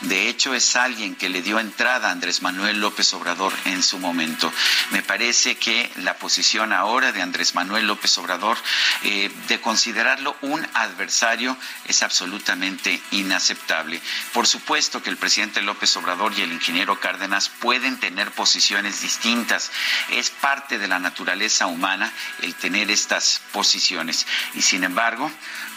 De 0.01 0.27
hecho, 0.27 0.53
es 0.53 0.75
alguien 0.75 1.15
que 1.15 1.29
le 1.29 1.41
dio 1.41 1.59
entrada 1.59 2.09
a 2.09 2.11
Andrés 2.11 2.41
Manuel 2.41 2.79
López 2.79 3.13
Obrador 3.13 3.53
en 3.65 3.81
su 3.83 3.99
momento. 3.99 4.51
Me 4.91 5.01
parece 5.01 5.55
que 5.55 5.89
la 5.97 6.17
posición 6.17 6.73
ahora 6.73 7.11
de 7.11 7.21
Andrés 7.21 7.55
Manuel 7.55 7.87
López 7.87 8.17
Obrador 8.17 8.57
eh, 9.03 9.31
de 9.47 9.61
considerarlo 9.61 10.35
un 10.41 10.65
adversario 10.73 11.57
es 11.85 12.03
absolutamente 12.03 13.01
inaceptable. 13.11 14.01
Por 14.33 14.47
supuesto 14.47 15.01
que 15.01 15.09
el 15.09 15.17
presidente 15.17 15.61
López 15.61 15.95
Obrador 15.97 16.33
y 16.37 16.41
el 16.41 16.51
ingeniero 16.51 16.99
Cárdenas 16.99 17.49
pueden 17.49 17.99
tener 17.99 18.31
posiciones 18.31 19.01
distintas. 19.01 19.71
Es 20.09 20.29
parte 20.29 20.77
de 20.77 20.87
la 20.87 20.99
naturaleza 20.99 21.67
humana 21.67 22.11
el 22.41 22.55
tener 22.55 22.91
estas 22.91 23.41
posiciones. 23.51 24.25
Y 24.53 24.61
sin 24.61 24.83
embargo, 24.83 25.31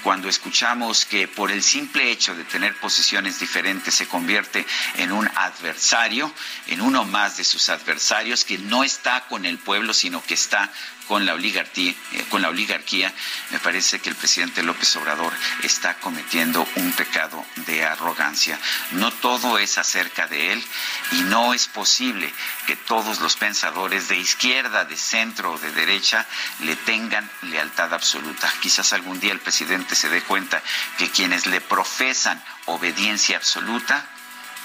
cuando 0.07 0.28
escuchamos 0.28 1.05
que 1.05 1.27
por 1.27 1.51
el 1.51 1.65
simple 1.65 2.12
hecho 2.12 2.33
de 2.37 2.45
tener 2.45 2.78
posiciones 2.78 3.41
diferentes 3.41 3.93
se 3.93 4.07
convierte 4.07 4.65
en 4.99 5.11
un 5.11 5.28
adversario, 5.35 6.33
en 6.69 6.81
uno 6.81 7.05
más 7.05 7.39
de 7.39 7.43
sus 7.43 7.69
adversarios, 7.70 8.45
que 8.45 8.57
no 8.57 8.85
está 8.85 9.27
con 9.27 9.45
el 9.45 9.59
pueblo, 9.59 9.93
sino 9.93 10.23
que 10.23 10.35
está 10.35 10.70
con 11.09 11.24
la 11.24 11.35
oligarquía, 11.35 11.95
eh, 12.12 12.24
con 12.28 12.43
la 12.43 12.49
oligarquía, 12.49 13.12
me 13.51 13.59
parece 13.59 14.01
que 14.01 14.09
el 14.09 14.16
presidente 14.16 14.62
López 14.62 14.95
Obrador 14.97 15.33
está 15.62 15.95
cometiendo 15.95 16.66
un 16.77 16.93
pecado 16.93 17.45
de 17.66 17.85
arrogancia. 17.85 18.59
No 18.93 19.12
todo 19.12 19.59
es 19.59 19.78
acerca 19.78 20.27
de 20.27 20.53
él 20.53 20.65
y 21.12 21.20
no 21.23 21.55
es 21.55 21.69
posible 21.69 22.33
que 22.66 22.77
todos 22.77 23.20
los 23.20 23.37
pensadores 23.37 24.09
de 24.09 24.16
izquierda, 24.16 24.85
de 24.85 24.97
centro 24.97 25.53
o 25.53 25.59
de 25.59 25.73
derecha 25.73 26.27
le 26.61 26.77
tengan 26.77 27.28
lealtad 27.43 27.93
absoluta. 27.95 28.53
Quizás 28.61 28.93
algún 28.93 29.20
día 29.20 29.33
el 29.33 29.41
presidente 29.41 29.95
se 29.95 30.09
dé 30.09 30.23
cuenta 30.23 30.62
que 30.99 31.11
quienes 31.11 31.47
le 31.47 31.61
profesan 31.61 32.43
obediencia 32.66 33.37
absoluta 33.37 34.05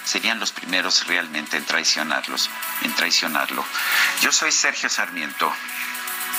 serían 0.03 0.39
los 0.39 0.51
primeros 0.51 1.05
realmente 1.07 1.57
en 1.57 1.65
traicionarlos, 1.65 2.49
en 2.81 2.93
traicionarlo. 2.93 3.63
Yo 4.21 4.31
soy 4.31 4.51
Sergio 4.51 4.89
Sarmiento 4.89 5.53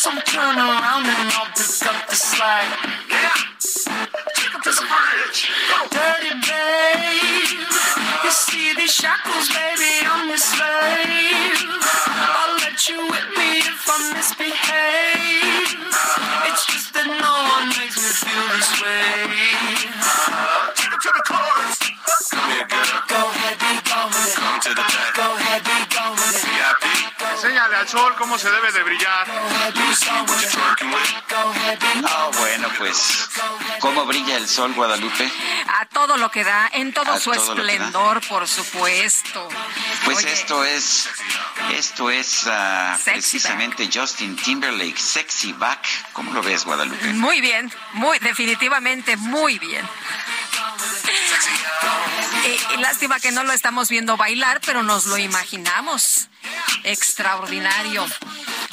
Some 0.00 0.16
turn 0.22 0.56
around 0.56 1.04
and 1.04 1.28
I'll 1.36 1.44
pick 1.52 1.84
up 1.84 2.08
the 2.08 2.16
slack. 2.16 2.64
Yeah. 3.10 3.36
Take 4.34 4.54
up 4.54 4.64
this 4.64 4.80
bridge. 4.80 5.50
Dirty 5.92 6.40
babe. 6.40 7.68
You 8.24 8.30
see 8.30 8.72
these 8.76 8.94
shackles, 8.94 9.48
baby, 9.52 10.00
I'm 10.08 10.26
your 10.26 10.38
slave. 10.38 11.68
I'll 12.32 12.56
let 12.64 12.88
you 12.88 12.96
whip 13.12 13.28
me 13.36 13.58
if 13.60 13.84
I 13.92 14.14
misbehave. 14.16 15.68
It's 16.48 16.64
just 16.64 16.94
that 16.94 17.04
no 17.04 17.34
one 17.60 17.68
makes 17.76 18.00
me 18.00 18.08
feel 18.24 18.46
this 18.56 18.72
way. 18.80 19.28
Take 20.80 20.96
it 20.96 21.00
to 21.04 21.10
the 21.12 21.24
chorus. 21.28 21.76
Come 22.32 22.50
here, 22.52 22.66
girl. 22.68 22.79
Enséñale 27.60 27.76
al 27.76 27.88
sol 27.88 28.14
cómo 28.16 28.38
se 28.38 28.50
debe 28.50 28.72
de 28.72 28.82
brillar. 28.82 29.26
Ah, 32.04 32.30
bueno, 32.38 32.68
pues, 32.78 33.28
¿cómo 33.80 34.06
brilla 34.06 34.38
el 34.38 34.48
sol, 34.48 34.72
Guadalupe? 34.72 35.30
A 35.68 35.84
todo 35.84 36.16
lo 36.16 36.30
que 36.30 36.42
da, 36.42 36.70
en 36.72 36.94
todo 36.94 37.12
A 37.12 37.20
su 37.20 37.30
todo 37.30 37.54
esplendor, 37.54 38.26
por 38.28 38.48
supuesto. 38.48 39.46
Pues 40.06 40.18
Oye, 40.18 40.32
esto 40.32 40.64
es, 40.64 41.10
esto 41.72 42.08
es 42.08 42.26
Sexy 42.26 43.10
precisamente 43.10 43.90
Justin 43.92 44.36
Timberlake, 44.36 44.98
Sexy 44.98 45.52
Back. 45.52 45.86
¿Cómo 46.14 46.32
lo 46.32 46.42
ves, 46.42 46.64
Guadalupe? 46.64 47.12
Muy 47.12 47.42
bien, 47.42 47.70
muy 47.92 48.18
definitivamente 48.20 49.18
muy 49.18 49.58
bien. 49.58 49.86
Y, 52.46 52.74
y 52.74 52.76
lástima 52.78 53.20
que 53.20 53.32
no 53.32 53.44
lo 53.44 53.52
estamos 53.52 53.90
viendo 53.90 54.16
bailar, 54.16 54.62
pero 54.64 54.82
nos 54.82 55.04
lo 55.04 55.18
imaginamos. 55.18 56.30
Extraordinario. 56.84 58.04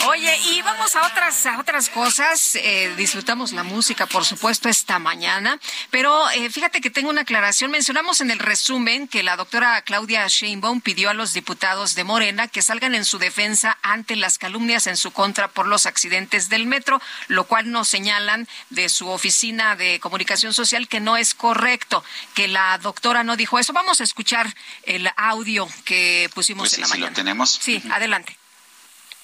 Oye, 0.06 0.38
y 0.52 0.61
vamos 0.61 0.95
a 0.95 1.07
otras, 1.07 1.45
a 1.48 1.60
otras 1.60 1.90
cosas. 1.90 2.56
Eh, 2.56 2.94
disfrutamos 2.98 3.52
la 3.52 3.64
música, 3.64 4.06
por 4.06 4.26
supuesto, 4.26 4.69
esta 4.69 4.99
mañana. 4.99 5.60
Pero 5.90 6.30
eh, 6.32 6.49
fíjate 6.52 6.82
que 6.82 6.90
tengo 6.91 7.10
una 7.10 7.22
aclaración. 7.22 7.72
Mencionamos 7.72 8.22
en 8.22 8.30
el 8.30 8.38
resumen 8.40 9.07
que 9.07 9.24
la 9.24 9.36
doctora 9.36 9.82
Claudia 9.82 10.26
Sheinbaum 10.28 10.82
pidió 10.82 11.10
a 11.10 11.14
los 11.14 11.34
diputados 11.34 11.95
de 11.95 12.03
Morena 12.03 12.48
que 12.48 12.61
salgan 12.61 12.94
en 12.94 13.06
su 13.06 13.18
defensa 13.18 13.78
ante 13.82 14.15
las 14.15 14.38
calumnias 14.38 14.86
en 14.88 14.98
su 14.98 15.11
contra 15.11 15.48
por 15.48 15.65
los 15.68 15.86
accidentes 15.88 16.48
del 16.49 16.68
metro, 16.68 17.02
lo 17.28 17.45
cual 17.45 17.72
nos 17.72 17.88
señalan 17.88 18.48
de 18.69 18.90
su 18.90 19.10
oficina 19.10 19.76
de 19.76 19.99
comunicación 19.99 20.53
social 20.53 20.88
que 20.88 20.99
no 20.99 21.18
es 21.18 21.34
correcto, 21.34 22.03
que 22.36 22.48
la 22.48 22.78
doctora 22.78 23.24
no 23.24 23.36
dijo 23.36 23.57
eso. 23.57 23.74
Vamos 23.74 23.99
a 23.99 24.03
escuchar 24.03 24.53
el 24.84 25.10
audio 25.18 25.68
que 25.86 26.30
pusimos 26.36 26.69
Pues 26.69 26.74
en 26.74 26.76
sí, 26.76 26.82
la 26.82 26.88
sí 26.88 26.91
mañana. 26.94 27.10
lo 27.10 27.15
tenemos. 27.15 27.60
Sí, 27.61 27.82
adelante. 27.91 28.36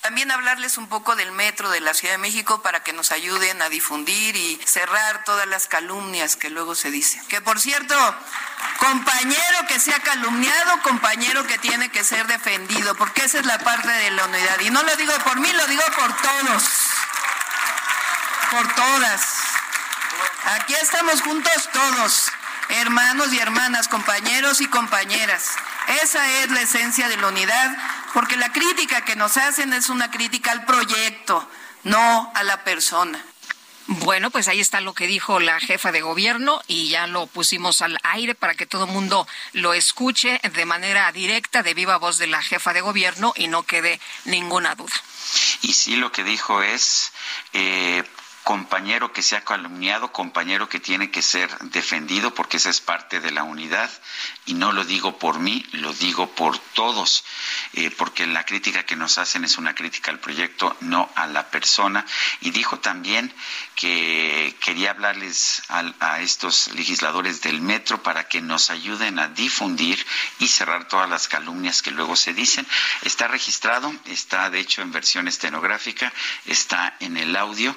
También 0.03 0.31
hablarles 0.31 0.77
un 0.77 0.89
poco 0.89 1.15
del 1.15 1.31
metro 1.31 1.69
de 1.69 1.79
la 1.79 1.93
Ciudad 1.93 2.15
de 2.15 2.17
México 2.17 2.61
para 2.61 2.83
que 2.83 2.91
nos 2.91 3.13
ayuden 3.13 3.61
a 3.61 3.69
difundir 3.69 4.35
y 4.35 4.59
cerrar 4.65 5.23
todas 5.23 5.47
las 5.47 5.67
calumnias 5.67 6.35
que 6.35 6.49
luego 6.49 6.75
se 6.75 6.91
dicen. 6.91 7.25
Que 7.27 7.39
por 7.39 7.57
cierto, 7.57 7.95
compañero 8.79 9.59
que 9.69 9.79
sea 9.79 9.97
calumniado, 10.01 10.81
compañero 10.81 11.47
que 11.47 11.57
tiene 11.57 11.89
que 11.89 12.03
ser 12.03 12.27
defendido, 12.27 12.95
porque 12.95 13.23
esa 13.23 13.39
es 13.39 13.45
la 13.45 13.57
parte 13.59 13.87
de 13.87 14.11
la 14.11 14.25
unidad. 14.25 14.59
Y 14.59 14.71
no 14.71 14.83
lo 14.83 14.93
digo 14.97 15.13
por 15.19 15.39
mí, 15.39 15.49
lo 15.53 15.65
digo 15.67 15.83
por 15.95 16.13
todos, 16.17 16.63
por 18.51 18.75
todas. 18.75 19.21
Aquí 20.57 20.75
estamos 20.75 21.21
juntos 21.21 21.69
todos, 21.71 22.29
hermanos 22.69 23.33
y 23.33 23.39
hermanas, 23.39 23.87
compañeros 23.87 24.61
y 24.61 24.67
compañeras. 24.67 25.51
Esa 26.01 26.41
es 26.41 26.51
la 26.51 26.61
esencia 26.61 27.07
de 27.07 27.17
la 27.17 27.27
unidad, 27.27 27.77
porque 28.13 28.35
la 28.37 28.51
crítica 28.51 29.05
que 29.05 29.15
nos 29.15 29.37
hacen 29.37 29.73
es 29.73 29.89
una 29.89 30.11
crítica 30.11 30.51
al 30.51 30.65
proyecto, 30.65 31.47
no 31.83 32.31
a 32.35 32.43
la 32.43 32.63
persona. 32.63 33.23
Bueno, 33.87 34.31
pues 34.31 34.47
ahí 34.47 34.61
está 34.61 34.79
lo 34.79 34.93
que 34.93 35.07
dijo 35.07 35.41
la 35.41 35.59
jefa 35.59 35.91
de 35.91 36.01
gobierno 36.01 36.61
y 36.67 36.87
ya 36.87 37.05
lo 37.05 37.27
pusimos 37.27 37.81
al 37.81 37.99
aire 38.03 38.33
para 38.33 38.55
que 38.55 38.65
todo 38.65 38.85
el 38.85 38.91
mundo 38.91 39.27
lo 39.51 39.73
escuche 39.73 40.39
de 40.53 40.65
manera 40.65 41.11
directa, 41.11 41.63
de 41.63 41.73
viva 41.73 41.97
voz 41.97 42.17
de 42.17 42.27
la 42.27 42.41
jefa 42.41 42.71
de 42.71 42.79
gobierno 42.79 43.33
y 43.35 43.47
no 43.47 43.63
quede 43.63 43.99
ninguna 44.23 44.75
duda. 44.75 44.93
Y 45.61 45.73
sí 45.73 45.97
lo 45.97 46.13
que 46.13 46.23
dijo 46.23 46.61
es, 46.61 47.11
eh, 47.51 48.03
compañero 48.43 49.11
que 49.13 49.21
sea 49.23 49.43
calumniado, 49.43 50.11
compañero 50.11 50.67
que 50.69 50.79
tiene 50.79 51.09
que 51.11 51.21
ser 51.21 51.49
defendido, 51.59 52.33
porque 52.33 52.57
esa 52.57 52.69
es 52.69 52.81
parte 52.81 53.19
de 53.19 53.31
la 53.31 53.43
unidad. 53.43 53.89
Y 54.45 54.53
no 54.53 54.71
lo 54.73 54.83
digo 54.83 55.17
por 55.17 55.39
mí, 55.39 55.65
lo 55.71 55.93
digo 55.93 56.29
por 56.35 56.57
todos, 56.59 57.23
eh, 57.73 57.89
porque 57.91 58.27
la 58.27 58.45
crítica 58.45 58.85
que 58.85 58.95
nos 58.95 59.17
hacen 59.17 59.45
es 59.45 59.57
una 59.57 59.73
crítica 59.73 60.11
al 60.11 60.19
proyecto, 60.19 60.75
no 60.81 61.09
a 61.15 61.27
la 61.27 61.49
persona. 61.49 62.05
Y 62.41 62.51
dijo 62.51 62.79
también 62.79 63.33
que 63.75 64.55
quería 64.59 64.91
hablarles 64.91 65.63
al- 65.69 65.95
a 65.99 66.19
estos 66.21 66.67
legisladores 66.73 67.41
del 67.41 67.61
metro 67.61 68.03
para 68.03 68.27
que 68.27 68.41
nos 68.41 68.69
ayuden 68.69 69.19
a 69.19 69.29
difundir 69.29 70.05
y 70.39 70.47
cerrar 70.47 70.87
todas 70.87 71.09
las 71.09 71.27
calumnias 71.27 71.81
que 71.81 71.91
luego 71.91 72.15
se 72.15 72.33
dicen. 72.33 72.67
Está 73.03 73.27
registrado, 73.27 73.93
está 74.05 74.49
de 74.49 74.59
hecho 74.59 74.81
en 74.81 74.91
versión 74.91 75.27
estenográfica, 75.27 76.11
está 76.45 76.95
en 76.99 77.17
el 77.17 77.35
audio 77.35 77.75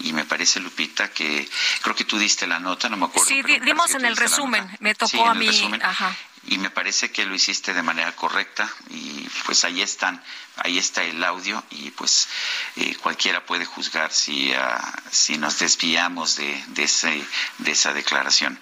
y 0.00 0.12
me 0.12 0.24
parece, 0.24 0.60
Lupita, 0.60 1.10
que 1.10 1.48
creo 1.82 1.94
que 1.94 2.04
tú 2.04 2.18
diste 2.18 2.46
la 2.46 2.58
nota, 2.58 2.88
no 2.88 2.96
me 2.96 3.06
acuerdo. 3.06 3.26
Sí, 3.28 3.42
pero 3.42 3.64
dimos 3.64 3.90
en 3.94 4.04
el 4.04 4.16
resumen, 4.16 4.68
me 4.80 4.94
tocó 4.94 5.10
Sí, 5.10 5.20
a 5.20 5.34
mí. 5.34 5.46
resumen. 5.46 5.82
Ajá. 5.82 6.14
Y 6.48 6.58
me 6.58 6.70
parece 6.70 7.10
que 7.10 7.24
lo 7.26 7.34
hiciste 7.34 7.74
de 7.74 7.82
manera 7.82 8.14
correcta 8.14 8.70
y 8.90 9.26
pues 9.46 9.64
ahí 9.64 9.82
están, 9.82 10.22
ahí 10.56 10.78
está 10.78 11.02
el 11.04 11.22
audio 11.22 11.62
y 11.70 11.90
pues 11.90 12.28
eh, 12.76 12.96
cualquiera 12.96 13.44
puede 13.44 13.64
juzgar 13.64 14.12
si, 14.12 14.52
ah, 14.52 15.02
si 15.10 15.38
nos 15.38 15.58
desviamos 15.58 16.36
de, 16.36 16.64
de, 16.68 16.84
ese, 16.84 17.24
de 17.58 17.72
esa 17.72 17.92
declaración. 17.92 18.58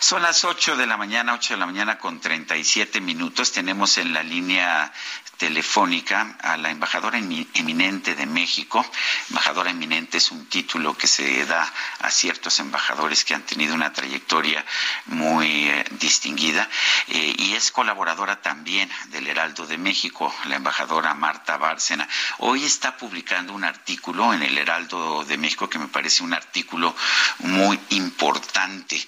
Son 0.00 0.22
las 0.22 0.44
8 0.44 0.76
de 0.76 0.86
la 0.86 0.96
mañana, 0.96 1.34
8 1.34 1.54
de 1.54 1.60
la 1.60 1.66
mañana 1.66 1.98
con 1.98 2.20
37 2.20 3.00
minutos. 3.00 3.52
Tenemos 3.52 3.98
en 3.98 4.12
la 4.12 4.22
línea 4.22 4.92
telefónica 5.40 6.36
a 6.42 6.58
la 6.58 6.70
embajadora 6.70 7.16
eminente 7.16 8.14
de 8.14 8.26
México. 8.26 8.84
Embajadora 9.30 9.70
eminente 9.70 10.18
es 10.18 10.30
un 10.30 10.44
título 10.46 10.94
que 10.98 11.06
se 11.06 11.46
da 11.46 11.66
a 12.00 12.10
ciertos 12.10 12.58
embajadores 12.58 13.24
que 13.24 13.34
han 13.34 13.46
tenido 13.46 13.74
una 13.74 13.90
trayectoria 13.90 14.62
muy 15.06 15.70
eh, 15.70 15.84
distinguida 15.92 16.68
eh, 17.08 17.34
y 17.38 17.54
es 17.54 17.72
colaboradora 17.72 18.42
también 18.42 18.90
del 19.06 19.28
Heraldo 19.28 19.66
de 19.66 19.78
México, 19.78 20.34
la 20.44 20.56
embajadora 20.56 21.14
Marta 21.20 21.58
Bárcena. 21.58 22.08
Hoy 22.38 22.64
está 22.64 22.96
publicando 22.96 23.52
un 23.52 23.62
artículo 23.62 24.32
en 24.32 24.42
el 24.42 24.56
Heraldo 24.56 25.22
de 25.24 25.36
México 25.36 25.68
que 25.68 25.78
me 25.78 25.86
parece 25.88 26.22
un 26.22 26.32
artículo 26.32 26.96
muy 27.40 27.78
importante. 27.90 28.98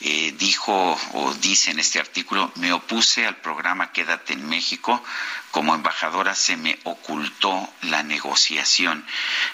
Eh, 0.00 0.34
dijo 0.38 0.96
o 1.14 1.34
dice 1.34 1.70
en 1.70 1.80
este 1.80 1.98
artículo, 1.98 2.52
me 2.56 2.72
opuse 2.72 3.26
al 3.26 3.38
programa 3.38 3.90
Quédate 3.90 4.34
en 4.34 4.46
México 4.48 5.02
como 5.52 5.74
embajadora 5.74 6.34
se 6.34 6.56
me 6.56 6.80
ocultó 6.84 7.72
la 7.82 8.02
negociación. 8.02 9.06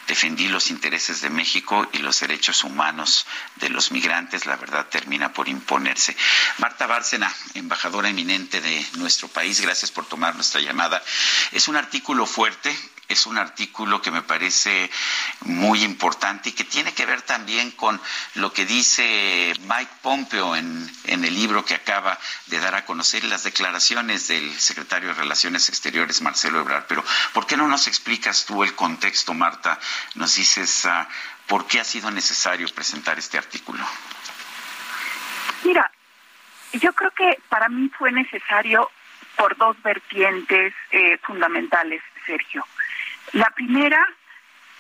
Defendí 0.07 0.49
los 0.49 0.71
intereses 0.71 1.21
de 1.21 1.29
México 1.29 1.87
y 1.93 1.99
los 1.99 2.21
derechos 2.21 2.65
humanos 2.65 3.27
de 3.57 3.69
los 3.69 3.91
migrantes. 3.91 4.47
La 4.47 4.57
verdad 4.57 4.87
termina 4.87 5.33
por 5.33 5.49
imponerse. 5.49 6.17
Marta 6.59 6.87
Bárcena, 6.87 7.35
embajadora 7.55 8.09
eminente 8.09 8.61
de 8.61 8.87
nuestro 8.95 9.27
país, 9.29 9.61
gracias 9.61 9.91
por 9.91 10.07
tomar 10.07 10.37
nuestra 10.37 10.61
llamada. 10.61 11.03
Es 11.51 11.67
un 11.67 11.77
artículo 11.77 12.27
fuerte 12.27 12.75
es 13.09 13.27
un 13.27 13.39
artículo 13.39 14.03
que 14.03 14.11
me 14.11 14.23
parece 14.23 14.91
muy 15.41 15.83
importante 15.83 16.51
y 16.51 16.53
que 16.53 16.65
tiene 16.65 16.93
que 16.93 17.07
ver 17.07 17.23
también 17.23 17.71
con 17.71 17.99
lo 18.35 18.53
que 18.53 18.67
dice 18.67 19.55
Mike 19.61 19.93
Pompeo 20.03 20.55
en, 20.55 20.89
en 21.05 21.25
el 21.25 21.35
libro 21.35 21.65
que 21.65 21.75
acaba 21.75 22.19
de 22.47 22.61
dar 22.61 22.75
a 22.75 22.85
conocer 22.85 23.25
las 23.25 23.45
declaraciones 23.45 24.29
del 24.29 24.53
secretario 24.61 25.09
de 25.09 25.15
Relaciones 25.15 25.71
Exteriores, 25.71 26.21
Marcelo 26.21 26.61
Ebrard. 26.61 26.85
Pero, 26.87 27.03
¿por 27.33 27.47
qué 27.47 27.57
no 27.57 27.67
nos 27.67 27.87
explicas 27.87 28.45
tú 28.45 28.63
el 28.63 28.75
contexto, 28.75 29.33
Marta? 29.33 29.79
Nos 30.15 30.35
dices 30.35 30.85
uh, 30.85 31.07
por 31.47 31.67
qué 31.67 31.81
ha 31.81 31.85
sido 31.85 32.11
necesario 32.11 32.69
presentar 32.69 33.19
este 33.19 33.39
artículo. 33.39 33.85
Mira, 35.65 35.91
yo 36.75 36.93
creo 36.93 37.11
que 37.13 37.41
para 37.49 37.71
mí 37.71 37.91
fue 37.97 38.13
necesario 38.13 38.91
por 39.37 39.57
dos 39.57 39.81
vertientes 39.83 40.75
eh, 40.91 41.17
fundamentales, 41.23 42.03
Sergio. 42.27 42.67
La 43.33 43.51
primera, 43.51 44.07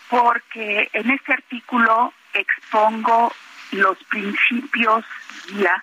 porque 0.09 0.89
en 0.93 1.11
este 1.11 1.33
artículo 1.33 2.12
expongo 2.33 3.33
los 3.73 3.99
principios 4.05 5.05
guía 5.49 5.83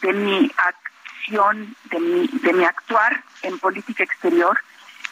de 0.00 0.12
mi 0.12 0.50
acción, 0.56 1.76
de 1.84 2.00
mi, 2.00 2.26
de 2.26 2.52
mi 2.52 2.64
actuar 2.64 3.22
en 3.42 3.58
política 3.58 4.04
exterior, 4.04 4.58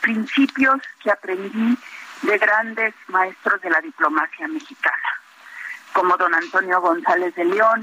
principios 0.01 0.81
que 1.03 1.11
aprendí 1.11 1.79
de 2.23 2.39
grandes 2.39 2.95
maestros 3.09 3.61
de 3.63 3.71
la 3.71 3.81
diplomacia 3.81 4.49
mexicana, 4.49 5.21
como 5.93 6.17
don 6.17 6.35
Antonio 6.35 6.81
González 6.81 7.35
de 7.35 7.45
León, 7.45 7.83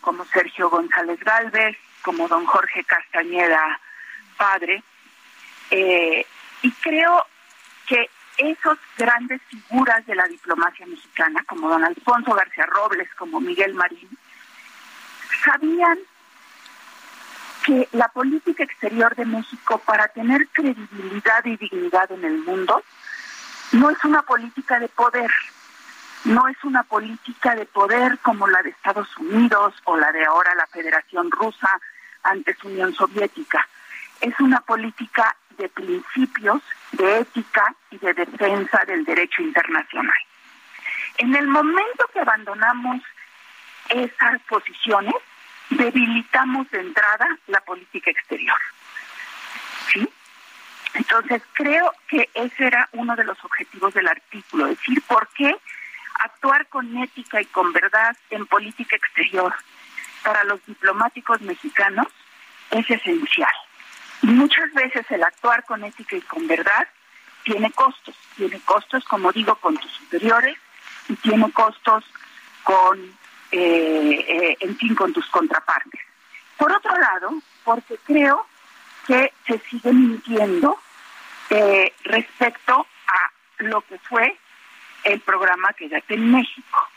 como 0.00 0.24
Sergio 0.26 0.68
González 0.68 1.20
Galvez, 1.20 1.76
como 2.02 2.28
don 2.28 2.44
Jorge 2.46 2.84
Castañeda, 2.84 3.80
padre. 4.36 4.82
Eh, 5.70 6.26
y 6.62 6.70
creo 6.72 7.24
que 7.86 8.10
esos 8.38 8.78
grandes 8.96 9.40
figuras 9.42 10.04
de 10.06 10.14
la 10.14 10.26
diplomacia 10.26 10.86
mexicana, 10.86 11.42
como 11.46 11.68
don 11.68 11.84
Alfonso 11.84 12.34
García 12.34 12.66
Robles, 12.66 13.08
como 13.16 13.40
Miguel 13.40 13.74
Marín, 13.74 14.08
sabían 15.44 15.98
que 17.64 17.88
la 17.92 18.08
política 18.08 18.64
exterior 18.64 19.14
de 19.14 19.24
México, 19.24 19.78
para 19.78 20.08
tener 20.08 20.48
credibilidad 20.48 21.44
y 21.44 21.56
dignidad 21.56 22.10
en 22.10 22.24
el 22.24 22.38
mundo, 22.38 22.82
no 23.72 23.90
es 23.90 24.02
una 24.04 24.22
política 24.22 24.78
de 24.80 24.88
poder, 24.88 25.30
no 26.24 26.48
es 26.48 26.56
una 26.64 26.82
política 26.82 27.54
de 27.54 27.66
poder 27.66 28.18
como 28.18 28.48
la 28.48 28.62
de 28.62 28.70
Estados 28.70 29.08
Unidos 29.18 29.74
o 29.84 29.96
la 29.96 30.10
de 30.12 30.24
ahora 30.24 30.54
la 30.54 30.66
Federación 30.66 31.30
Rusa 31.30 31.80
ante 32.22 32.54
su 32.56 32.68
Unión 32.68 32.94
Soviética. 32.94 33.66
Es 34.20 34.38
una 34.40 34.60
política 34.60 35.36
de 35.56 35.68
principios, 35.68 36.62
de 36.92 37.18
ética 37.20 37.74
y 37.90 37.98
de 37.98 38.14
defensa 38.14 38.84
del 38.86 39.04
derecho 39.04 39.42
internacional. 39.42 40.18
En 41.18 41.34
el 41.34 41.46
momento 41.46 42.06
que 42.12 42.20
abandonamos 42.20 43.02
esas 43.88 44.40
posiciones, 44.42 45.14
debilitamos 45.70 46.70
de 46.70 46.80
entrada 46.80 47.26
la 47.46 47.60
política 47.60 48.10
exterior. 48.10 48.58
¿Sí? 49.92 50.08
Entonces, 50.94 51.42
creo 51.54 51.92
que 52.08 52.28
ese 52.34 52.66
era 52.66 52.88
uno 52.92 53.16
de 53.16 53.24
los 53.24 53.42
objetivos 53.44 53.94
del 53.94 54.08
artículo, 54.08 54.66
decir 54.66 55.02
por 55.02 55.28
qué 55.28 55.56
actuar 56.20 56.66
con 56.68 56.96
ética 56.98 57.40
y 57.40 57.46
con 57.46 57.72
verdad 57.72 58.16
en 58.30 58.46
política 58.46 58.96
exterior 58.96 59.54
para 60.22 60.44
los 60.44 60.64
diplomáticos 60.66 61.40
mexicanos 61.40 62.06
es 62.70 62.88
esencial. 62.90 63.52
Y 64.22 64.26
muchas 64.28 64.72
veces 64.72 65.04
el 65.10 65.22
actuar 65.22 65.64
con 65.64 65.84
ética 65.84 66.16
y 66.16 66.20
con 66.22 66.46
verdad 66.46 66.88
tiene 67.44 67.70
costos. 67.72 68.14
Tiene 68.36 68.60
costos, 68.60 69.04
como 69.04 69.32
digo, 69.32 69.54
con 69.56 69.76
tus 69.76 69.90
superiores 69.90 70.56
y 71.08 71.16
tiene 71.16 71.50
costos 71.52 72.04
con, 72.62 73.00
eh, 73.50 74.24
eh, 74.28 74.56
en 74.60 74.76
fin, 74.76 74.94
con 74.94 75.12
tus 75.12 75.26
contrapartes. 75.26 76.00
Por 76.56 76.72
otro 76.72 76.96
lado, 76.96 77.30
porque 77.64 77.98
creo 78.04 78.46
que 79.06 79.32
se 79.46 79.58
sigue 79.68 79.92
mintiendo 79.92 80.78
eh, 81.50 81.92
respecto 82.04 82.86
a 83.08 83.32
lo 83.58 83.80
que 83.82 83.98
fue 83.98 84.38
el 85.04 85.20
programa 85.20 85.72
Quédate 85.72 86.14
en 86.14 86.30
México. 86.30 86.88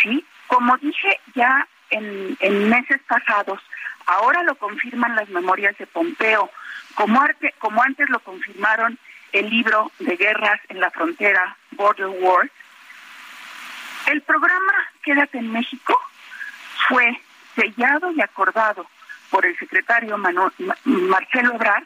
¿Sí? 0.00 0.24
Como 0.46 0.76
dije 0.76 1.20
ya 1.34 1.66
en, 1.90 2.68
meses 2.68 3.00
pasados, 3.06 3.60
Ahora 4.06 4.42
lo 4.42 4.54
confirman 4.56 5.16
las 5.16 5.30
memorias 5.30 5.78
de 5.78 5.86
Pompeo, 5.86 6.50
como, 6.94 7.22
como 7.58 7.82
antes 7.82 8.08
lo 8.10 8.20
confirmaron 8.20 8.98
el 9.32 9.48
libro 9.48 9.90
de 9.98 10.16
guerras 10.16 10.60
en 10.68 10.78
la 10.80 10.90
frontera, 10.90 11.56
Border 11.70 12.08
War. 12.08 12.50
El 14.06 14.20
programa 14.20 14.72
Quédate 15.02 15.38
en 15.38 15.52
México 15.52 15.98
fue 16.86 17.18
sellado 17.56 18.10
y 18.12 18.20
acordado 18.20 18.86
por 19.30 19.46
el 19.46 19.58
secretario 19.58 20.18
Marcelo 20.18 21.54
Ebrard 21.54 21.84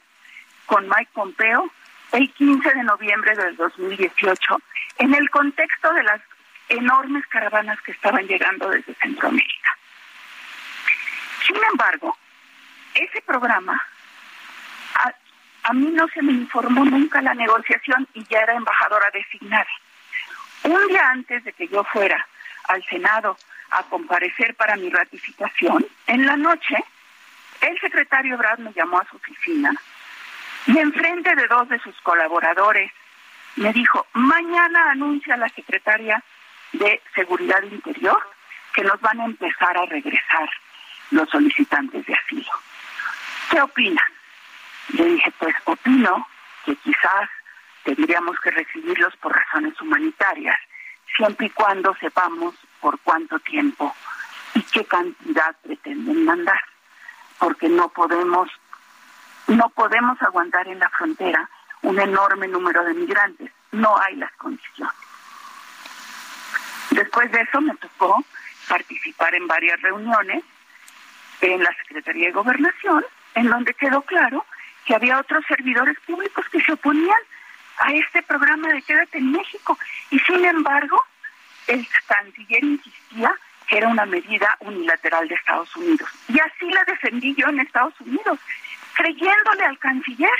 con 0.66 0.88
Mike 0.88 1.10
Pompeo 1.14 1.70
el 2.12 2.32
15 2.32 2.68
de 2.74 2.82
noviembre 2.82 3.34
del 3.36 3.56
2018 3.56 4.60
en 4.98 5.14
el 5.14 5.30
contexto 5.30 5.92
de 5.92 6.02
las 6.02 6.20
enormes 6.68 7.26
caravanas 7.28 7.80
que 7.82 7.92
estaban 7.92 8.26
llegando 8.26 8.68
desde 8.68 8.94
Centroamérica. 8.94 9.77
Sin 11.48 11.64
embargo, 11.64 12.14
ese 12.94 13.22
programa, 13.22 13.82
a, 15.62 15.72
mí 15.72 15.90
no 15.92 16.06
se 16.08 16.22
me 16.22 16.32
informó 16.32 16.84
nunca 16.84 17.22
la 17.22 17.32
negociación 17.32 18.06
y 18.12 18.22
ya 18.24 18.40
era 18.40 18.54
embajadora 18.54 19.10
designada. 19.12 19.66
Un 20.64 20.86
día 20.88 21.08
antes 21.08 21.44
de 21.44 21.52
que 21.54 21.68
yo 21.68 21.84
fuera 21.84 22.26
al 22.64 22.84
Senado 22.84 23.36
a 23.70 23.82
comparecer 23.84 24.54
para 24.56 24.76
mi 24.76 24.90
ratificación, 24.90 25.86
en 26.06 26.26
la 26.26 26.36
noche, 26.36 26.76
el 27.62 27.78
secretario 27.80 28.36
Brad 28.36 28.58
me 28.58 28.72
llamó 28.74 29.00
a 29.00 29.06
su 29.08 29.16
oficina 29.16 29.72
y 30.66 30.78
enfrente 30.78 31.34
de 31.34 31.46
dos 31.46 31.68
de 31.70 31.78
sus 31.80 31.98
colaboradores 32.02 32.92
me 33.56 33.72
dijo, 33.72 34.06
mañana 34.12 34.90
anuncia 34.90 35.36
la 35.36 35.48
secretaria 35.48 36.22
de 36.72 37.00
Seguridad 37.14 37.62
Interior 37.62 38.20
que 38.74 38.84
nos 38.84 39.00
van 39.00 39.20
a 39.20 39.24
empezar 39.24 39.76
a 39.76 39.86
regresar 39.86 40.48
los 41.10 41.28
solicitantes 41.30 42.04
de 42.06 42.14
asilo. 42.14 42.50
¿Qué 43.50 43.60
opina? 43.60 44.02
Le 44.90 45.04
dije, 45.04 45.32
pues 45.38 45.54
opino 45.64 46.26
que 46.64 46.76
quizás 46.76 47.28
tendríamos 47.84 48.38
que 48.40 48.50
recibirlos 48.50 49.16
por 49.16 49.34
razones 49.34 49.80
humanitarias, 49.80 50.56
siempre 51.16 51.46
y 51.46 51.50
cuando 51.50 51.94
sepamos 51.96 52.54
por 52.80 52.98
cuánto 53.00 53.38
tiempo 53.40 53.94
y 54.54 54.62
qué 54.62 54.84
cantidad 54.84 55.56
pretenden 55.62 56.24
mandar, 56.24 56.60
porque 57.38 57.68
no 57.68 57.88
podemos 57.88 58.50
no 59.46 59.70
podemos 59.70 60.20
aguantar 60.20 60.68
en 60.68 60.78
la 60.78 60.90
frontera 60.90 61.48
un 61.80 61.98
enorme 61.98 62.48
número 62.48 62.84
de 62.84 62.92
migrantes, 62.92 63.50
no 63.72 63.98
hay 63.98 64.16
las 64.16 64.32
condiciones. 64.32 64.94
Después 66.90 67.32
de 67.32 67.40
eso 67.40 67.60
me 67.62 67.74
tocó 67.76 68.22
participar 68.68 69.34
en 69.34 69.46
varias 69.46 69.80
reuniones 69.80 70.44
en 71.40 71.62
la 71.62 71.74
Secretaría 71.82 72.26
de 72.26 72.32
Gobernación, 72.32 73.04
en 73.34 73.48
donde 73.48 73.74
quedó 73.74 74.02
claro 74.02 74.44
que 74.84 74.94
había 74.94 75.18
otros 75.18 75.44
servidores 75.46 75.98
públicos 76.00 76.48
que 76.50 76.60
se 76.62 76.72
oponían 76.72 77.18
a 77.78 77.92
este 77.92 78.22
programa 78.22 78.68
de 78.68 78.82
Quédate 78.82 79.18
en 79.18 79.32
México. 79.32 79.78
Y 80.10 80.18
sin 80.20 80.44
embargo, 80.44 81.00
el 81.66 81.86
canciller 82.06 82.64
insistía 82.64 83.34
que 83.68 83.76
era 83.76 83.88
una 83.88 84.06
medida 84.06 84.56
unilateral 84.60 85.28
de 85.28 85.34
Estados 85.34 85.74
Unidos. 85.76 86.08
Y 86.28 86.40
así 86.40 86.70
la 86.70 86.84
defendí 86.84 87.34
yo 87.34 87.48
en 87.48 87.60
Estados 87.60 88.00
Unidos, 88.00 88.38
creyéndole 88.94 89.64
al 89.64 89.78
canciller, 89.78 90.38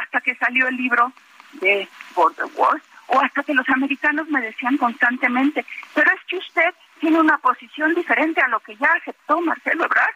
hasta 0.00 0.20
que 0.20 0.34
salió 0.36 0.68
el 0.68 0.76
libro 0.76 1.12
de 1.54 1.88
Border 2.14 2.46
Wars, 2.54 2.82
o 3.06 3.20
hasta 3.20 3.42
que 3.42 3.54
los 3.54 3.68
americanos 3.70 4.28
me 4.28 4.40
decían 4.40 4.76
constantemente, 4.76 5.64
pero 5.94 6.10
es 6.12 6.20
que 6.28 6.36
usted 6.36 6.74
tiene 7.00 7.18
una 7.18 7.38
posición 7.38 7.94
diferente 7.94 8.40
a 8.40 8.48
lo 8.48 8.60
que 8.60 8.76
ya 8.76 8.92
aceptó 8.92 9.40
Marcelo 9.40 9.86
Ebrard. 9.86 10.14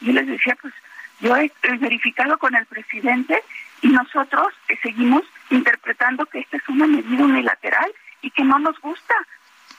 Y 0.00 0.12
les 0.12 0.26
decía, 0.26 0.56
pues 0.60 0.74
yo 1.20 1.34
he, 1.36 1.50
verificado 1.78 2.38
con 2.38 2.54
el 2.54 2.66
presidente 2.66 3.42
y 3.82 3.88
nosotros 3.88 4.48
eh, 4.68 4.78
seguimos 4.82 5.22
interpretando 5.50 6.26
que 6.26 6.40
esta 6.40 6.56
es 6.56 6.68
una 6.68 6.86
medida 6.86 7.24
unilateral 7.24 7.92
y 8.22 8.30
que 8.30 8.44
no 8.44 8.58
nos 8.58 8.78
gusta 8.80 9.14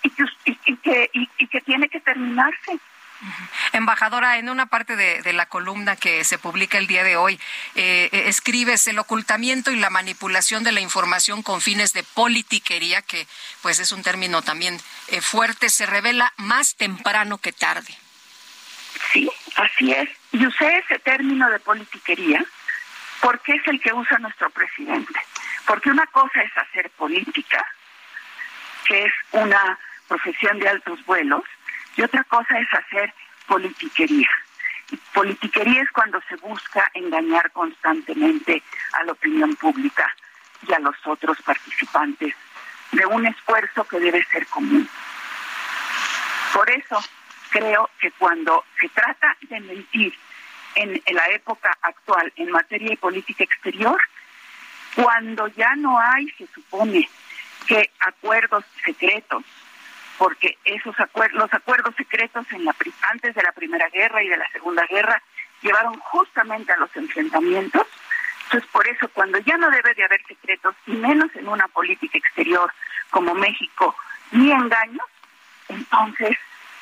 y 0.03 0.09
que, 0.09 0.25
y, 0.45 0.75
que, 0.77 1.09
y, 1.13 1.47
que 1.47 1.61
tiene 1.61 1.89
que 1.89 1.99
terminarse. 1.99 2.79
Embajadora, 3.71 4.37
en 4.37 4.49
una 4.49 4.67
parte 4.67 4.95
de, 4.95 5.33
la 5.33 5.45
columna 5.47 5.95
que 5.95 6.23
se 6.23 6.37
publica 6.37 6.77
el 6.77 6.87
día 6.87 7.03
de 7.03 7.17
hoy, 7.17 7.39
eh, 7.75 8.09
eh, 8.11 8.23
escribes 8.27 8.87
el 8.87 8.99
ocultamiento 8.99 9.71
y 9.71 9.77
la 9.77 9.89
manipulación 9.89 10.63
de 10.63 10.71
la 10.71 10.81
información 10.81 11.43
con 11.43 11.61
fines 11.61 11.93
de 11.93 12.03
politiquería, 12.03 13.01
que 13.01 13.27
pues 13.61 13.79
es 13.79 13.91
un 13.91 14.03
término 14.03 14.41
también 14.41 14.79
eh, 15.07 15.21
fuerte, 15.21 15.69
se 15.69 15.85
revela 15.85 16.33
más 16.37 16.75
temprano 16.75 17.37
que 17.37 17.51
tarde. 17.51 17.97
Sí, 19.11 19.29
así 19.55 19.91
es. 19.91 20.09
Y 20.31 20.45
usé 20.45 20.77
ese 20.77 20.99
término 20.99 21.49
de 21.49 21.59
politiquería 21.59 22.43
porque 23.21 23.53
es 23.53 23.67
el 23.67 23.79
que 23.81 23.93
usa 23.93 24.17
nuestro 24.19 24.49
presidente. 24.49 25.19
Porque 25.65 25.89
una 25.89 26.05
cosa 26.07 26.41
es 26.41 26.55
hacer 26.57 26.89
política, 26.91 27.65
que 28.85 29.05
es 29.05 29.13
una 29.31 29.79
profesión 30.07 30.59
de 30.59 30.69
altos 30.69 31.03
vuelos, 31.05 31.43
y 31.95 32.01
otra 32.01 32.23
cosa 32.25 32.59
es 32.59 32.67
hacer 32.73 33.13
politiquería. 33.47 34.29
politiquería 35.13 35.81
es 35.81 35.91
cuando 35.91 36.21
se 36.27 36.35
busca 36.37 36.89
engañar 36.93 37.51
constantemente 37.51 38.61
a 38.93 39.03
la 39.03 39.13
opinión 39.13 39.55
pública 39.55 40.13
y 40.67 40.73
a 40.73 40.79
los 40.79 40.95
otros 41.05 41.41
participantes 41.41 42.35
de 42.91 43.05
un 43.05 43.25
esfuerzo 43.25 43.83
que 43.85 43.99
debe 43.99 44.23
ser 44.25 44.45
común. 44.47 44.87
Por 46.53 46.69
eso 46.69 47.03
creo 47.49 47.89
que 47.99 48.11
cuando 48.11 48.63
se 48.79 48.89
trata 48.89 49.35
de 49.41 49.59
mentir 49.59 50.13
en, 50.75 51.01
en 51.05 51.15
la 51.15 51.27
época 51.29 51.77
actual 51.81 52.31
en 52.35 52.51
materia 52.51 52.89
de 52.89 52.97
política 52.97 53.43
exterior, 53.43 53.99
cuando 54.95 55.47
ya 55.47 55.75
no 55.75 55.99
hay, 55.99 56.29
se 56.37 56.47
supone, 56.47 57.09
que 57.67 57.89
acuerdos 57.99 58.63
secretos, 58.85 59.43
porque 60.17 60.57
esos 60.63 60.97
acuerdos, 60.99 61.39
los 61.39 61.53
acuerdos 61.53 61.95
secretos 61.95 62.45
en 62.51 62.65
la, 62.65 62.75
antes 63.11 63.35
de 63.35 63.43
la 63.43 63.51
Primera 63.51 63.89
Guerra 63.89 64.23
y 64.23 64.29
de 64.29 64.37
la 64.37 64.49
Segunda 64.51 64.85
Guerra 64.89 65.21
llevaron 65.61 65.97
justamente 65.99 66.71
a 66.71 66.77
los 66.77 66.95
enfrentamientos. 66.95 67.87
Entonces, 68.45 68.69
por 68.71 68.87
eso, 68.87 69.09
cuando 69.09 69.39
ya 69.39 69.57
no 69.57 69.69
debe 69.71 69.93
de 69.95 70.03
haber 70.03 70.23
secretos, 70.27 70.75
y 70.85 70.93
menos 70.93 71.35
en 71.35 71.47
una 71.47 71.67
política 71.67 72.17
exterior 72.17 72.71
como 73.09 73.33
México, 73.33 73.95
ni 74.31 74.51
engaños, 74.51 75.05
entonces 75.67 76.37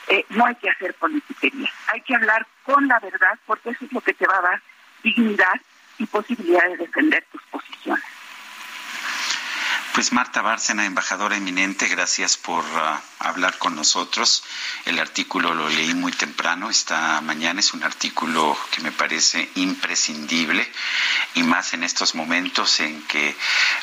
eh, 0.07 0.25
no 0.29 0.45
hay 0.45 0.55
que 0.55 0.69
hacer 0.69 0.93
politiquería. 0.95 1.69
Hay 1.87 2.01
que 2.01 2.15
hablar 2.15 2.45
con 2.63 2.87
la 2.87 2.99
verdad, 2.99 3.39
porque 3.45 3.69
eso 3.69 3.85
es 3.85 3.93
lo 3.93 4.01
que 4.01 4.13
te 4.13 4.27
va 4.27 4.37
a 4.37 4.41
dar 4.41 4.61
dignidad 5.03 5.59
y 5.97 6.05
posibilidad 6.05 6.63
de 6.67 6.77
defender 6.77 7.25
tus 7.31 7.41
posiciones. 7.43 8.03
Pues 9.93 10.11
Marta 10.11 10.41
Bárcena, 10.41 10.85
embajadora 10.85 11.37
eminente, 11.37 11.87
gracias 11.87 12.35
por 12.35 12.65
uh, 12.65 12.99
hablar 13.19 13.59
con 13.59 13.75
nosotros. 13.75 14.43
El 14.85 14.97
artículo 14.97 15.53
lo 15.53 15.69
leí 15.69 15.93
muy 15.93 16.11
temprano, 16.11 16.71
esta 16.71 17.21
mañana 17.21 17.59
es 17.59 17.75
un 17.75 17.83
artículo 17.83 18.57
que 18.71 18.81
me 18.81 18.91
parece 18.91 19.51
imprescindible 19.53 20.67
y 21.35 21.43
más 21.43 21.75
en 21.75 21.83
estos 21.83 22.15
momentos 22.15 22.79
en 22.79 23.03
que 23.03 23.35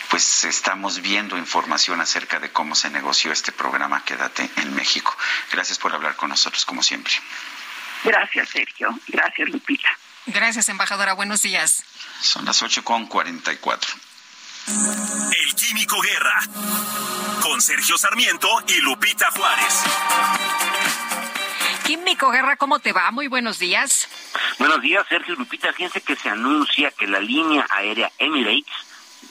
pues 0.08 0.42
estamos 0.42 1.00
viendo 1.00 1.38
información 1.38 2.00
acerca 2.00 2.40
de 2.40 2.50
cómo 2.50 2.74
se 2.74 2.90
negoció 2.90 3.30
este 3.30 3.52
programa 3.52 4.04
Quédate 4.04 4.50
en 4.56 4.74
México. 4.74 5.16
Gracias 5.52 5.78
por 5.78 5.94
hablar 5.94 6.16
con 6.16 6.30
nosotros 6.30 6.64
como 6.64 6.82
siempre. 6.82 7.12
Gracias, 8.02 8.48
Sergio. 8.48 8.98
Gracias, 9.06 9.48
Lupita. 9.48 9.88
Gracias, 10.26 10.68
embajadora. 10.70 11.12
Buenos 11.12 11.42
días. 11.42 11.84
Son 12.20 12.44
las 12.44 12.60
ocho 12.62 12.82
con 12.82 13.06
cuarenta 13.06 13.52
y 13.52 13.58
cuatro. 13.58 13.94
El 14.66 15.19
Químico 15.60 16.00
Guerra. 16.00 16.40
Con 17.42 17.60
Sergio 17.60 17.98
Sarmiento 17.98 18.48
y 18.66 18.80
Lupita 18.80 19.30
Juárez. 19.30 19.84
Químico 21.84 22.30
Guerra, 22.30 22.56
¿cómo 22.56 22.78
te 22.78 22.94
va? 22.94 23.10
Muy 23.10 23.28
buenos 23.28 23.58
días. 23.58 24.08
Buenos 24.58 24.80
días, 24.80 25.04
Sergio 25.06 25.34
y 25.34 25.36
Lupita. 25.36 25.70
Fíjense 25.74 26.00
que 26.00 26.16
se 26.16 26.30
anuncia 26.30 26.90
que 26.92 27.06
la 27.06 27.20
línea 27.20 27.66
aérea 27.68 28.10
Emirates, 28.18 28.72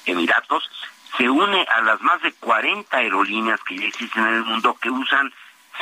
Emiratos, 0.06 0.70
se 1.18 1.28
une 1.28 1.64
a 1.64 1.82
las 1.82 2.00
más 2.02 2.22
de 2.22 2.32
40 2.34 2.96
aerolíneas 2.96 3.60
que 3.68 3.80
ya 3.80 3.88
existen 3.88 4.28
en 4.28 4.36
el 4.36 4.46
mundo 4.46 4.78
que 4.80 4.92
usan 4.92 5.34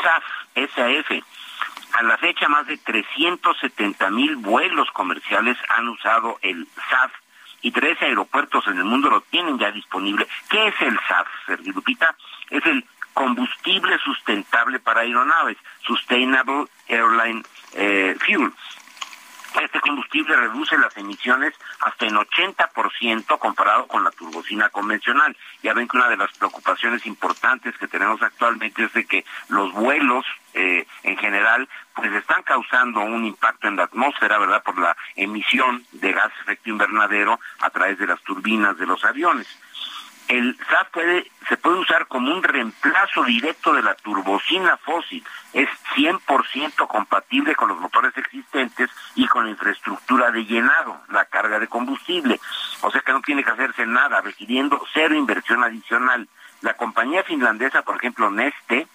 SAF, 0.02 0.24
SAF. 0.76 1.24
A 1.92 2.04
la 2.04 2.18
fecha, 2.20 2.48
más 2.48 2.66
de 2.68 2.78
370 2.78 4.10
mil 4.12 4.38
vuelos 4.38 4.90
comerciales 4.92 5.58
han 5.68 5.90
usado 5.90 6.40
el 6.42 6.66
SAF 6.90 7.12
y 7.68 7.72
13 7.72 8.06
aeropuertos 8.06 8.66
en 8.68 8.78
el 8.78 8.86
mundo 8.86 9.10
lo 9.10 9.20
tienen 9.22 9.60
ya 9.60 9.70
disponible. 9.72 10.26
¿Qué 10.50 10.68
es 10.68 10.76
el 10.80 10.98
SAF, 11.06 11.28
Sergio 11.46 11.74
Lupita? 11.74 12.16
Es 12.50 12.66
el 12.66 12.86
combustible 13.14 13.98
sustentable 14.06 14.80
para 14.80 15.02
aeronaves, 15.02 15.58
Sustainable 15.86 16.68
Airline 16.88 17.44
eh, 17.74 18.16
Fuel. 18.26 18.54
Este 19.62 19.80
combustible 19.80 20.36
reduce 20.36 20.78
las 20.78 20.96
emisiones 20.98 21.54
hasta 21.80 22.06
en 22.06 22.16
80% 22.16 23.40
comparado 23.40 23.88
con 23.88 24.04
la 24.04 24.12
turbocina 24.12 24.70
convencional. 24.70 25.36
Ya 25.64 25.74
ven 25.74 25.88
que 25.88 25.98
una 25.98 26.10
de 26.10 26.18
las 26.18 26.32
preocupaciones 26.38 27.06
importantes 27.06 27.76
que 27.78 27.88
tenemos 27.88 28.22
actualmente 28.22 28.84
es 28.84 28.94
de 28.94 29.06
que 29.06 29.26
los 29.50 29.74
vuelos 29.74 30.26
eh, 30.54 30.86
en 31.04 31.18
general 31.18 31.68
pues 31.96 32.12
están 32.14 32.44
causando 32.44 33.02
un 33.02 33.26
impacto 33.26 33.68
en 33.68 33.78
la 33.78 33.84
atmósfera, 33.84 34.38
¿verdad? 34.38 34.62
Por 34.62 34.78
la 34.78 34.96
emisión 35.16 35.84
de 35.92 36.14
gas 36.14 36.32
efecto 36.42 36.70
invernadero 36.70 37.40
a 37.60 37.70
través 37.72 37.98
de 37.98 38.08
las 38.08 38.22
turbinas 38.22 38.78
de 38.78 38.86
los 38.86 39.04
aviones 39.04 39.48
el 40.28 40.58
SAF 40.70 40.90
puede, 40.92 41.32
se 41.48 41.58
puede 41.58 41.80
usar 41.80 42.08
como 42.08 42.34
un 42.34 42.44
reemplazo 42.44 43.24
directo 43.24 43.74
de 43.74 43.82
la 43.82 43.96
turbocina 43.96 44.78
fósil. 44.78 45.24
Es 45.54 45.70
100% 45.96 46.88
compatible 46.88 47.56
con 47.56 47.70
los 47.70 47.80
motores 47.80 48.16
existentes 48.18 48.90
y 49.16 49.26
con 49.28 49.46
la 49.46 49.52
infraestructura 49.52 50.32
de 50.32 50.46
llenado, 50.46 51.02
la 51.10 51.26
carga 51.26 51.60
de 51.60 51.68
combustible. 51.68 52.40
O 52.82 52.92
sea 52.92 53.02
que 53.02 53.14
no 53.14 53.22
tiene 53.22 53.44
que 53.44 53.52
hacerse 53.52 53.86
nada, 53.86 54.22
requiriendo 54.22 54.82
cero 54.94 55.16
inversión 55.16 55.64
adicional. 55.64 56.28
La 56.62 56.74
compañía 56.74 57.24
finlandesa, 57.24 57.84
por 57.84 57.96
ejemplo, 57.98 58.30
Neste, 58.30 58.88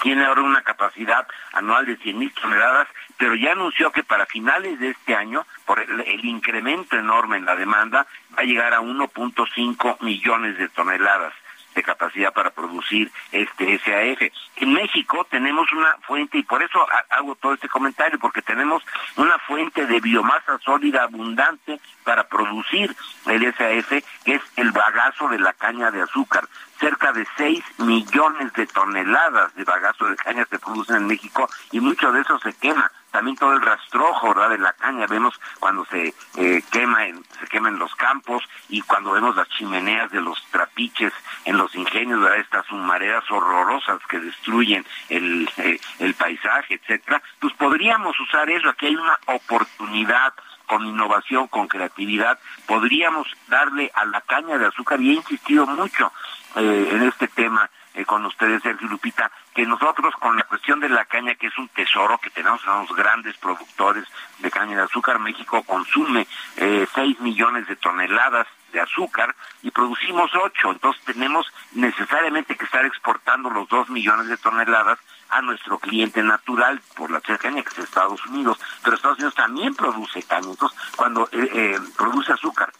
tiene 0.00 0.24
ahora 0.24 0.42
una 0.42 0.62
capacidad 0.62 1.26
anual 1.52 1.86
de 1.86 1.98
100.000 1.98 2.34
toneladas 2.34 2.88
pero 3.18 3.34
ya 3.34 3.52
anunció 3.52 3.90
que 3.90 4.04
para 4.04 4.26
finales 4.26 4.78
de 4.78 4.90
este 4.90 5.14
año, 5.14 5.44
por 5.66 5.80
el, 5.80 6.24
incremento 6.24 6.96
enorme 6.96 7.36
en 7.36 7.44
la 7.44 7.56
demanda, 7.56 8.06
va 8.32 8.42
a 8.42 8.44
llegar 8.44 8.72
a 8.72 8.80
1.5 8.80 10.00
millones 10.00 10.56
de 10.56 10.68
toneladas 10.68 11.34
capacidad 11.82 12.32
para 12.32 12.50
producir 12.50 13.10
este 13.32 13.78
SAF. 13.78 14.30
En 14.56 14.72
México 14.72 15.26
tenemos 15.30 15.70
una 15.72 15.96
fuente, 16.06 16.38
y 16.38 16.42
por 16.42 16.62
eso 16.62 16.86
hago 17.10 17.34
todo 17.36 17.54
este 17.54 17.68
comentario, 17.68 18.18
porque 18.18 18.42
tenemos 18.42 18.82
una 19.16 19.38
fuente 19.40 19.86
de 19.86 20.00
biomasa 20.00 20.58
sólida 20.64 21.04
abundante 21.04 21.80
para 22.04 22.28
producir 22.28 22.94
el 23.26 23.54
SAF, 23.54 24.04
que 24.24 24.34
es 24.34 24.42
el 24.56 24.72
bagazo 24.72 25.28
de 25.28 25.38
la 25.38 25.52
caña 25.52 25.90
de 25.90 26.02
azúcar. 26.02 26.48
Cerca 26.80 27.12
de 27.12 27.26
6 27.36 27.64
millones 27.78 28.52
de 28.52 28.66
toneladas 28.66 29.54
de 29.56 29.64
bagazo 29.64 30.06
de 30.06 30.16
caña 30.16 30.46
se 30.48 30.58
producen 30.58 30.96
en 30.96 31.06
México 31.08 31.48
y 31.72 31.80
mucho 31.80 32.12
de 32.12 32.20
eso 32.20 32.38
se 32.38 32.52
quema 32.52 32.90
también 33.10 33.36
todo 33.36 33.52
el 33.52 33.62
rastrojo 33.62 34.28
¿verdad? 34.28 34.50
de 34.50 34.58
la 34.58 34.72
caña 34.72 35.06
vemos 35.06 35.38
cuando 35.58 35.84
se 35.86 36.14
eh, 36.36 36.62
quema 36.70 37.06
en, 37.06 37.24
se 37.40 37.46
quema 37.46 37.70
los 37.70 37.94
campos 37.94 38.42
y 38.68 38.80
cuando 38.82 39.12
vemos 39.12 39.36
las 39.36 39.48
chimeneas 39.50 40.10
de 40.10 40.20
los 40.20 40.42
trapiches 40.50 41.12
en 41.44 41.56
los 41.56 41.74
ingenios 41.74 42.20
¿verdad? 42.20 42.38
estas 42.38 42.70
humaredas 42.70 43.24
horrorosas 43.30 44.00
que 44.08 44.18
destruyen 44.20 44.84
el, 45.08 45.48
eh, 45.58 45.80
el 45.98 46.14
paisaje 46.14 46.74
etcétera 46.74 47.22
pues 47.38 47.54
podríamos 47.54 48.18
usar 48.20 48.48
eso 48.50 48.68
aquí 48.68 48.86
hay 48.86 48.96
una 48.96 49.18
oportunidad 49.26 50.34
con 50.66 50.84
innovación, 50.84 51.48
con 51.48 51.66
creatividad, 51.66 52.38
podríamos 52.66 53.26
darle 53.48 53.90
a 53.94 54.04
la 54.04 54.20
caña 54.20 54.58
de 54.58 54.66
azúcar, 54.66 55.00
y 55.00 55.12
he 55.12 55.14
insistido 55.14 55.66
mucho 55.66 56.12
eh, 56.56 56.90
en 56.92 57.04
este 57.04 57.26
tema 57.26 57.70
con 58.06 58.24
ustedes, 58.26 58.62
Sergio 58.62 58.88
Lupita, 58.88 59.30
que 59.58 59.66
nosotros 59.66 60.14
con 60.20 60.36
la 60.36 60.44
cuestión 60.44 60.78
de 60.78 60.88
la 60.88 61.04
caña, 61.06 61.34
que 61.34 61.48
es 61.48 61.58
un 61.58 61.68
tesoro 61.70 62.16
que 62.18 62.30
tenemos, 62.30 62.60
somos 62.60 62.94
grandes 62.94 63.36
productores 63.38 64.04
de 64.38 64.52
caña 64.52 64.76
de 64.76 64.82
azúcar, 64.84 65.18
México 65.18 65.64
consume 65.64 66.28
eh, 66.58 66.86
6 66.94 67.18
millones 67.22 67.66
de 67.66 67.74
toneladas 67.74 68.46
de 68.72 68.80
azúcar 68.80 69.34
y 69.62 69.72
producimos 69.72 70.30
8, 70.32 70.70
entonces 70.70 71.02
tenemos 71.04 71.52
necesariamente 71.72 72.54
que 72.54 72.66
estar 72.66 72.86
exportando 72.86 73.50
los 73.50 73.68
2 73.68 73.90
millones 73.90 74.28
de 74.28 74.36
toneladas 74.36 75.00
a 75.28 75.42
nuestro 75.42 75.80
cliente 75.80 76.22
natural 76.22 76.80
por 76.94 77.10
la 77.10 77.20
caña 77.20 77.64
que 77.64 77.70
es 77.70 77.78
Estados 77.80 78.24
Unidos, 78.26 78.60
pero 78.84 78.94
Estados 78.94 79.18
Unidos 79.18 79.34
también 79.34 79.74
produce 79.74 80.22
caña, 80.22 80.50
entonces 80.50 80.78
cuando 80.94 81.28
eh, 81.32 81.50
eh, 81.52 81.80
produce 81.96 82.32
azúcar, 82.32 82.72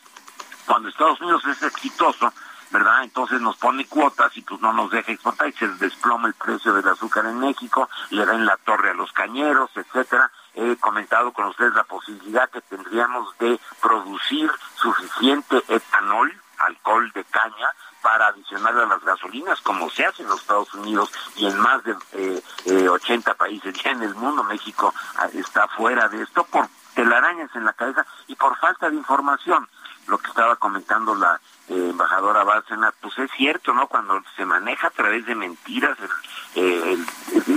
cuando 0.64 0.90
Estados 0.90 1.20
Unidos 1.20 1.44
es 1.44 1.60
exitoso, 1.60 2.32
¿verdad? 2.70 3.04
Entonces 3.04 3.40
nos 3.40 3.56
pone 3.56 3.86
cuotas 3.86 4.36
y 4.36 4.42
pues 4.42 4.60
no 4.60 4.72
nos 4.72 4.90
deja 4.90 5.12
exportar 5.12 5.48
y 5.48 5.52
se 5.52 5.68
desploma 5.68 6.28
el 6.28 6.34
precio 6.34 6.72
del 6.74 6.88
azúcar 6.88 7.26
en 7.26 7.40
México, 7.40 7.88
le 8.10 8.24
da 8.24 8.34
en 8.34 8.46
la 8.46 8.56
torre 8.58 8.90
a 8.90 8.94
los 8.94 9.12
cañeros, 9.12 9.70
etcétera. 9.74 10.30
He 10.54 10.76
comentado 10.76 11.32
con 11.32 11.46
ustedes 11.46 11.74
la 11.74 11.84
posibilidad 11.84 12.50
que 12.50 12.60
tendríamos 12.62 13.36
de 13.38 13.58
producir 13.80 14.50
suficiente 14.76 15.62
etanol, 15.68 16.32
alcohol 16.58 17.10
de 17.12 17.24
caña, 17.24 17.68
para 18.02 18.28
adicionar 18.28 18.76
a 18.76 18.86
las 18.86 19.04
gasolinas, 19.04 19.60
como 19.60 19.90
se 19.90 20.04
hace 20.06 20.22
en 20.22 20.28
los 20.28 20.40
Estados 20.40 20.72
Unidos 20.74 21.10
y 21.36 21.46
en 21.46 21.58
más 21.58 21.82
de 21.84 21.96
eh, 22.12 22.42
eh, 22.66 22.88
80 22.88 23.34
países 23.34 23.74
ya 23.84 23.90
en 23.90 24.02
el 24.02 24.14
mundo. 24.14 24.44
México 24.44 24.94
ah, 25.16 25.28
está 25.34 25.68
fuera 25.68 26.08
de 26.08 26.22
esto 26.22 26.44
por 26.44 26.68
telarañas 26.94 27.50
en 27.54 27.64
la 27.64 27.72
cabeza 27.72 28.06
y 28.26 28.34
por 28.34 28.56
falta 28.58 28.88
de 28.90 28.96
información. 28.96 29.68
Lo 30.06 30.18
que 30.18 30.28
estaba 30.28 30.56
comentando 30.56 31.14
la 31.14 31.38
eh, 31.68 31.88
embajadora 31.90 32.44
Bárcena, 32.44 32.92
pues 33.00 33.18
es 33.18 33.30
cierto, 33.36 33.72
¿no? 33.72 33.86
Cuando 33.88 34.22
se 34.36 34.44
maneja 34.44 34.88
a 34.88 34.90
través 34.90 35.26
de 35.26 35.34
mentiras, 35.34 35.98
el, 36.54 37.04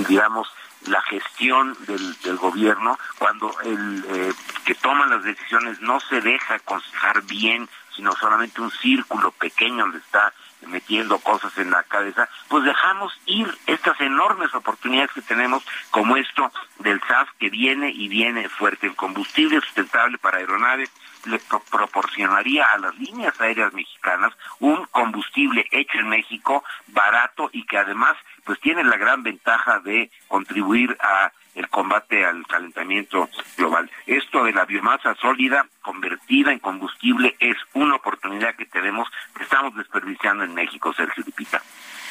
digamos, 0.07 0.47
la 0.87 1.01
gestión 1.03 1.77
del, 1.85 2.37
gobierno, 2.37 2.97
cuando 3.19 3.53
el 3.63 4.05
eh, 4.07 4.33
que 4.65 4.75
toma 4.75 5.05
las 5.07 5.23
decisiones 5.23 5.79
no 5.81 5.99
se 5.99 6.21
deja 6.21 6.55
aconsejar 6.55 7.21
bien, 7.23 7.69
sino 7.95 8.13
solamente 8.13 8.61
un 8.61 8.71
círculo 8.71 9.31
pequeño 9.31 9.87
le 9.87 9.97
está 9.97 10.33
metiendo 10.67 11.19
cosas 11.19 11.55
en 11.57 11.71
la 11.71 11.83
cabeza, 11.83 12.29
pues 12.47 12.63
dejamos 12.63 13.13
ir 13.25 13.47
estas 13.67 13.99
enormes 14.01 14.53
oportunidades 14.53 15.11
que 15.11 15.21
tenemos, 15.21 15.63
como 15.89 16.17
esto 16.17 16.51
del 16.79 17.01
SAF 17.07 17.29
que 17.39 17.49
viene 17.49 17.91
y 17.91 18.07
viene 18.07 18.47
fuerte. 18.49 18.87
El 18.87 18.95
combustible 18.95 19.59
sustentable 19.61 20.17
para 20.17 20.37
aeronaves 20.37 20.91
le 21.25 21.39
proporcionaría 21.69 22.65
a 22.65 22.77
las 22.77 22.95
líneas 22.97 23.39
aéreas 23.39 23.73
mexicanas 23.73 24.33
un 24.59 24.85
combustible 24.91 25.65
hecho 25.71 25.99
en 25.99 26.09
México, 26.09 26.63
barato 26.87 27.49
y 27.53 27.65
que 27.65 27.77
además 27.77 28.15
pues 28.43 28.59
tiene 28.59 28.83
la 28.83 28.97
gran 28.97 29.23
ventaja 29.23 29.79
de 29.79 30.09
contribuir 30.27 30.97
a 30.99 31.31
el 31.55 31.67
combate 31.69 32.25
al 32.25 32.45
calentamiento 32.47 33.29
global. 33.57 33.89
Esto 34.05 34.45
de 34.45 34.53
la 34.53 34.65
biomasa 34.65 35.15
sólida 35.15 35.67
convertida 35.81 36.51
en 36.51 36.59
combustible 36.59 37.35
es 37.39 37.57
una 37.73 37.95
oportunidad 37.95 38.55
que 38.55 38.65
tenemos, 38.65 39.07
que 39.35 39.43
estamos 39.43 39.75
desperdiciando 39.75 40.43
en 40.43 40.53
México, 40.53 40.93
Sergio 40.93 41.23
Lupita. 41.25 41.61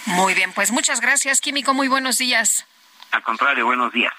Muy 0.07 0.35
bien, 0.35 0.53
pues 0.53 0.73
muchas 0.73 1.01
gracias, 1.01 1.41
Químico. 1.41 1.75
Muy 1.75 1.89
buenos 1.89 2.19
días. 2.19 2.67
Al 3.13 3.23
contrario, 3.23 3.67
buenos 3.67 3.93
días. 3.93 4.13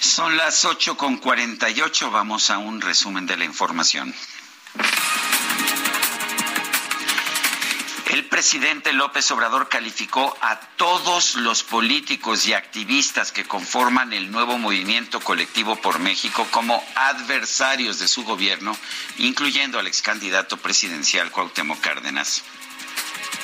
Son 0.00 0.36
las 0.36 0.64
ocho 0.64 0.96
con 0.96 1.18
cuarenta 1.18 1.70
y 1.70 1.80
ocho. 1.80 2.10
Vamos 2.10 2.50
a 2.50 2.58
un 2.58 2.80
resumen 2.80 3.26
de 3.26 3.36
la 3.36 3.44
información. 3.44 4.14
El 8.10 8.24
presidente 8.24 8.92
López 8.92 9.30
Obrador 9.30 9.68
calificó 9.68 10.36
a 10.40 10.58
todos 10.58 11.36
los 11.36 11.62
políticos 11.62 12.44
y 12.48 12.54
activistas 12.54 13.30
que 13.30 13.44
conforman 13.44 14.12
el 14.12 14.32
nuevo 14.32 14.58
movimiento 14.58 15.20
colectivo 15.20 15.76
por 15.76 16.00
México 16.00 16.44
como 16.50 16.84
adversarios 16.96 18.00
de 18.00 18.08
su 18.08 18.24
gobierno, 18.24 18.76
incluyendo 19.18 19.78
al 19.78 19.86
ex 19.86 20.02
candidato 20.02 20.56
presidencial 20.56 21.30
Cuauhtémoc 21.30 21.80
Cárdenas. 21.80 22.42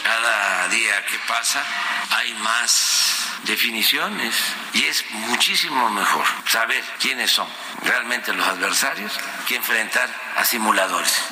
Cada 0.03 0.69
día 0.69 1.07
que 1.07 1.19
pasa 1.29 1.65
hay 2.11 2.35
más 2.35 3.16
definiciones 3.47 4.35
y 4.75 4.85
es 4.85 5.05
muchísimo 5.13 5.89
mejor 5.91 6.25
saber 6.47 6.85
quiénes 7.01 7.31
son 7.31 7.49
realmente 7.83 8.33
los 8.33 8.47
adversarios 8.47 9.13
que 9.47 9.57
enfrentar 9.57 10.09
a 10.37 10.45
simuladores. 10.45 11.23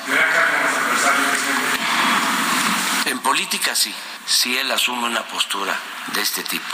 En 3.07 3.19
política 3.19 3.75
sí, 3.75 3.95
si 4.27 4.57
él 4.57 4.71
asume 4.71 5.07
una 5.07 5.25
postura 5.25 5.79
de 6.15 6.23
este 6.23 6.43
tipo. 6.45 6.67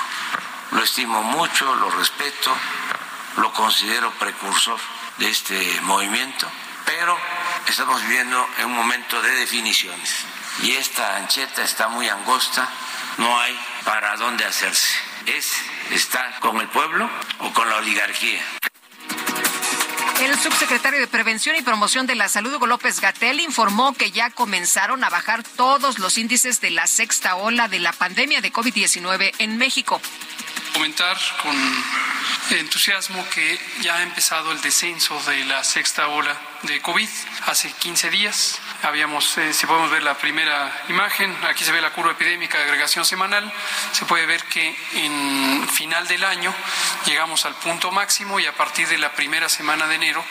Lo 0.73 0.83
estimo 0.83 1.23
mucho, 1.23 1.75
lo 1.75 1.91
respeto, 1.91 2.57
lo 3.39 3.53
considero 3.53 4.13
precursor 4.13 4.79
de 5.17 5.29
este 5.29 5.81
movimiento, 5.83 6.47
pero 6.85 7.19
estamos 7.67 8.01
viviendo 8.03 8.49
en 8.59 8.67
un 8.67 8.77
momento 8.77 9.21
de 9.21 9.31
definiciones 9.35 10.25
y 10.63 10.73
esta 10.73 11.17
ancheta 11.17 11.63
está 11.63 11.89
muy 11.89 12.09
angosta, 12.09 12.69
no 13.19 13.41
hay 13.41 13.59
para 13.85 14.17
dónde 14.17 14.45
hacerse. 14.45 15.10
Es 15.27 15.53
estar 15.93 16.41
con 16.41 16.61
el 16.61 16.69
pueblo 16.69 17.09
o 17.41 17.53
con 17.53 17.69
la 17.69 17.77
oligarquía. 17.77 18.41
El 20.21 20.39
subsecretario 20.39 21.01
de 21.01 21.07
Prevención 21.07 21.57
y 21.57 21.63
Promoción 21.63 22.07
de 22.07 22.15
la 22.15 22.29
Salud, 22.29 22.55
Hugo 22.55 22.67
López 22.67 23.01
Gatel, 23.01 23.41
informó 23.41 23.95
que 23.95 24.11
ya 24.11 24.29
comenzaron 24.29 25.03
a 25.03 25.09
bajar 25.09 25.43
todos 25.43 25.99
los 25.99 26.19
índices 26.19 26.61
de 26.61 26.71
la 26.71 26.87
sexta 26.87 27.37
ola 27.37 27.69
de 27.69 27.79
la 27.79 27.93
pandemia 27.93 28.43
de 28.43 28.53
COVID-19 28.53 29.33
en 29.39 29.57
México. 29.57 30.01
Comentar 30.75 31.17
con 31.43 31.57
entusiasmo 32.59 33.27
que 33.31 33.59
ya 33.81 33.97
ha 33.97 34.03
empezado 34.03 34.53
el 34.53 34.61
descenso 34.61 35.19
de 35.23 35.45
la 35.47 35.65
sexta 35.65 36.09
ola 36.09 36.37
de 36.63 36.81
COVID 36.81 37.09
hace 37.47 37.73
15 37.73 38.11
días. 38.11 38.61
Habíamos, 38.83 39.37
eh, 39.39 39.53
si 39.53 39.67
podemos 39.67 39.91
ver 39.91 40.03
la 40.03 40.17
primera 40.17 40.73
imagen, 40.89 41.37
aquí 41.49 41.65
se 41.65 41.73
ve 41.73 41.81
la 41.81 41.93
curva 41.93 42.13
epidémica 42.13 42.59
de 42.59 42.65
agregación 42.65 43.05
semanal, 43.05 43.53
se 43.93 44.05
puede 44.05 44.27
ver 44.27 44.43
que 44.45 44.77
en 44.95 45.69
final 45.69 46.07
del 46.07 46.25
año 46.25 46.55
llegamos 47.07 47.45
al 47.47 47.55
punto 47.55 47.91
máximo 47.91 48.41
y 48.41 48.47
a 48.47 48.53
partir 48.53 48.89
de 48.89 48.99
la 48.99 49.13
primera 49.13 49.49
semana 49.49 49.87
de 49.87 49.95
enero 49.95 50.25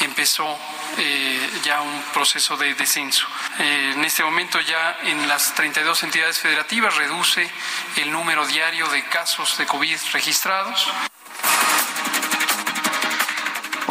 empezó 0.00 0.58
eh, 0.98 1.50
ya 1.64 1.80
un 1.80 2.02
proceso 2.12 2.56
de 2.56 2.74
descenso. 2.74 3.26
Eh, 3.58 3.92
en 3.94 4.04
este 4.04 4.24
momento 4.24 4.60
ya 4.60 4.98
en 5.04 5.28
las 5.28 5.54
32 5.54 6.02
entidades 6.02 6.38
federativas 6.38 6.94
reduce 6.96 7.50
el 7.96 8.10
número 8.10 8.46
diario 8.46 8.88
de 8.88 9.02
casos 9.04 9.58
de 9.58 9.66
COVID 9.66 9.98
registrados. 10.12 10.88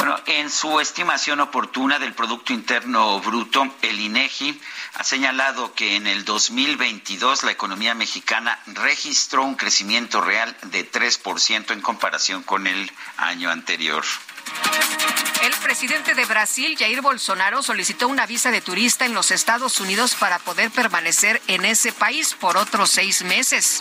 Bueno, 0.02 0.20
en 0.26 0.50
su 0.50 0.80
estimación 0.80 1.42
oportuna 1.42 2.00
del 2.00 2.16
Producto 2.16 2.54
Interno 2.54 3.20
Bruto, 3.20 3.68
el 3.84 4.00
INEGI 4.00 4.60
ha 4.96 5.04
señalado 5.04 5.76
que 5.76 5.96
en 5.96 6.08
el 6.08 6.26
2022 6.26 7.44
la 7.44 7.52
economía 7.52 7.94
mexicana 7.94 8.58
registró 8.66 9.44
un 9.44 9.54
crecimiento 9.54 10.20
real 10.20 10.58
de 10.64 10.92
3% 10.92 11.70
en 11.70 11.82
comparación 11.82 12.42
con 12.42 12.66
el 12.66 12.92
año 13.18 13.52
anterior. 13.52 14.04
El 15.44 15.54
presidente 15.58 16.16
de 16.16 16.26
Brasil, 16.26 16.76
Jair 16.80 17.02
Bolsonaro, 17.02 17.62
solicitó 17.62 18.08
una 18.08 18.26
visa 18.26 18.50
de 18.50 18.62
turista 18.62 19.06
en 19.06 19.14
los 19.14 19.30
Estados 19.30 19.80
Unidos 19.80 20.16
para 20.16 20.40
poder 20.40 20.72
permanecer 20.72 21.40
en 21.46 21.64
ese 21.64 21.92
país 21.92 22.34
por 22.34 22.58
otros 22.58 22.90
seis 22.90 23.22
meses. 23.22 23.80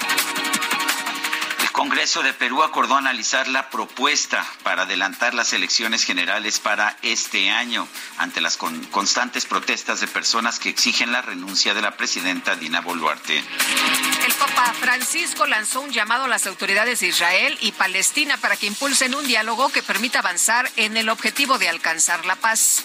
El 1.70 1.74
Congreso 1.74 2.24
de 2.24 2.32
Perú 2.32 2.64
acordó 2.64 2.96
analizar 2.96 3.46
la 3.46 3.70
propuesta 3.70 4.44
para 4.64 4.82
adelantar 4.82 5.34
las 5.34 5.52
elecciones 5.52 6.02
generales 6.02 6.58
para 6.58 6.96
este 7.02 7.48
año 7.48 7.86
ante 8.18 8.40
las 8.40 8.56
con 8.56 8.84
constantes 8.86 9.46
protestas 9.46 10.00
de 10.00 10.08
personas 10.08 10.58
que 10.58 10.68
exigen 10.68 11.12
la 11.12 11.22
renuncia 11.22 11.72
de 11.72 11.80
la 11.80 11.96
presidenta 11.96 12.56
Dina 12.56 12.80
Boluarte. 12.80 13.38
El 13.38 14.32
Papa 14.32 14.74
Francisco 14.80 15.46
lanzó 15.46 15.80
un 15.80 15.92
llamado 15.92 16.24
a 16.24 16.28
las 16.28 16.48
autoridades 16.48 16.98
de 17.00 17.06
Israel 17.06 17.56
y 17.60 17.70
Palestina 17.70 18.36
para 18.36 18.56
que 18.56 18.66
impulsen 18.66 19.14
un 19.14 19.24
diálogo 19.24 19.68
que 19.68 19.84
permita 19.84 20.18
avanzar 20.18 20.68
en 20.74 20.96
el 20.96 21.08
objetivo 21.08 21.56
de 21.58 21.68
alcanzar 21.68 22.26
la 22.26 22.34
paz. 22.34 22.84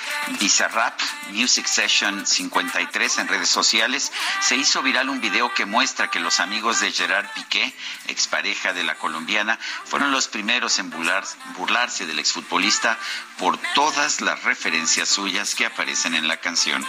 Bizarrap 0.39 0.99
Music 1.31 1.65
Session 1.65 2.25
53 2.25 3.17
en 3.19 3.27
redes 3.27 3.49
sociales, 3.49 4.11
se 4.41 4.55
hizo 4.55 4.81
viral 4.81 5.09
un 5.09 5.21
video 5.21 5.53
que 5.53 5.65
muestra 5.65 6.09
que 6.09 6.19
los 6.19 6.39
amigos 6.39 6.79
de 6.79 6.91
Gerard 6.91 7.27
Piqué, 7.33 7.73
expareja 8.07 8.73
de 8.73 8.83
la 8.83 8.95
colombiana, 8.95 9.57
fueron 9.85 10.11
los 10.11 10.27
primeros 10.27 10.79
en 10.79 10.89
burlar, 10.89 11.23
burlarse 11.57 12.05
del 12.05 12.19
exfutbolista 12.19 12.97
por 13.37 13.57
todas 13.73 14.21
las 14.21 14.43
referencias 14.43 15.09
suyas 15.09 15.55
que 15.55 15.65
aparecen 15.65 16.15
en 16.15 16.27
la 16.27 16.37
canción. 16.37 16.85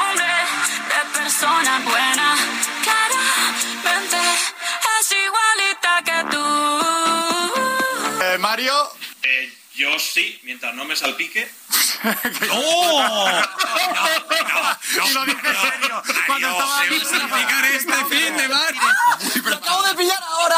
Hombre, 0.00 0.26
de 0.26 1.18
persona 1.18 1.78
buena. 1.84 2.36
Claramente 2.82 4.18
es 5.00 5.12
igualita 5.12 6.02
que 6.04 6.24
tú. 6.30 6.44
Eh, 8.24 8.38
Mario. 8.38 8.97
Yo 9.78 9.96
sí, 10.00 10.40
mientras 10.42 10.74
no 10.74 10.84
me 10.84 10.96
salpique. 10.96 11.48
¡No! 12.02 13.26
Serio. 14.90 16.02
Cuando 16.26 16.48
estaba 16.48 16.82
se 16.82 16.90
va 16.90 16.96
a 16.96 17.04
salpicar 17.04 17.64
este 17.66 18.04
fin 18.06 18.36
de 18.36 18.48
Mario. 18.48 18.82
¡Lo 19.44 19.54
acabo 19.54 19.82
de 19.84 19.94
pillar 19.94 20.20
ahora! 20.20 20.56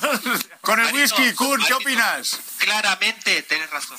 Con 0.60 0.78
el 0.78 0.92
whisky, 0.92 1.32
Kun, 1.32 1.64
¿qué 1.64 1.72
opinas? 1.72 2.38
Claramente, 2.58 3.44
tienes 3.44 3.70
razón. 3.70 3.96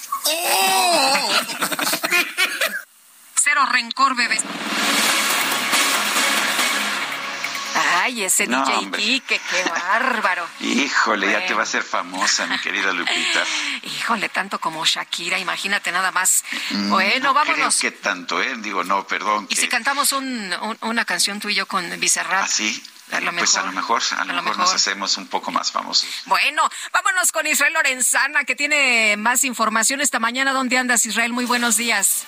Cero 3.34 3.66
rencor, 3.72 4.16
bebé. 4.16 4.38
Ay, 7.76 8.24
ese 8.24 8.48
No, 8.48 8.64
DJ 8.66 8.78
hombre. 8.78 9.02
Kike, 9.02 9.40
qué 9.50 9.64
bárbaro. 9.70 10.48
Híjole, 10.60 11.32
ya 11.32 11.46
te 11.46 11.54
va 11.54 11.62
a 11.62 11.64
hacer 11.64 11.84
famosa, 11.84 12.46
mi 12.48 12.58
querida 12.60 12.92
Lupita. 12.94 13.44
Híjole, 13.84 14.30
tanto 14.30 14.60
como 14.60 14.86
Shakira, 14.86 15.38
imagínate 15.40 15.92
nada 15.92 16.12
más. 16.12 16.44
Mm, 16.72 16.90
Bueno, 16.90 17.28
no 17.30 17.34
vámonos. 17.34 17.78
Creo 17.80 17.92
que 17.92 17.98
tanto, 18.00 18.42
¿eh? 18.42 18.56
Digo, 18.58 18.84
no, 18.84 19.06
perdón. 19.08 19.46
¿Y 19.50 19.56
que- 19.56 19.62
si 19.62 19.68
cantamos 19.68 20.12
un- 20.12 20.54
un- 20.62 20.78
una 20.82 21.06
canción 21.06 21.40
tú 21.40 21.50
y 21.50 21.56
yo 21.56 21.66
con 21.68 22.00
Bizarrap? 22.00 22.48
¿Sí? 22.48 22.82
A 23.12 23.20
lo 23.22 23.32
Pues 23.34 23.56
a 23.56 23.64
lo 23.64 23.72
mejor, 23.72 24.04
a 24.12 24.16
lo, 24.18 24.22
a 24.22 24.26
lo 24.26 24.34
mejor, 24.34 24.50
nos 24.50 24.58
mejor. 24.68 24.76
hacemos 24.76 25.18
un 25.18 25.28
poco 25.28 25.50
más 25.52 25.72
famosos. 25.72 26.08
Bueno, 26.26 26.62
vámonos 26.94 27.32
con 27.32 27.48
Israel 27.48 27.74
Lorenzana, 27.74 28.44
que 28.44 28.56
tiene 28.56 29.16
más 29.18 29.44
información 29.46 30.00
esta 30.00 30.20
mañana. 30.20 30.54
¿Dónde 30.54 30.78
andas, 30.78 31.08
Israel? 31.08 31.34
Muy 31.34 31.46
buenos 31.46 31.76
días. 31.76 32.26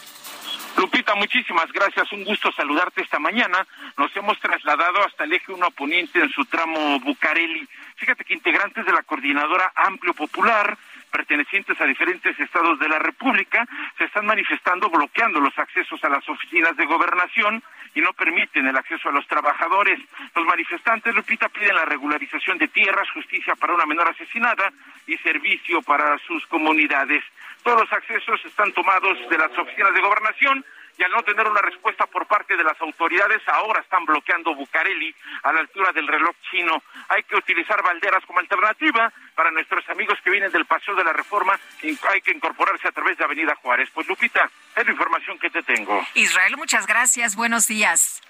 Lupita, 0.78 1.16
muchísimas 1.16 1.72
gracias. 1.72 2.12
Un 2.12 2.24
gusto 2.24 2.52
saludarte 2.52 3.02
esta 3.02 3.20
mañana. 3.20 3.66
Nos 3.98 4.16
hemos 4.16 4.40
trasladado 4.40 5.04
hasta 5.04 5.26
el 5.26 5.34
eje 5.34 5.52
1 5.52 5.72
Poniente 5.72 6.20
en 6.20 6.30
su 6.30 6.46
tramo 6.46 7.00
Bucareli. 7.00 7.68
Fíjate 7.96 8.24
que 8.24 8.34
integrantes 8.34 8.86
de 8.86 8.94
la 8.94 9.04
coordinadora 9.04 9.72
Amplio 9.76 10.14
Popular, 10.14 10.78
pertenecientes 11.12 11.80
a 11.80 11.86
diferentes 11.86 12.40
estados 12.40 12.80
de 12.80 12.88
la 12.88 13.00
República, 13.00 13.68
se 13.98 14.06
están 14.06 14.26
manifestando 14.26 14.90
bloqueando 14.90 15.40
los 15.40 15.58
accesos 15.60 16.04
a 16.04 16.10
las 16.10 16.28
oficinas 16.28 16.76
de 16.78 16.86
gobernación 16.86 17.62
y 17.94 18.02
no 18.02 18.14
permiten 18.14 18.66
el 18.66 18.78
acceso 18.78 19.10
a 19.10 19.12
los 19.12 19.28
trabajadores. 19.28 20.00
Los 20.36 20.46
manifestantes, 20.46 21.14
Lupita, 21.14 21.50
piden 21.50 21.76
la 21.76 21.86
regularización 21.86 22.58
de 22.58 22.70
tierras, 22.70 23.10
justicia 23.12 23.56
para 23.56 23.74
una 23.74 23.86
menor 23.86 24.10
asesinada 24.10 24.72
y 25.06 25.18
servicio 25.18 25.82
para 25.82 26.18
sus 26.20 26.46
comunidades. 26.48 27.24
Todos 27.64 27.82
los 27.82 27.94
accesos 27.94 28.40
están 28.46 28.72
tomados 28.74 29.18
de 29.30 29.38
las 29.38 29.56
oficinas 29.58 29.94
de 29.94 30.02
gobernación 30.02 30.66
y 30.98 31.04
al 31.04 31.12
no 31.12 31.24
tener 31.24 31.48
una 31.48 31.62
respuesta 31.62 32.06
por 32.06 32.28
parte 32.28 32.56
de 32.56 32.64
las 32.64 32.80
autoridades, 32.82 33.42
ahora 33.48 33.82
están 33.82 34.06
bloqueando 34.06 34.54
Bucareli 34.54 35.16
a 35.44 35.54
la 35.54 35.62
altura 35.62 35.92
del 35.94 36.08
reloj 36.08 36.36
chino. 36.50 36.84
Hay 37.10 37.24
que 37.24 37.36
utilizar 37.36 37.82
balderas 37.82 38.24
como 38.26 38.40
alternativa 38.40 39.12
para 39.36 39.52
nuestros 39.52 39.88
amigos 39.90 40.20
que 40.24 40.30
vienen 40.30 40.52
del 40.52 40.66
Paseo 40.66 40.96
de 40.96 41.04
la 41.04 41.14
Reforma. 41.14 41.60
Hay 41.82 42.22
que 42.22 42.32
incorporarse 42.32 42.88
a 42.88 42.92
través 42.92 43.18
de 43.18 43.24
Avenida 43.24 43.56
Juárez. 43.56 43.90
Pues 43.94 44.08
Lupita, 44.08 44.50
es 44.76 44.86
la 44.86 44.92
información 44.92 45.40
que 45.40 45.50
te 45.50 45.64
tengo. 45.64 46.06
Israel, 46.14 46.58
muchas 46.58 46.86
gracias. 46.86 47.36
Buenos 47.36 47.68
días. 47.68 48.22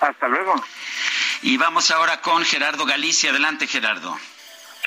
Hasta 0.00 0.28
luego. 0.28 0.54
Y 1.42 1.56
vamos 1.56 1.90
ahora 1.90 2.20
con 2.20 2.44
Gerardo 2.44 2.86
Galicia. 2.86 3.30
Adelante, 3.30 3.66
Gerardo. 3.66 4.16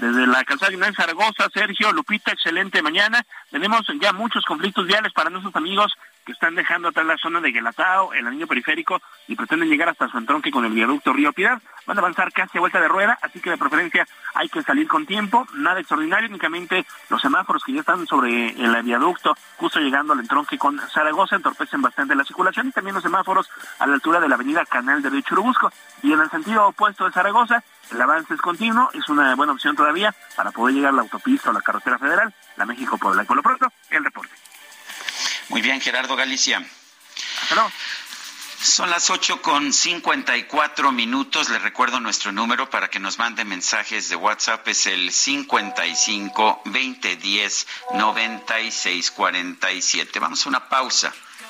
Desde 0.03 0.27
la 0.27 0.43
calzada 0.43 0.69
General 0.69 0.93
Zaragoza, 0.93 1.47
Sergio, 1.53 1.93
Lupita, 1.93 2.33
excelente 2.33 2.81
mañana. 2.81 3.25
Tenemos 3.49 3.83
ya 4.01 4.11
muchos 4.11 4.43
conflictos 4.43 4.85
viales 4.85 5.13
para 5.13 5.29
nuestros 5.29 5.55
amigos 5.55 5.93
que 6.25 6.31
están 6.31 6.55
dejando 6.55 6.89
atrás 6.89 7.05
la 7.05 7.17
zona 7.17 7.41
de 7.41 7.51
Guelatao, 7.51 8.13
el 8.13 8.27
anillo 8.27 8.47
periférico, 8.47 9.01
y 9.27 9.35
pretenden 9.35 9.69
llegar 9.69 9.89
hasta 9.89 10.07
su 10.07 10.17
entronque 10.17 10.51
con 10.51 10.65
el 10.65 10.71
viaducto 10.71 11.13
Río 11.13 11.33
Piedad. 11.33 11.61
Van 11.85 11.97
a 11.97 12.01
avanzar 12.01 12.31
casi 12.31 12.57
a 12.57 12.61
vuelta 12.61 12.79
de 12.79 12.87
rueda, 12.87 13.17
así 13.21 13.39
que 13.39 13.49
de 13.49 13.57
preferencia 13.57 14.07
hay 14.33 14.49
que 14.49 14.61
salir 14.63 14.87
con 14.87 15.05
tiempo. 15.05 15.45
Nada 15.53 15.79
extraordinario, 15.79 16.29
únicamente 16.29 16.85
los 17.09 17.21
semáforos 17.21 17.63
que 17.63 17.73
ya 17.73 17.81
están 17.81 18.05
sobre 18.07 18.49
el 18.49 18.83
viaducto, 18.83 19.35
justo 19.57 19.79
llegando 19.79 20.13
al 20.13 20.19
entronque 20.19 20.57
con 20.57 20.79
Zaragoza, 20.89 21.35
entorpecen 21.35 21.81
bastante 21.81 22.15
la 22.15 22.23
circulación, 22.23 22.67
y 22.67 22.71
también 22.71 22.95
los 22.95 23.03
semáforos 23.03 23.49
a 23.79 23.87
la 23.87 23.95
altura 23.95 24.19
de 24.19 24.29
la 24.29 24.35
avenida 24.35 24.65
Canal 24.65 25.01
de 25.01 25.09
Río 25.09 25.21
Churubusco. 25.21 25.71
Y 26.01 26.13
en 26.13 26.19
el 26.19 26.29
sentido 26.29 26.67
opuesto 26.67 27.05
de 27.05 27.11
Zaragoza, 27.11 27.63
el 27.91 28.01
avance 28.01 28.33
es 28.33 28.41
continuo, 28.41 28.89
es 28.93 29.07
una 29.09 29.35
buena 29.35 29.53
opción 29.53 29.75
todavía 29.75 30.13
para 30.35 30.51
poder 30.51 30.75
llegar 30.75 30.91
a 30.91 30.95
la 30.95 31.01
autopista 31.01 31.49
o 31.49 31.53
la 31.53 31.61
carretera 31.61 31.97
federal, 31.97 32.33
la 32.55 32.65
México 32.65 32.97
por 32.97 33.15
la 33.15 33.23
Por 33.23 33.35
lo 33.35 33.43
pronto, 33.43 33.71
el 33.89 34.03
reporte. 34.03 34.33
Muy 35.49 35.61
bien, 35.61 35.81
Gerardo 35.81 36.15
Galicia. 36.15 36.63
Luego. 37.51 37.71
Son 38.63 38.89
las 38.89 39.09
8 39.09 39.41
con 39.41 39.73
54 39.73 40.93
minutos. 40.93 41.49
Les 41.49 41.61
recuerdo 41.61 41.99
nuestro 41.99 42.31
número 42.31 42.69
para 42.69 42.89
que 42.89 42.97
nos 42.97 43.19
manden 43.19 43.49
mensajes 43.49 44.07
de 44.07 44.15
WhatsApp. 44.15 44.65
Es 44.69 44.87
el 44.87 45.11
55 45.11 46.61
2010 46.63 47.67
96 47.93 49.11
47. 49.11 50.19
Vamos 50.19 50.45
a 50.45 50.49
una 50.49 50.69
pausa 50.69 51.13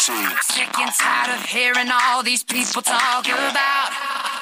Sick 0.00 0.72
and 0.80 0.90
tired 0.96 1.28
of 1.36 1.44
hearing 1.44 1.92
all 1.92 2.22
these 2.22 2.42
people 2.42 2.80
talk 2.80 3.28
about 3.28 3.92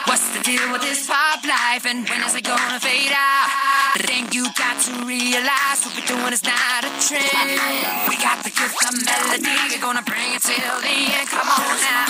what's 0.06 0.30
the 0.30 0.38
deal 0.46 0.70
with 0.70 0.82
this 0.86 1.02
pop 1.10 1.42
life 1.42 1.82
and 1.82 2.06
when 2.06 2.22
is 2.22 2.38
it 2.38 2.46
gonna 2.46 2.78
fade 2.78 3.10
out? 3.10 3.50
I 3.90 3.98
think 4.06 4.38
you 4.38 4.46
got 4.54 4.78
to 4.86 5.02
realize 5.02 5.82
what 5.82 5.98
we're 5.98 6.06
doing 6.14 6.30
is 6.30 6.46
not 6.46 6.86
a 6.86 6.92
trend. 7.02 7.58
We 8.06 8.14
got 8.22 8.38
the 8.46 8.54
gift 8.54 8.78
of 8.86 9.02
melody, 9.02 9.50
we're 9.74 9.82
gonna 9.82 10.06
bring 10.06 10.30
it 10.30 10.46
till 10.46 10.78
the 10.78 10.94
end. 10.94 11.26
Come 11.26 11.50
on 11.50 11.74
now. 11.82 12.06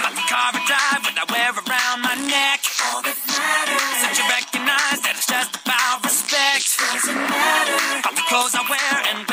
About 0.00 0.16
the 0.16 0.24
car 0.24 0.48
I 0.48 0.60
drive, 0.64 1.04
what 1.04 1.20
I 1.20 1.24
wear 1.28 1.52
around 1.52 2.00
my 2.00 2.16
neck. 2.32 2.64
All 2.88 3.04
that 3.04 3.12
matters. 3.28 4.08
Don't 4.08 4.16
you 4.16 4.24
recognize 4.24 5.04
that 5.04 5.20
it's 5.20 5.28
just 5.28 5.52
about 5.52 6.00
respect? 6.00 6.80
Doesn't 6.80 7.12
matter. 7.12 7.76
About 8.00 8.16
the 8.16 8.24
clothes 8.24 8.56
I 8.56 8.64
wear 8.64 8.94
and 9.12 9.29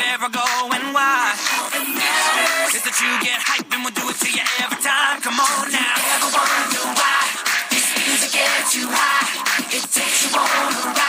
you 3.08 3.20
get 3.24 3.40
hyped 3.40 3.72
and 3.72 3.82
we'll 3.84 3.94
do 3.94 4.04
it 4.10 4.16
to 4.20 4.28
you 4.30 4.44
every 4.60 4.80
time. 4.82 5.20
Come 5.22 5.40
on 5.40 5.72
now. 5.72 5.94
Never 5.96 6.28
wonder 6.36 6.84
why 7.00 7.20
this 7.70 7.86
music 7.96 8.32
gets 8.32 8.76
you 8.76 8.86
high. 8.90 9.72
It 9.72 9.82
takes 9.88 10.24
you 10.24 10.38
on 10.38 10.44
a 10.44 10.92
ride. 10.92 11.07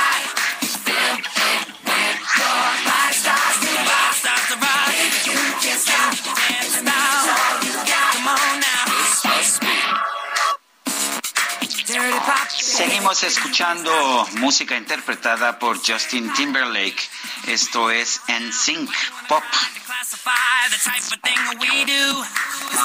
Seguimos 12.80 13.22
escuchando 13.24 14.26
música 14.38 14.78
interpretada 14.78 15.60
por 15.60 15.86
Justin 15.86 16.32
Timberlake. 16.32 17.10
Esto 17.48 17.92
es 17.92 18.22
NSYNC 18.30 18.90
Pop. 19.28 19.44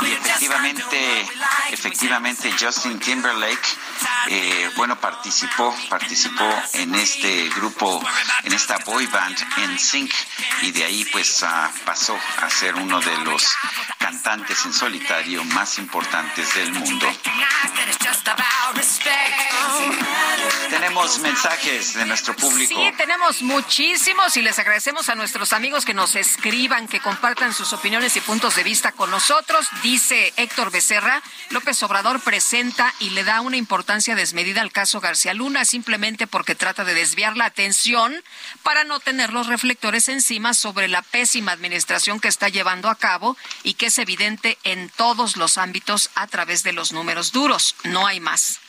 Y 0.02 0.12
efectivamente, 0.12 1.28
efectivamente 1.70 2.52
Justin 2.58 2.98
Timberlake, 2.98 3.68
eh, 4.26 4.68
bueno, 4.76 4.98
participó, 4.98 5.72
participó 5.88 6.50
en 6.72 6.96
este 6.96 7.48
grupo, 7.50 8.02
en 8.42 8.52
esta 8.52 8.78
boy 8.78 9.06
band 9.06 9.38
NSYNC 9.74 10.12
y 10.62 10.72
de 10.72 10.84
ahí 10.84 11.04
pues 11.12 11.40
ah, 11.44 11.70
pasó 11.84 12.18
a 12.42 12.50
ser 12.50 12.74
uno 12.74 13.00
de 13.00 13.16
los 13.18 13.56
cantantes 13.98 14.64
en 14.64 14.72
solitario 14.72 15.44
más 15.44 15.78
importantes 15.78 16.52
del 16.54 16.72
mundo. 16.72 17.06
Tenemos 20.70 21.18
mensajes 21.20 21.94
de 21.94 22.06
nuestro 22.06 22.34
público. 22.34 22.74
Sí, 22.74 22.92
tenemos 22.96 23.42
muchísimos 23.42 24.36
y 24.36 24.42
les 24.42 24.58
agradecemos 24.58 25.08
a 25.08 25.14
nuestros 25.14 25.52
amigos 25.52 25.84
que 25.84 25.94
nos 25.94 26.14
escriban, 26.14 26.88
que 26.88 27.00
compartan 27.00 27.54
sus 27.54 27.72
opiniones 27.72 28.16
y 28.16 28.20
puntos 28.20 28.56
de 28.56 28.64
vista 28.64 28.92
con 28.92 29.10
nosotros. 29.10 29.66
Dice 29.82 30.32
Héctor 30.36 30.70
Becerra, 30.70 31.22
López 31.50 31.82
Obrador 31.82 32.20
presenta 32.20 32.92
y 32.98 33.10
le 33.10 33.24
da 33.24 33.40
una 33.40 33.56
importancia 33.56 34.14
desmedida 34.14 34.60
al 34.60 34.72
caso 34.72 35.00
García 35.00 35.34
Luna 35.34 35.64
simplemente 35.64 36.26
porque 36.26 36.54
trata 36.54 36.84
de 36.84 36.94
desviar 36.94 37.36
la 37.36 37.46
atención 37.46 38.14
para 38.62 38.84
no 38.84 39.00
tener 39.00 39.32
los 39.32 39.46
reflectores 39.46 40.08
encima 40.08 40.54
sobre 40.54 40.88
la 40.88 41.02
pésima 41.02 41.52
administración 41.52 42.20
que 42.20 42.28
está 42.28 42.48
llevando 42.48 42.88
a 42.88 42.96
cabo 42.96 43.36
y 43.62 43.74
que 43.74 43.86
es 43.86 43.98
evidente 43.98 44.58
en 44.64 44.90
todos 44.90 45.36
los 45.36 45.58
ámbitos 45.58 46.10
a 46.14 46.26
través 46.26 46.62
de 46.62 46.72
los 46.72 46.92
números 46.92 47.32
duros. 47.32 47.76
No 47.84 48.06
hay 48.06 48.20
más. 48.20 48.60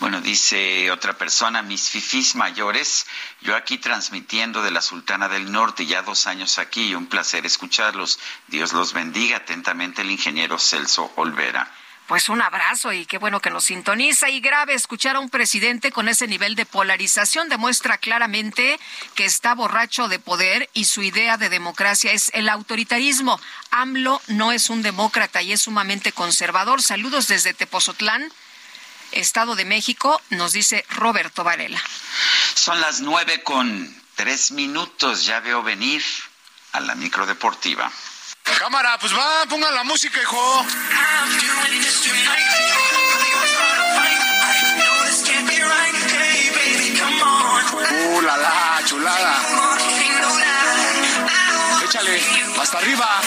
Bueno, 0.00 0.20
dice 0.20 0.90
otra 0.90 1.18
persona, 1.18 1.62
mis 1.62 1.90
fifís 1.90 2.34
mayores, 2.34 3.06
yo 3.40 3.56
aquí 3.56 3.78
transmitiendo 3.78 4.62
de 4.62 4.70
la 4.70 4.80
Sultana 4.80 5.28
del 5.28 5.50
Norte, 5.50 5.86
ya 5.86 6.02
dos 6.02 6.26
años 6.26 6.58
aquí, 6.58 6.94
un 6.94 7.06
placer 7.06 7.46
escucharlos. 7.46 8.18
Dios 8.46 8.72
los 8.72 8.92
bendiga 8.92 9.38
atentamente 9.38 10.02
el 10.02 10.10
ingeniero 10.10 10.58
Celso 10.58 11.12
Olvera. 11.16 11.70
Pues 12.08 12.30
un 12.30 12.40
abrazo 12.40 12.90
y 12.94 13.04
qué 13.04 13.18
bueno 13.18 13.40
que 13.40 13.50
nos 13.50 13.64
sintoniza 13.64 14.30
y 14.30 14.40
grave 14.40 14.72
escuchar 14.72 15.16
a 15.16 15.20
un 15.20 15.28
presidente 15.28 15.92
con 15.92 16.08
ese 16.08 16.26
nivel 16.26 16.54
de 16.54 16.64
polarización 16.64 17.50
demuestra 17.50 17.98
claramente 17.98 18.80
que 19.14 19.26
está 19.26 19.54
borracho 19.54 20.08
de 20.08 20.18
poder 20.18 20.70
y 20.72 20.86
su 20.86 21.02
idea 21.02 21.36
de 21.36 21.50
democracia 21.50 22.12
es 22.12 22.30
el 22.32 22.48
autoritarismo. 22.48 23.38
AMLO 23.70 24.22
no 24.28 24.52
es 24.52 24.70
un 24.70 24.80
demócrata 24.80 25.42
y 25.42 25.52
es 25.52 25.60
sumamente 25.60 26.12
conservador. 26.12 26.80
Saludos 26.80 27.28
desde 27.28 27.52
Tepozotlán. 27.52 28.32
Estado 29.12 29.54
de 29.54 29.64
México, 29.64 30.20
nos 30.30 30.52
dice 30.52 30.84
Roberto 30.90 31.44
Varela. 31.44 31.82
Son 32.54 32.80
las 32.80 33.00
nueve 33.00 33.42
con 33.42 33.94
tres 34.14 34.50
minutos, 34.50 35.24
ya 35.24 35.40
veo 35.40 35.62
venir 35.62 36.02
a 36.72 36.80
la 36.80 36.94
microdeportiva. 36.94 37.90
Cámara, 38.58 38.98
pues 38.98 39.14
va, 39.16 39.44
pongan 39.48 39.74
la 39.74 39.84
música, 39.84 40.20
hijo. 40.20 40.66
Uh, 47.90 48.20
la 48.22 48.36
la, 48.36 48.80
chulada. 48.84 49.42
Échale, 51.84 52.22
hasta 52.60 52.78
arriba. 52.78 53.20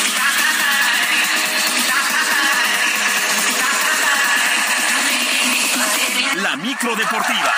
La 6.81 6.89
micro 6.89 6.95
deportiva. 6.95 7.53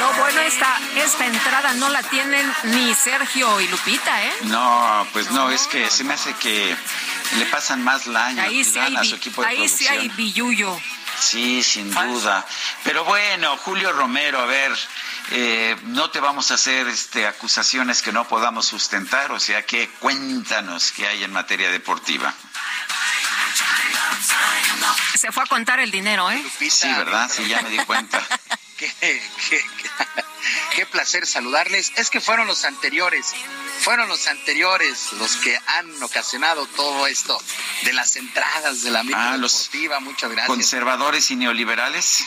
No, 0.00 0.12
bueno, 0.18 0.40
esta, 0.40 0.78
esta 0.96 1.26
entrada 1.26 1.74
no 1.74 1.88
la 1.88 2.02
tienen 2.02 2.52
ni 2.64 2.94
Sergio 2.94 3.60
y 3.60 3.68
Lupita, 3.68 4.24
¿eh? 4.24 4.32
No, 4.44 5.06
pues 5.12 5.30
no, 5.30 5.50
es 5.50 5.68
que 5.68 5.88
se 5.88 6.02
me 6.02 6.14
hace 6.14 6.34
que 6.34 6.76
le 7.38 7.46
pasan 7.46 7.82
más 7.82 8.06
laña, 8.06 8.44
Ahí 8.44 8.64
sí 8.64 8.78
hay, 8.78 8.96
a 8.96 9.04
su 9.04 9.16
equipo 9.16 9.42
de 9.42 9.48
ahí 9.48 9.68
sí 9.68 9.86
hay 9.86 10.08
billuyo. 10.10 10.78
Sí, 11.18 11.62
sin 11.62 11.90
duda. 11.90 12.46
Pero 12.82 13.04
bueno, 13.04 13.56
Julio 13.58 13.92
Romero, 13.92 14.40
a 14.40 14.46
ver, 14.46 14.72
eh, 15.32 15.76
no 15.84 16.10
te 16.10 16.18
vamos 16.18 16.50
a 16.50 16.54
hacer 16.54 16.88
este, 16.88 17.26
acusaciones 17.26 18.02
que 18.02 18.12
no 18.12 18.26
podamos 18.26 18.66
sustentar, 18.66 19.30
o 19.32 19.38
sea 19.38 19.64
que 19.64 19.88
cuéntanos 19.98 20.92
qué 20.92 21.06
hay 21.06 21.24
en 21.24 21.32
materia 21.32 21.70
deportiva. 21.70 22.32
Se 25.14 25.30
fue 25.30 25.44
a 25.44 25.46
contar 25.46 25.80
el 25.80 25.90
dinero, 25.90 26.30
¿eh? 26.30 26.42
Sí, 26.70 26.88
¿verdad? 26.88 27.30
Sí, 27.30 27.46
ya 27.46 27.60
me 27.62 27.70
di 27.70 27.78
cuenta. 27.78 28.22
qué, 29.00 29.22
qué- 29.48 29.64
qué- 30.74 30.86
placer 30.86 31.26
saludarles. 31.26 31.92
Es 31.96 32.10
que 32.10 32.20
fueron 32.20 32.46
los 32.46 32.64
anteriores, 32.64 33.26
fueron 33.82 34.08
los 34.08 34.26
anteriores 34.26 35.12
los 35.12 35.36
que 35.36 35.56
han 35.66 36.02
ocasionado 36.02 36.66
todo 36.66 37.06
esto 37.06 37.38
de 37.84 37.92
las 37.92 38.16
entradas 38.16 38.82
de 38.82 38.90
la 38.90 39.02
micro 39.04 39.20
Ah, 39.20 39.36
deportiva. 39.38 40.00
Muchas 40.00 40.30
gracias. 40.30 40.48
Conservadores 40.48 41.30
y 41.30 41.36
neoliberales. 41.36 42.24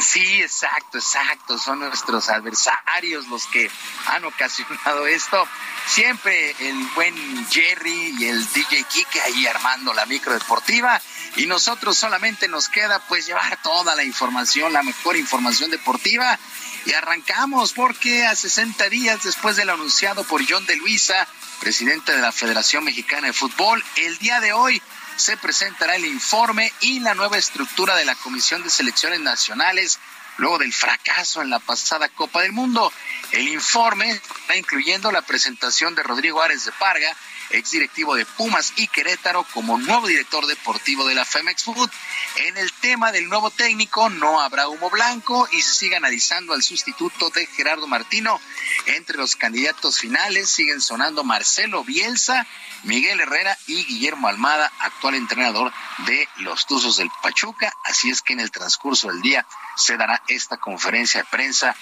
Sí, 0.00 0.40
exacto, 0.40 0.96
exacto. 0.96 1.58
Son 1.58 1.78
nuestros 1.78 2.30
adversarios 2.30 3.28
los 3.28 3.46
que 3.46 3.70
han 4.06 4.24
ocasionado 4.24 5.06
esto. 5.06 5.46
Siempre 5.86 6.56
el 6.58 6.86
buen 6.94 7.46
Jerry 7.50 8.16
y 8.18 8.24
el 8.24 8.50
DJ 8.52 8.84
Kike 8.84 9.20
ahí 9.20 9.46
armando 9.46 9.92
la 9.92 10.06
micro 10.06 10.32
deportiva. 10.32 11.00
Y 11.36 11.46
nosotros 11.46 11.98
solamente 11.98 12.48
nos 12.48 12.68
queda 12.70 12.98
pues 13.08 13.26
llevar 13.26 13.60
toda 13.62 13.94
la 13.94 14.02
información, 14.02 14.72
la 14.72 14.82
mejor 14.82 15.16
información 15.16 15.70
deportiva. 15.70 16.38
Y 16.86 16.94
arrancamos 16.94 17.74
porque 17.74 18.24
a 18.24 18.34
60 18.34 18.88
días 18.88 19.22
después 19.22 19.56
de 19.56 19.66
lo 19.66 19.74
anunciado 19.74 20.24
por 20.24 20.42
John 20.48 20.64
de 20.64 20.76
Luisa, 20.76 21.28
presidente 21.60 22.12
de 22.12 22.22
la 22.22 22.32
Federación 22.32 22.84
Mexicana 22.84 23.26
de 23.26 23.32
Fútbol, 23.34 23.84
el 23.96 24.16
día 24.16 24.40
de 24.40 24.54
hoy 24.54 24.80
se 25.20 25.36
presentará 25.36 25.96
el 25.96 26.06
informe 26.06 26.72
y 26.80 27.00
la 27.00 27.14
nueva 27.14 27.36
estructura 27.36 27.94
de 27.94 28.06
la 28.06 28.14
Comisión 28.14 28.62
de 28.62 28.70
Selecciones 28.70 29.20
Nacionales 29.20 29.98
luego 30.38 30.58
del 30.58 30.72
fracaso 30.72 31.42
en 31.42 31.50
la 31.50 31.58
pasada 31.58 32.08
Copa 32.08 32.40
del 32.40 32.52
Mundo. 32.52 32.90
El 33.30 33.46
informe 33.48 34.10
está 34.10 34.56
incluyendo 34.56 35.12
la 35.12 35.20
presentación 35.20 35.94
de 35.94 36.02
Rodrigo 36.02 36.40
Ares 36.40 36.64
de 36.64 36.72
Parga, 36.72 37.14
exdirectivo 37.50 38.14
de 38.14 38.26
Pumas 38.26 38.72
y 38.76 38.86
Querétaro, 38.88 39.44
como 39.52 39.78
nuevo 39.78 40.06
director 40.06 40.46
deportivo 40.46 41.06
de 41.06 41.14
la 41.14 41.24
Femex 41.24 41.64
Food. 41.64 41.90
En 42.36 42.56
el 42.56 42.72
tema 42.74 43.12
del 43.12 43.28
nuevo 43.28 43.50
técnico 43.50 44.08
no 44.08 44.40
habrá 44.40 44.68
humo 44.68 44.90
blanco 44.90 45.48
y 45.52 45.62
se 45.62 45.72
sigue 45.72 45.96
analizando 45.96 46.52
al 46.52 46.62
sustituto 46.62 47.30
de 47.30 47.46
Gerardo 47.46 47.86
Martino. 47.86 48.40
Entre 48.86 49.16
los 49.16 49.36
candidatos 49.36 49.98
finales 49.98 50.48
siguen 50.48 50.80
sonando 50.80 51.24
Marcelo 51.24 51.84
Bielsa, 51.84 52.46
Miguel 52.84 53.20
Herrera 53.20 53.56
y 53.66 53.84
Guillermo 53.84 54.28
Almada, 54.28 54.72
actual 54.78 55.14
entrenador 55.14 55.72
de 56.06 56.28
los 56.36 56.66
Tuzos 56.66 56.96
del 56.96 57.10
Pachuca. 57.22 57.72
Así 57.84 58.10
es 58.10 58.22
que 58.22 58.32
en 58.32 58.40
el 58.40 58.50
transcurso 58.50 59.08
del 59.08 59.20
día 59.20 59.46
se 59.76 59.96
dará 59.96 60.22
esta 60.28 60.56
conferencia 60.56 61.22
de 61.22 61.28
prensa 61.28 61.76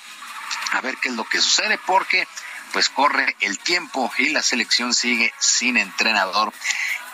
a 0.73 0.81
ver 0.81 0.97
qué 0.97 1.09
es 1.09 1.15
lo 1.15 1.24
que 1.24 1.40
sucede 1.40 1.78
porque 1.86 2.27
pues 2.73 2.89
corre 2.89 3.36
el 3.40 3.59
tiempo 3.59 4.11
y 4.19 4.31
la 4.31 4.43
selección 4.43 4.95
sigue 4.95 5.32
sin 5.39 5.77
entrenador. 5.77 6.53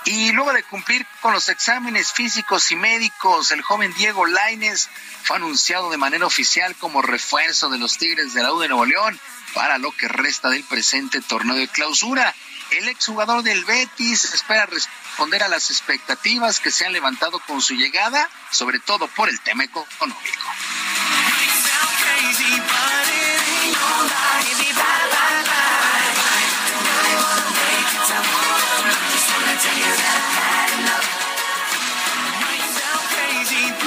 Y 0.07 0.33
luego 0.33 0.53
de 0.53 0.63
cumplir 0.65 1.07
con 1.23 1.33
los 1.33 1.49
exámenes 1.49 2.13
físicos 2.13 2.71
y 2.71 2.77
médicos, 2.77 3.51
el 3.53 3.63
joven 3.63 3.95
Diego 3.95 4.27
Laines 4.27 4.91
fue 5.23 5.37
anunciado 5.37 5.91
de 5.91 5.97
manera 5.97 6.27
oficial 6.27 6.77
como 6.77 7.01
refuerzo 7.01 7.71
de 7.71 7.79
los 7.79 7.97
Tigres 7.97 8.35
de 8.35 8.43
la 8.43 8.53
U 8.53 8.61
de 8.61 8.69
Nuevo 8.69 8.85
León 8.85 9.19
para 9.55 9.79
lo 9.79 9.93
que 9.93 10.09
resta 10.09 10.51
del 10.51 10.63
presente 10.65 11.23
torneo 11.23 11.57
de 11.57 11.69
clausura. 11.69 12.35
El 12.71 12.89
exjugador 12.89 13.43
del 13.43 13.65
Betis 13.65 14.25
espera 14.25 14.67
responder 14.67 15.43
a 15.43 15.49
las 15.49 15.71
expectativas 15.71 16.61
que 16.61 16.71
se 16.71 16.85
han 16.85 16.93
levantado 16.93 17.39
con 17.39 17.63
su 17.63 17.75
llegada, 17.75 18.29
sobre 18.51 18.81
todo 18.81 19.09
por 19.09 19.31
el 19.31 19.41
tema 19.41 19.65
económico. 19.65 20.19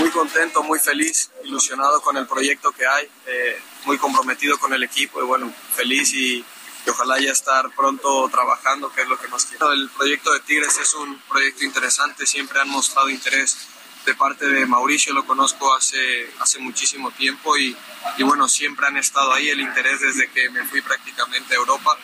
Muy 0.08 0.14
contento, 0.14 0.64
muy 0.64 0.80
feliz, 0.80 1.32
ilusionado 1.44 2.00
con 2.02 2.16
el 2.16 2.26
proyecto 2.28 2.72
que 2.72 2.88
hay, 2.88 3.10
eh, 3.26 3.62
muy 3.84 3.98
comprometido 3.98 4.58
con 4.58 4.72
el 4.72 4.82
equipo 4.84 5.22
y 5.22 5.26
bueno, 5.26 5.54
feliz 5.76 6.14
y, 6.14 6.38
y 6.38 6.90
ojalá 6.90 7.20
ya 7.20 7.34
estar 7.34 7.70
pronto 7.76 8.30
trabajando, 8.30 8.90
que 8.90 9.02
es 9.02 9.08
lo 9.10 9.20
que 9.20 9.28
nos 9.28 9.46
quiere. 9.46 9.66
El 9.74 9.90
proyecto 9.90 10.32
de 10.32 10.40
Tigres 10.40 10.78
es 10.78 10.94
un 10.94 11.20
proyecto 11.28 11.66
interesante, 11.66 12.26
siempre 12.26 12.58
han 12.62 12.70
mostrado 12.70 13.10
interés 13.10 13.58
de 14.06 14.16
parte 14.16 14.48
de 14.48 14.66
Mauricio, 14.66 15.14
lo 15.14 15.26
conozco 15.26 15.76
hace, 15.76 16.32
hace 16.40 16.60
muchísimo 16.60 17.12
tiempo 17.12 17.58
y, 17.58 17.76
y 18.18 18.24
bueno, 18.24 18.48
siempre 18.48 18.88
han 18.88 18.96
estado 18.96 19.34
ahí 19.34 19.50
el 19.50 19.60
interés 19.60 20.00
desde 20.00 20.30
que 20.30 20.50
me 20.50 20.64
fui 20.64 20.82
prácticamente 20.82 21.54
a 21.54 21.58
Europa 21.58 21.98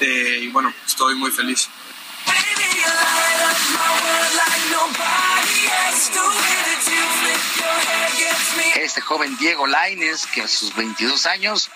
eh, 0.00 0.38
y 0.40 0.48
bueno, 0.48 0.72
estoy 0.86 1.16
muy 1.16 1.30
feliz. 1.30 1.68
Este 8.76 9.00
joven 9.00 9.36
Diego 9.38 9.66
Laines, 9.66 10.26
que 10.26 10.42
a 10.42 10.48
sus 10.48 10.74
22 10.74 11.26
años, 11.26 11.70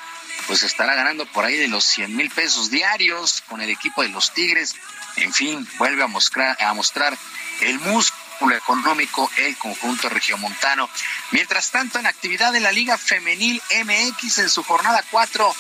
pues 0.47 0.63
estará 0.63 0.95
ganando 0.95 1.27
por 1.27 1.45
ahí 1.45 1.57
de 1.57 1.69
los 1.69 1.85
100 1.85 2.15
mil 2.15 2.31
pesos 2.31 2.71
diarios 2.71 3.43
con 3.49 3.61
el 3.61 3.71
equipo 3.71 4.03
de 4.03 4.09
los 4.09 4.33
Tigres. 4.33 4.75
En 5.17 5.33
fin, 5.33 5.67
vuelve 5.79 6.03
a 6.03 6.09
mostrar, 6.09 6.57
a 6.61 6.75
mostrar 6.75 7.17
el 7.61 7.79
músculo 7.79 8.26
económico 8.55 9.31
el 9.39 9.57
conjunto 9.57 10.09
regiomontano. 10.09 10.89
Mientras 11.33 11.71
tanto, 11.71 11.99
en 11.99 12.07
actividad 12.07 12.53
de 12.53 12.61
la 12.61 12.73
Liga 12.73 12.99
Femenil 12.99 13.61
MX 13.85 14.39
en 14.39 14.51
su 14.51 14.63
jornada 14.63 15.03
4, 15.11 15.55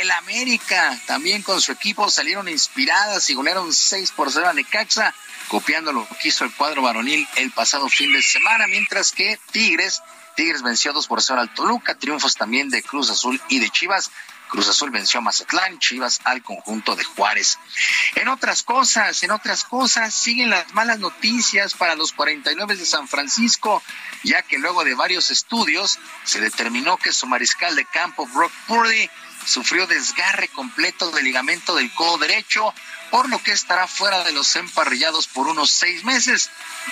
el 0.00 0.10
América 0.12 0.98
también 1.06 1.42
con 1.42 1.60
su 1.60 1.72
equipo 1.72 2.10
salieron 2.10 2.48
inspiradas 2.48 3.28
y 3.30 3.34
golearon 3.34 3.72
6 3.72 4.12
por 4.12 4.32
0 4.32 4.48
a 4.48 4.52
Necaxa, 4.52 5.14
copiando 5.48 5.92
lo 5.92 6.06
que 6.20 6.28
hizo 6.28 6.44
el 6.44 6.54
cuadro 6.54 6.82
varonil 6.82 7.26
el 7.36 7.50
pasado 7.52 7.88
fin 7.88 8.12
de 8.12 8.22
semana, 8.22 8.66
mientras 8.66 9.12
que 9.12 9.38
Tigres 9.52 10.02
Tigres 10.36 10.62
venció 10.62 10.92
2 10.92 11.06
por 11.06 11.22
0 11.22 11.40
al 11.40 11.54
Toluca, 11.54 11.94
triunfos 11.94 12.34
también 12.34 12.68
de 12.68 12.82
Cruz 12.82 13.10
Azul 13.10 13.40
y 13.48 13.58
de 13.58 13.70
Chivas. 13.70 14.10
Cruz 14.48 14.68
Azul 14.68 14.90
venció 14.90 15.18
a 15.18 15.22
Mazatlán, 15.22 15.78
Chivas 15.78 16.20
al 16.24 16.42
conjunto 16.42 16.96
de 16.96 17.04
Juárez. 17.04 17.58
En 18.14 18.28
otras 18.28 18.62
cosas, 18.62 19.22
en 19.22 19.30
otras 19.30 19.64
cosas, 19.64 20.14
siguen 20.14 20.50
las 20.50 20.72
malas 20.74 20.98
noticias 20.98 21.74
para 21.74 21.94
los 21.94 22.12
49 22.12 22.76
de 22.76 22.86
San 22.86 23.08
Francisco, 23.08 23.82
ya 24.22 24.42
que 24.42 24.58
luego 24.58 24.84
de 24.84 24.94
varios 24.94 25.30
estudios 25.30 25.98
se 26.24 26.40
determinó 26.40 26.96
que 26.96 27.12
su 27.12 27.26
mariscal 27.26 27.74
de 27.76 27.84
campo, 27.84 28.26
Brock 28.26 28.52
Purdy, 28.66 29.10
sufrió 29.44 29.86
desgarre 29.86 30.48
completo 30.48 31.10
del 31.10 31.24
ligamento 31.24 31.74
del 31.74 31.92
codo 31.94 32.18
derecho, 32.18 32.74
por 33.10 33.28
lo 33.28 33.42
que 33.42 33.52
estará 33.52 33.86
fuera 33.86 34.24
de 34.24 34.32
los 34.32 34.56
emparrillados 34.56 35.26
por 35.26 35.46
unos 35.46 35.70
seis 35.70 36.04
meses. 36.04 36.50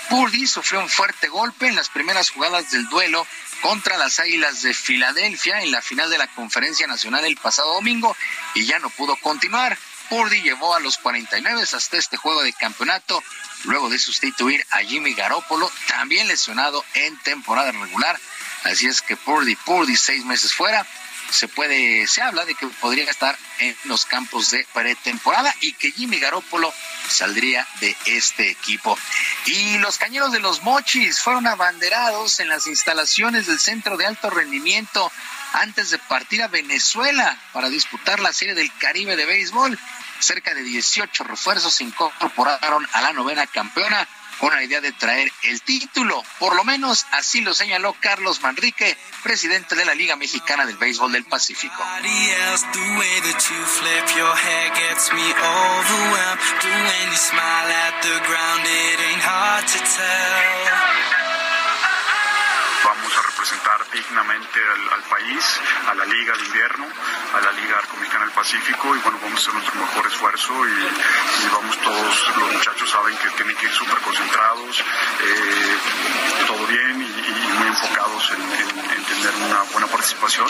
Purdy 0.09 0.47
sufrió 0.47 0.81
un 0.81 0.89
fuerte 0.89 1.29
golpe 1.29 1.67
en 1.67 1.77
las 1.77 1.89
primeras 1.89 2.31
jugadas 2.31 2.71
del 2.71 2.89
duelo 2.89 3.27
contra 3.61 3.97
las 3.97 4.19
Águilas 4.19 4.63
de 4.63 4.75
Filadelfia 4.75 5.63
en 5.63 5.71
la 5.71 5.81
final 5.81 6.11
de 6.11 6.19
la 6.19 6.27
Conferencia 6.29 6.87
Nacional 6.87 7.25
el 7.25 7.37
pasado 7.37 7.75
domingo 7.75 8.17
y 8.55 8.67
ya 8.67 8.79
no 8.79 8.91
pudo 8.91 9.17
continuar. 9.17 9.79
Purdy 10.09 10.43
llevó 10.43 10.75
a 10.75 10.81
los 10.81 10.99
49 10.99 11.63
hasta 11.63 11.97
este 11.97 12.17
juego 12.17 12.43
de 12.43 12.53
campeonato 12.53 13.23
luego 13.65 13.89
de 13.89 13.99
sustituir 13.99 14.65
a 14.71 14.81
Jimmy 14.81 15.15
Garoppolo, 15.15 15.71
también 15.89 16.29
lesionado 16.29 16.85
en 16.95 17.17
temporada 17.21 17.73
regular. 17.73 18.21
Así 18.65 18.87
es 18.87 19.03
que 19.03 19.17
Purdy, 19.17 19.57
Purdy 19.57 19.97
seis 19.97 20.25
meses 20.25 20.53
fuera 20.53 20.87
se 21.35 21.49
puede, 21.49 22.07
se 22.07 22.23
habla 22.23 22.45
de 22.45 22.55
que 22.55 22.67
podría 22.69 23.11
estar 23.11 23.37
en 23.59 23.77
los 23.85 24.07
campos 24.07 24.53
de 24.53 24.65
pretemporada 24.73 25.53
y 25.61 25.73
que 25.73 25.91
Jimmy 25.91 26.21
Garoppolo 26.21 26.73
saldría 27.09 27.67
de 27.81 27.97
este 28.07 28.51
equipo. 28.51 28.97
Y 29.47 29.79
los 29.79 29.99
cañeros 29.99 30.31
de 30.31 30.39
los 30.39 30.63
Mochis 30.63 31.21
fueron 31.21 31.49
abanderados 31.49 32.39
en 32.39 32.49
las 32.49 32.69
instalaciones 32.69 33.49
del 33.49 33.59
Centro 33.59 33.97
de 33.97 34.07
Alto 34.07 34.31
Rendimiento 34.31 35.11
antes 35.55 35.91
de 35.91 35.99
partir 35.99 36.41
a 36.43 36.49
Venezuela 36.49 37.37
para 37.53 37.69
disputar 37.69 38.21
la 38.21 38.33
Serie 38.33 38.55
del 38.55 38.73
Caribe 38.79 39.17
de 39.17 39.27
Béisbol. 39.27 39.79
Cerca 40.21 40.55
de 40.55 40.63
18 40.63 41.25
refuerzos 41.25 41.75
se 41.75 41.85
incorporaron 41.85 42.89
a 42.93 43.03
la 43.03 43.13
novena 43.13 43.47
campeona 43.49 44.09
con 44.39 44.55
la 44.55 44.63
idea 44.63 44.81
de 44.81 44.93
traer 44.93 45.31
el 45.43 45.61
título. 45.63 46.23
Por 46.39 46.55
lo 46.57 46.65
menos 46.65 47.07
así 47.13 47.41
lo 47.41 47.55
señaló 47.55 47.95
Carlos 48.01 48.41
Manrique, 48.43 48.97
presidente 49.23 49.75
de 49.75 49.85
la 49.85 49.95
Liga 49.95 50.17
Mexicana 50.17 50.67
del 50.67 50.77
Béisbol 50.77 51.13
del 51.13 51.25
Pacífico. 51.25 51.83
Vamos 62.85 63.17
a 63.17 63.23
representar 63.23 63.81
dignamente 63.91 64.61
al, 64.93 65.03
país, 65.05 65.61
a 65.89 65.95
la 65.95 66.05
Liga 66.05 66.37
de 66.37 66.45
Invierno, 66.45 66.87
a 67.35 67.41
la 67.41 67.53
Liga 67.53 67.79
Arcomexicana 67.79 68.27
del 68.27 68.35
Pacífico 68.35 68.95
y 68.95 68.99
bueno, 68.99 69.19
vamos 69.23 69.39
a 69.39 69.43
hacer 69.43 69.55
nuestro 69.55 69.81
mejor 69.81 70.07
esfuerzo 70.07 70.53
y, 70.69 71.49
vamos 71.51 71.79
todos, 71.79 72.37
los 72.37 72.53
muchachos 72.53 72.91
saben 72.91 73.17
que 73.17 73.31
tienen 73.31 73.57
que 73.57 73.67
ir 73.67 73.73
súper 73.73 73.99
concentrados, 73.99 74.81
eh, 74.81 75.77
todo 76.47 76.67
bien 76.67 77.03
y, 77.03 77.59
muy 77.59 77.69
enfocados 77.69 78.31
en, 78.33 78.43
en 78.97 79.05
tener 79.05 79.35
una 79.49 79.63
buena 79.73 79.87
participación. 79.87 80.49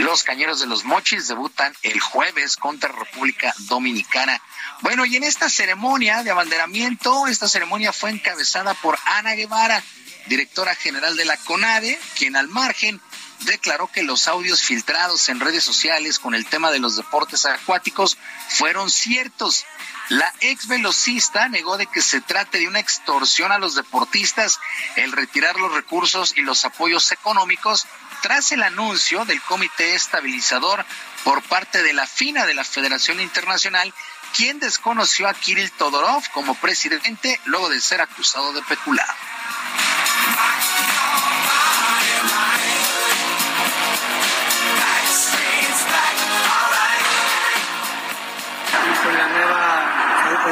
Los 0.00 0.22
Cañeros 0.22 0.60
de 0.60 0.66
los 0.66 0.84
Mochis 0.84 1.28
debutan 1.28 1.74
el 1.82 2.00
jueves 2.00 2.56
contra 2.56 2.92
República 2.92 3.54
Dominicana. 3.60 4.40
Bueno, 4.80 5.04
y 5.06 5.16
en 5.16 5.24
esta 5.24 5.48
ceremonia 5.48 6.22
de 6.22 6.30
abanderamiento, 6.30 7.26
esta 7.26 7.48
ceremonia 7.48 7.92
fue 7.92 8.10
encabezada 8.10 8.74
por 8.74 8.98
Ana 9.04 9.34
Guevara, 9.34 9.82
directora 10.26 10.74
general 10.74 11.16
de 11.16 11.24
la 11.24 11.36
CONADE, 11.36 11.98
quien 12.16 12.36
al 12.36 12.48
margen 12.48 13.00
declaró 13.40 13.88
que 13.88 14.02
los 14.02 14.28
audios 14.28 14.62
filtrados 14.62 15.28
en 15.28 15.40
redes 15.40 15.64
sociales 15.64 16.18
con 16.18 16.34
el 16.34 16.46
tema 16.46 16.70
de 16.70 16.78
los 16.78 16.96
deportes 16.96 17.44
acuáticos 17.46 18.16
fueron 18.48 18.90
ciertos. 18.90 19.64
La 20.08 20.32
ex 20.40 20.66
velocista 20.66 21.48
negó 21.48 21.76
de 21.76 21.86
que 21.86 22.02
se 22.02 22.20
trate 22.20 22.58
de 22.58 22.68
una 22.68 22.80
extorsión 22.80 23.52
a 23.52 23.58
los 23.58 23.74
deportistas 23.74 24.60
el 24.96 25.12
retirar 25.12 25.56
los 25.56 25.72
recursos 25.72 26.34
y 26.36 26.42
los 26.42 26.64
apoyos 26.64 27.10
económicos 27.12 27.86
tras 28.22 28.52
el 28.52 28.62
anuncio 28.62 29.24
del 29.24 29.40
Comité 29.42 29.94
Estabilizador 29.94 30.84
por 31.24 31.42
parte 31.42 31.82
de 31.82 31.92
la 31.92 32.06
FINA 32.06 32.46
de 32.46 32.54
la 32.54 32.64
Federación 32.64 33.20
Internacional, 33.20 33.92
quien 34.34 34.58
desconoció 34.58 35.28
a 35.28 35.34
Kirill 35.34 35.70
Todorov 35.72 36.22
como 36.32 36.54
presidente 36.54 37.40
luego 37.44 37.68
de 37.68 37.80
ser 37.80 38.00
acusado 38.00 38.52
de 38.52 38.62
peculado. 38.62 39.12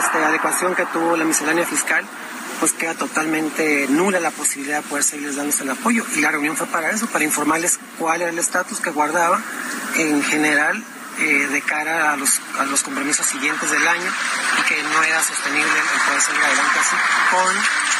Este, 0.03 0.19
adecuación 0.19 0.74
que 0.74 0.85
tuvo 0.87 1.16
la 1.16 1.24
miscelánea 1.24 1.65
fiscal, 1.66 2.05
pues 2.61 2.73
queda 2.73 2.95
totalmente 2.95 3.87
nula 3.89 4.20
la 4.20 4.31
posibilidad 4.31 4.83
de 4.83 4.89
poder 4.89 5.05
seguirles 5.05 5.37
dando 5.37 5.55
el 5.61 5.70
apoyo. 5.70 6.05
Y 6.16 6.20
la 6.20 6.31
reunión 6.31 6.57
fue 6.57 6.66
para 6.66 6.91
eso, 6.91 7.07
para 7.07 7.24
informarles 7.24 7.79
cuál 7.99 8.23
era 8.23 8.31
el 8.31 8.39
estatus 8.39 8.81
que 8.81 8.91
guardaba 8.91 9.41
en 9.97 10.23
general 10.23 10.83
eh, 11.19 11.49
de 11.51 11.62
cara 11.62 12.12
a 12.12 12.16
los, 12.16 12.41
a 12.59 12.65
los 12.65 12.83
compromisos 12.83 13.27
siguientes 13.27 13.70
del 13.70 13.87
año 13.87 14.11
y 14.59 14.62
que 14.69 14.83
no 14.83 15.03
era 15.03 15.23
sostenible 15.23 15.70
el 15.70 16.01
poder 16.07 16.20
seguir 16.20 16.43
adelante 16.43 16.79
así 16.79 16.97
con 17.31 17.55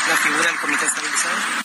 la 0.09 0.17
figura 0.17 0.47
del 0.47 0.61
comité 0.61 0.87
estabilizador. 0.87 1.63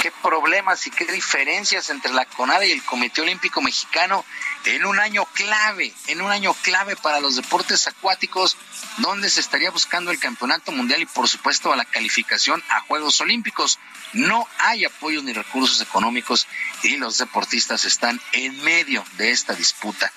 qué 0.00 0.10
problemas 0.22 0.86
y 0.86 0.90
qué 0.90 1.04
diferencias 1.04 1.90
entre 1.90 2.12
la 2.12 2.24
CONADE 2.24 2.68
y 2.68 2.72
el 2.72 2.82
Comité 2.84 3.20
Olímpico 3.20 3.60
Mexicano 3.60 4.24
en 4.64 4.84
un 4.84 4.98
año 4.98 5.24
clave, 5.34 5.92
en 6.06 6.20
un 6.20 6.30
año 6.30 6.54
clave 6.62 6.96
para 6.96 7.20
los 7.20 7.36
deportes 7.36 7.86
acuáticos, 7.86 8.56
donde 8.98 9.30
se 9.30 9.40
estaría 9.40 9.70
buscando 9.70 10.10
el 10.10 10.18
campeonato 10.18 10.72
mundial 10.72 11.00
y 11.00 11.06
por 11.06 11.28
supuesto 11.28 11.72
a 11.72 11.76
la 11.76 11.84
calificación 11.84 12.62
a 12.68 12.80
Juegos 12.80 13.20
Olímpicos. 13.20 13.78
No 14.12 14.46
hay 14.58 14.84
apoyos 14.84 15.22
ni 15.22 15.32
recursos 15.32 15.80
económicos 15.80 16.46
y 16.82 16.96
los 16.96 17.18
deportistas 17.18 17.84
están 17.84 18.20
en 18.32 18.62
medio 18.64 19.04
de 19.16 19.30
esta 19.30 19.54
disputa. 19.54 20.12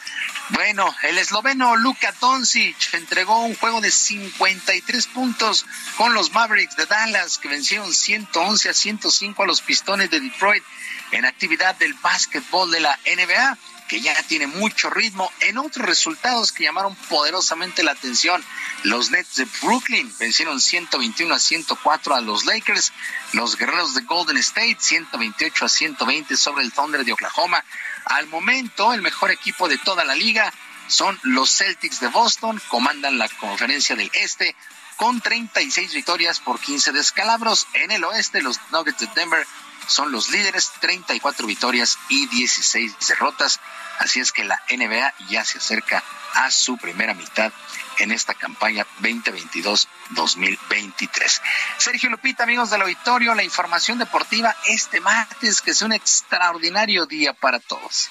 Bueno, 0.49 0.93
el 1.03 1.17
esloveno 1.17 1.75
Luka 1.75 2.13
Doncic 2.19 2.93
entregó 2.93 3.41
un 3.41 3.55
juego 3.55 3.81
de 3.81 3.91
53 3.91 5.07
puntos 5.07 5.65
con 5.95 6.13
los 6.13 6.31
Mavericks 6.31 6.75
de 6.75 6.85
Dallas 6.85 7.37
que 7.37 7.47
vencieron 7.47 7.93
111 7.93 8.69
a 8.69 8.73
105 8.73 9.43
a 9.43 9.47
los 9.47 9.61
Pistones 9.61 10.09
de 10.09 10.19
Detroit 10.19 10.63
en 11.11 11.25
actividad 11.25 11.75
del 11.75 11.93
básquetbol 11.93 12.71
de 12.71 12.79
la 12.81 12.99
NBA 13.05 13.57
que 13.87 14.01
ya 14.01 14.13
tiene 14.23 14.47
mucho 14.47 14.89
ritmo. 14.89 15.31
En 15.41 15.57
otros 15.57 15.85
resultados 15.85 16.51
que 16.51 16.63
llamaron 16.63 16.95
poderosamente 17.09 17.83
la 17.83 17.91
atención, 17.91 18.43
los 18.83 19.11
Nets 19.11 19.35
de 19.35 19.47
Brooklyn 19.61 20.11
vencieron 20.19 20.59
121 20.59 21.33
a 21.33 21.39
104 21.39 22.15
a 22.15 22.21
los 22.21 22.45
Lakers, 22.45 22.91
los 23.33 23.57
Guerreros 23.57 23.95
de 23.95 24.01
Golden 24.01 24.37
State 24.37 24.77
128 24.79 25.65
a 25.65 25.69
120 25.69 26.37
sobre 26.37 26.63
el 26.63 26.71
Thunder 26.71 27.05
de 27.05 27.13
Oklahoma. 27.13 27.63
Al 28.05 28.27
momento, 28.27 28.93
el 28.93 29.01
mejor 29.01 29.31
equipo 29.31 29.67
de 29.67 29.77
toda 29.77 30.03
la 30.03 30.15
liga 30.15 30.53
son 30.87 31.19
los 31.23 31.49
Celtics 31.49 31.99
de 31.99 32.07
Boston, 32.07 32.61
comandan 32.67 33.17
la 33.17 33.29
conferencia 33.29 33.95
del 33.95 34.11
Este 34.13 34.55
con 34.97 35.21
36 35.21 35.93
victorias 35.93 36.39
por 36.39 36.59
15 36.59 36.91
descalabros. 36.91 37.67
En 37.73 37.91
el 37.91 38.03
oeste, 38.03 38.41
los 38.41 38.59
Nuggets 38.71 38.99
de 38.99 39.07
Denver 39.15 39.45
son 39.87 40.11
los 40.11 40.29
líderes, 40.29 40.71
34 40.79 41.47
victorias 41.47 41.97
y 42.09 42.27
16 42.27 42.95
derrotas. 43.07 43.59
Así 43.99 44.19
es 44.19 44.31
que 44.31 44.43
la 44.43 44.61
NBA 44.69 45.13
ya 45.29 45.45
se 45.45 45.59
acerca 45.59 46.03
a 46.33 46.51
su 46.51 46.77
primera 46.77 47.13
mitad 47.13 47.53
en 47.99 48.11
esta 48.11 48.33
campaña 48.33 48.85
2022-2023. 49.01 51.41
Sergio 51.77 52.09
Lupita, 52.09 52.43
amigos 52.43 52.71
del 52.71 52.81
auditorio, 52.81 53.35
la 53.35 53.43
información 53.43 53.99
deportiva 53.99 54.55
este 54.65 54.99
martes, 54.99 55.61
que 55.61 55.71
es 55.71 55.81
un 55.81 55.93
extraordinario 55.93 57.05
día 57.05 57.31
para 57.33 57.59
todos. 57.59 58.09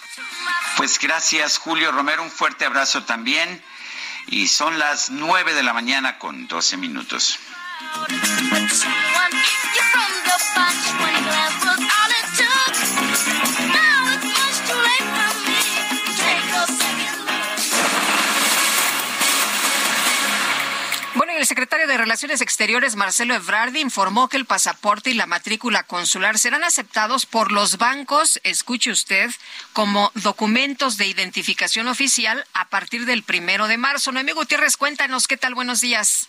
Pues 0.76 0.98
gracias, 0.98 1.58
Julio 1.58 1.92
Romero, 1.92 2.22
un 2.22 2.30
fuerte 2.30 2.64
abrazo 2.64 3.04
también. 3.04 3.62
Y 4.28 4.46
son 4.46 4.78
las 4.78 5.10
nueve 5.10 5.52
de 5.52 5.64
la 5.64 5.72
mañana 5.72 6.18
con 6.18 6.46
doce 6.46 6.76
minutos. 6.76 7.40
El 21.42 21.48
secretario 21.48 21.88
de 21.88 21.96
Relaciones 21.96 22.40
Exteriores, 22.40 22.94
Marcelo 22.94 23.34
Ebrardi, 23.34 23.80
informó 23.80 24.28
que 24.28 24.36
el 24.36 24.46
pasaporte 24.46 25.10
y 25.10 25.14
la 25.14 25.26
matrícula 25.26 25.82
consular 25.82 26.38
serán 26.38 26.62
aceptados 26.62 27.26
por 27.26 27.50
los 27.50 27.78
bancos, 27.78 28.38
escuche 28.44 28.92
usted, 28.92 29.28
como 29.72 30.12
documentos 30.14 30.98
de 30.98 31.08
identificación 31.08 31.88
oficial 31.88 32.46
a 32.54 32.68
partir 32.68 33.06
del 33.06 33.24
primero 33.24 33.66
de 33.66 33.76
marzo. 33.76 34.12
Noemí 34.12 34.30
Gutiérrez, 34.30 34.76
cuéntanos 34.76 35.26
qué 35.26 35.36
tal, 35.36 35.56
buenos 35.56 35.80
días. 35.80 36.28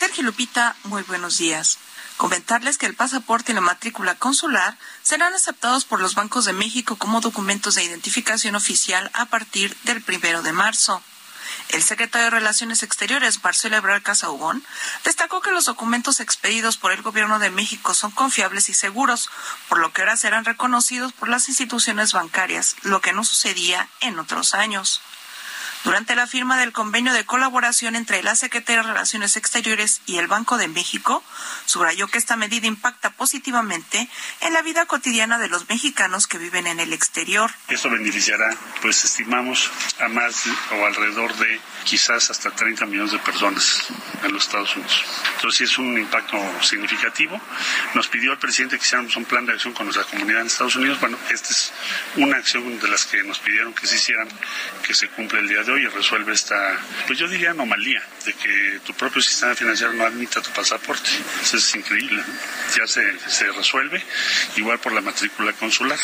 Sergio 0.00 0.22
Lupita, 0.22 0.76
muy 0.84 1.02
buenos 1.02 1.36
días. 1.36 1.76
Comentarles 2.16 2.78
que 2.78 2.86
el 2.86 2.94
pasaporte 2.94 3.52
y 3.52 3.54
la 3.54 3.60
matrícula 3.60 4.14
consular 4.14 4.78
serán 5.02 5.34
aceptados 5.34 5.84
por 5.84 6.00
los 6.00 6.14
bancos 6.14 6.46
de 6.46 6.54
México 6.54 6.96
como 6.96 7.20
documentos 7.20 7.74
de 7.74 7.84
identificación 7.84 8.54
oficial 8.54 9.10
a 9.12 9.26
partir 9.26 9.76
del 9.84 10.00
primero 10.00 10.40
de 10.40 10.52
marzo. 10.52 11.02
El 11.68 11.82
secretario 11.82 12.24
de 12.24 12.30
Relaciones 12.30 12.82
Exteriores, 12.82 13.44
Marcelo 13.44 13.76
Ebrard 13.76 14.02
Casaubón, 14.02 14.64
destacó 15.04 15.42
que 15.42 15.50
los 15.50 15.66
documentos 15.66 16.20
expedidos 16.20 16.78
por 16.78 16.92
el 16.92 17.02
Gobierno 17.02 17.38
de 17.38 17.50
México 17.50 17.92
son 17.92 18.10
confiables 18.10 18.70
y 18.70 18.74
seguros, 18.74 19.28
por 19.68 19.80
lo 19.80 19.92
que 19.92 20.00
ahora 20.00 20.16
serán 20.16 20.46
reconocidos 20.46 21.12
por 21.12 21.28
las 21.28 21.50
instituciones 21.50 22.14
bancarias, 22.14 22.76
lo 22.84 23.02
que 23.02 23.12
no 23.12 23.22
sucedía 23.22 23.86
en 24.00 24.18
otros 24.18 24.54
años. 24.54 25.02
Durante 25.82 26.14
la 26.14 26.26
firma 26.26 26.58
del 26.58 26.72
convenio 26.72 27.14
de 27.14 27.24
colaboración 27.24 27.96
entre 27.96 28.22
la 28.22 28.36
Secretaría 28.36 28.82
de 28.82 28.88
Relaciones 28.88 29.36
Exteriores 29.36 30.02
y 30.04 30.18
el 30.18 30.26
Banco 30.26 30.58
de 30.58 30.68
México, 30.68 31.24
subrayó 31.64 32.06
que 32.08 32.18
esta 32.18 32.36
medida 32.36 32.66
impacta 32.66 33.10
positivamente 33.10 34.08
en 34.42 34.52
la 34.52 34.60
vida 34.60 34.84
cotidiana 34.84 35.38
de 35.38 35.48
los 35.48 35.68
mexicanos 35.70 36.26
que 36.26 36.36
viven 36.36 36.66
en 36.66 36.80
el 36.80 36.92
exterior. 36.92 37.50
Esto 37.68 37.88
beneficiará, 37.88 38.54
pues 38.82 39.04
estimamos, 39.04 39.70
a 40.00 40.08
más 40.08 40.44
o 40.70 40.84
alrededor 40.84 41.34
de 41.36 41.60
quizás 41.84 42.30
hasta 42.30 42.50
30 42.50 42.84
millones 42.84 43.12
de 43.12 43.18
personas 43.20 43.88
en 44.22 44.32
los 44.32 44.44
Estados 44.44 44.76
Unidos. 44.76 45.04
Entonces, 45.36 45.70
es 45.70 45.78
un 45.78 45.96
impacto 45.96 46.38
significativo. 46.62 47.40
Nos 47.94 48.08
pidió 48.08 48.32
el 48.32 48.38
presidente 48.38 48.76
que 48.76 48.84
hiciéramos 48.84 49.16
un 49.16 49.24
plan 49.24 49.46
de 49.46 49.54
acción 49.54 49.72
con 49.72 49.86
nuestra 49.86 50.04
comunidad 50.04 50.42
en 50.42 50.48
Estados 50.48 50.76
Unidos. 50.76 51.00
Bueno, 51.00 51.18
esta 51.30 51.48
es 51.48 51.72
una 52.16 52.36
acción 52.36 52.78
de 52.78 52.88
las 52.88 53.06
que 53.06 53.22
nos 53.22 53.38
pidieron 53.38 53.72
que 53.72 53.86
se 53.86 53.96
hicieran, 53.96 54.28
que 54.86 54.92
se 54.92 55.08
cumple 55.08 55.40
el 55.40 55.48
día 55.48 55.62
de 55.62 55.69
hoy 55.70 55.82
y 55.82 55.86
resuelve 55.86 56.32
esta, 56.32 56.56
pues 57.06 57.18
yo 57.18 57.28
diría 57.28 57.50
anomalía, 57.50 58.02
de 58.24 58.32
que 58.34 58.80
tu 58.84 58.94
propio 58.94 59.22
sistema 59.22 59.54
financiero 59.54 59.92
no 59.92 60.04
admita 60.04 60.42
tu 60.42 60.50
pasaporte. 60.50 61.08
Eso 61.42 61.56
es 61.56 61.74
increíble. 61.74 62.22
Ya 62.76 62.86
se, 62.86 63.18
se 63.28 63.50
resuelve, 63.52 64.04
igual 64.56 64.78
por 64.78 64.92
la 64.92 65.00
matrícula 65.00 65.52
consular. 65.54 65.98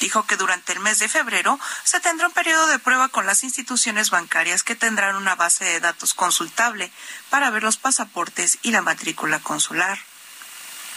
Dijo 0.00 0.26
que 0.26 0.36
durante 0.36 0.72
el 0.72 0.80
mes 0.80 0.98
de 0.98 1.08
febrero 1.08 1.58
se 1.84 2.00
tendrá 2.00 2.26
un 2.26 2.32
periodo 2.32 2.66
de 2.66 2.78
prueba 2.78 3.08
con 3.08 3.26
las 3.26 3.44
instituciones 3.44 4.10
bancarias 4.10 4.62
que 4.62 4.74
tendrán 4.74 5.16
una 5.16 5.34
base 5.34 5.64
de 5.64 5.80
datos 5.80 6.14
consultable 6.14 6.90
para 7.30 7.50
ver 7.50 7.62
los 7.62 7.76
pasaportes 7.76 8.58
y 8.62 8.70
la 8.70 8.82
matrícula 8.82 9.38
consular. 9.38 9.98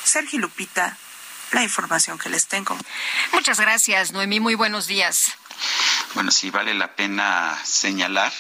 Sergio 0.04 0.40
Lupita, 0.40 0.98
la 1.52 1.64
información 1.64 2.18
que 2.18 2.30
les 2.30 2.48
tengo. 2.48 2.78
Muchas 3.34 3.60
gracias, 3.60 4.12
Noemí. 4.12 4.40
Muy 4.40 4.56
buenos 4.56 4.88
días. 4.88 5.38
Bueno, 6.14 6.32
sí 6.32 6.50
vale 6.50 6.74
la 6.74 6.96
pena 6.96 7.60
señalar 7.64 8.34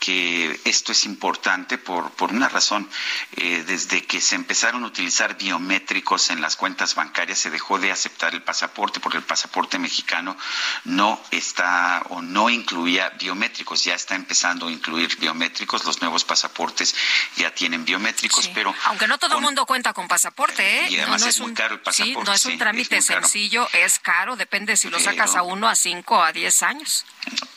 que 0.00 0.58
esto 0.64 0.92
es 0.92 1.04
importante 1.04 1.76
por, 1.78 2.10
por 2.12 2.32
una 2.32 2.48
razón. 2.48 2.88
Eh, 3.36 3.62
desde 3.66 4.04
que 4.06 4.20
se 4.20 4.34
empezaron 4.34 4.82
a 4.82 4.86
utilizar 4.86 5.36
biométricos 5.36 6.30
en 6.30 6.40
las 6.40 6.56
cuentas 6.56 6.94
bancarias, 6.94 7.38
se 7.38 7.50
dejó 7.50 7.78
de 7.78 7.92
aceptar 7.92 8.34
el 8.34 8.42
pasaporte 8.42 8.98
porque 8.98 9.18
el 9.18 9.24
pasaporte 9.24 9.78
mexicano 9.78 10.36
no 10.84 11.20
está 11.30 12.02
o 12.08 12.22
no 12.22 12.48
incluía 12.48 13.10
biométricos. 13.10 13.84
Ya 13.84 13.94
está 13.94 14.14
empezando 14.14 14.68
a 14.68 14.72
incluir 14.72 15.16
biométricos. 15.18 15.84
Los 15.84 16.00
nuevos 16.00 16.24
pasaportes 16.24 16.94
ya 17.36 17.54
tienen 17.54 17.84
biométricos, 17.84 18.48
pero. 18.54 18.74
Aunque 18.86 19.06
no 19.06 19.18
todo 19.18 19.36
el 19.36 19.42
mundo 19.42 19.66
cuenta 19.66 19.92
con 19.92 20.08
pasaporte, 20.08 20.80
¿eh? 20.80 20.90
Y 20.90 20.96
además 20.96 21.20
no, 21.20 21.28
es, 21.28 21.40
muy 21.40 21.52
caro 21.52 21.74
el 21.74 21.80
pasaporte. 21.80 22.20
Sí, 22.20 22.26
no 22.26 22.32
es 22.32 22.44
un 22.46 22.56
trámite 22.56 23.02
sencillo, 23.02 23.68
es 23.74 23.98
caro, 23.98 24.34
depende 24.36 24.78
si 24.78 24.88
lo 24.88 24.98
sacas 24.98 25.36
a 25.36 25.42
uno, 25.42 25.68
a 25.68 25.74
cinco, 25.74 26.22
a 26.22 26.32
diez 26.32 26.62
años. 26.62 27.04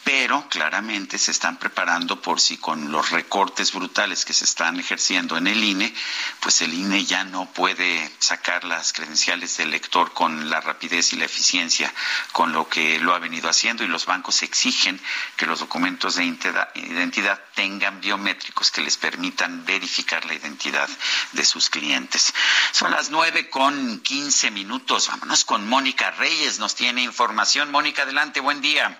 Pero 0.03 0.49
claramente 0.49 1.17
se 1.17 1.31
están 1.31 1.57
preparando 1.57 2.21
por 2.21 2.32
si 2.39 2.57
con 2.57 2.91
los 2.91 3.11
recortes 3.11 3.73
brutales 3.73 4.25
que 4.25 4.33
se 4.33 4.45
están 4.45 4.79
ejerciendo 4.79 5.37
en 5.37 5.47
el 5.47 5.63
INE, 5.63 5.93
pues 6.39 6.61
el 6.61 6.73
INE 6.73 7.05
ya 7.05 7.23
no 7.23 7.51
puede 7.51 8.11
sacar 8.19 8.63
las 8.63 8.93
credenciales 8.93 9.57
del 9.57 9.71
lector 9.71 10.13
con 10.13 10.49
la 10.49 10.61
rapidez 10.61 11.13
y 11.13 11.17
la 11.17 11.25
eficiencia 11.25 11.93
con 12.31 12.53
lo 12.53 12.67
que 12.69 12.99
lo 12.99 13.13
ha 13.13 13.19
venido 13.19 13.49
haciendo 13.49 13.83
y 13.83 13.87
los 13.87 14.05
bancos 14.05 14.43
exigen 14.43 14.99
que 15.37 15.45
los 15.45 15.59
documentos 15.59 16.15
de 16.15 16.25
identidad 16.25 17.39
tengan 17.55 18.01
biométricos 18.01 18.71
que 18.71 18.81
les 18.81 18.97
permitan 18.97 19.65
verificar 19.65 20.25
la 20.25 20.33
identidad 20.33 20.89
de 21.33 21.45
sus 21.45 21.69
clientes. 21.69 22.33
Son 22.71 22.91
las 22.91 23.09
nueve 23.09 23.49
con 23.49 23.99
quince 23.99 24.51
minutos. 24.51 25.07
Vámonos 25.07 25.45
con 25.45 25.67
Mónica 25.67 26.11
Reyes. 26.11 26.59
Nos 26.59 26.75
tiene 26.75 27.03
información. 27.03 27.71
Mónica, 27.71 28.03
adelante. 28.03 28.39
Buen 28.39 28.61
día. 28.61 28.99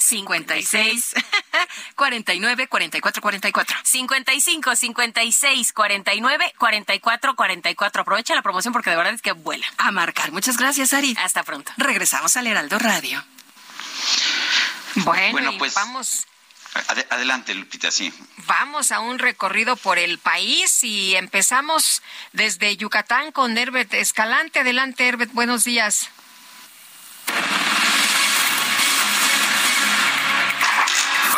56, 0.00 1.14
49, 1.94 2.66
44, 2.68 3.22
44. 3.22 3.76
55 3.84 4.74
56 4.76 5.72
49 5.72 6.54
44 6.58 7.36
44. 7.36 8.02
Aprovecha 8.02 8.34
la 8.34 8.42
promoción 8.42 8.72
porque 8.72 8.90
de 8.90 8.96
verdad 8.96 9.12
es 9.14 9.22
que 9.22 9.32
vuela. 9.32 9.66
A 9.78 9.90
marcar. 9.92 10.32
Muchas 10.32 10.56
gracias, 10.56 10.92
Ari. 10.94 11.16
Hasta 11.22 11.42
pronto. 11.42 11.70
Regresamos 11.76 12.36
al 12.36 12.46
Heraldo 12.46 12.78
Radio. 12.78 13.22
Bueno, 14.96 15.32
Bueno, 15.32 15.52
pues- 15.58 15.74
vamos 15.74 16.26
Ade- 16.88 17.06
adelante, 17.10 17.52
Lupita, 17.54 17.90
sí. 17.90 18.12
Vamos 18.46 18.92
a 18.92 19.00
un 19.00 19.18
recorrido 19.18 19.74
por 19.76 19.98
el 19.98 20.18
país 20.18 20.82
y 20.84 21.16
empezamos 21.16 22.00
desde 22.32 22.76
Yucatán 22.76 23.32
con 23.32 23.58
Herbert 23.58 23.92
Escalante. 23.94 24.60
Adelante, 24.60 25.06
Herbert, 25.08 25.32
buenos 25.32 25.64
días. 25.64 26.08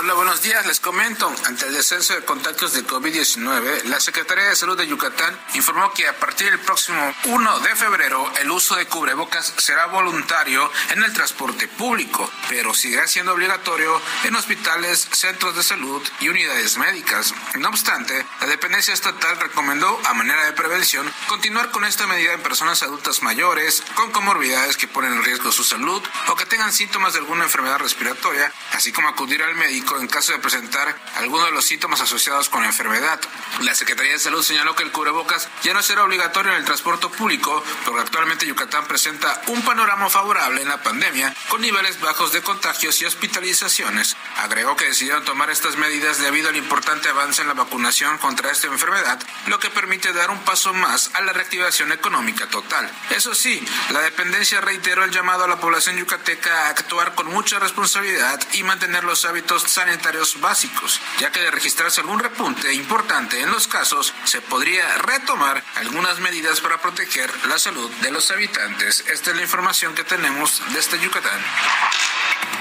Hola, 0.03 0.15
buenos 0.15 0.43
días. 0.43 0.67
Les 0.67 0.81
comento, 0.81 1.33
ante 1.47 1.67
el 1.67 1.75
descenso 1.75 2.13
de 2.13 2.25
contactos 2.25 2.73
de 2.73 2.85
COVID-19, 2.85 3.85
la 3.85 4.01
Secretaría 4.01 4.47
de 4.47 4.57
Salud 4.57 4.77
de 4.77 4.89
Yucatán 4.89 5.39
informó 5.55 5.93
que 5.93 6.09
a 6.09 6.19
partir 6.19 6.51
del 6.51 6.59
próximo 6.59 7.15
1 7.27 7.61
de 7.61 7.77
febrero 7.77 8.29
el 8.41 8.51
uso 8.51 8.75
de 8.75 8.87
cubrebocas 8.87 9.55
será 9.59 9.87
voluntario 9.87 10.69
en 10.91 11.05
el 11.05 11.13
transporte 11.13 11.69
público, 11.69 12.29
pero 12.49 12.75
seguirá 12.75 13.07
siendo 13.07 13.33
obligatorio 13.33 14.03
en 14.25 14.35
hospitales, 14.35 15.07
centros 15.13 15.55
de 15.55 15.63
salud 15.63 16.03
y 16.19 16.31
unidades 16.31 16.79
médicas. 16.79 17.33
No 17.61 17.69
obstante, 17.69 18.27
la 18.41 18.49
dependencia 18.49 18.95
estatal 18.95 19.39
recomendó, 19.39 20.01
a 20.07 20.15
manera 20.15 20.45
de 20.47 20.53
prevención, 20.53 21.09
continuar 21.29 21.71
con 21.71 21.85
esta 21.85 22.09
medida 22.09 22.33
en 22.33 22.43
personas 22.43 22.83
adultas 22.83 23.23
mayores 23.23 23.85
con 23.95 24.11
comorbilidades 24.11 24.77
que 24.77 24.89
ponen 24.89 25.13
en 25.13 25.23
riesgo 25.23 25.53
su 25.53 25.63
salud 25.63 26.03
o 26.27 26.35
que 26.35 26.47
tengan 26.47 26.73
síntomas 26.73 27.13
de 27.13 27.21
alguna 27.21 27.45
enfermedad 27.45 27.79
respiratoria, 27.79 28.53
así 28.73 28.91
como 28.91 29.07
acudir 29.07 29.41
al 29.45 29.55
médico 29.55 29.92
médico 29.93 30.01
en 30.01 30.09
caso 30.09 30.33
de 30.33 30.39
presentar 30.39 30.95
alguno 31.17 31.45
de 31.45 31.53
los 31.53 31.65
síntomas 31.65 32.01
asociados 32.01 32.49
con 32.49 32.63
la 32.63 32.69
enfermedad. 32.69 33.21
La 33.61 33.75
Secretaría 33.75 34.13
de 34.13 34.19
Salud 34.19 34.43
señaló 34.43 34.75
que 34.75 34.83
el 34.83 34.93
cubrebocas 34.93 35.49
ya 35.63 35.75
no 35.75 35.83
será 35.83 36.05
obligatorio 36.05 36.53
en 36.53 36.59
el 36.59 36.65
transporte 36.65 37.09
público, 37.09 37.63
porque 37.85 38.01
actualmente 38.01 38.47
Yucatán 38.47 38.87
presenta 38.87 39.43
un 39.49 39.63
panorama 39.63 40.09
favorable 40.09 40.63
en 40.63 40.69
la 40.69 40.83
pandemia, 40.83 41.35
con 41.49 41.61
niveles 41.61 42.01
bajos 42.01 42.33
de 42.33 42.43
contagios 42.43 43.01
y 43.03 43.07
hospitalizaciones. 43.07 44.17
Agregó 44.39 44.77
que 44.77 44.87
decidieron 44.87 45.25
tomar 45.25 45.51
estas 45.51 45.77
medidas 45.77 46.19
debido 46.19 46.49
al 46.49 46.57
importante 46.57 47.09
avance 47.09 47.43
en 47.43 47.49
la 47.49 47.55
vacunación 47.55 48.19
contra 48.19 48.51
esta 48.51 48.67
enfermedad, 48.67 49.21
lo 49.47 49.59
que 49.59 49.71
permite 49.71 50.13
dar 50.13 50.31
un 50.31 50.43
paso 50.45 50.75
más 50.75 51.11
a 51.15 51.21
la 51.21 51.33
reactivación 51.33 51.93
económica 51.93 52.47
total. 52.49 52.91
Eso 53.11 53.35
sí, 53.35 53.65
la 53.91 54.01
dependencia 54.01 54.61
reiteró 54.61 55.05
el 55.05 55.11
llamado 55.11 55.45
a 55.45 55.49
la 55.49 55.61
población 55.61 55.97
yucateca 55.97 56.67
a 56.67 56.69
actuar 56.71 57.15
con 57.15 57.27
mucha 57.27 57.59
responsabilidad 57.59 58.41
y 58.53 58.63
mantener 58.63 59.05
los 59.05 59.25
hábitos 59.25 59.63
sanitarios 59.85 60.41
básicos, 60.41 61.01
ya 61.19 61.33
que 61.33 61.41
de 61.41 61.51
registrarse 61.51 62.01
algún 62.01 62.21
repunte 62.21 62.73
importante 62.73 63.41
en 63.41 63.51
los 63.51 63.67
casos, 63.67 64.15
se 64.25 64.41
podría 64.41 64.87
retomar 64.99 65.63
algunas 65.75 66.21
medidas 66.21 66.61
para 66.61 66.81
proteger 66.81 67.29
la 67.49 67.59
salud 67.59 67.91
de 68.01 68.13
los 68.13 68.31
habitantes. 68.31 69.05
Esta 69.09 69.31
es 69.31 69.37
la 69.37 69.43
información 69.43 69.95
que 69.95 70.05
tenemos 70.05 70.63
desde 70.73 71.01
Yucatán. 71.01 71.41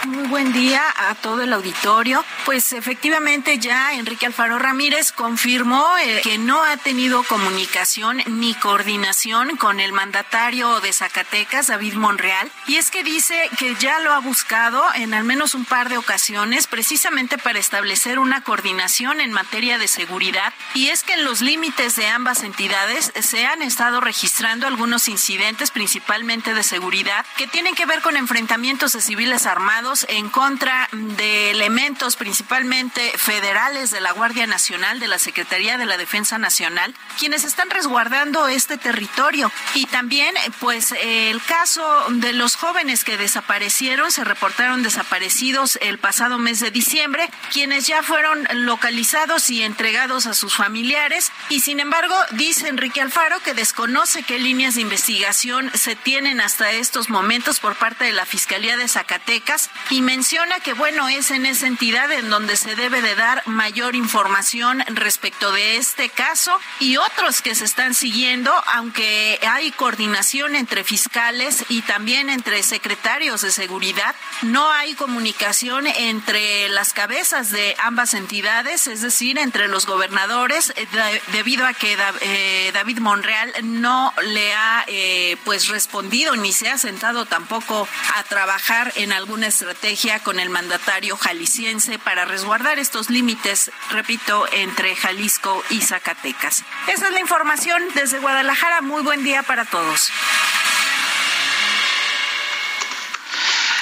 Muy 0.05 0.27
buen 0.27 0.51
día 0.51 0.83
a 0.97 1.15
todo 1.15 1.43
el 1.43 1.53
auditorio. 1.53 2.25
Pues 2.43 2.73
efectivamente 2.73 3.59
ya 3.59 3.93
Enrique 3.93 4.25
Alfaro 4.25 4.57
Ramírez 4.57 5.11
confirmó 5.11 5.85
eh, 5.99 6.21
que 6.23 6.37
no 6.37 6.63
ha 6.63 6.75
tenido 6.77 7.21
comunicación 7.23 8.21
ni 8.25 8.53
coordinación 8.55 9.57
con 9.57 9.79
el 9.79 9.93
mandatario 9.93 10.81
de 10.81 10.91
Zacatecas, 10.91 11.67
David 11.67 11.93
Monreal, 11.93 12.51
y 12.67 12.75
es 12.75 12.91
que 12.91 13.03
dice 13.03 13.49
que 13.57 13.75
ya 13.75 13.99
lo 13.99 14.11
ha 14.11 14.19
buscado 14.19 14.83
en 14.95 15.13
al 15.13 15.23
menos 15.23 15.53
un 15.53 15.65
par 15.65 15.87
de 15.87 15.97
ocasiones 15.97 16.67
precisamente 16.67 17.37
para 17.37 17.59
establecer 17.59 18.19
una 18.19 18.41
coordinación 18.41 19.21
en 19.21 19.31
materia 19.31 19.77
de 19.77 19.87
seguridad 19.87 20.51
y 20.73 20.89
es 20.89 21.03
que 21.03 21.13
en 21.13 21.25
los 21.25 21.41
límites 21.41 21.95
de 21.95 22.07
ambas 22.07 22.43
entidades 22.43 23.13
se 23.21 23.45
han 23.45 23.61
estado 23.61 24.01
registrando 24.01 24.65
algunos 24.65 25.07
incidentes 25.07 25.71
principalmente 25.71 26.53
de 26.53 26.63
seguridad 26.63 27.25
que 27.37 27.47
tienen 27.47 27.75
que 27.75 27.85
ver 27.85 28.01
con 28.01 28.17
enfrentamientos 28.17 28.93
de 28.93 29.01
civiles 29.01 29.45
armados 29.45 29.70
en 30.09 30.29
contra 30.29 30.89
de 30.91 31.49
elementos 31.49 32.17
principalmente 32.17 33.13
federales 33.17 33.89
de 33.89 34.01
la 34.01 34.11
Guardia 34.11 34.45
Nacional, 34.45 34.99
de 34.99 35.07
la 35.07 35.17
Secretaría 35.17 35.77
de 35.77 35.85
la 35.85 35.97
Defensa 35.97 36.37
Nacional, 36.37 36.93
quienes 37.17 37.45
están 37.45 37.69
resguardando 37.69 38.47
este 38.49 38.77
territorio. 38.77 39.49
Y 39.73 39.85
también, 39.85 40.35
pues, 40.59 40.93
el 41.01 41.41
caso 41.43 41.83
de 42.09 42.33
los 42.33 42.57
jóvenes 42.57 43.05
que 43.05 43.15
desaparecieron, 43.15 44.11
se 44.11 44.25
reportaron 44.25 44.83
desaparecidos 44.83 45.79
el 45.81 45.99
pasado 45.99 46.37
mes 46.37 46.59
de 46.59 46.69
diciembre, 46.69 47.29
quienes 47.53 47.87
ya 47.87 48.03
fueron 48.03 48.45
localizados 48.51 49.49
y 49.49 49.63
entregados 49.63 50.27
a 50.27 50.33
sus 50.33 50.53
familiares. 50.53 51.31
Y 51.47 51.61
sin 51.61 51.79
embargo, 51.79 52.15
dice 52.31 52.67
Enrique 52.67 52.99
Alfaro 52.99 53.39
que 53.39 53.53
desconoce 53.53 54.23
qué 54.23 54.37
líneas 54.37 54.75
de 54.75 54.81
investigación 54.81 55.71
se 55.73 55.95
tienen 55.95 56.41
hasta 56.41 56.71
estos 56.71 57.09
momentos 57.09 57.61
por 57.61 57.75
parte 57.77 58.03
de 58.03 58.11
la 58.11 58.25
Fiscalía 58.25 58.75
de 58.75 58.89
Zacatecas 58.89 59.60
y 59.89 60.01
menciona 60.01 60.59
que 60.59 60.73
bueno, 60.73 61.07
es 61.09 61.31
en 61.31 61.45
esa 61.45 61.67
entidad 61.67 62.11
en 62.11 62.29
donde 62.29 62.55
se 62.57 62.75
debe 62.75 63.01
de 63.01 63.15
dar 63.15 63.43
mayor 63.47 63.95
información 63.95 64.83
respecto 64.87 65.51
de 65.51 65.77
este 65.77 66.09
caso 66.09 66.57
y 66.79 66.97
otros 66.97 67.41
que 67.41 67.55
se 67.55 67.65
están 67.65 67.93
siguiendo, 67.93 68.53
aunque 68.73 69.39
hay 69.47 69.71
coordinación 69.71 70.55
entre 70.55 70.83
fiscales 70.83 71.65
y 71.69 71.81
también 71.81 72.29
entre 72.29 72.63
secretarios 72.63 73.41
de 73.41 73.51
seguridad, 73.51 74.15
no 74.41 74.71
hay 74.71 74.93
comunicación 74.95 75.87
entre 75.87 76.69
las 76.69 76.93
cabezas 76.93 77.51
de 77.51 77.75
ambas 77.79 78.13
entidades, 78.13 78.87
es 78.87 79.01
decir, 79.01 79.37
entre 79.37 79.67
los 79.67 79.85
gobernadores, 79.85 80.73
eh, 80.75 81.21
debido 81.31 81.65
a 81.65 81.73
que 81.73 81.97
eh, 82.21 82.71
David 82.73 82.99
Monreal 82.99 83.53
no 83.63 84.13
le 84.23 84.53
ha 84.53 84.83
eh, 84.87 85.37
pues 85.43 85.67
respondido 85.67 86.35
ni 86.35 86.53
se 86.53 86.69
ha 86.69 86.77
sentado 86.77 87.25
tampoco 87.25 87.87
a 88.15 88.23
trabajar 88.23 88.91
en 88.95 89.13
alguna 89.13 89.40
estrategia 89.47 89.71
estrategia 89.71 90.19
con 90.19 90.39
el 90.39 90.49
mandatario 90.49 91.17
jalisciense 91.17 91.99
para 91.99 92.25
resguardar 92.25 92.79
estos 92.79 93.09
límites, 93.09 93.71
repito, 93.89 94.45
entre 94.51 94.95
Jalisco 94.95 95.63
y 95.69 95.81
Zacatecas. 95.81 96.63
Esa 96.87 97.07
es 97.07 97.13
la 97.13 97.19
información 97.19 97.81
desde 97.95 98.19
Guadalajara. 98.19 98.81
Muy 98.81 99.03
buen 99.03 99.23
día 99.23 99.43
para 99.43 99.65
todos. 99.65 100.11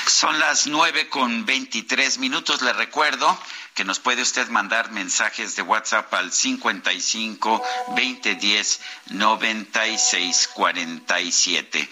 Son 0.10 0.40
las 0.40 0.66
nueve 0.66 1.08
con 1.08 1.46
veintitrés 1.46 2.18
minutos. 2.18 2.64
Le 2.64 2.74
recuerdo 2.74 3.40
que 3.76 3.86
nos 3.86 4.00
puede 4.00 4.24
usted 4.24 4.50
mandar 4.50 4.92
mensajes 4.92 5.56
de 5.56 5.62
WhatsApp 5.62 6.12
al 6.16 6.32
55 6.32 7.64
2010 7.90 8.82
96 9.12 10.50
47. 10.56 11.90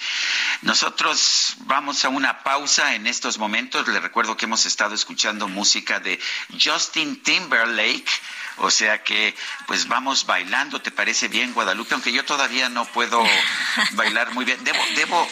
Nosotros 0.64 1.57
vamos 1.60 2.03
a 2.03 2.10
una 2.10 2.44
pausa 2.44 2.95
en 2.95 3.06
estos 3.06 3.38
momentos. 3.38 3.88
Le 3.88 3.99
recuerdo 3.99 4.35
que 4.35 4.45
hemos 4.45 4.65
estado 4.65 4.95
escuchando 4.95 5.48
música 5.48 5.99
de 5.99 6.19
Justin 6.60 7.22
Timberlake. 7.22 8.10
O 8.58 8.72
sea 8.72 9.04
que, 9.04 9.36
pues 9.68 9.88
vamos 9.88 10.26
bailando, 10.26 10.82
¿te 10.82 10.92
parece 10.92 11.28
bien, 11.28 11.54
Guadalupe? 11.54 11.94
Aunque 11.94 12.12
yo 12.12 12.26
todavía 12.26 12.70
no 12.70 12.86
puedo 12.86 13.24
bailar 13.92 14.34
muy 14.34 14.46
bien. 14.46 14.64
Debo, 14.64 14.80
debo, 14.96 15.28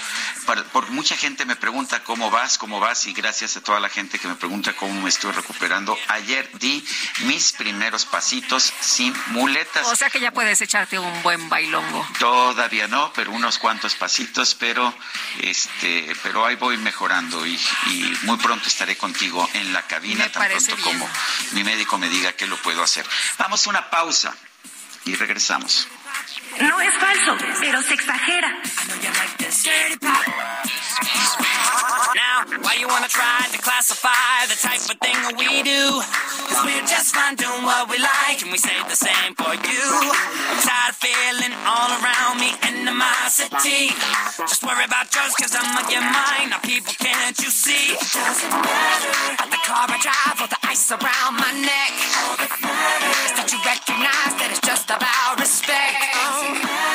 por 0.72 0.90
mucha 0.92 1.18
gente 1.18 1.46
me 1.46 1.56
pregunta 1.56 2.04
cómo 2.04 2.30
vas, 2.30 2.58
cómo 2.58 2.80
vas, 2.80 3.08
y 3.08 3.14
gracias 3.14 3.58
a 3.58 3.62
toda 3.62 3.80
la 3.80 3.90
gente 3.90 4.20
que 4.20 4.28
me 4.28 4.36
pregunta 4.36 4.74
cómo 4.74 5.02
me 5.02 5.10
estoy 5.10 5.32
recuperando. 5.32 5.98
Ayer 6.10 6.50
di 6.60 6.86
mis 7.22 7.54
primeros 7.54 8.06
pasitos 8.06 8.74
sin 8.80 9.16
muletas. 9.28 9.88
O 9.88 9.96
sea 9.96 10.10
que 10.10 10.20
ya 10.20 10.32
puedes 10.32 10.62
echarte 10.62 11.00
un 11.00 11.24
buen 11.24 11.50
bailongo. 11.50 12.08
Todavía 12.20 12.88
no, 12.88 13.12
pero 13.14 13.32
unos 13.32 13.58
cuantos 13.58 13.96
pasitos, 13.96 14.56
pero 14.56 14.94
este, 15.40 16.14
pero 16.24 16.46
ahí 16.46 16.56
voy 16.56 16.78
mejorando 16.78 17.46
y, 17.46 17.60
muy 18.24 18.38
pronto 18.38 18.68
estaré 18.68 18.96
contigo 18.98 19.48
en 19.54 19.74
la 19.74 19.82
cabina, 19.84 20.30
tan 20.32 20.48
pronto 20.48 20.78
como 20.84 21.10
mi 21.52 21.64
médico 21.64 21.98
me 21.98 22.10
diga 22.10 22.34
que 22.34 22.48
lo 22.48 22.58
puedo 22.58 22.84
hacer. 22.84 23.06
Vamos 23.38 23.66
a 23.66 23.70
una 23.70 23.90
pausa 23.90 24.34
y 25.06 25.16
regresamos. 25.16 25.88
No 26.60 26.80
es 26.82 26.94
falso, 26.94 27.38
pero 27.60 27.82
se 27.82 27.94
exagera. 27.94 28.62
Why 32.46 32.78
you 32.78 32.88
wanna 32.88 33.10
try 33.10 33.50
to 33.50 33.58
classify 33.58 34.46
the 34.46 34.54
type 34.54 34.86
of 34.86 34.98
thing 35.02 35.18
we 35.34 35.64
do? 35.66 35.98
Cause 36.46 36.62
we're 36.62 36.86
just 36.86 37.16
fine 37.16 37.34
doing 37.34 37.66
what 37.66 37.90
we 37.90 37.98
like, 37.98 38.38
and 38.46 38.52
we 38.54 38.58
say 38.62 38.78
the 38.86 38.94
same 38.96 39.34
for 39.34 39.50
you. 39.50 39.86
I'm 40.54 40.62
tired 40.62 40.94
of 40.94 40.98
feeling 41.02 41.58
all 41.66 41.90
around 41.98 42.38
me 42.38 42.54
animosity. 42.62 43.98
Just 44.46 44.62
worry 44.62 44.86
about 44.86 45.10
drugs, 45.10 45.34
cause 45.42 45.58
I'm 45.58 45.66
on 45.74 45.90
your 45.90 46.06
mind. 46.06 46.54
Now, 46.54 46.62
people, 46.62 46.94
can't 47.02 47.34
you 47.42 47.50
see? 47.50 47.98
It 47.98 48.14
doesn't 48.14 48.54
matter. 48.54 49.42
At 49.42 49.50
the 49.50 49.62
car 49.66 49.90
I 49.90 49.98
drive, 49.98 50.38
or 50.46 50.48
the 50.48 50.62
ice 50.70 50.86
around 50.94 51.42
my 51.42 51.50
neck. 51.50 51.92
All 52.30 52.38
that 52.38 52.54
matters 52.62 53.26
is 53.26 53.34
that 53.42 53.50
you 53.50 53.60
recognize 53.66 54.34
that 54.38 54.50
it's 54.54 54.62
just 54.62 54.94
about 54.94 55.42
respect. 55.42 55.98
At 55.98 56.95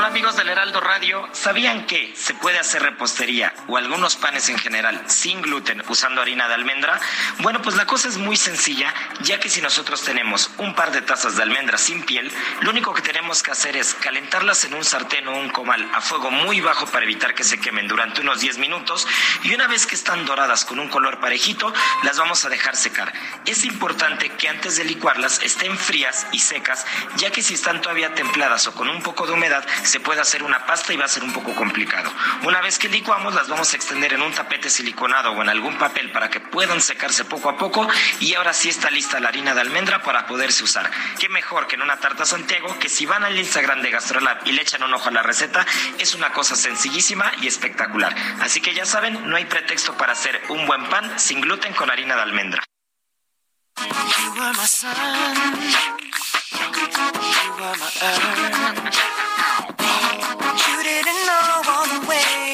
Hola 0.00 0.08
amigos 0.08 0.34
del 0.34 0.48
Heraldo 0.48 0.80
Radio, 0.80 1.28
¿sabían 1.32 1.84
que 1.84 2.14
se 2.16 2.32
puede 2.32 2.58
hacer 2.58 2.82
repostería 2.82 3.52
o 3.68 3.76
algunos 3.76 4.16
panes 4.16 4.48
en 4.48 4.56
general 4.56 4.98
sin 5.08 5.42
gluten 5.42 5.82
usando 5.90 6.22
harina 6.22 6.48
de 6.48 6.54
almendra? 6.54 6.98
Bueno, 7.40 7.60
pues 7.60 7.76
la 7.76 7.84
cosa 7.84 8.08
es 8.08 8.16
muy 8.16 8.38
sencilla, 8.38 8.94
ya 9.20 9.38
que 9.38 9.50
si 9.50 9.60
nosotros 9.60 10.00
tenemos 10.00 10.52
un 10.56 10.74
par 10.74 10.90
de 10.90 11.02
tazas 11.02 11.36
de 11.36 11.42
almendra 11.42 11.76
sin 11.76 12.02
piel, 12.02 12.32
lo 12.62 12.70
único 12.70 12.94
que 12.94 13.02
tenemos 13.02 13.42
que 13.42 13.50
hacer 13.50 13.76
es 13.76 13.92
calentarlas 13.92 14.64
en 14.64 14.72
un 14.72 14.86
sartén 14.86 15.28
o 15.28 15.38
un 15.38 15.50
comal 15.50 15.86
a 15.92 16.00
fuego 16.00 16.30
muy 16.30 16.62
bajo 16.62 16.86
para 16.86 17.04
evitar 17.04 17.34
que 17.34 17.44
se 17.44 17.60
quemen 17.60 17.86
durante 17.86 18.22
unos 18.22 18.40
10 18.40 18.56
minutos 18.56 19.06
y 19.42 19.52
una 19.52 19.66
vez 19.66 19.86
que 19.86 19.96
están 19.96 20.24
doradas 20.24 20.64
con 20.64 20.80
un 20.80 20.88
color 20.88 21.20
parejito, 21.20 21.74
las 22.04 22.16
vamos 22.16 22.42
a 22.46 22.48
dejar 22.48 22.74
secar. 22.74 23.12
Es 23.44 23.66
importante 23.66 24.30
que 24.30 24.48
antes 24.48 24.76
de 24.76 24.84
licuarlas 24.84 25.42
estén 25.42 25.76
frías 25.76 26.26
y 26.32 26.38
secas, 26.38 26.86
ya 27.16 27.30
que 27.30 27.42
si 27.42 27.52
están 27.52 27.82
todavía 27.82 28.14
templadas 28.14 28.66
o 28.66 28.72
con 28.72 28.88
un 28.88 29.02
poco 29.02 29.26
de 29.26 29.34
humedad, 29.34 29.62
se 29.90 29.98
puede 29.98 30.20
hacer 30.20 30.44
una 30.44 30.66
pasta 30.66 30.92
y 30.92 30.96
va 30.96 31.06
a 31.06 31.08
ser 31.08 31.24
un 31.24 31.32
poco 31.32 31.52
complicado. 31.52 32.12
Una 32.44 32.60
vez 32.60 32.78
que 32.78 32.88
licuamos, 32.88 33.34
las 33.34 33.48
vamos 33.48 33.72
a 33.72 33.76
extender 33.76 34.12
en 34.12 34.22
un 34.22 34.32
tapete 34.32 34.70
siliconado 34.70 35.32
o 35.32 35.42
en 35.42 35.48
algún 35.48 35.76
papel 35.78 36.12
para 36.12 36.30
que 36.30 36.38
puedan 36.38 36.80
secarse 36.80 37.24
poco 37.24 37.48
a 37.48 37.56
poco 37.56 37.88
y 38.20 38.34
ahora 38.34 38.52
sí 38.52 38.68
está 38.68 38.88
lista 38.88 39.18
la 39.18 39.28
harina 39.28 39.52
de 39.52 39.62
almendra 39.62 40.00
para 40.02 40.26
poderse 40.26 40.62
usar. 40.62 40.88
Qué 41.18 41.28
mejor 41.28 41.66
que 41.66 41.74
en 41.74 41.82
una 41.82 41.96
tarta 41.96 42.24
Santiago, 42.24 42.78
que 42.78 42.88
si 42.88 43.04
van 43.04 43.24
al 43.24 43.36
Instagram 43.36 43.82
de 43.82 43.90
Gastrolab 43.90 44.46
y 44.46 44.52
le 44.52 44.62
echan 44.62 44.84
un 44.84 44.94
ojo 44.94 45.08
a 45.08 45.12
la 45.12 45.22
receta, 45.22 45.66
es 45.98 46.14
una 46.14 46.32
cosa 46.32 46.54
sencillísima 46.54 47.32
y 47.40 47.48
espectacular. 47.48 48.14
Así 48.40 48.60
que 48.60 48.72
ya 48.72 48.86
saben, 48.86 49.28
no 49.28 49.36
hay 49.36 49.46
pretexto 49.46 49.96
para 49.96 50.12
hacer 50.12 50.40
un 50.50 50.66
buen 50.66 50.88
pan 50.88 51.18
sin 51.18 51.40
gluten 51.40 51.74
con 51.74 51.90
harina 51.90 52.14
de 52.14 52.22
almendra. 52.22 52.62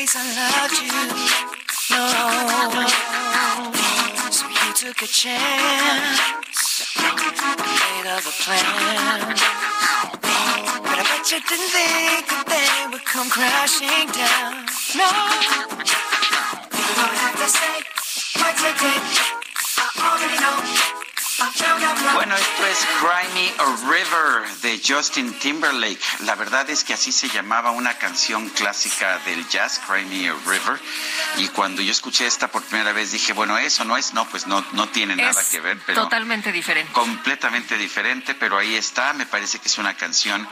Ways 0.07 0.17
I 0.17 0.23
loved 0.39 0.79
you. 0.83 0.93
No. 1.91 2.05
So 4.31 4.47
you 4.47 4.73
took 4.75 5.03
a 5.03 5.07
chance, 5.07 6.21
made 6.97 8.09
of 8.11 8.27
a 8.27 8.35
plan. 8.43 9.35
But 10.83 10.99
I 10.99 11.03
bet 11.03 11.31
you 11.31 11.41
didn't 11.49 11.71
think 11.75 12.27
that 12.29 12.47
they 12.47 12.71
would 12.93 13.05
come 13.05 13.29
crashing 13.31 14.11
down. 14.13 14.67
No. 14.95 15.09
You 16.77 16.93
don't 16.99 17.19
have 17.25 17.37
to 17.43 17.49
say 17.49 17.77
what 18.41 18.55
you 18.63 18.73
did. 18.83 19.03
I 19.79 19.87
already 20.07 20.39
know. 20.41 21.06
Bueno, 22.15 22.35
esto 22.35 22.67
es 22.67 22.87
a 23.59 23.65
River 23.91 24.49
de 24.63 24.81
Justin 24.87 25.39
Timberlake. 25.39 26.01
La 26.21 26.35
verdad 26.35 26.69
es 26.71 26.83
que 26.83 26.95
así 26.95 27.13
se 27.13 27.29
llamaba 27.29 27.73
una 27.73 27.99
canción 27.99 28.49
clásica 28.51 29.19
del 29.27 29.47
jazz, 29.49 29.81
a 29.87 29.95
River. 29.97 30.81
Y 31.37 31.49
cuando 31.49 31.83
yo 31.83 31.93
escuché 31.93 32.27
esta 32.27 32.49
por 32.49 32.63
primera 32.63 32.93
vez 32.93 33.13
dije, 33.13 33.35
bueno, 33.35 33.59
eso 33.59 33.85
no 33.85 33.99
es, 33.99 34.15
no, 34.15 34.27
pues 34.29 34.47
no, 34.47 34.65
no 34.73 34.89
tiene 34.89 35.15
nada 35.15 35.43
que 35.51 35.61
ver. 35.61 35.79
Pero 35.85 36.05
totalmente 36.05 36.53
diferente. 36.53 36.91
Completamente 36.93 37.77
diferente, 37.77 38.35
pero 38.35 38.57
ahí 38.57 38.75
está. 38.75 39.13
Me 39.13 39.27
parece 39.27 39.59
que 39.59 39.69
es 39.69 39.77
una 39.77 39.95
canción 39.95 40.49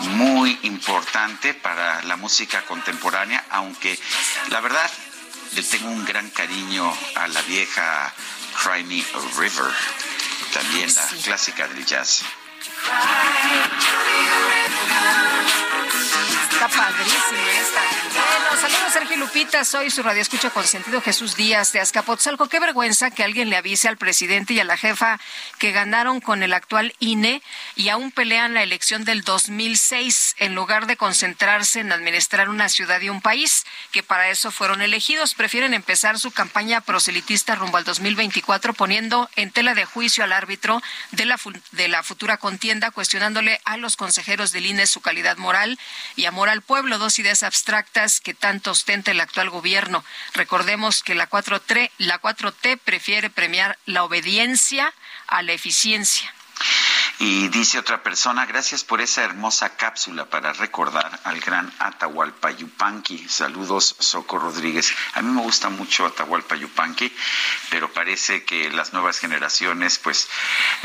muy 0.00 0.58
importante 0.62 1.54
para 1.54 2.02
la 2.02 2.16
música 2.16 2.62
contemporánea, 2.62 3.44
aunque 3.50 3.96
la 4.48 4.60
verdad 4.60 4.90
le 5.54 5.62
tengo 5.62 5.88
un 5.88 6.04
gran 6.04 6.28
cariño 6.30 6.92
a 7.14 7.28
la 7.28 7.40
vieja 7.42 8.12
Cry 8.62 8.84
Me 8.84 9.00
a 9.00 9.40
River 9.40 9.72
también 10.52 10.94
la 10.94 11.06
clásica 11.22 11.68
del 11.68 11.84
jazz. 11.84 12.22
Está 16.52 16.68
padrísima 16.68 17.50
esta. 17.60 17.80
Bueno, 18.14 18.60
saludos 18.60 18.92
Sergio 18.92 19.16
Lupita, 19.16 19.64
soy 19.64 19.90
su 19.90 20.02
radio 20.02 20.22
escucha 20.22 20.50
con 20.50 20.64
sentido 20.64 21.00
Jesús 21.00 21.34
Díaz 21.34 21.72
de 21.72 21.80
Azcapotzalco. 21.80 22.48
Qué 22.48 22.60
vergüenza 22.60 23.10
que 23.10 23.24
alguien 23.24 23.50
le 23.50 23.56
avise 23.56 23.88
al 23.88 23.96
presidente 23.96 24.54
y 24.54 24.60
a 24.60 24.64
la 24.64 24.76
jefa 24.76 25.18
que 25.58 25.72
ganaron 25.72 26.20
con 26.20 26.42
el 26.42 26.52
actual 26.52 26.94
INE 27.00 27.42
y 27.74 27.88
aún 27.88 28.12
pelean 28.12 28.54
la 28.54 28.62
elección 28.62 29.04
del 29.04 29.22
2006 29.22 30.36
en 30.38 30.54
lugar 30.54 30.86
de 30.86 30.96
concentrarse 30.96 31.80
en 31.80 31.90
administrar 31.90 32.48
una 32.48 32.68
ciudad 32.68 33.00
y 33.00 33.08
un 33.08 33.20
país, 33.20 33.64
que 33.90 34.02
para 34.02 34.28
eso 34.28 34.50
fueron 34.50 34.80
elegidos. 34.80 35.34
Prefieren 35.34 35.74
empezar 35.74 36.18
su 36.18 36.30
campaña 36.30 36.80
proselitista 36.80 37.56
rumbo 37.56 37.78
al 37.78 37.84
2024 37.84 38.74
poniendo 38.74 39.28
en 39.36 39.50
tela 39.50 39.74
de 39.74 39.86
juicio 39.86 40.22
al 40.22 40.32
árbitro 40.32 40.82
de 41.10 41.24
la, 41.24 41.40
de 41.72 41.88
la 41.88 42.02
futura 42.02 42.36
contienda, 42.36 42.73
cuestionándole 42.90 43.60
a 43.64 43.76
los 43.76 43.96
consejeros 43.96 44.52
del 44.52 44.66
INE 44.66 44.86
su 44.86 45.00
calidad 45.00 45.36
moral 45.36 45.78
y 46.16 46.24
amor 46.24 46.48
al 46.48 46.62
pueblo, 46.62 46.98
dos 46.98 47.18
ideas 47.18 47.42
abstractas 47.42 48.20
que 48.20 48.34
tanto 48.34 48.72
ostenta 48.72 49.10
el 49.10 49.20
actual 49.20 49.50
gobierno. 49.50 50.04
Recordemos 50.34 51.02
que 51.02 51.14
la 51.14 51.28
4T, 51.28 51.90
la 51.98 52.20
4T 52.20 52.78
prefiere 52.82 53.30
premiar 53.30 53.78
la 53.86 54.04
obediencia 54.04 54.92
a 55.26 55.42
la 55.42 55.52
eficiencia. 55.52 56.32
Y 57.18 57.48
dice 57.48 57.78
otra 57.78 58.02
persona, 58.02 58.44
gracias 58.44 58.82
por 58.82 59.00
esa 59.00 59.22
hermosa 59.22 59.76
cápsula 59.76 60.24
para 60.24 60.52
recordar 60.52 61.20
al 61.24 61.40
gran 61.40 61.72
Atahualpa 61.78 62.50
Yupanqui. 62.50 63.28
Saludos, 63.28 63.94
Soco 64.00 64.38
Rodríguez. 64.38 64.92
A 65.14 65.22
mí 65.22 65.30
me 65.30 65.42
gusta 65.42 65.68
mucho 65.68 66.06
Atahualpa 66.06 66.56
Yupanqui, 66.56 67.12
pero 67.70 67.92
parece 67.92 68.44
que 68.44 68.68
las 68.70 68.92
nuevas 68.92 69.18
generaciones 69.20 69.98
pues 69.98 70.28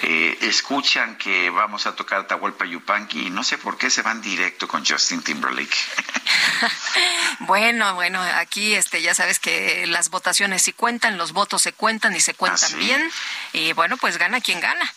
eh, 0.03 0.38
escuchan 0.41 1.18
que 1.18 1.49
vamos 1.49 1.88
a 1.88 1.95
tocar 1.95 2.22
Atahualpa 2.22 2.65
Yupanqui 2.65 3.27
y 3.27 3.30
no 3.31 3.43
sé 3.43 3.57
por 3.57 3.77
qué 3.77 3.89
se 3.89 4.03
van 4.03 4.22
directo 4.22 4.68
con 4.68 4.85
Justin 4.85 5.23
Timberlake. 5.23 5.76
bueno, 7.39 7.95
bueno, 7.95 8.22
aquí 8.22 8.76
este 8.76 9.01
ya 9.01 9.15
sabes 9.15 9.39
que 9.39 9.88
las 9.88 10.10
votaciones 10.10 10.61
sí 10.61 10.73
cuentan, 10.73 11.18
los 11.18 11.31
votos 11.31 11.61
se 11.61 11.73
cuentan 11.73 12.15
y 12.15 12.19
se 12.19 12.34
cuentan 12.35 12.77
bien. 12.77 13.11
Y 13.53 13.73
bueno, 13.73 13.97
pues 13.97 14.18
gana 14.18 14.41
quien 14.41 14.60
gana. 14.60 14.93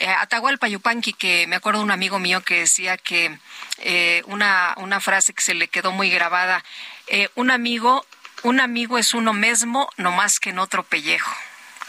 Eh, 0.00 0.08
Atahualpa 0.08 0.68
Yupanqui, 0.68 0.75
que 1.18 1.46
me 1.46 1.56
acuerdo 1.56 1.82
un 1.82 1.90
amigo 1.90 2.18
mío 2.18 2.40
que 2.42 2.60
decía 2.60 2.96
que 2.96 3.38
eh, 3.78 4.22
una, 4.26 4.74
una 4.78 5.00
frase 5.00 5.32
que 5.32 5.42
se 5.42 5.54
le 5.54 5.68
quedó 5.68 5.92
muy 5.92 6.10
grabada, 6.10 6.64
eh, 7.06 7.28
un 7.34 7.50
amigo, 7.50 8.04
un 8.42 8.60
amigo 8.60 8.98
es 8.98 9.14
uno 9.14 9.32
mismo, 9.32 9.88
no 9.96 10.12
más 10.12 10.40
que 10.40 10.50
en 10.50 10.58
otro 10.58 10.82
pellejo. 10.82 11.34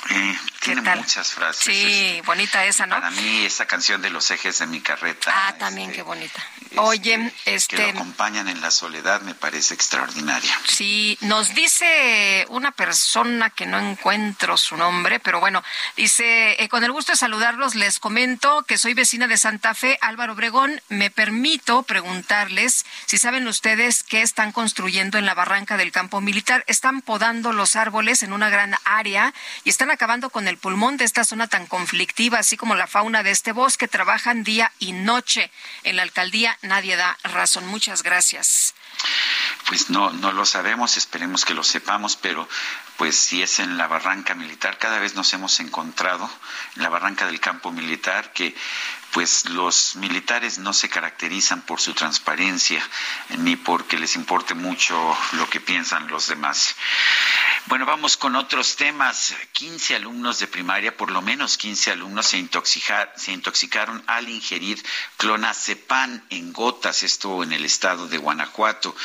Eh, 0.10 0.40
tiene 0.62 0.82
muchas 0.96 1.34
frases. 1.34 1.64
Sí, 1.64 2.22
bonita 2.26 2.66
esa, 2.66 2.86
¿no? 2.86 2.96
Para 2.96 3.10
mí, 3.12 3.46
esa 3.46 3.66
canción 3.66 4.02
de 4.02 4.10
los 4.10 4.30
ejes 4.32 4.60
de 4.60 4.68
mi 4.68 4.80
carreta. 4.82 5.32
Ah, 5.34 5.56
también, 5.58 5.92
qué 5.92 6.02
bonita. 6.02 6.42
Oye, 6.78 7.34
este... 7.46 7.76
Que 7.76 7.84
lo 7.84 8.00
acompañan 8.00 8.48
en 8.48 8.62
la 8.62 8.72
soledad 8.72 9.22
me 9.22 9.34
parece 9.34 9.74
extraordinaria. 9.74 10.52
Sí, 10.66 11.18
nos 11.22 11.54
dice 11.56 12.46
una 12.50 12.72
persona 12.72 13.50
que 13.50 13.66
no 13.66 13.80
encuentro 13.80 14.58
su 14.58 14.78
nombre, 14.78 15.20
pero 15.20 15.40
bueno, 15.40 15.64
dice, 15.96 16.62
eh, 16.62 16.70
con 16.70 16.84
el 16.84 16.92
gusto 16.92 17.14
de 17.14 17.18
saludarlos, 17.18 17.76
les 17.76 18.00
comento 18.00 18.64
que 18.64 18.78
soy 18.78 18.94
vecina 18.94 19.28
de 19.28 19.38
Santa 19.38 19.74
Fe, 19.74 19.98
Álvaro 20.02 20.34
Obregón. 20.34 20.82
Me 20.90 21.10
permito 21.10 21.84
preguntarles 21.84 22.86
si 23.06 23.18
saben 23.18 23.48
ustedes 23.48 24.04
qué 24.04 24.22
están 24.22 24.52
construyendo 24.52 25.18
en 25.18 25.26
la 25.26 25.34
barranca 25.34 25.78
del 25.78 25.92
campo 25.92 26.22
militar. 26.22 26.64
Están 26.68 27.02
podando 27.02 27.54
los 27.54 27.76
árboles 27.76 28.24
en 28.24 28.34
una 28.34 28.50
gran 28.50 28.76
área 28.84 29.34
y 29.64 29.70
están 29.70 29.90
acabando 29.98 30.30
con 30.30 30.48
el 30.48 30.60
pulmón 30.60 30.98
de 30.98 31.06
esta 31.06 31.24
zona 31.24 31.48
tan 31.48 31.66
conflictiva, 31.66 32.38
así 32.38 32.56
como 32.56 32.76
la 32.76 32.86
fauna 32.86 33.24
de 33.24 33.32
este 33.32 33.52
bosque. 33.52 33.88
Trabajan 33.88 34.44
día 34.44 34.72
y 34.78 34.92
noche. 34.92 35.50
En 35.84 35.96
la 35.96 36.04
alcaldía 36.04 36.56
nadie 36.62 36.96
da 36.96 37.18
razón. 37.24 37.66
Muchas 37.66 38.04
gracias. 38.04 38.76
Pues 39.68 39.90
no, 39.90 40.12
no 40.12 40.32
lo 40.32 40.46
sabemos, 40.46 40.98
esperemos 40.98 41.46
que 41.46 41.56
lo 41.56 41.64
sepamos, 41.64 42.16
pero 42.16 42.48
pues 42.98 43.18
si 43.18 43.42
es 43.42 43.60
en 43.60 43.78
la 43.78 43.88
barranca 43.88 44.34
militar, 44.36 44.78
cada 44.78 45.00
vez 45.00 45.16
nos 45.16 45.34
hemos 45.34 45.60
encontrado 45.60 46.30
en 46.76 46.84
la 46.84 46.90
barranca 46.90 47.26
del 47.26 47.40
campo 47.40 47.72
militar 47.72 48.32
que 48.34 48.56
pues 49.12 49.50
los 49.50 49.96
militares 49.96 50.58
no 50.58 50.74
se 50.74 50.90
caracterizan 50.90 51.62
por 51.62 51.80
su 51.80 51.94
transparencia 51.94 52.84
ni 53.38 53.56
porque 53.56 53.98
les 53.98 54.16
importe 54.16 54.54
mucho 54.54 55.18
lo 55.34 55.50
que 55.50 55.60
piensan 55.60 56.08
los 56.08 56.28
demás. 56.28 56.76
Bueno, 57.68 57.86
vamos 57.86 58.16
con 58.16 58.36
otros 58.38 58.78
temas. 58.78 59.36
15 59.52 59.96
alumnos 59.96 60.40
de 60.40 60.48
primaria, 60.48 60.96
por 60.96 61.12
lo 61.12 61.22
menos 61.22 61.58
15 61.58 61.92
alumnos 61.92 62.28
se, 62.28 62.38
intoxicaron 62.38 64.02
al 64.08 64.30
ingerir 64.30 64.82
clonazepam 65.18 66.24
en 66.30 66.54
gotas, 66.54 67.04
esto 67.04 67.44
en 67.44 67.52
el 67.52 67.66
estado 67.66 68.08
de 68.08 68.18
Guanajuato. 68.18 68.96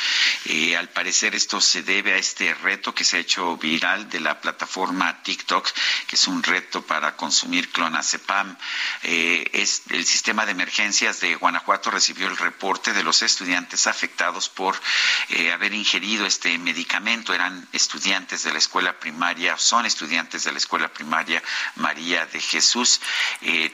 Eh, 0.45 0.77
al 0.77 0.87
parecer 0.89 1.35
esto 1.35 1.59
se 1.59 1.83
debe 1.83 2.13
a 2.13 2.17
este 2.17 2.53
reto 2.53 2.95
que 2.95 3.03
se 3.03 3.17
ha 3.17 3.19
hecho 3.19 3.57
viral 3.57 4.09
de 4.09 4.21
la 4.21 4.39
plataforma 4.39 5.21
TikTok, 5.23 5.69
que 6.07 6.15
es 6.15 6.27
un 6.27 6.41
reto 6.41 6.83
para 6.83 7.17
consumir 7.17 7.69
clonazepam. 7.69 8.55
Eh, 9.03 9.49
el 9.93 10.05
sistema 10.07 10.45
de 10.45 10.53
emergencias 10.53 11.19
de 11.19 11.35
Guanajuato 11.35 11.91
recibió 11.91 12.27
el 12.27 12.35
reporte 12.35 12.93
de 12.93 13.03
los 13.03 13.21
estudiantes 13.21 13.85
afectados 13.85 14.49
por 14.49 14.75
eh, 15.29 15.51
haber 15.51 15.73
ingerido 15.73 16.25
este 16.25 16.57
medicamento. 16.57 17.31
Eran 17.31 17.67
estudiantes 17.71 18.43
de 18.43 18.51
la 18.51 18.57
escuela 18.57 18.99
primaria, 18.99 19.55
son 19.57 19.85
estudiantes 19.85 20.45
de 20.45 20.51
la 20.51 20.57
escuela 20.57 20.87
primaria 20.91 21.43
María 21.75 22.25
de 22.25 22.39
Jesús. 22.39 23.01
Eh, 23.41 23.71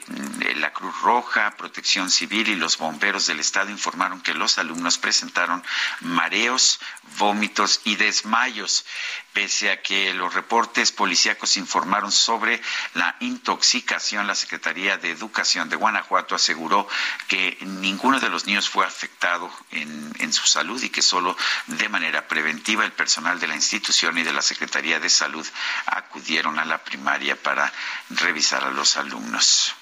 la 0.56 0.74
Cruz 0.74 0.94
Roja, 1.00 1.56
Protección 1.56 2.10
Civil 2.10 2.48
y 2.48 2.54
los 2.54 2.76
bomberos 2.76 3.26
del 3.26 3.40
estado 3.40 3.70
informaron 3.70 4.20
que 4.20 4.34
los 4.34 4.58
alumnos 4.58 4.98
presentaron 4.98 5.64
mareos, 6.00 6.80
vómitos 7.16 7.80
y 7.84 7.96
desmayos 7.96 8.84
pese 9.32 9.70
a 9.70 9.80
que 9.80 10.12
los 10.12 10.34
reportes 10.34 10.90
policíacos 10.90 11.56
informaron 11.56 12.10
sobre 12.10 12.60
la 12.94 13.14
intoxicación, 13.20 14.26
la 14.26 14.34
Secretaría 14.34 14.98
de 14.98 15.10
Educación 15.10 15.68
de 15.68 15.76
Guanajuato 15.76 16.09
aseguró 16.18 16.88
que 17.28 17.58
ninguno 17.60 18.20
de 18.20 18.28
los 18.28 18.46
niños 18.46 18.68
fue 18.68 18.86
afectado 18.86 19.50
en, 19.70 20.10
su 20.32 20.46
salud 20.46 20.80
y 20.82 20.90
que 20.90 21.02
solo 21.02 21.36
de 21.66 21.88
manera 21.88 22.28
preventiva 22.28 22.84
el 22.84 22.92
personal 22.92 23.40
de 23.40 23.48
la 23.48 23.56
institución 23.56 24.16
y 24.16 24.22
de 24.22 24.32
la 24.32 24.42
Secretaría 24.42 25.00
de 25.00 25.10
Salud 25.10 25.46
acudieron 25.86 26.58
a 26.60 26.64
la 26.64 26.78
primaria 26.78 27.34
para 27.34 27.72
revisar 28.10 28.62
a 28.62 28.70
los 28.70 28.96
alumnos. 28.96 29.74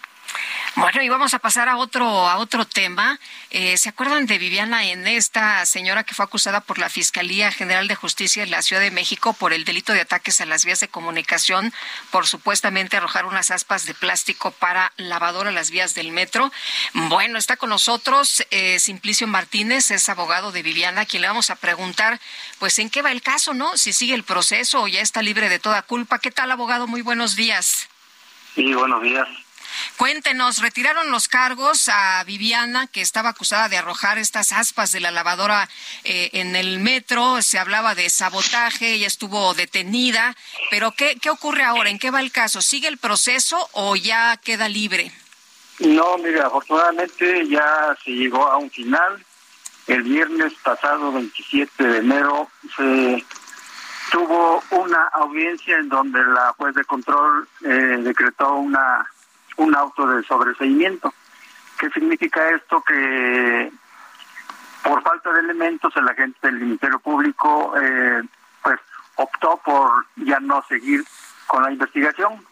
Bueno, 0.77 1.03
y 1.03 1.09
vamos 1.09 1.35
a 1.35 1.41
pasar 1.41 1.69
a 1.69 1.77
otro, 1.77 2.07
a 2.07 2.37
otro 2.37 2.65
tema. 2.65 3.19
Eh, 3.51 3.77
¿Se 3.77 3.89
acuerdan 3.89 4.27
de 4.27 4.39
Viviana 4.39 4.85
N., 4.85 5.17
esta 5.17 5.67
señora 5.67 6.05
que 6.05 6.15
fue 6.15 6.25
acusada 6.25 6.61
por 6.61 6.79
la 6.79 6.89
Fiscalía 6.89 7.51
General 7.51 7.89
de 7.89 7.97
Justicia 7.97 8.45
de 8.45 8.51
la 8.51 8.63
Ciudad 8.63 8.83
de 8.83 8.93
México 8.93 9.33
por 9.33 9.53
el 9.53 9.65
delito 9.65 9.93
de 9.93 10.03
ataques 10.03 10.41
a 10.41 10.47
las 10.47 10.65
vías 10.65 10.79
de 10.79 10.89
comunicación 10.89 11.73
por 12.11 12.27
supuestamente 12.27 12.97
arrojar 12.97 13.27
unas 13.27 13.51
aspas 13.51 13.87
de 13.87 13.95
plástico 13.95 14.53
para 14.53 14.93
lavadora 14.97 15.51
a 15.51 15.53
las 15.53 15.71
vías 15.71 15.95
del 15.95 16.13
metro? 16.13 16.53
Bueno, 16.95 17.39
está 17.39 17.57
con 17.57 17.71
nosotros 17.71 18.45
eh, 18.51 18.79
Simplicio 18.79 19.27
Martínez, 19.27 19.91
es 19.91 20.09
abogado 20.09 20.53
de 20.53 20.63
Viviana, 20.63 21.03
a 21.03 21.07
quien 21.07 21.23
le 21.23 21.29
vamos 21.29 21.51
a 21.51 21.57
preguntar, 21.57 22.21
pues, 22.59 22.79
¿en 22.79 22.91
qué 22.91 23.03
va 23.03 23.11
el 23.11 23.23
caso, 23.23 23.53
no? 23.53 23.77
Si 23.77 23.93
sigue 23.93 24.15
el 24.15 24.23
proceso 24.23 24.83
o 24.83 24.89
ya 24.89 25.01
está 25.01 25.23
libre 25.23 25.49
de 25.49 25.59
toda 25.59 25.83
culpa. 25.83 26.21
¿Qué 26.21 26.31
tal, 26.31 26.51
abogado? 26.51 26.87
Muy 26.87 27.03
buenos 27.03 27.35
días. 27.35 27.89
Sí, 28.55 28.75
buenos 28.75 29.03
días. 29.03 29.29
Cuéntenos, 29.97 30.59
retiraron 30.59 31.11
los 31.11 31.29
cargos 31.29 31.89
a 31.89 32.23
Viviana, 32.25 32.87
que 32.87 33.01
estaba 33.01 33.31
acusada 33.31 33.69
de 33.69 33.77
arrojar 33.77 34.19
estas 34.19 34.53
aspas 34.53 34.93
de 34.93 35.01
la 35.01 35.11
lavadora 35.11 35.69
eh, 36.05 36.31
en 36.33 36.57
el 36.57 36.81
metro. 36.81 37.43
Se 37.43 37.59
hablaba 37.59 37.95
de 37.95 38.11
sabotaje, 38.11 38.95
ella 38.95 39.07
estuvo 39.07 39.55
detenida. 39.55 40.37
Pero 40.71 40.93
¿qué, 40.93 41.17
¿qué 41.21 41.31
ocurre 41.31 41.65
ahora? 41.65 41.91
¿En 41.91 41.99
qué 41.99 42.11
va 42.11 42.21
el 42.21 42.33
caso? 42.33 42.61
¿Sigue 42.63 42.89
el 42.89 42.99
proceso 42.99 43.69
o 43.73 43.97
ya 43.97 44.37
queda 44.37 44.69
libre? 44.69 45.13
No, 45.81 46.19
mira, 46.19 46.47
afortunadamente 46.47 47.47
ya 47.49 47.97
se 48.05 48.11
llegó 48.11 48.47
a 48.47 48.57
un 48.57 48.71
final. 48.71 49.25
El 49.87 50.03
viernes 50.03 50.53
pasado, 50.63 51.13
27 51.13 51.83
de 51.83 51.99
enero, 51.99 52.51
se 52.77 53.25
tuvo 54.11 54.63
una 54.71 55.05
audiencia 55.09 55.77
en 55.79 55.89
donde 55.89 56.23
la 56.25 56.53
juez 56.57 56.75
de 56.75 56.85
control 56.85 57.49
eh, 57.65 57.99
decretó 58.01 58.55
una 58.57 59.07
un 59.59 59.75
auto 59.77 60.07
de 60.07 60.23
sobreseimiento. 60.25 61.13
¿Qué 61.79 61.91
significa 61.91 62.51
esto? 62.51 62.83
Que 62.83 63.71
por 64.83 65.03
falta 65.03 65.33
de 65.33 65.41
elementos 65.41 65.95
el 65.97 66.09
agente 66.09 66.39
del 66.43 66.61
Ministerio 66.61 66.99
Público 66.99 67.75
eh, 67.81 68.23
pues 68.63 68.81
optó 69.17 69.61
por 69.65 70.07
ya 70.17 70.41
no 70.41 70.65
seguir 70.69 71.05
con 71.47 71.63
la 71.63 71.73
investigación. 71.73 72.45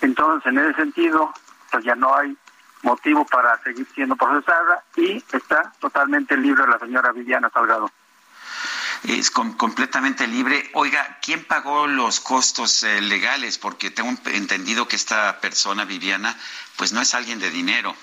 Entonces, 0.00 0.52
en 0.52 0.58
ese 0.58 0.74
sentido, 0.74 1.32
pues 1.70 1.84
ya 1.84 1.94
no 1.94 2.14
hay 2.14 2.36
motivo 2.82 3.24
para 3.26 3.56
seguir 3.62 3.86
siendo 3.94 4.16
procesada 4.16 4.82
y 4.96 5.22
está 5.32 5.72
totalmente 5.78 6.36
libre 6.36 6.66
la 6.66 6.78
señora 6.78 7.12
Viviana 7.12 7.50
Salgado 7.50 7.90
es 9.04 9.30
completamente 9.30 10.26
libre. 10.26 10.70
Oiga, 10.74 11.18
¿quién 11.20 11.44
pagó 11.44 11.86
los 11.86 12.20
costos 12.20 12.82
eh, 12.84 13.00
legales? 13.00 13.58
Porque 13.58 13.90
tengo 13.90 14.10
entendido 14.26 14.86
que 14.86 14.96
esta 14.96 15.40
persona, 15.40 15.84
Viviana, 15.84 16.36
pues 16.76 16.92
no 16.92 17.00
es 17.00 17.14
alguien 17.14 17.40
de 17.40 17.50
dinero. 17.50 17.94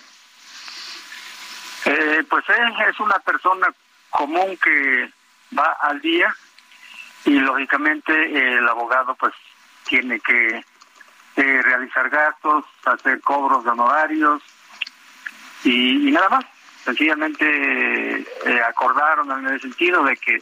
Eh, 1.86 2.24
pues 2.30 2.44
es 2.50 3.00
una 3.00 3.20
persona 3.20 3.68
común 4.10 4.58
que 4.58 5.12
va 5.58 5.78
al 5.82 6.02
día 6.02 6.36
y 7.26 7.32
lógicamente 7.32 8.58
el 8.58 8.68
abogado 8.68 9.16
pues 9.16 9.34
tiene 9.86 10.20
que 10.20 10.64
eh, 11.38 11.62
realizar 11.64 12.10
gastos, 12.10 12.66
hacer 12.84 13.22
cobros 13.22 13.64
de 13.64 13.70
honorarios 13.70 14.44
y, 15.64 16.10
y 16.10 16.12
nada 16.12 16.30
más. 16.30 16.46
Sencillamente 16.84 18.26
acordaron 18.66 19.30
en 19.32 19.54
el 19.54 19.62
sentido 19.62 20.04
de 20.04 20.16
que 20.16 20.40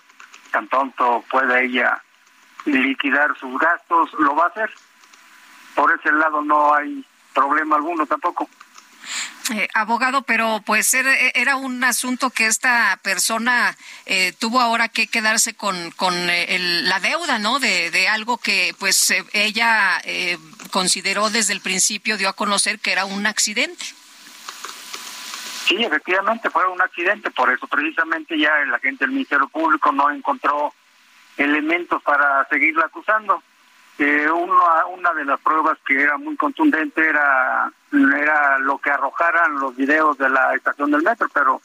tan 0.48 0.68
pronto 0.68 1.24
pueda 1.30 1.60
ella 1.60 2.02
liquidar 2.66 3.38
sus 3.40 3.58
gastos, 3.60 4.12
lo 4.20 4.36
va 4.36 4.46
a 4.46 4.48
hacer. 4.48 4.70
Por 5.76 5.92
ese 5.94 6.12
lado 6.12 6.42
no 6.42 6.74
hay 6.74 7.06
problema 7.34 7.76
alguno 7.76 8.06
tampoco. 8.06 8.50
Eh, 9.54 9.70
abogado, 9.74 10.24
pero 10.24 10.62
pues 10.66 10.94
era, 10.94 11.56
un 11.56 11.82
asunto 11.84 12.32
que 12.32 12.48
esta 12.48 13.00
persona 13.02 13.78
eh, 14.06 14.34
tuvo 14.38 14.60
ahora 14.60 14.90
que 14.90 15.08
quedarse 15.08 15.54
con, 15.54 15.92
con 15.92 16.14
eh, 16.30 16.58
la 16.84 17.00
deuda, 17.00 17.40
¿no? 17.40 17.60
De, 17.60 17.90
de 17.90 18.10
algo 18.10 18.40
que 18.40 18.76
pues 18.78 19.14
ella 19.32 20.02
consideró 20.72 21.30
desde 21.30 21.54
el 21.54 21.62
principio, 21.62 22.18
dio 22.18 22.28
a 22.28 22.34
conocer 22.34 22.80
que 22.80 22.92
era 22.92 23.06
un 23.06 23.26
accidente. 23.26 23.86
Sí, 25.68 25.84
efectivamente 25.84 26.50
fue 26.50 26.66
un 26.66 26.82
accidente, 26.82 27.30
por 27.30 27.52
eso 27.52 27.68
precisamente 27.68 28.40
ya 28.40 28.62
el 28.62 28.74
agente 28.74 29.04
del 29.04 29.14
Ministerio 29.14 29.50
Público 29.50 29.92
no 29.92 30.10
encontró 30.10 30.74
elementos 31.36 32.02
para 32.04 32.48
seguirla 32.48 32.86
acusando. 32.86 33.44
Eh, 34.00 34.30
una, 34.32 34.86
una 34.86 35.14
de 35.14 35.26
las 35.26 35.42
pruebas 35.42 35.78
que 35.86 36.02
era 36.02 36.18
muy 36.18 36.38
contundente 36.38 37.06
era, 37.06 37.70
era 37.92 38.60
lo 38.60 38.78
que 38.78 38.92
arrojaran 38.92 39.60
los 39.60 39.76
videos 39.76 40.18
de 40.18 40.30
la 40.30 40.56
estación 40.56 40.90
del 40.90 41.02
metro, 41.02 41.28
pero 41.34 41.62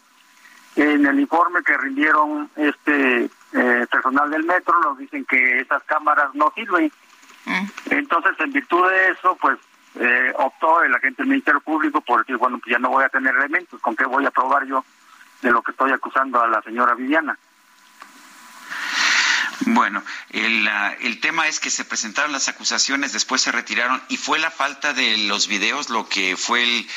en 0.74 1.06
el 1.06 1.20
informe 1.20 1.62
que 1.62 1.76
rindieron 1.76 2.50
este 2.56 3.30
eh, 3.52 3.86
personal 3.88 4.30
del 4.30 4.42
metro 4.42 4.80
nos 4.80 4.98
dicen 4.98 5.24
que 5.26 5.60
esas 5.60 5.84
cámaras 5.84 6.34
no 6.34 6.50
sirven. 6.56 6.90
Mm. 7.44 7.66
Entonces, 7.90 8.32
en 8.40 8.52
virtud 8.52 8.88
de 8.88 9.10
eso, 9.10 9.36
pues 9.40 9.58
eh, 9.94 10.32
optó 10.36 10.82
el 10.82 10.94
agente 10.94 11.22
del 11.22 11.30
Ministerio 11.30 11.60
Público 11.60 12.00
por 12.00 12.20
decir, 12.20 12.36
bueno, 12.36 12.58
pues 12.58 12.72
ya 12.72 12.78
no 12.78 12.90
voy 12.90 13.04
a 13.04 13.08
tener 13.08 13.34
elementos, 13.34 13.80
¿con 13.80 13.94
qué 13.94 14.04
voy 14.04 14.24
a 14.24 14.30
probar 14.30 14.66
yo 14.66 14.84
de 15.42 15.50
lo 15.50 15.62
que 15.62 15.72
estoy 15.72 15.92
acusando 15.92 16.40
a 16.42 16.48
la 16.48 16.62
señora 16.62 16.94
Viviana? 16.94 17.38
Bueno, 19.66 20.02
el, 20.30 20.68
el 21.00 21.20
tema 21.20 21.46
es 21.46 21.60
que 21.60 21.70
se 21.70 21.84
presentaron 21.84 22.32
las 22.32 22.48
acusaciones, 22.48 23.12
después 23.12 23.42
se 23.42 23.52
retiraron 23.52 24.02
y 24.08 24.16
fue 24.16 24.40
la 24.40 24.50
falta 24.50 24.92
de 24.92 25.16
los 25.18 25.46
videos 25.46 25.88
lo 25.88 26.08
que 26.08 26.36
fue 26.36 26.64
el, 26.64 26.90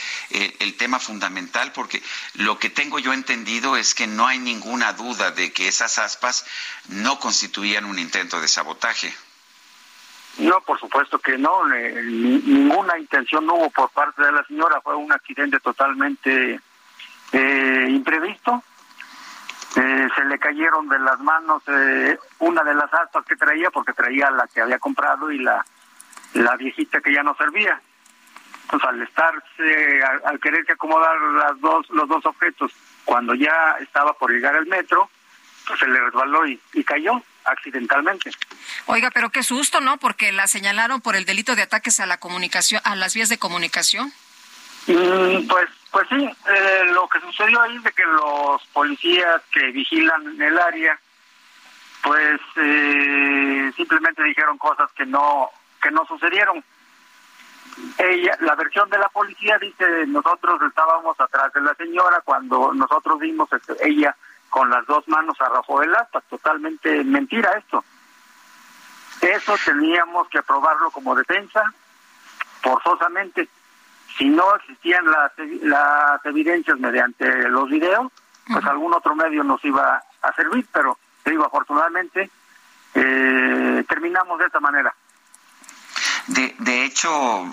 el 0.60 0.76
tema 0.76 1.00
fundamental, 1.00 1.74
porque 1.74 2.02
lo 2.34 2.58
que 2.58 2.72
tengo 2.72 2.98
yo 2.98 3.14
entendido 3.14 3.78
es 3.78 3.94
que 3.94 4.08
no 4.08 4.26
hay 4.26 4.40
ninguna 4.40 4.94
duda 4.94 5.30
de 5.32 5.52
que 5.52 5.68
esas 5.68 6.00
aspas 6.00 6.46
no 6.88 7.20
constituían 7.20 7.86
un 7.86 8.00
intento 8.00 8.42
de 8.42 8.48
sabotaje. 8.48 9.14
No, 10.38 10.60
por 10.62 10.78
supuesto 10.80 11.18
que 11.20 11.38
no, 11.38 11.66
ninguna 11.66 12.98
intención 13.00 13.50
hubo 13.50 13.70
por 13.70 13.90
parte 13.92 14.22
de 14.22 14.34
la 14.34 14.44
señora, 14.44 14.82
fue 14.82 14.96
un 14.96 15.12
accidente 15.12 15.60
totalmente 15.62 16.60
eh, 17.32 17.88
imprevisto. 17.90 18.62
Eh, 19.78 20.08
se 20.16 20.26
le 20.26 20.38
cayeron 20.40 20.88
de 20.90 21.00
las 21.00 21.20
manos 21.20 21.64
eh, 21.68 22.18
una 22.40 22.64
de 22.64 22.74
las 22.74 22.94
aspas 22.94 23.26
que 23.26 23.36
traía, 23.36 23.70
porque 23.72 23.94
traía 23.94 24.30
la 24.30 24.48
que 24.48 24.62
había 24.62 24.80
comprado 24.80 25.32
y 25.32 25.40
la, 25.40 25.66
la 26.34 26.56
viejita 26.58 27.00
que 27.02 27.14
ya 27.14 27.24
no 27.24 27.36
servía. 27.36 27.80
Entonces, 28.64 28.90
al 28.90 29.02
estarse, 29.04 30.04
al, 30.04 30.22
al 30.26 30.40
quererse 30.40 30.74
acomodar 30.74 31.20
las 31.22 31.60
dos, 31.62 31.90
los 31.92 32.08
dos 32.10 32.26
objetos, 32.26 32.72
cuando 33.06 33.36
ya 33.36 33.78
estaba 33.80 34.14
por 34.14 34.32
llegar 34.32 34.56
al 34.56 34.66
metro, 34.66 35.10
pues 35.68 35.80
se 35.80 35.88
le 35.88 36.00
resbaló 36.00 36.48
y, 36.48 36.60
y 36.74 36.84
cayó 36.84 37.22
accidentalmente. 37.46 38.32
Oiga, 38.88 39.12
pero 39.12 39.30
qué 39.30 39.44
susto, 39.44 39.80
¿no? 39.82 39.98
Porque 39.98 40.32
la 40.32 40.48
señalaron 40.48 41.02
por 41.02 41.16
el 41.16 41.26
delito 41.26 41.56
de 41.56 41.64
ataques 41.64 42.00
a 42.00 42.06
la 42.06 42.18
comunicación, 42.18 42.82
a 42.84 42.96
las 42.96 43.14
vías 43.14 43.30
de 43.30 43.38
comunicación. 43.38 44.12
Mm, 44.88 45.48
pues, 45.48 45.70
pues 45.92 46.08
sí, 46.10 46.30
eh, 46.48 46.86
lo 46.94 47.08
que 47.08 47.20
sucedió 47.22 47.62
ahí 47.62 47.76
es 47.76 47.84
de 47.84 47.92
que 47.92 48.04
los 48.04 48.64
policías 48.68 49.42
que 49.52 49.72
vigilan 49.72 50.40
el 50.40 50.60
área, 50.60 51.00
pues 52.04 52.40
eh, 52.58 53.72
simplemente 53.76 54.24
dijeron 54.24 54.58
cosas 54.58 54.92
que 54.96 55.06
no 55.06 55.50
que 55.82 55.92
no 55.92 56.06
sucedieron. 56.06 56.64
Ella, 57.98 58.38
la 58.42 58.56
versión 58.56 58.90
de 58.90 58.98
la 58.98 59.10
policía 59.10 59.58
dice 59.60 59.86
nosotros 60.08 60.62
estábamos 60.68 61.20
atrás 61.20 61.52
de 61.54 61.62
la 61.62 61.74
señora 61.76 62.22
cuando 62.24 62.74
nosotros 62.74 63.20
vimos 63.20 63.52
este, 63.52 63.74
ella 63.82 64.16
con 64.50 64.70
las 64.70 64.86
dos 64.86 65.08
manos 65.08 65.40
arrojó 65.40 65.82
el 65.82 65.96
asta, 65.96 66.22
totalmente 66.22 67.04
mentira 67.04 67.52
esto. 67.54 67.84
Eso 69.22 69.56
teníamos 69.66 70.28
que 70.30 70.40
aprobarlo 70.40 70.92
como 70.92 71.16
defensa 71.16 71.64
forzosamente. 72.62 73.48
Si 74.18 74.30
no 74.30 74.56
existían 74.56 75.06
las, 75.06 75.32
las 75.64 76.26
evidencias 76.26 76.80
mediante 76.80 77.50
los 77.50 77.70
videos, 77.70 78.12
pues 78.48 78.66
algún 78.66 78.94
otro 78.94 79.16
medio 79.16 79.44
nos 79.44 79.64
iba 79.66 80.02
a 80.22 80.34
servir, 80.34 80.66
pero 80.72 80.98
te 81.24 81.32
digo, 81.32 81.46
afortunadamente 81.46 82.30
eh, 82.94 83.86
terminamos 83.88 84.40
de 84.40 84.46
esta 84.46 84.60
manera. 84.60 84.94
De, 86.28 86.56
de, 86.58 86.86
hecho, 86.86 87.10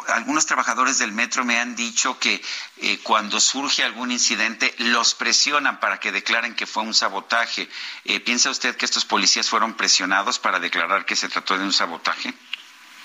algunos 0.09 0.47
trabajadores 0.47 0.99
del 0.99 1.13
metro 1.13 1.45
me 1.45 1.59
han 1.59 1.77
dicho 1.77 2.19
que 2.19 2.41
eh, 2.79 2.99
cuando 3.03 3.39
surge 3.39 3.85
algún 3.85 4.11
incidente 4.11 4.75
los 4.79 5.15
presionan 5.15 5.79
para 5.79 6.01
que 6.01 6.11
declaren 6.11 6.55
que 6.55 6.67
fue 6.67 6.83
un 6.83 6.95
sabotaje. 6.95 7.69
Eh, 8.05 8.21
¿Piensa 8.21 8.51
usted 8.51 8.77
que 8.77 8.87
estos 8.87 9.05
policías 9.05 9.51
fueron 9.51 9.75
presionados 9.75 10.39
para 10.39 10.59
declarar 10.59 11.05
que 11.05 11.17
se 11.17 11.29
trató 11.29 11.59
de 11.59 11.65
un 11.65 11.73
sabotaje? 11.73 12.33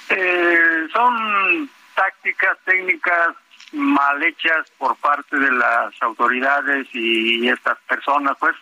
Eh, 0.10 0.88
son 0.94 1.70
tácticas, 1.96 2.58
técnicas 2.64 3.36
mal 3.74 4.24
hechas 4.24 4.72
por 4.78 4.96
parte 4.96 5.38
de 5.38 5.52
las 5.52 5.94
autoridades 6.02 6.88
y 6.94 7.48
estas 7.50 7.78
personas, 7.80 8.38
pues. 8.40 8.56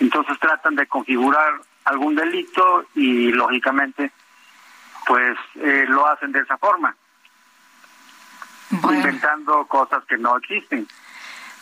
Entonces 0.00 0.38
tratan 0.38 0.74
de 0.74 0.86
configurar 0.86 1.60
algún 1.84 2.14
delito 2.14 2.86
y 2.94 3.30
lógicamente 3.30 4.10
pues 5.06 5.36
eh, 5.56 5.84
lo 5.88 6.06
hacen 6.06 6.32
de 6.32 6.40
esa 6.40 6.56
forma, 6.58 6.96
inventando 8.70 9.66
cosas 9.66 10.04
que 10.08 10.16
no 10.18 10.36
existen. 10.38 10.88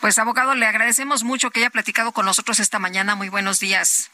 Pues 0.01 0.17
abogado, 0.17 0.55
le 0.55 0.65
agradecemos 0.65 1.23
mucho 1.23 1.49
que 1.49 1.59
haya 1.59 1.69
platicado 1.69 2.11
con 2.11 2.25
nosotros 2.25 2.59
esta 2.59 2.79
mañana. 2.79 3.15
Muy 3.15 3.29
buenos 3.29 3.59
días. 3.59 4.11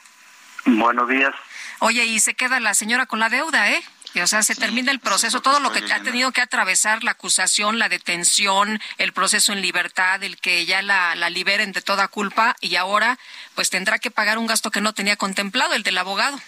Buenos 0.66 1.10
días. 1.10 1.34
Oye, 1.80 2.06
y 2.06 2.20
se 2.20 2.36
queda 2.36 2.60
la 2.60 2.74
señora 2.74 3.06
con 3.06 3.20
la 3.20 3.30
deuda, 3.30 3.72
¿eh? 3.72 3.82
o 4.22 4.28
sea, 4.28 4.44
se 4.44 4.56
termina 4.56 4.92
el 4.92 5.00
proceso, 5.00 5.42
todo 5.42 5.60
lo 5.60 5.72
que 5.72 5.80
ha 5.94 6.02
tenido 6.02 6.32
que 6.32 6.42
atravesar, 6.42 7.04
la 7.04 7.12
acusación, 7.12 7.80
la 7.80 7.90
detención, 7.90 8.82
el 8.98 9.14
proceso 9.14 9.54
en 9.54 9.62
libertad, 9.62 10.22
el 10.24 10.38
que 10.38 10.66
ya 10.66 10.82
la, 10.82 11.16
la 11.16 11.30
liberen 11.30 11.72
de 11.72 11.82
toda 11.82 12.08
culpa 12.08 12.56
y 12.60 12.76
ahora 12.76 13.18
pues 13.56 13.70
tendrá 13.70 14.00
que 14.00 14.12
pagar 14.12 14.38
un 14.38 14.48
gasto 14.48 14.72
que 14.72 14.82
no 14.82 14.94
tenía 14.94 15.16
contemplado, 15.16 15.74
el 15.74 15.84
del 15.84 15.98
abogado. 15.98 16.40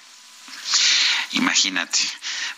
Imagínate. 1.34 2.00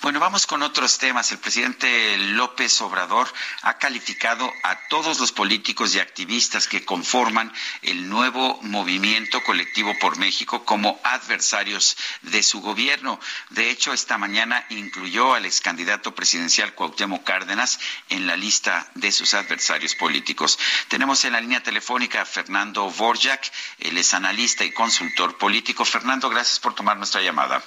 Bueno, 0.02 0.20
vamos 0.20 0.48
con 0.48 0.64
otros 0.64 0.98
temas. 0.98 1.32
El 1.32 1.38
presidente 1.38 2.18
López 2.18 2.82
Obrador 2.82 3.32
ha 3.62 3.78
calificado 3.78 4.52
a 4.64 4.88
todos 4.88 5.20
los 5.20 5.32
políticos 5.32 5.94
y 5.94 6.00
activistas 6.00 6.68
que 6.68 6.84
conforman 6.84 7.54
el 7.84 8.10
nuevo 8.10 8.60
movimiento 8.64 9.44
colectivo 9.44 9.94
por 10.00 10.18
México 10.18 10.66
como 10.66 11.00
adversarios 11.04 11.96
de 12.24 12.42
su 12.42 12.62
gobierno. 12.62 13.20
De 13.52 13.70
hecho, 13.70 13.94
esta 13.94 14.18
mañana 14.18 14.66
incluyó 14.70 15.36
al 15.36 15.46
ex 15.46 15.62
candidato 15.62 16.16
presidencial 16.16 16.74
Cuauhtémoc 16.74 17.24
Cárdenas 17.24 17.80
en 18.10 18.26
la 18.26 18.36
lista 18.36 18.90
de 18.96 19.12
sus 19.12 19.36
adversarios 19.36 19.94
políticos. 19.94 20.58
Tenemos 20.88 21.24
en 21.26 21.34
la 21.34 21.42
línea 21.42 21.62
telefónica 21.62 22.24
a 22.24 22.26
Fernando 22.26 22.90
Borjak, 22.90 23.52
él 23.78 24.00
es 24.00 24.16
analista 24.16 24.66
y 24.66 24.72
consultor 24.72 25.38
político. 25.38 25.86
Fernando, 25.86 26.28
gracias 26.30 26.60
por 26.60 26.74
tomar 26.74 26.98
nuestra 26.98 27.22
llamada. 27.22 27.64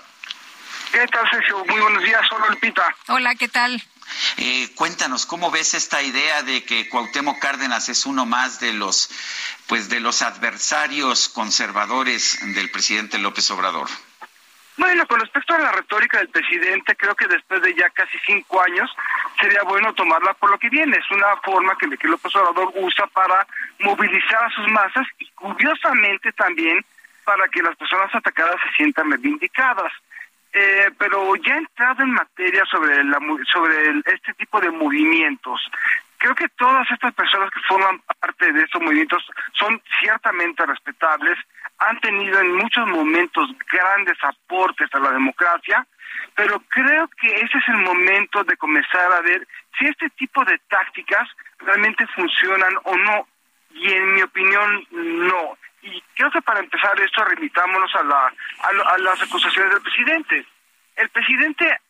¿Qué 0.93 1.07
tal, 1.09 1.29
Sergio? 1.31 1.65
Muy 1.65 1.81
buenos 1.81 2.03
días. 2.03 2.23
Hola, 2.33 2.47
Lupita. 2.49 2.95
Hola, 3.09 3.35
¿qué 3.35 3.49
tal? 3.49 3.83
Eh, 4.39 4.69
cuéntanos, 4.75 5.27
¿cómo 5.27 5.51
ves 5.51 5.75
esta 5.75 6.03
idea 6.03 6.43
de 6.43 6.65
que 6.65 6.89
Cuauhtémoc 6.89 7.39
Cárdenas 7.39 7.89
es 7.89 8.07
uno 8.07 8.25
más 8.25 8.61
de 8.61 8.73
los, 8.73 9.11
pues, 9.67 9.89
de 9.89 10.01
los 10.01 10.23
adversarios 10.23 11.29
conservadores 11.29 12.39
del 12.55 12.71
presidente 12.71 13.19
López 13.19 13.51
Obrador? 13.51 13.89
Bueno, 14.77 15.07
con 15.07 15.21
respecto 15.21 15.55
a 15.55 15.59
la 15.59 15.73
retórica 15.73 16.19
del 16.19 16.29
presidente, 16.29 16.95
creo 16.97 17.15
que 17.15 17.27
después 17.27 17.63
de 17.63 17.75
ya 17.75 17.89
casi 17.91 18.19
cinco 18.27 18.63
años 18.63 18.91
sería 19.41 19.63
bueno 19.63 19.93
tomarla 19.95 20.35
por 20.35 20.51
lo 20.51 20.59
que 20.59 20.69
viene. 20.69 20.99
Es 20.99 21.11
una 21.11 21.37
forma 21.39 21.77
que, 21.79 21.89
que 21.97 22.09
López 22.09 22.35
Obrador 22.37 22.73
usa 22.75 23.07
para 23.07 23.47
movilizar 23.81 24.45
a 24.45 24.51
sus 24.51 24.69
masas 24.69 25.07
y 25.19 25.29
curiosamente 25.31 26.31
también 26.33 26.85
para 27.25 27.49
que 27.49 27.63
las 27.63 27.75
personas 27.77 28.15
atacadas 28.15 28.57
se 28.63 28.77
sientan 28.77 29.11
reivindicadas. 29.11 29.93
Eh, 30.59 30.91
pero 30.97 31.37
ya 31.37 31.59
entrado 31.59 32.03
en 32.03 32.13
materia 32.13 32.65
sobre 32.65 33.05
la, 33.05 33.19
sobre 33.53 33.91
este 34.07 34.33
tipo 34.39 34.59
de 34.59 34.71
movimientos, 34.71 35.61
creo 36.17 36.35
que 36.35 36.49
todas 36.57 36.91
estas 36.91 37.13
personas 37.13 37.51
que 37.51 37.61
forman 37.69 38.01
parte 38.19 38.51
de 38.55 38.63
estos 38.63 38.81
movimientos 38.81 39.23
son 39.53 39.79
ciertamente 40.01 40.65
respetables, 40.65 41.37
han 41.77 42.01
tenido 42.01 42.41
en 42.41 42.55
muchos 42.55 42.89
momentos 42.89 43.51
grandes 43.71 44.17
aportes 44.25 44.89
a 44.95 44.99
la 44.99 45.11
democracia, 45.11 45.87
pero 46.35 46.59
creo 46.71 47.07
que 47.21 47.35
ese 47.35 47.59
es 47.59 47.69
el 47.69 47.83
momento 47.83 48.43
de 48.43 48.57
comenzar 48.57 49.13
a 49.13 49.21
ver 49.21 49.47
si 49.79 49.85
este 49.85 50.09
tipo 50.17 50.43
de 50.47 50.59
tácticas 50.71 51.29
realmente 51.59 52.07
funcionan 52.15 52.73
o 52.85 52.97
no. 52.97 53.29
Y 53.73 53.93
en 53.93 54.15
mi 54.15 54.23
opinión, 54.23 54.87
no 54.91 55.59
y 55.83 56.03
creo 56.15 56.31
que 56.31 56.43
para 56.43 56.61
empezar 56.61 56.99
esto 57.01 57.25
remitámonos 57.25 57.95
a, 57.95 58.03
la, 58.03 58.33
a, 58.63 58.99
las 58.99 59.23
acusaciones 59.23 59.73
del 59.73 59.83
presidente. 59.83 60.47
El 60.97 61.09
presidente 61.11 61.81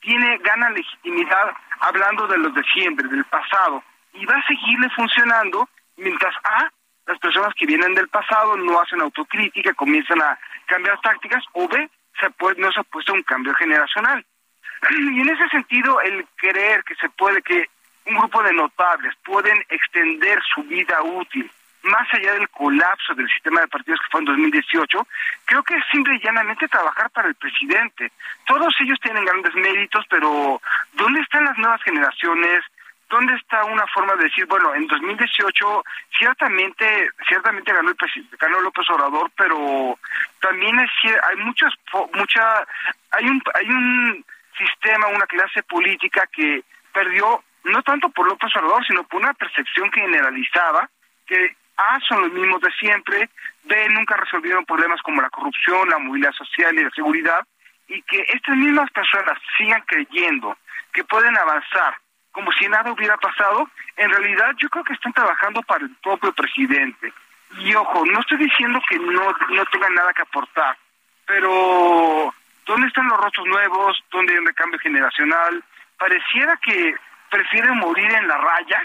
tiene 0.00 0.38
gana 0.38 0.70
legitimidad 0.70 1.52
hablando 1.80 2.26
de 2.26 2.38
los 2.38 2.54
de 2.54 2.62
siempre, 2.74 3.08
del 3.08 3.24
pasado, 3.24 3.82
y 4.12 4.24
va 4.26 4.34
a 4.36 4.46
seguirle 4.46 4.88
funcionando 4.90 5.68
mientras 5.96 6.34
A, 6.44 6.70
las 7.06 7.18
personas 7.18 7.54
que 7.54 7.66
vienen 7.66 7.94
del 7.94 8.08
pasado 8.08 8.56
no 8.56 8.80
hacen 8.80 9.00
autocrítica, 9.00 9.74
comienzan 9.74 10.20
a 10.22 10.38
cambiar 10.66 10.98
tácticas, 11.00 11.44
o 11.52 11.68
B, 11.68 11.90
se 12.18 12.30
puede, 12.30 12.60
no 12.60 12.72
se 12.72 12.80
ha 12.80 12.84
puesto 12.84 13.12
un 13.12 13.22
cambio 13.22 13.54
generacional. 13.54 14.24
Y 14.90 15.20
en 15.20 15.28
ese 15.28 15.48
sentido, 15.48 16.00
el 16.00 16.26
creer 16.36 16.82
que 16.84 16.94
se 16.96 17.08
puede, 17.10 17.42
que 17.42 17.68
un 18.06 18.16
grupo 18.16 18.42
de 18.42 18.52
notables 18.52 19.14
pueden 19.24 19.62
extender 19.68 20.40
su 20.54 20.62
vida 20.64 21.02
útil 21.02 21.50
más 21.84 22.06
allá 22.12 22.32
del 22.34 22.48
colapso 22.48 23.14
del 23.14 23.28
sistema 23.28 23.60
de 23.60 23.68
partidos 23.68 24.00
que 24.00 24.10
fue 24.10 24.20
en 24.20 24.26
2018, 24.26 25.06
creo 25.44 25.62
que 25.62 25.74
es 25.74 25.84
simple 25.90 26.16
y 26.16 26.20
llanamente 26.20 26.68
trabajar 26.68 27.10
para 27.10 27.28
el 27.28 27.34
presidente. 27.34 28.12
Todos 28.46 28.74
ellos 28.80 28.98
tienen 29.00 29.24
grandes 29.24 29.54
méritos, 29.54 30.04
pero 30.08 30.60
¿dónde 30.94 31.20
están 31.20 31.44
las 31.44 31.58
nuevas 31.58 31.82
generaciones? 31.82 32.64
¿Dónde 33.10 33.34
está 33.34 33.64
una 33.64 33.86
forma 33.88 34.14
de 34.16 34.24
decir, 34.24 34.46
bueno, 34.46 34.74
en 34.74 34.86
2018 34.86 35.84
ciertamente 36.18 37.10
ciertamente 37.28 37.72
ganó 37.72 37.90
el 37.90 37.96
presidente, 37.96 38.36
ganó 38.40 38.60
López 38.60 38.88
Obrador, 38.90 39.30
pero 39.36 39.98
también 40.40 40.78
hay, 40.78 40.88
hay 41.04 41.36
muchos 41.44 41.72
mucha 42.14 42.66
hay 43.12 43.28
un 43.28 43.42
hay 43.54 43.68
un 43.68 44.24
sistema, 44.56 45.08
una 45.08 45.26
clase 45.26 45.62
política 45.62 46.26
que 46.32 46.64
perdió 46.92 47.44
no 47.64 47.82
tanto 47.82 48.08
por 48.08 48.26
López 48.26 48.54
Obrador, 48.56 48.84
sino 48.86 49.04
por 49.04 49.20
una 49.20 49.34
percepción 49.34 49.90
generalizada 49.92 50.88
que 51.26 51.56
a 51.76 51.98
son 52.08 52.22
los 52.22 52.32
mismos 52.32 52.60
de 52.60 52.70
siempre, 52.72 53.28
B 53.64 53.88
nunca 53.90 54.16
resolvieron 54.16 54.64
problemas 54.64 55.00
como 55.02 55.20
la 55.20 55.30
corrupción, 55.30 55.88
la 55.88 55.98
movilidad 55.98 56.32
social 56.32 56.74
y 56.74 56.84
la 56.84 56.90
seguridad, 56.90 57.46
y 57.88 58.00
que 58.02 58.24
estas 58.28 58.56
mismas 58.56 58.90
personas 58.90 59.38
sigan 59.58 59.82
creyendo 59.86 60.56
que 60.92 61.04
pueden 61.04 61.36
avanzar 61.36 61.96
como 62.34 62.50
si 62.52 62.66
nada 62.68 62.90
hubiera 62.90 63.16
pasado, 63.16 63.68
en 63.96 64.10
realidad 64.10 64.54
yo 64.58 64.68
creo 64.68 64.82
que 64.82 64.92
están 64.92 65.12
trabajando 65.12 65.62
para 65.62 65.84
el 65.84 65.90
propio 66.02 66.32
presidente. 66.32 67.12
Y 67.58 67.72
ojo, 67.76 68.04
no 68.06 68.20
estoy 68.20 68.38
diciendo 68.38 68.80
que 68.88 68.98
no, 68.98 69.32
no 69.50 69.64
tengan 69.66 69.94
nada 69.94 70.12
que 70.12 70.22
aportar, 70.22 70.76
pero 71.26 72.34
¿dónde 72.66 72.88
están 72.88 73.06
los 73.06 73.20
rostros 73.20 73.46
nuevos? 73.46 74.02
¿Dónde 74.10 74.32
hay 74.32 74.38
un 74.40 74.46
recambio 74.46 74.80
generacional? 74.80 75.62
Pareciera 75.96 76.56
que 76.56 76.96
prefieren 77.30 77.78
morir 77.78 78.12
en 78.12 78.26
la 78.26 78.36
raya 78.36 78.82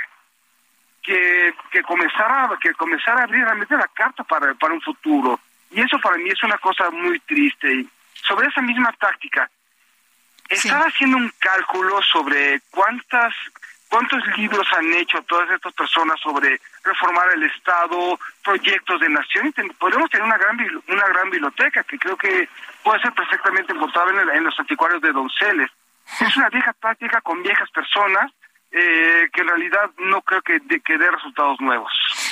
que, 1.02 1.54
que 1.72 1.82
comenzara 1.84 2.50
que 2.62 2.74
comenzara 2.74 3.22
a 3.22 3.24
abrir 3.24 3.44
realmente 3.44 3.76
la 3.76 3.88
carta 3.88 4.24
para, 4.24 4.54
para 4.56 4.74
un 4.74 4.82
futuro. 4.82 5.40
Y 5.72 5.82
eso 5.82 6.00
para 6.00 6.18
mí 6.18 6.30
es 6.30 6.42
una 6.44 6.58
cosa 6.58 6.90
muy 6.90 7.20
triste. 7.22 7.72
Y 7.72 7.90
sobre 8.28 8.48
esa 8.48 8.62
misma 8.62 8.92
táctica, 8.94 9.50
estaba 10.50 10.86
haciendo 10.86 11.18
un 11.18 11.32
cálculo 11.40 12.02
sobre 12.02 12.62
cuántas 12.72 13.34
cuántos 13.88 14.26
libros 14.38 14.68
han 14.78 14.94
hecho 14.94 15.20
todas 15.24 15.50
estas 15.50 15.74
personas 15.74 16.20
sobre 16.20 16.62
reformar 16.84 17.28
el 17.34 17.44
Estado, 17.44 18.20
proyectos 18.44 19.00
de 19.00 19.10
nación. 19.10 19.54
Podemos 19.80 20.10
tener 20.10 20.26
una 20.26 20.38
gran 20.38 20.58
una 20.88 21.08
gran 21.08 21.30
biblioteca 21.30 21.84
que 21.84 21.98
creo 21.98 22.18
que 22.18 22.50
puede 22.84 23.02
ser 23.02 23.14
perfectamente 23.14 23.74
encontrable 23.74 24.22
en, 24.22 24.30
en 24.30 24.44
los 24.44 24.60
anticuarios 24.60 25.02
de 25.02 25.12
Donceles. 25.12 25.72
Es 26.22 26.36
una 26.38 26.50
vieja 26.50 26.74
práctica 26.74 27.22
con 27.22 27.42
viejas 27.44 27.70
personas 27.70 28.32
eh, 28.72 29.28
que 29.34 29.42
en 29.42 29.48
realidad 29.48 29.90
no 29.98 30.22
creo 30.22 30.42
que, 30.42 30.60
que 30.60 30.98
dé 30.98 31.12
resultados 31.12 31.60
nuevos. 31.60 31.92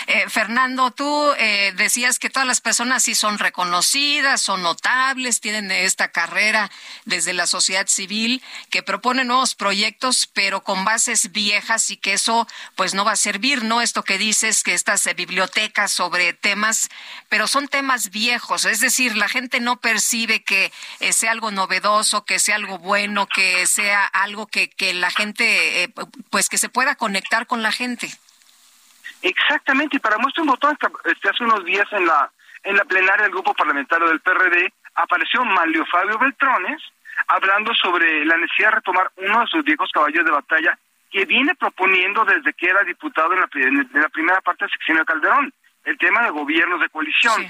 Eh, 0.10 0.30
Fernando, 0.30 0.92
tú 0.92 1.34
eh, 1.38 1.74
decías 1.76 2.18
que 2.18 2.30
todas 2.30 2.48
las 2.48 2.62
personas 2.62 3.04
sí 3.04 3.14
son 3.14 3.38
reconocidas, 3.40 4.42
son 4.42 4.62
notables, 4.62 5.42
tienen 5.42 5.70
esta 5.70 6.14
carrera 6.14 6.72
desde 7.04 7.34
la 7.34 7.46
sociedad 7.46 7.88
civil, 7.88 8.42
que 8.70 8.84
propone 8.84 9.26
nuevos 9.26 9.54
proyectos, 9.54 10.26
pero 10.32 10.64
con 10.64 10.86
bases 10.86 11.34
viejas 11.34 11.92
y 11.92 11.98
que 11.98 12.14
eso 12.14 12.48
pues 12.76 12.94
no 12.94 13.04
va 13.04 13.12
a 13.12 13.16
servir, 13.18 13.66
¿no? 13.66 13.82
Esto 13.82 14.04
que 14.04 14.18
dices, 14.18 14.64
que 14.64 14.74
estas 14.74 15.14
bibliotecas 15.14 15.92
sobre 15.92 16.32
temas, 16.32 16.88
pero 17.28 17.46
son 17.46 17.68
temas 17.68 18.10
viejos, 18.10 18.64
es 18.64 18.80
decir, 18.80 19.18
la 19.18 19.28
gente 19.28 19.60
no 19.60 19.82
percibe 19.82 20.42
que 20.42 20.72
sea 21.12 21.32
algo 21.32 21.52
novedoso, 21.52 22.24
que 22.24 22.40
sea 22.40 22.56
algo 22.56 22.78
bueno, 22.78 23.28
que 23.28 23.68
sea 23.68 24.06
algo 24.06 24.48
que, 24.48 24.70
que 24.70 24.94
la 24.94 25.12
gente 25.12 25.94
pues 26.30 26.48
que 26.48 26.58
se 26.58 26.70
pueda 26.70 26.96
conectar 26.96 27.46
con 27.46 27.62
la 27.62 27.74
gente. 27.74 28.10
Exactamente, 29.22 29.98
y 29.98 30.00
para 30.00 30.18
muestra 30.18 30.44
un 30.44 30.50
botón, 30.50 30.78
este, 31.06 31.30
hace 31.30 31.44
unos 31.44 31.66
días 31.66 31.86
en 31.92 32.06
la 32.06 32.32
en 32.64 32.76
la 32.76 32.86
plenaria 32.86 33.24
del 33.24 33.32
grupo 33.32 33.54
parlamentario 33.54 34.08
del 34.08 34.20
PRD 34.20 34.74
apareció 34.96 35.46
Manlio 35.46 35.86
Fabio 35.86 36.18
Beltrones 36.18 36.82
hablando 37.28 37.74
sobre 37.74 38.26
la 38.26 38.38
necesidad 38.38 38.70
de 38.70 38.76
retomar 38.76 39.12
uno 39.18 39.42
de 39.42 39.48
sus 39.48 39.64
viejos 39.64 39.90
caballos 39.92 40.26
de 40.26 40.32
batalla 40.32 40.78
que 41.10 41.26
viene 41.26 41.56
proponiendo 41.56 42.26
desde 42.26 42.54
que 42.54 42.70
era 42.70 42.84
diputado 42.84 43.34
en 43.34 43.40
la, 43.40 44.02
la 44.02 44.10
primera 44.10 44.42
parte 44.42 44.66
del 44.66 44.72
sección 44.72 44.98
de 44.98 45.06
Calderón, 45.06 45.54
el 45.86 45.98
tema 45.98 46.24
de 46.24 46.32
gobiernos 46.32 46.82
de 46.82 46.90
coalición. 46.90 47.46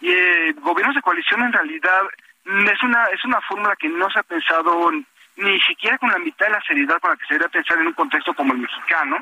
Y 0.00 0.10
eh, 0.10 0.54
gobiernos 0.60 0.94
de 0.96 1.02
coalición 1.02 1.42
en 1.42 1.52
realidad 1.52 2.02
es 2.44 2.82
una 2.82 3.04
es 3.06 3.24
una 3.24 3.40
fórmula 3.42 3.76
que 3.76 3.88
no 3.88 4.10
se 4.10 4.18
ha 4.18 4.22
pensado 4.22 4.90
ni 5.36 5.60
siquiera 5.60 5.98
con 5.98 6.10
la 6.10 6.18
mitad 6.18 6.46
de 6.46 6.52
la 6.52 6.60
seriedad 6.62 7.00
con 7.00 7.10
la 7.10 7.16
que 7.16 7.26
se 7.26 7.34
debería 7.34 7.50
pensar 7.50 7.78
en 7.78 7.88
un 7.88 7.92
contexto 7.92 8.34
como 8.34 8.52
el 8.52 8.60
mexicano. 8.60 9.16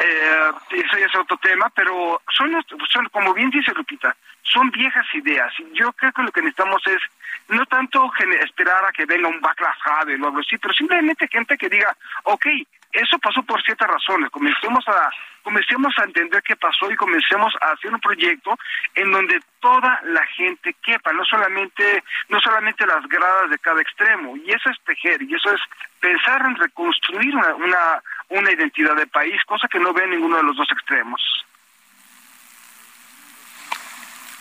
Eh, 0.00 0.50
eso 0.72 0.98
ya 0.98 1.06
es 1.06 1.14
otro 1.16 1.36
tema, 1.38 1.70
pero 1.74 2.22
son, 2.36 2.50
son, 2.88 3.08
como 3.10 3.34
bien 3.34 3.50
dice 3.50 3.72
Lupita, 3.74 4.16
son 4.42 4.70
viejas 4.70 5.06
ideas. 5.14 5.52
Yo 5.74 5.92
creo 5.92 6.12
que 6.12 6.22
lo 6.22 6.32
que 6.32 6.40
necesitamos 6.40 6.82
es 6.86 7.00
no 7.48 7.66
tanto 7.66 8.10
esperar 8.42 8.84
a 8.84 8.92
que 8.92 9.04
venga 9.04 9.28
un 9.28 9.40
backlash 9.40 9.78
o 9.86 10.26
algo 10.26 10.40
así, 10.40 10.56
pero 10.58 10.72
simplemente 10.72 11.28
gente 11.28 11.58
que 11.58 11.68
diga, 11.68 11.94
ok, 12.24 12.46
eso 12.92 13.18
pasó 13.18 13.42
por 13.42 13.62
ciertas 13.62 13.88
razones. 13.88 14.30
Comencemos 14.30 14.86
a, 14.88 15.10
comencemos 15.42 15.94
a 15.98 16.04
entender 16.04 16.42
qué 16.42 16.56
pasó 16.56 16.90
y 16.90 16.96
comencemos 16.96 17.52
a 17.60 17.72
hacer 17.72 17.92
un 17.92 18.00
proyecto 18.00 18.56
en 18.94 19.10
donde 19.12 19.40
toda 19.60 20.00
la 20.04 20.24
gente 20.26 20.74
quepa, 20.82 21.12
no 21.12 21.24
solamente, 21.24 22.02
no 22.28 22.40
solamente 22.40 22.86
las 22.86 23.06
gradas 23.08 23.50
de 23.50 23.58
cada 23.58 23.80
extremo. 23.80 24.36
Y 24.36 24.50
eso 24.50 24.70
es 24.70 24.78
tejer, 24.84 25.22
y 25.22 25.34
eso 25.34 25.52
es 25.52 25.60
pensar 26.00 26.42
en 26.46 26.56
reconstruir 26.56 27.34
una, 27.34 27.54
una, 27.54 28.02
una 28.28 28.52
identidad 28.52 28.96
de 28.96 29.06
país, 29.06 29.42
cosa 29.46 29.68
que 29.68 29.80
no 29.80 29.92
ve 29.92 30.06
ninguno 30.06 30.36
de 30.36 30.42
los 30.42 30.56
dos 30.56 30.68
extremos. 30.72 31.20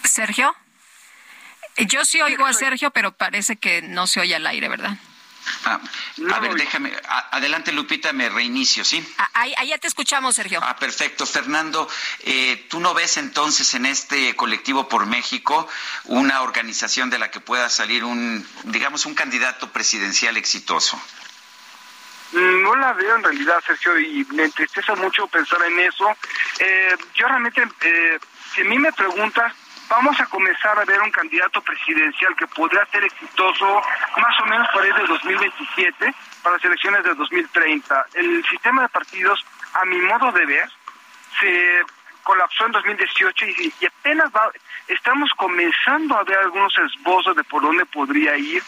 Sergio. 0.03 0.55
Yo 1.77 2.03
sí 2.03 2.21
oigo 2.21 2.45
a 2.45 2.53
Sergio, 2.53 2.91
pero 2.91 3.11
parece 3.13 3.55
que 3.55 3.81
no 3.81 4.05
se 4.05 4.19
oye 4.19 4.35
al 4.35 4.45
aire, 4.47 4.67
¿verdad? 4.67 4.97
Ah, 5.65 5.79
a 6.33 6.39
ver, 6.39 6.55
déjame. 6.55 6.91
adelante, 7.31 7.71
Lupita, 7.71 8.13
me 8.13 8.29
reinicio, 8.29 8.83
¿sí? 8.83 9.05
Ah, 9.17 9.29
ahí, 9.33 9.67
ya 9.67 9.77
te 9.77 9.87
escuchamos, 9.87 10.35
Sergio. 10.35 10.59
Ah, 10.63 10.75
perfecto. 10.75 11.25
Fernando, 11.25 11.87
eh, 12.21 12.65
¿tú 12.69 12.79
no 12.79 12.93
ves 12.93 13.17
entonces 13.17 13.73
en 13.73 13.85
este 13.85 14.35
colectivo 14.35 14.87
por 14.87 15.05
México 15.05 15.67
una 16.05 16.41
organización 16.41 17.09
de 17.09 17.19
la 17.19 17.31
que 17.31 17.39
pueda 17.39 17.69
salir 17.69 18.03
un, 18.03 18.47
digamos, 18.63 19.05
un 19.05 19.15
candidato 19.15 19.71
presidencial 19.71 20.37
exitoso? 20.37 21.01
Mm, 22.31 22.61
no 22.61 22.75
la 22.75 22.93
veo 22.93 23.15
en 23.15 23.23
realidad, 23.23 23.59
Sergio, 23.65 23.99
y 23.99 24.25
me 24.31 24.43
entristece 24.43 24.93
mucho 24.95 25.27
pensar 25.27 25.61
en 25.63 25.79
eso. 25.79 26.15
Eh, 26.59 26.95
yo 27.15 27.27
realmente, 27.27 27.63
eh, 27.81 28.19
si 28.53 28.61
a 28.61 28.65
mí 28.65 28.77
me 28.77 28.91
preguntas, 28.91 29.53
vamos 29.89 30.19
a 30.19 30.25
comenzar 30.27 30.77
a 30.77 30.85
ver 30.85 31.01
un 31.01 31.11
candidato 31.11 31.61
presidencial 31.61 32.35
que 32.35 32.47
podría 32.47 32.85
ser 32.85 33.03
exitoso 33.03 33.81
más 34.17 34.39
o 34.39 34.45
menos 34.45 34.67
por 34.69 34.83
ahí 34.83 34.91
de 34.91 35.07
2027 35.07 36.13
para 36.43 36.55
las 36.55 36.65
elecciones 36.65 37.03
de 37.03 37.15
2030. 37.15 38.05
El 38.13 38.45
sistema 38.45 38.83
de 38.83 38.89
partidos, 38.89 39.43
a 39.73 39.85
mi 39.85 39.99
modo 40.01 40.31
de 40.31 40.45
ver, 40.45 40.69
se 41.39 41.81
colapsó 42.23 42.67
en 42.67 42.71
2018 42.73 43.45
y, 43.45 43.73
y 43.79 43.85
apenas 43.85 44.31
estamos 44.87 45.31
comenzando 45.35 46.15
a 46.15 46.23
ver 46.23 46.37
algunos 46.37 46.73
esbozos 46.77 47.35
de 47.35 47.43
por 47.43 47.61
dónde 47.61 47.85
podría 47.85 48.37
ir 48.37 48.61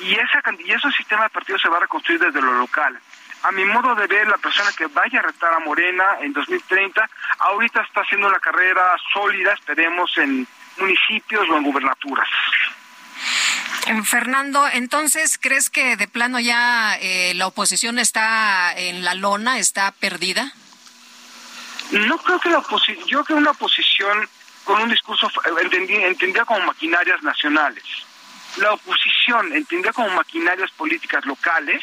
y, 0.00 0.14
esa, 0.14 0.42
y 0.58 0.70
ese 0.70 0.90
sistema 0.92 1.24
de 1.24 1.30
partidos 1.30 1.62
se 1.62 1.68
va 1.68 1.78
a 1.78 1.80
reconstruir 1.80 2.20
desde 2.20 2.42
lo 2.42 2.52
local 2.52 3.00
a 3.42 3.52
mi 3.52 3.64
modo 3.64 3.94
de 3.94 4.06
ver, 4.06 4.26
la 4.26 4.38
persona 4.38 4.70
que 4.76 4.86
vaya 4.86 5.20
a 5.20 5.22
retar 5.22 5.54
a 5.54 5.60
Morena 5.60 6.18
en 6.20 6.32
2030, 6.32 7.08
ahorita 7.38 7.82
está 7.82 8.00
haciendo 8.00 8.26
una 8.26 8.40
carrera 8.40 8.82
sólida, 9.12 9.52
esperemos, 9.52 10.16
en 10.18 10.46
municipios 10.78 11.48
o 11.50 11.56
en 11.56 11.64
gubernaturas. 11.64 12.28
Fernando, 14.04 14.66
entonces, 14.72 15.38
¿crees 15.38 15.70
que 15.70 15.96
de 15.96 16.08
plano 16.08 16.40
ya 16.40 16.96
eh, 17.00 17.32
la 17.34 17.46
oposición 17.46 17.98
está 17.98 18.72
en 18.76 19.04
la 19.04 19.14
lona, 19.14 19.58
está 19.58 19.92
perdida? 19.92 20.52
No 21.90 22.18
creo 22.18 22.38
que 22.38 22.50
la 22.50 22.58
oposición, 22.58 23.06
yo 23.06 23.24
creo 23.24 23.38
una 23.38 23.52
oposición 23.52 24.28
con 24.64 24.82
un 24.82 24.90
discurso 24.90 25.30
entendida 25.62 26.44
como 26.44 26.66
maquinarias 26.66 27.22
nacionales. 27.22 27.84
La 28.58 28.72
oposición 28.72 29.54
entendida 29.54 29.92
como 29.92 30.10
maquinarias 30.10 30.70
políticas 30.72 31.24
locales, 31.24 31.82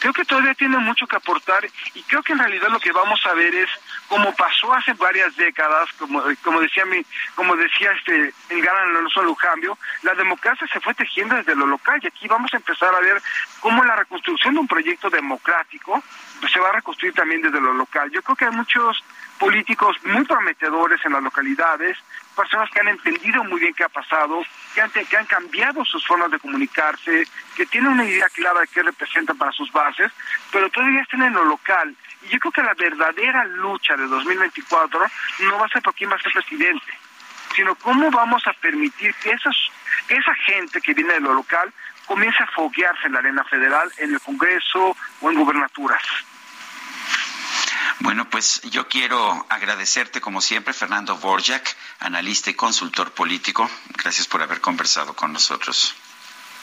creo 0.00 0.12
que 0.12 0.24
todavía 0.24 0.54
tiene 0.54 0.78
mucho 0.78 1.06
que 1.06 1.16
aportar 1.16 1.64
y 1.94 2.02
creo 2.02 2.22
que 2.22 2.32
en 2.32 2.40
realidad 2.40 2.68
lo 2.70 2.80
que 2.80 2.90
vamos 2.90 3.20
a 3.26 3.34
ver 3.34 3.54
es 3.54 3.68
como 4.08 4.34
pasó 4.34 4.72
hace 4.74 4.94
varias 4.94 5.36
décadas, 5.36 5.92
como, 5.98 6.22
como 6.42 6.60
decía 6.60 6.84
mi, 6.86 7.04
como 7.34 7.54
decía 7.54 7.92
este 7.92 8.34
el 8.48 8.62
gran 8.62 8.76
Alonso 8.76 9.22
Lujambio, 9.22 9.78
la 10.02 10.14
democracia 10.14 10.66
se 10.72 10.80
fue 10.80 10.94
tejiendo 10.94 11.36
desde 11.36 11.54
lo 11.54 11.66
local 11.66 12.00
y 12.02 12.08
aquí 12.08 12.26
vamos 12.26 12.52
a 12.52 12.56
empezar 12.56 12.92
a 12.94 13.00
ver 13.00 13.22
cómo 13.60 13.84
la 13.84 13.94
reconstrucción 13.96 14.54
de 14.54 14.60
un 14.60 14.68
proyecto 14.68 15.10
democrático 15.10 16.02
pues, 16.40 16.50
se 16.50 16.60
va 16.60 16.70
a 16.70 16.72
reconstruir 16.72 17.14
también 17.14 17.42
desde 17.42 17.60
lo 17.60 17.74
local. 17.74 18.10
Yo 18.10 18.22
creo 18.22 18.36
que 18.36 18.46
hay 18.46 18.52
muchos 18.52 19.04
políticos 19.38 19.96
muy 20.04 20.24
prometedores 20.24 21.00
en 21.04 21.12
las 21.12 21.22
localidades, 21.22 21.96
personas 22.34 22.70
que 22.70 22.80
han 22.80 22.88
entendido 22.88 23.44
muy 23.44 23.60
bien 23.60 23.74
qué 23.74 23.84
ha 23.84 23.88
pasado, 23.88 24.42
que 24.74 24.80
han, 24.80 24.90
que 24.90 25.16
han 25.16 25.26
cambiado 25.26 25.84
sus 25.84 26.06
formas 26.06 26.30
de 26.30 26.38
comunicarse, 26.38 27.26
que 27.56 27.66
tienen 27.66 27.92
una 27.92 28.04
idea 28.04 28.28
clara 28.28 28.60
de 28.60 28.68
qué 28.68 28.82
representan 28.82 29.36
para 29.36 29.52
sus 29.52 29.70
bases, 29.72 30.12
pero 30.52 30.70
todavía 30.70 31.02
están 31.02 31.22
en 31.22 31.32
lo 31.32 31.44
local 31.44 31.94
y 32.22 32.28
yo 32.28 32.38
creo 32.38 32.52
que 32.52 32.62
la 32.62 32.74
verdadera 32.74 33.44
lucha 33.44 33.96
de 33.96 34.06
2024 34.06 35.00
no 35.40 35.58
va 35.58 35.66
a 35.66 35.68
ser 35.68 35.82
por 35.82 35.94
quién 35.94 36.10
va 36.10 36.16
a 36.16 36.22
ser 36.22 36.32
presidente, 36.32 36.92
sino 37.54 37.74
cómo 37.76 38.10
vamos 38.10 38.46
a 38.46 38.52
permitir 38.54 39.14
que 39.14 39.30
esos, 39.30 39.72
esa 40.08 40.34
gente 40.46 40.80
que 40.80 40.94
viene 40.94 41.14
de 41.14 41.20
lo 41.20 41.34
local 41.34 41.72
comience 42.06 42.42
a 42.42 42.46
foguearse 42.48 43.06
en 43.06 43.12
la 43.12 43.20
arena 43.20 43.44
federal, 43.44 43.90
en 43.98 44.12
el 44.12 44.20
Congreso 44.20 44.96
o 45.20 45.30
en 45.30 45.36
gubernaturas. 45.36 46.02
Bueno, 48.00 48.28
pues 48.28 48.60
yo 48.62 48.88
quiero 48.88 49.46
agradecerte 49.48 50.20
como 50.20 50.40
siempre, 50.40 50.72
Fernando 50.72 51.16
Borjak, 51.16 51.76
analista 52.00 52.50
y 52.50 52.54
consultor 52.54 53.12
político. 53.12 53.70
Gracias 53.96 54.26
por 54.26 54.42
haber 54.42 54.60
conversado 54.60 55.14
con 55.14 55.32
nosotros. 55.32 55.94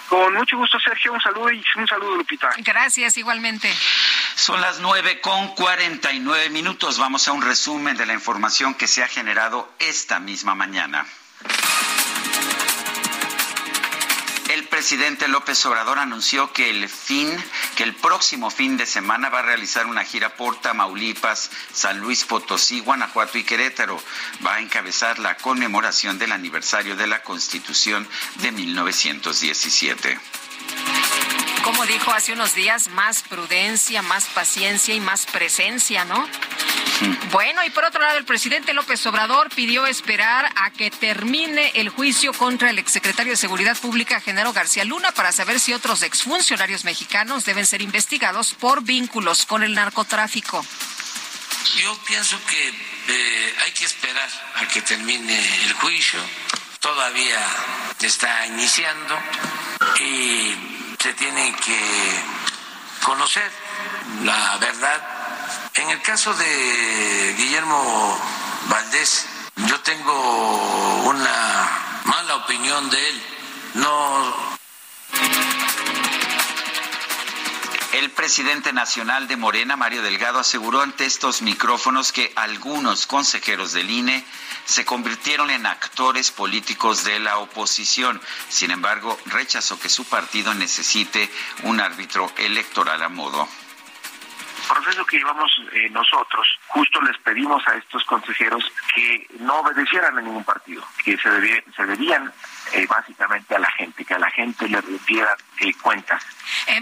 Con 0.10 0.34
mucho 0.34 0.58
gusto, 0.58 0.80
Sergio. 0.80 1.14
Un 1.14 1.22
saludo 1.22 1.52
y 1.52 1.64
un 1.76 1.88
saludo, 1.88 2.16
Lupita. 2.16 2.50
Gracias, 2.60 3.18
igualmente. 3.18 3.72
Son 4.36 4.61
las 4.61 4.80
nueve 4.80 5.19
con 5.19 5.50
cuarenta 5.56 6.14
y 6.14 6.19
nueve 6.19 6.50
minutos. 6.50 6.98
Vamos 6.98 7.27
a 7.27 7.34
un 7.34 7.42
resumen 7.42 7.98
de 7.98 8.06
la 8.06 8.14
información 8.14 8.76
que 8.76 8.88
se 8.88 9.03
ha 9.03 9.08
generado 9.08 9.69
esta 9.80 10.19
misma 10.19 10.56
mañana. 10.56 11.06
El 14.58 14.64
presidente 14.64 15.27
López 15.27 15.64
Obrador 15.68 16.00
anunció 16.00 16.52
que 16.52 16.72
el 16.72 16.90
fin, 16.90 17.30
que 17.76 17.84
el 17.84 17.94
próximo 17.94 18.50
fin 18.50 18.76
de 18.76 18.88
semana 18.88 19.30
va 19.30 19.40
a 19.40 19.44
realizar 19.44 19.86
una 19.86 20.03
gira 20.03 20.36
por 20.36 20.60
Tamaulipas, 20.60 21.52
San 21.72 22.00
Luis 22.00 22.26
Potosí, 22.26 22.80
Guanajuato 22.80 23.38
y 23.38 23.44
Querétaro. 23.44 24.02
Va 24.44 24.56
a 24.56 24.60
encabezar 24.60 25.19
la 25.19 25.38
conmemoración 25.38 26.18
del 26.18 26.32
aniversario 26.32 26.95
de 26.95 27.06
la 27.06 27.22
Constitución 27.22 28.08
de 28.38 28.52
1917 28.52 30.19
como 31.68 31.86
dijo 31.86 32.12
hace 32.14 32.32
unos 32.32 32.56
días, 32.56 32.88
más 32.92 33.24
prudencia, 33.24 34.02
más 34.02 34.24
paciencia 34.28 34.96
y 34.96 35.02
más 35.02 35.26
presencia, 35.26 36.06
¿no? 36.06 36.26
Bueno, 37.30 37.62
y 37.66 37.70
por 37.72 37.84
otro 37.84 38.02
lado, 38.02 38.18
el 38.18 38.24
presidente 38.24 38.74
López 38.74 39.06
Obrador 39.06 39.50
pidió 39.50 39.86
esperar 39.86 40.50
a 40.56 40.72
que 40.72 40.90
termine 40.90 41.74
el 41.76 41.90
juicio 41.90 42.32
contra 42.32 42.70
el 42.70 42.80
exsecretario 42.80 43.34
de 43.34 43.38
Seguridad 43.38 43.78
Pública, 43.78 44.22
Genaro 44.22 44.54
García 44.54 44.86
Luna, 44.86 45.12
para 45.12 45.34
saber 45.34 45.60
si 45.60 45.74
otros 45.74 46.04
exfuncionarios 46.04 46.86
mexicanos 46.86 47.44
deben 47.44 47.66
ser 47.66 47.82
investigados 47.82 48.54
por 48.54 48.84
vínculos 48.84 49.46
con 49.46 49.62
el 49.62 49.74
narcotráfico. 49.74 50.66
Yo 51.84 52.00
pienso 52.08 52.40
que 52.50 52.70
eh, 52.70 53.56
hay 53.66 53.72
que 53.74 53.84
esperar 53.84 54.30
a 54.56 54.66
que 54.70 54.82
termine 54.84 55.66
el 55.66 55.74
juicio. 55.74 56.22
Todavía 56.80 57.46
está 58.00 58.48
iniciando 58.48 59.20
y 60.00 60.77
se 60.98 61.14
tiene 61.14 61.56
que 61.56 62.24
conocer 63.03 63.50
la 64.24 64.58
verdad 64.58 65.01
En 65.76 65.90
el 65.90 66.01
caso 66.01 66.34
de 66.34 67.35
Guillermo 67.38 68.19
Valdés, 68.69 69.26
yo 69.56 69.80
tengo 69.82 71.03
una 71.03 72.01
mala 72.03 72.35
opinión 72.38 72.90
de 72.90 73.09
él. 73.09 73.24
No 73.76 74.58
El 77.93 78.11
presidente 78.11 78.74
nacional 78.74 79.27
de 79.27 79.38
Morena, 79.38 79.76
Mario 79.76 80.01
Delgado, 80.01 80.40
aseguró 80.40 80.82
ante 80.82 81.06
estos 81.06 81.42
micrófonos 81.42 82.11
que 82.11 82.34
algunos 82.35 83.08
consejeros 83.08 83.72
del 83.72 83.90
INE 83.90 84.26
se 84.68 84.86
convirtieron 84.86 85.50
en 85.50 85.66
actores 85.66 86.30
políticos 86.32 87.06
de 87.06 87.20
la 87.20 87.38
oposición. 87.38 88.22
Sin 88.50 88.70
embargo, 88.70 89.18
rechazó 89.26 89.80
que 89.80 89.90
su 89.90 90.04
partido 90.06 90.54
necesite 90.54 91.32
un 91.64 91.80
árbitro 91.80 92.32
electoral 92.38 93.02
a 93.02 93.10
modo 93.10 93.48
proceso 94.68 95.06
que 95.06 95.18
llevamos 95.18 95.52
eh, 95.74 95.90
nosotros, 95.90 96.48
justo 96.68 97.02
les 97.02 97.18
pedimos 97.20 97.66
a 97.68 97.76
estos 97.76 98.04
consejeros 98.06 98.64
que 98.94 99.28
no 99.40 99.60
obedecieran 99.60 100.18
a 100.18 100.22
ningún 100.22 100.44
partido, 100.44 100.84
que 101.04 101.18
se, 101.18 101.64
se 101.76 101.86
debían 101.86 102.32
eh, 102.74 102.86
básicamente 102.88 103.56
a 103.56 103.60
la 103.60 103.72
gente, 103.72 104.06
que 104.06 104.14
a 104.14 104.20
la 104.20 104.30
gente 104.32 104.68
le 104.68 104.82
rindiera 104.82 105.36
eh, 105.60 105.74
cuentas. 105.82 106.24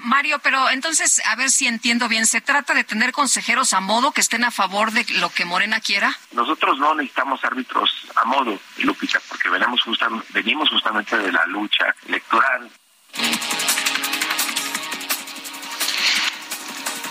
Mario, 0.04 0.40
pero 0.40 0.70
entonces, 0.70 1.22
a 1.26 1.36
ver 1.36 1.50
si 1.50 1.68
entiendo 1.68 2.08
bien, 2.08 2.26
¿se 2.26 2.42
trata 2.42 2.74
de 2.74 2.84
tener 2.84 3.12
consejeros 3.12 3.74
a 3.74 3.80
modo 3.80 4.12
que 4.12 4.22
estén 4.22 4.44
a 4.44 4.52
favor 4.52 4.92
de 4.92 5.06
lo 5.20 5.30
que 5.30 5.46
Morena 5.46 5.80
quiera? 5.80 6.18
Nosotros 6.32 6.80
no 6.80 6.96
necesitamos 6.96 7.44
árbitros 7.44 8.08
a 8.16 8.26
modo, 8.26 8.58
Lupita, 8.78 9.20
porque 9.30 9.50
venimos, 9.50 9.82
venimos 10.30 10.70
justamente 10.70 11.18
de 11.18 11.32
la 11.32 11.46
lucha 11.46 11.94
electoral. 12.08 12.70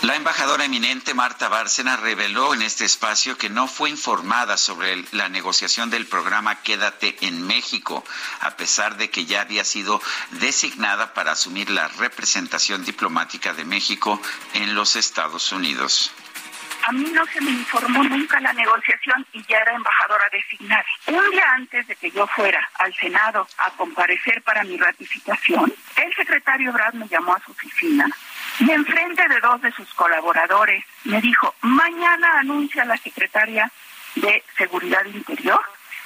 La 0.05 0.15
embajadora 0.15 0.65
eminente 0.65 1.15
Marta 1.15 1.49
Bárcena 1.49 1.97
reveló 1.97 2.53
en 2.53 2.61
este 2.61 2.85
espacio 2.85 3.39
que 3.39 3.49
no 3.49 3.67
fue 3.67 3.89
informada 3.89 4.55
sobre 4.55 5.03
la 5.13 5.29
negociación 5.29 5.89
del 5.89 6.05
programa 6.05 6.61
Quédate 6.61 7.15
en 7.21 7.41
México, 7.47 8.05
a 8.41 8.51
pesar 8.51 8.97
de 8.97 9.09
que 9.09 9.25
ya 9.25 9.41
había 9.41 9.63
sido 9.63 9.99
designada 10.29 11.15
para 11.15 11.31
asumir 11.31 11.71
la 11.71 11.87
representación 11.87 12.85
diplomática 12.85 13.55
de 13.55 13.65
México 13.65 14.21
en 14.53 14.75
los 14.75 14.95
Estados 14.95 15.51
Unidos. 15.51 16.11
A 16.85 16.91
mí 16.91 17.09
no 17.11 17.25
se 17.25 17.41
me 17.41 17.49
informó 17.49 18.03
nunca 18.03 18.39
la 18.41 18.53
negociación 18.53 19.25
y 19.33 19.43
ya 19.47 19.57
era 19.57 19.73
embajadora 19.73 20.25
designada. 20.31 20.85
Un 21.07 21.31
día 21.31 21.51
antes 21.55 21.87
de 21.87 21.95
que 21.95 22.11
yo 22.11 22.27
fuera 22.27 22.69
al 22.75 22.93
Senado 22.93 23.47
a 23.57 23.71
comparecer 23.71 24.43
para 24.43 24.63
mi 24.63 24.77
ratificación, 24.77 25.73
el 25.95 26.15
secretario 26.15 26.71
Brad 26.71 26.93
me 26.93 27.07
llamó 27.07 27.33
a 27.33 27.39
su 27.43 27.49
oficina 27.53 28.05
y 28.59 28.71
enfrente 28.71 29.27
de 29.27 29.39
dos 29.41 29.61
de 29.61 29.71
sus 29.71 29.93
colaboradores 29.93 30.83
me 31.03 31.21
dijo, 31.21 31.53
mañana 31.61 32.39
anuncia 32.39 32.85
la 32.85 32.97
secretaria 32.97 33.69
de 34.15 34.43
Seguridad 34.57 35.05
Interior 35.05 35.61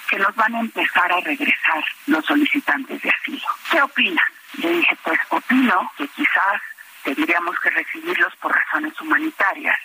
que 0.09 0.17
nos 0.17 0.35
van 0.35 0.55
a 0.55 0.59
empezar 0.59 1.11
a 1.11 1.19
regresar 1.19 1.83
los 2.07 2.25
solicitantes 2.25 2.99
de 3.01 3.09
asilo. 3.09 3.47
¿Qué 3.71 3.81
opina? 3.81 4.23
Le 4.57 4.69
dije, 4.71 4.97
pues 5.03 5.19
opino 5.29 5.91
que 5.97 6.07
quizás 6.07 6.61
tendríamos 7.03 7.55
que 7.59 7.69
recibirlos 7.69 8.35
por 8.37 8.51
razones 8.51 8.99
humanitarias, 8.99 9.77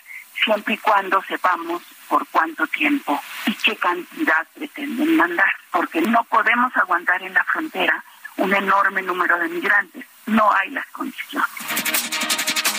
siempre 0.43 0.73
y 0.73 0.77
cuando 0.77 1.21
sepamos 1.23 1.83
por 2.09 2.27
cuánto 2.29 2.65
tiempo 2.67 3.21
y 3.45 3.53
qué 3.53 3.75
cantidad 3.75 4.47
pretenden 4.55 5.15
mandar, 5.15 5.51
porque 5.71 6.01
no 6.01 6.23
podemos 6.23 6.75
aguantar 6.75 7.21
en 7.21 7.33
la 7.33 7.43
frontera 7.43 8.03
un 8.37 8.53
enorme 8.53 9.03
número 9.03 9.37
de 9.37 9.47
migrantes. 9.47 10.05
No 10.25 10.51
hay 10.53 10.71
las 10.71 10.87
condiciones. 10.87 12.24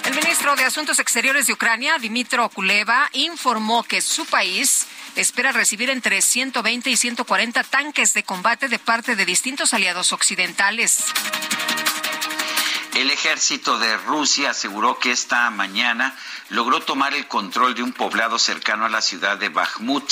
El 0.06 0.14
ministro 0.14 0.54
de 0.54 0.62
Asuntos 0.62 1.00
Exteriores 1.00 1.48
de 1.48 1.52
Ucrania, 1.52 1.98
Dimitro 1.98 2.48
Kuleva, 2.50 3.10
informó 3.12 3.82
que 3.82 4.00
su 4.00 4.24
país 4.24 4.86
espera 5.16 5.50
recibir 5.50 5.90
entre 5.90 6.22
120 6.22 6.90
y 6.90 6.96
140 6.96 7.64
tanques 7.64 8.14
de 8.14 8.22
combate 8.22 8.68
de 8.68 8.78
parte 8.78 9.16
de 9.16 9.24
distintos 9.24 9.74
aliados 9.74 10.12
occidentales. 10.12 11.06
El 12.94 13.10
ejército 13.10 13.80
de 13.80 13.96
Rusia 13.96 14.50
aseguró 14.50 15.00
que 15.00 15.10
esta 15.10 15.50
mañana 15.50 16.16
logró 16.50 16.80
tomar 16.80 17.12
el 17.12 17.26
control 17.26 17.74
de 17.74 17.82
un 17.82 17.92
poblado 17.92 18.38
cercano 18.38 18.84
a 18.84 18.88
la 18.88 19.02
ciudad 19.02 19.36
de 19.36 19.48
Bakhmut 19.48 20.08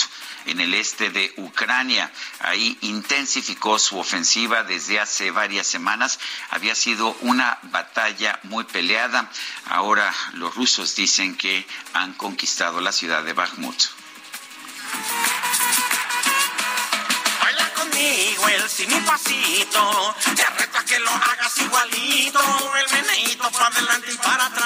en 0.46 0.60
el 0.60 0.74
este 0.74 1.10
de 1.10 1.32
Ucrania. 1.36 2.10
Ahí 2.40 2.76
intensificó 2.82 3.78
su 3.78 3.98
ofensiva 3.98 4.62
desde 4.62 5.00
hace 5.00 5.30
varias 5.30 5.66
semanas. 5.66 6.18
Había 6.50 6.74
sido 6.74 7.16
una 7.20 7.58
batalla 7.62 8.38
muy 8.44 8.64
peleada. 8.64 9.30
Ahora 9.66 10.14
los 10.34 10.54
rusos 10.54 10.94
dicen 10.94 11.36
que 11.36 11.66
han 11.92 12.14
conquistado 12.14 12.80
la 12.80 12.92
ciudad 12.92 13.22
de 13.24 13.32
Bakhmut. 13.32 13.84
El 18.04 18.68
sin 18.68 18.90
pasito. 19.04 20.14
Te 20.36 20.44
reto 20.44 20.78
a 20.78 20.84
que 20.84 20.98
lo 20.98 21.10
hagas 21.10 21.58
igualito. 21.58 22.40
El 22.78 22.96
meneito 22.96 23.50
para 23.50 23.66
adelante 23.66 24.12
y 24.12 24.16
para 24.16 24.46
atrás. 24.46 24.64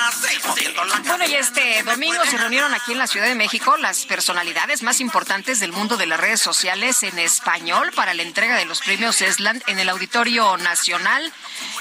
Bueno, 1.07 1.26
y 1.26 1.34
este 1.34 1.83
domingo 1.83 2.25
se 2.25 2.36
reunieron 2.36 2.73
aquí 2.75 2.92
en 2.92 2.99
la 2.99 3.07
Ciudad 3.07 3.26
de 3.26 3.34
México 3.34 3.76
las 3.76 4.07
personalidades 4.07 4.83
más 4.83 5.00
importantes 5.00 5.60
del 5.60 5.73
mundo 5.73 5.97
de 5.97 6.07
las 6.07 6.20
redes 6.20 6.41
sociales 6.41 7.02
en 7.02 7.18
español 7.18 7.92
para 7.94 8.15
la 8.15 8.23
entrega 8.23 8.57
de 8.57 8.65
los 8.65 8.81
premios 8.81 9.20
ESLAND 9.20 9.62
en 9.67 9.78
el 9.78 9.89
Auditorio 9.89 10.57
Nacional. 10.58 11.33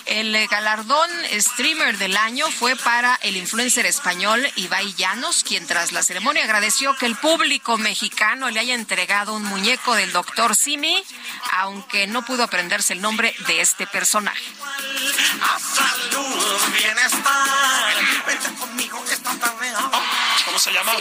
El 0.06 0.48
galardón 0.48 1.10
streamer 1.34 1.98
del 1.98 2.18
año 2.18 2.50
fue 2.50 2.76
para 2.76 3.16
el 3.22 3.38
influencer 3.38 3.86
español 3.86 4.48
Ibai 4.56 4.94
Llanos, 4.94 5.44
quien 5.44 5.68
tras 5.68 5.92
la 5.92 6.04
ceremonia 6.04 6.44
agradeció 6.44 6.96
que 6.96 7.06
el 7.06 7.16
público 7.16 7.78
mexicano 7.78 8.50
le 8.50 8.60
haya 8.60 8.76
entregado 8.76 9.34
un 9.34 9.44
muñeco 9.44 9.96
del 9.96 10.12
doctor 10.12 10.56
Simi 10.56 11.04
aunque 11.54 12.08
no 12.08 12.24
pudo 12.24 12.44
aprenderse 12.44 12.94
el 12.94 13.02
nombre 13.02 13.36
de 13.48 13.62
este 13.62 13.88
personaje. 13.88 14.44
¿Cómo 20.46 20.60
se 20.60 20.72
llama? 20.72 20.94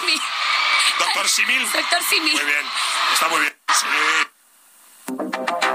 Doctor 0.98 1.28
Simil. 1.28 1.62
Doctor 1.72 2.02
Simil. 2.08 2.32
Muy 2.32 2.44
bien, 2.44 2.66
está 3.14 3.28
muy 3.28 3.40
bien. 3.40 3.56
Sí 3.80 5.65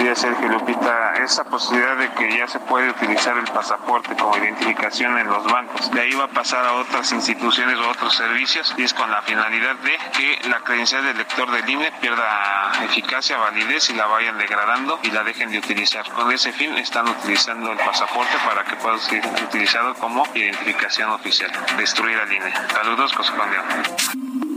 día, 0.00 0.14
Sergio 0.14 0.48
Lupita, 0.48 1.14
esa 1.22 1.44
posibilidad 1.44 1.96
de 1.96 2.10
que 2.12 2.36
ya 2.36 2.48
se 2.48 2.58
puede 2.60 2.90
utilizar 2.90 3.36
el 3.36 3.44
pasaporte 3.44 4.16
como 4.16 4.36
identificación 4.36 5.18
en 5.18 5.26
los 5.26 5.44
bancos. 5.44 5.90
De 5.90 6.00
ahí 6.00 6.12
va 6.14 6.24
a 6.24 6.28
pasar 6.28 6.64
a 6.64 6.72
otras 6.74 7.12
instituciones 7.12 7.76
o 7.78 7.90
otros 7.90 8.14
servicios 8.14 8.74
y 8.78 8.84
es 8.84 8.94
con 8.94 9.10
la 9.10 9.20
finalidad 9.22 9.76
de 9.76 9.98
que 10.12 10.48
la 10.48 10.60
credencial 10.60 11.04
del 11.04 11.18
lector 11.18 11.50
del 11.50 11.68
INE 11.68 11.92
pierda 12.00 12.72
eficacia, 12.84 13.36
validez 13.36 13.90
y 13.90 13.94
la 13.94 14.06
vayan 14.06 14.38
degradando 14.38 14.98
y 15.02 15.10
la 15.10 15.22
dejen 15.22 15.50
de 15.50 15.58
utilizar. 15.58 16.10
Con 16.12 16.32
ese 16.32 16.52
fin 16.52 16.76
están 16.78 17.08
utilizando 17.08 17.70
el 17.72 17.78
pasaporte 17.78 18.36
para 18.46 18.64
que 18.64 18.76
pueda 18.76 18.98
ser 18.98 19.22
utilizado 19.44 19.94
como 19.94 20.26
identificación 20.34 21.10
oficial. 21.10 21.50
Destruir 21.76 22.18
al 22.18 22.32
INE. 22.32 22.52
Saludos, 22.72 23.12
José 23.12 23.32
¿Qué 23.32 24.49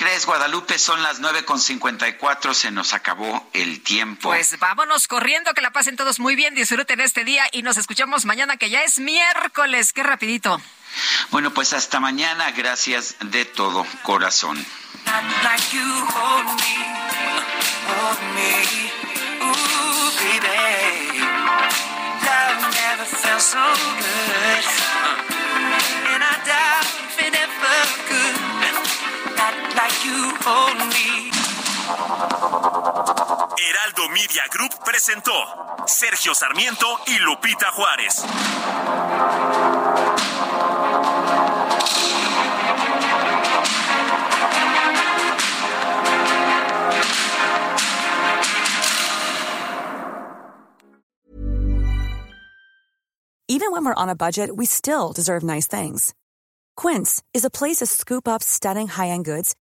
crees, 0.00 0.24
Guadalupe? 0.24 0.78
Son 0.78 1.02
las 1.02 1.20
nueve 1.20 1.44
con 1.44 1.60
cincuenta 1.60 2.08
y 2.08 2.14
cuatro, 2.14 2.54
se 2.54 2.70
nos 2.70 2.94
acabó 2.94 3.46
el 3.52 3.82
tiempo. 3.82 4.30
Pues 4.30 4.58
vámonos 4.58 5.06
corriendo, 5.06 5.52
que 5.52 5.60
la 5.60 5.72
pasen 5.72 5.96
todos 5.96 6.18
muy 6.18 6.36
bien, 6.36 6.54
disfruten 6.54 7.00
este 7.00 7.22
día 7.22 7.44
y 7.52 7.60
nos 7.60 7.76
escuchamos 7.76 8.24
mañana, 8.24 8.56
que 8.56 8.70
ya 8.70 8.82
es 8.82 8.98
miércoles. 8.98 9.92
Qué 9.92 10.02
rapidito. 10.02 10.58
Bueno, 11.30 11.52
pues 11.52 11.74
hasta 11.74 12.00
mañana, 12.00 12.50
gracias 12.52 13.16
de 13.20 13.44
todo 13.44 13.86
corazón. 14.02 14.64
Heraldo 33.58 34.08
Media 34.12 34.42
Group 34.50 34.72
presentó 34.84 35.32
Sergio 35.86 36.34
Sarmiento 36.34 36.86
y 37.06 37.18
Lupita 37.18 37.66
Juárez. 37.72 38.24
Even 53.48 53.72
when 53.72 53.84
we're 53.84 53.94
on 53.94 54.08
a 54.08 54.14
budget, 54.14 54.56
we 54.56 54.64
still 54.64 55.12
deserve 55.12 55.42
nice 55.42 55.66
things. 55.66 56.14
Quince 56.76 57.22
is 57.34 57.44
a 57.44 57.50
place 57.50 57.78
to 57.78 57.86
scoop 57.86 58.26
up 58.26 58.42
stunning 58.42 58.88
high-end 58.88 59.24
goods 59.26 59.54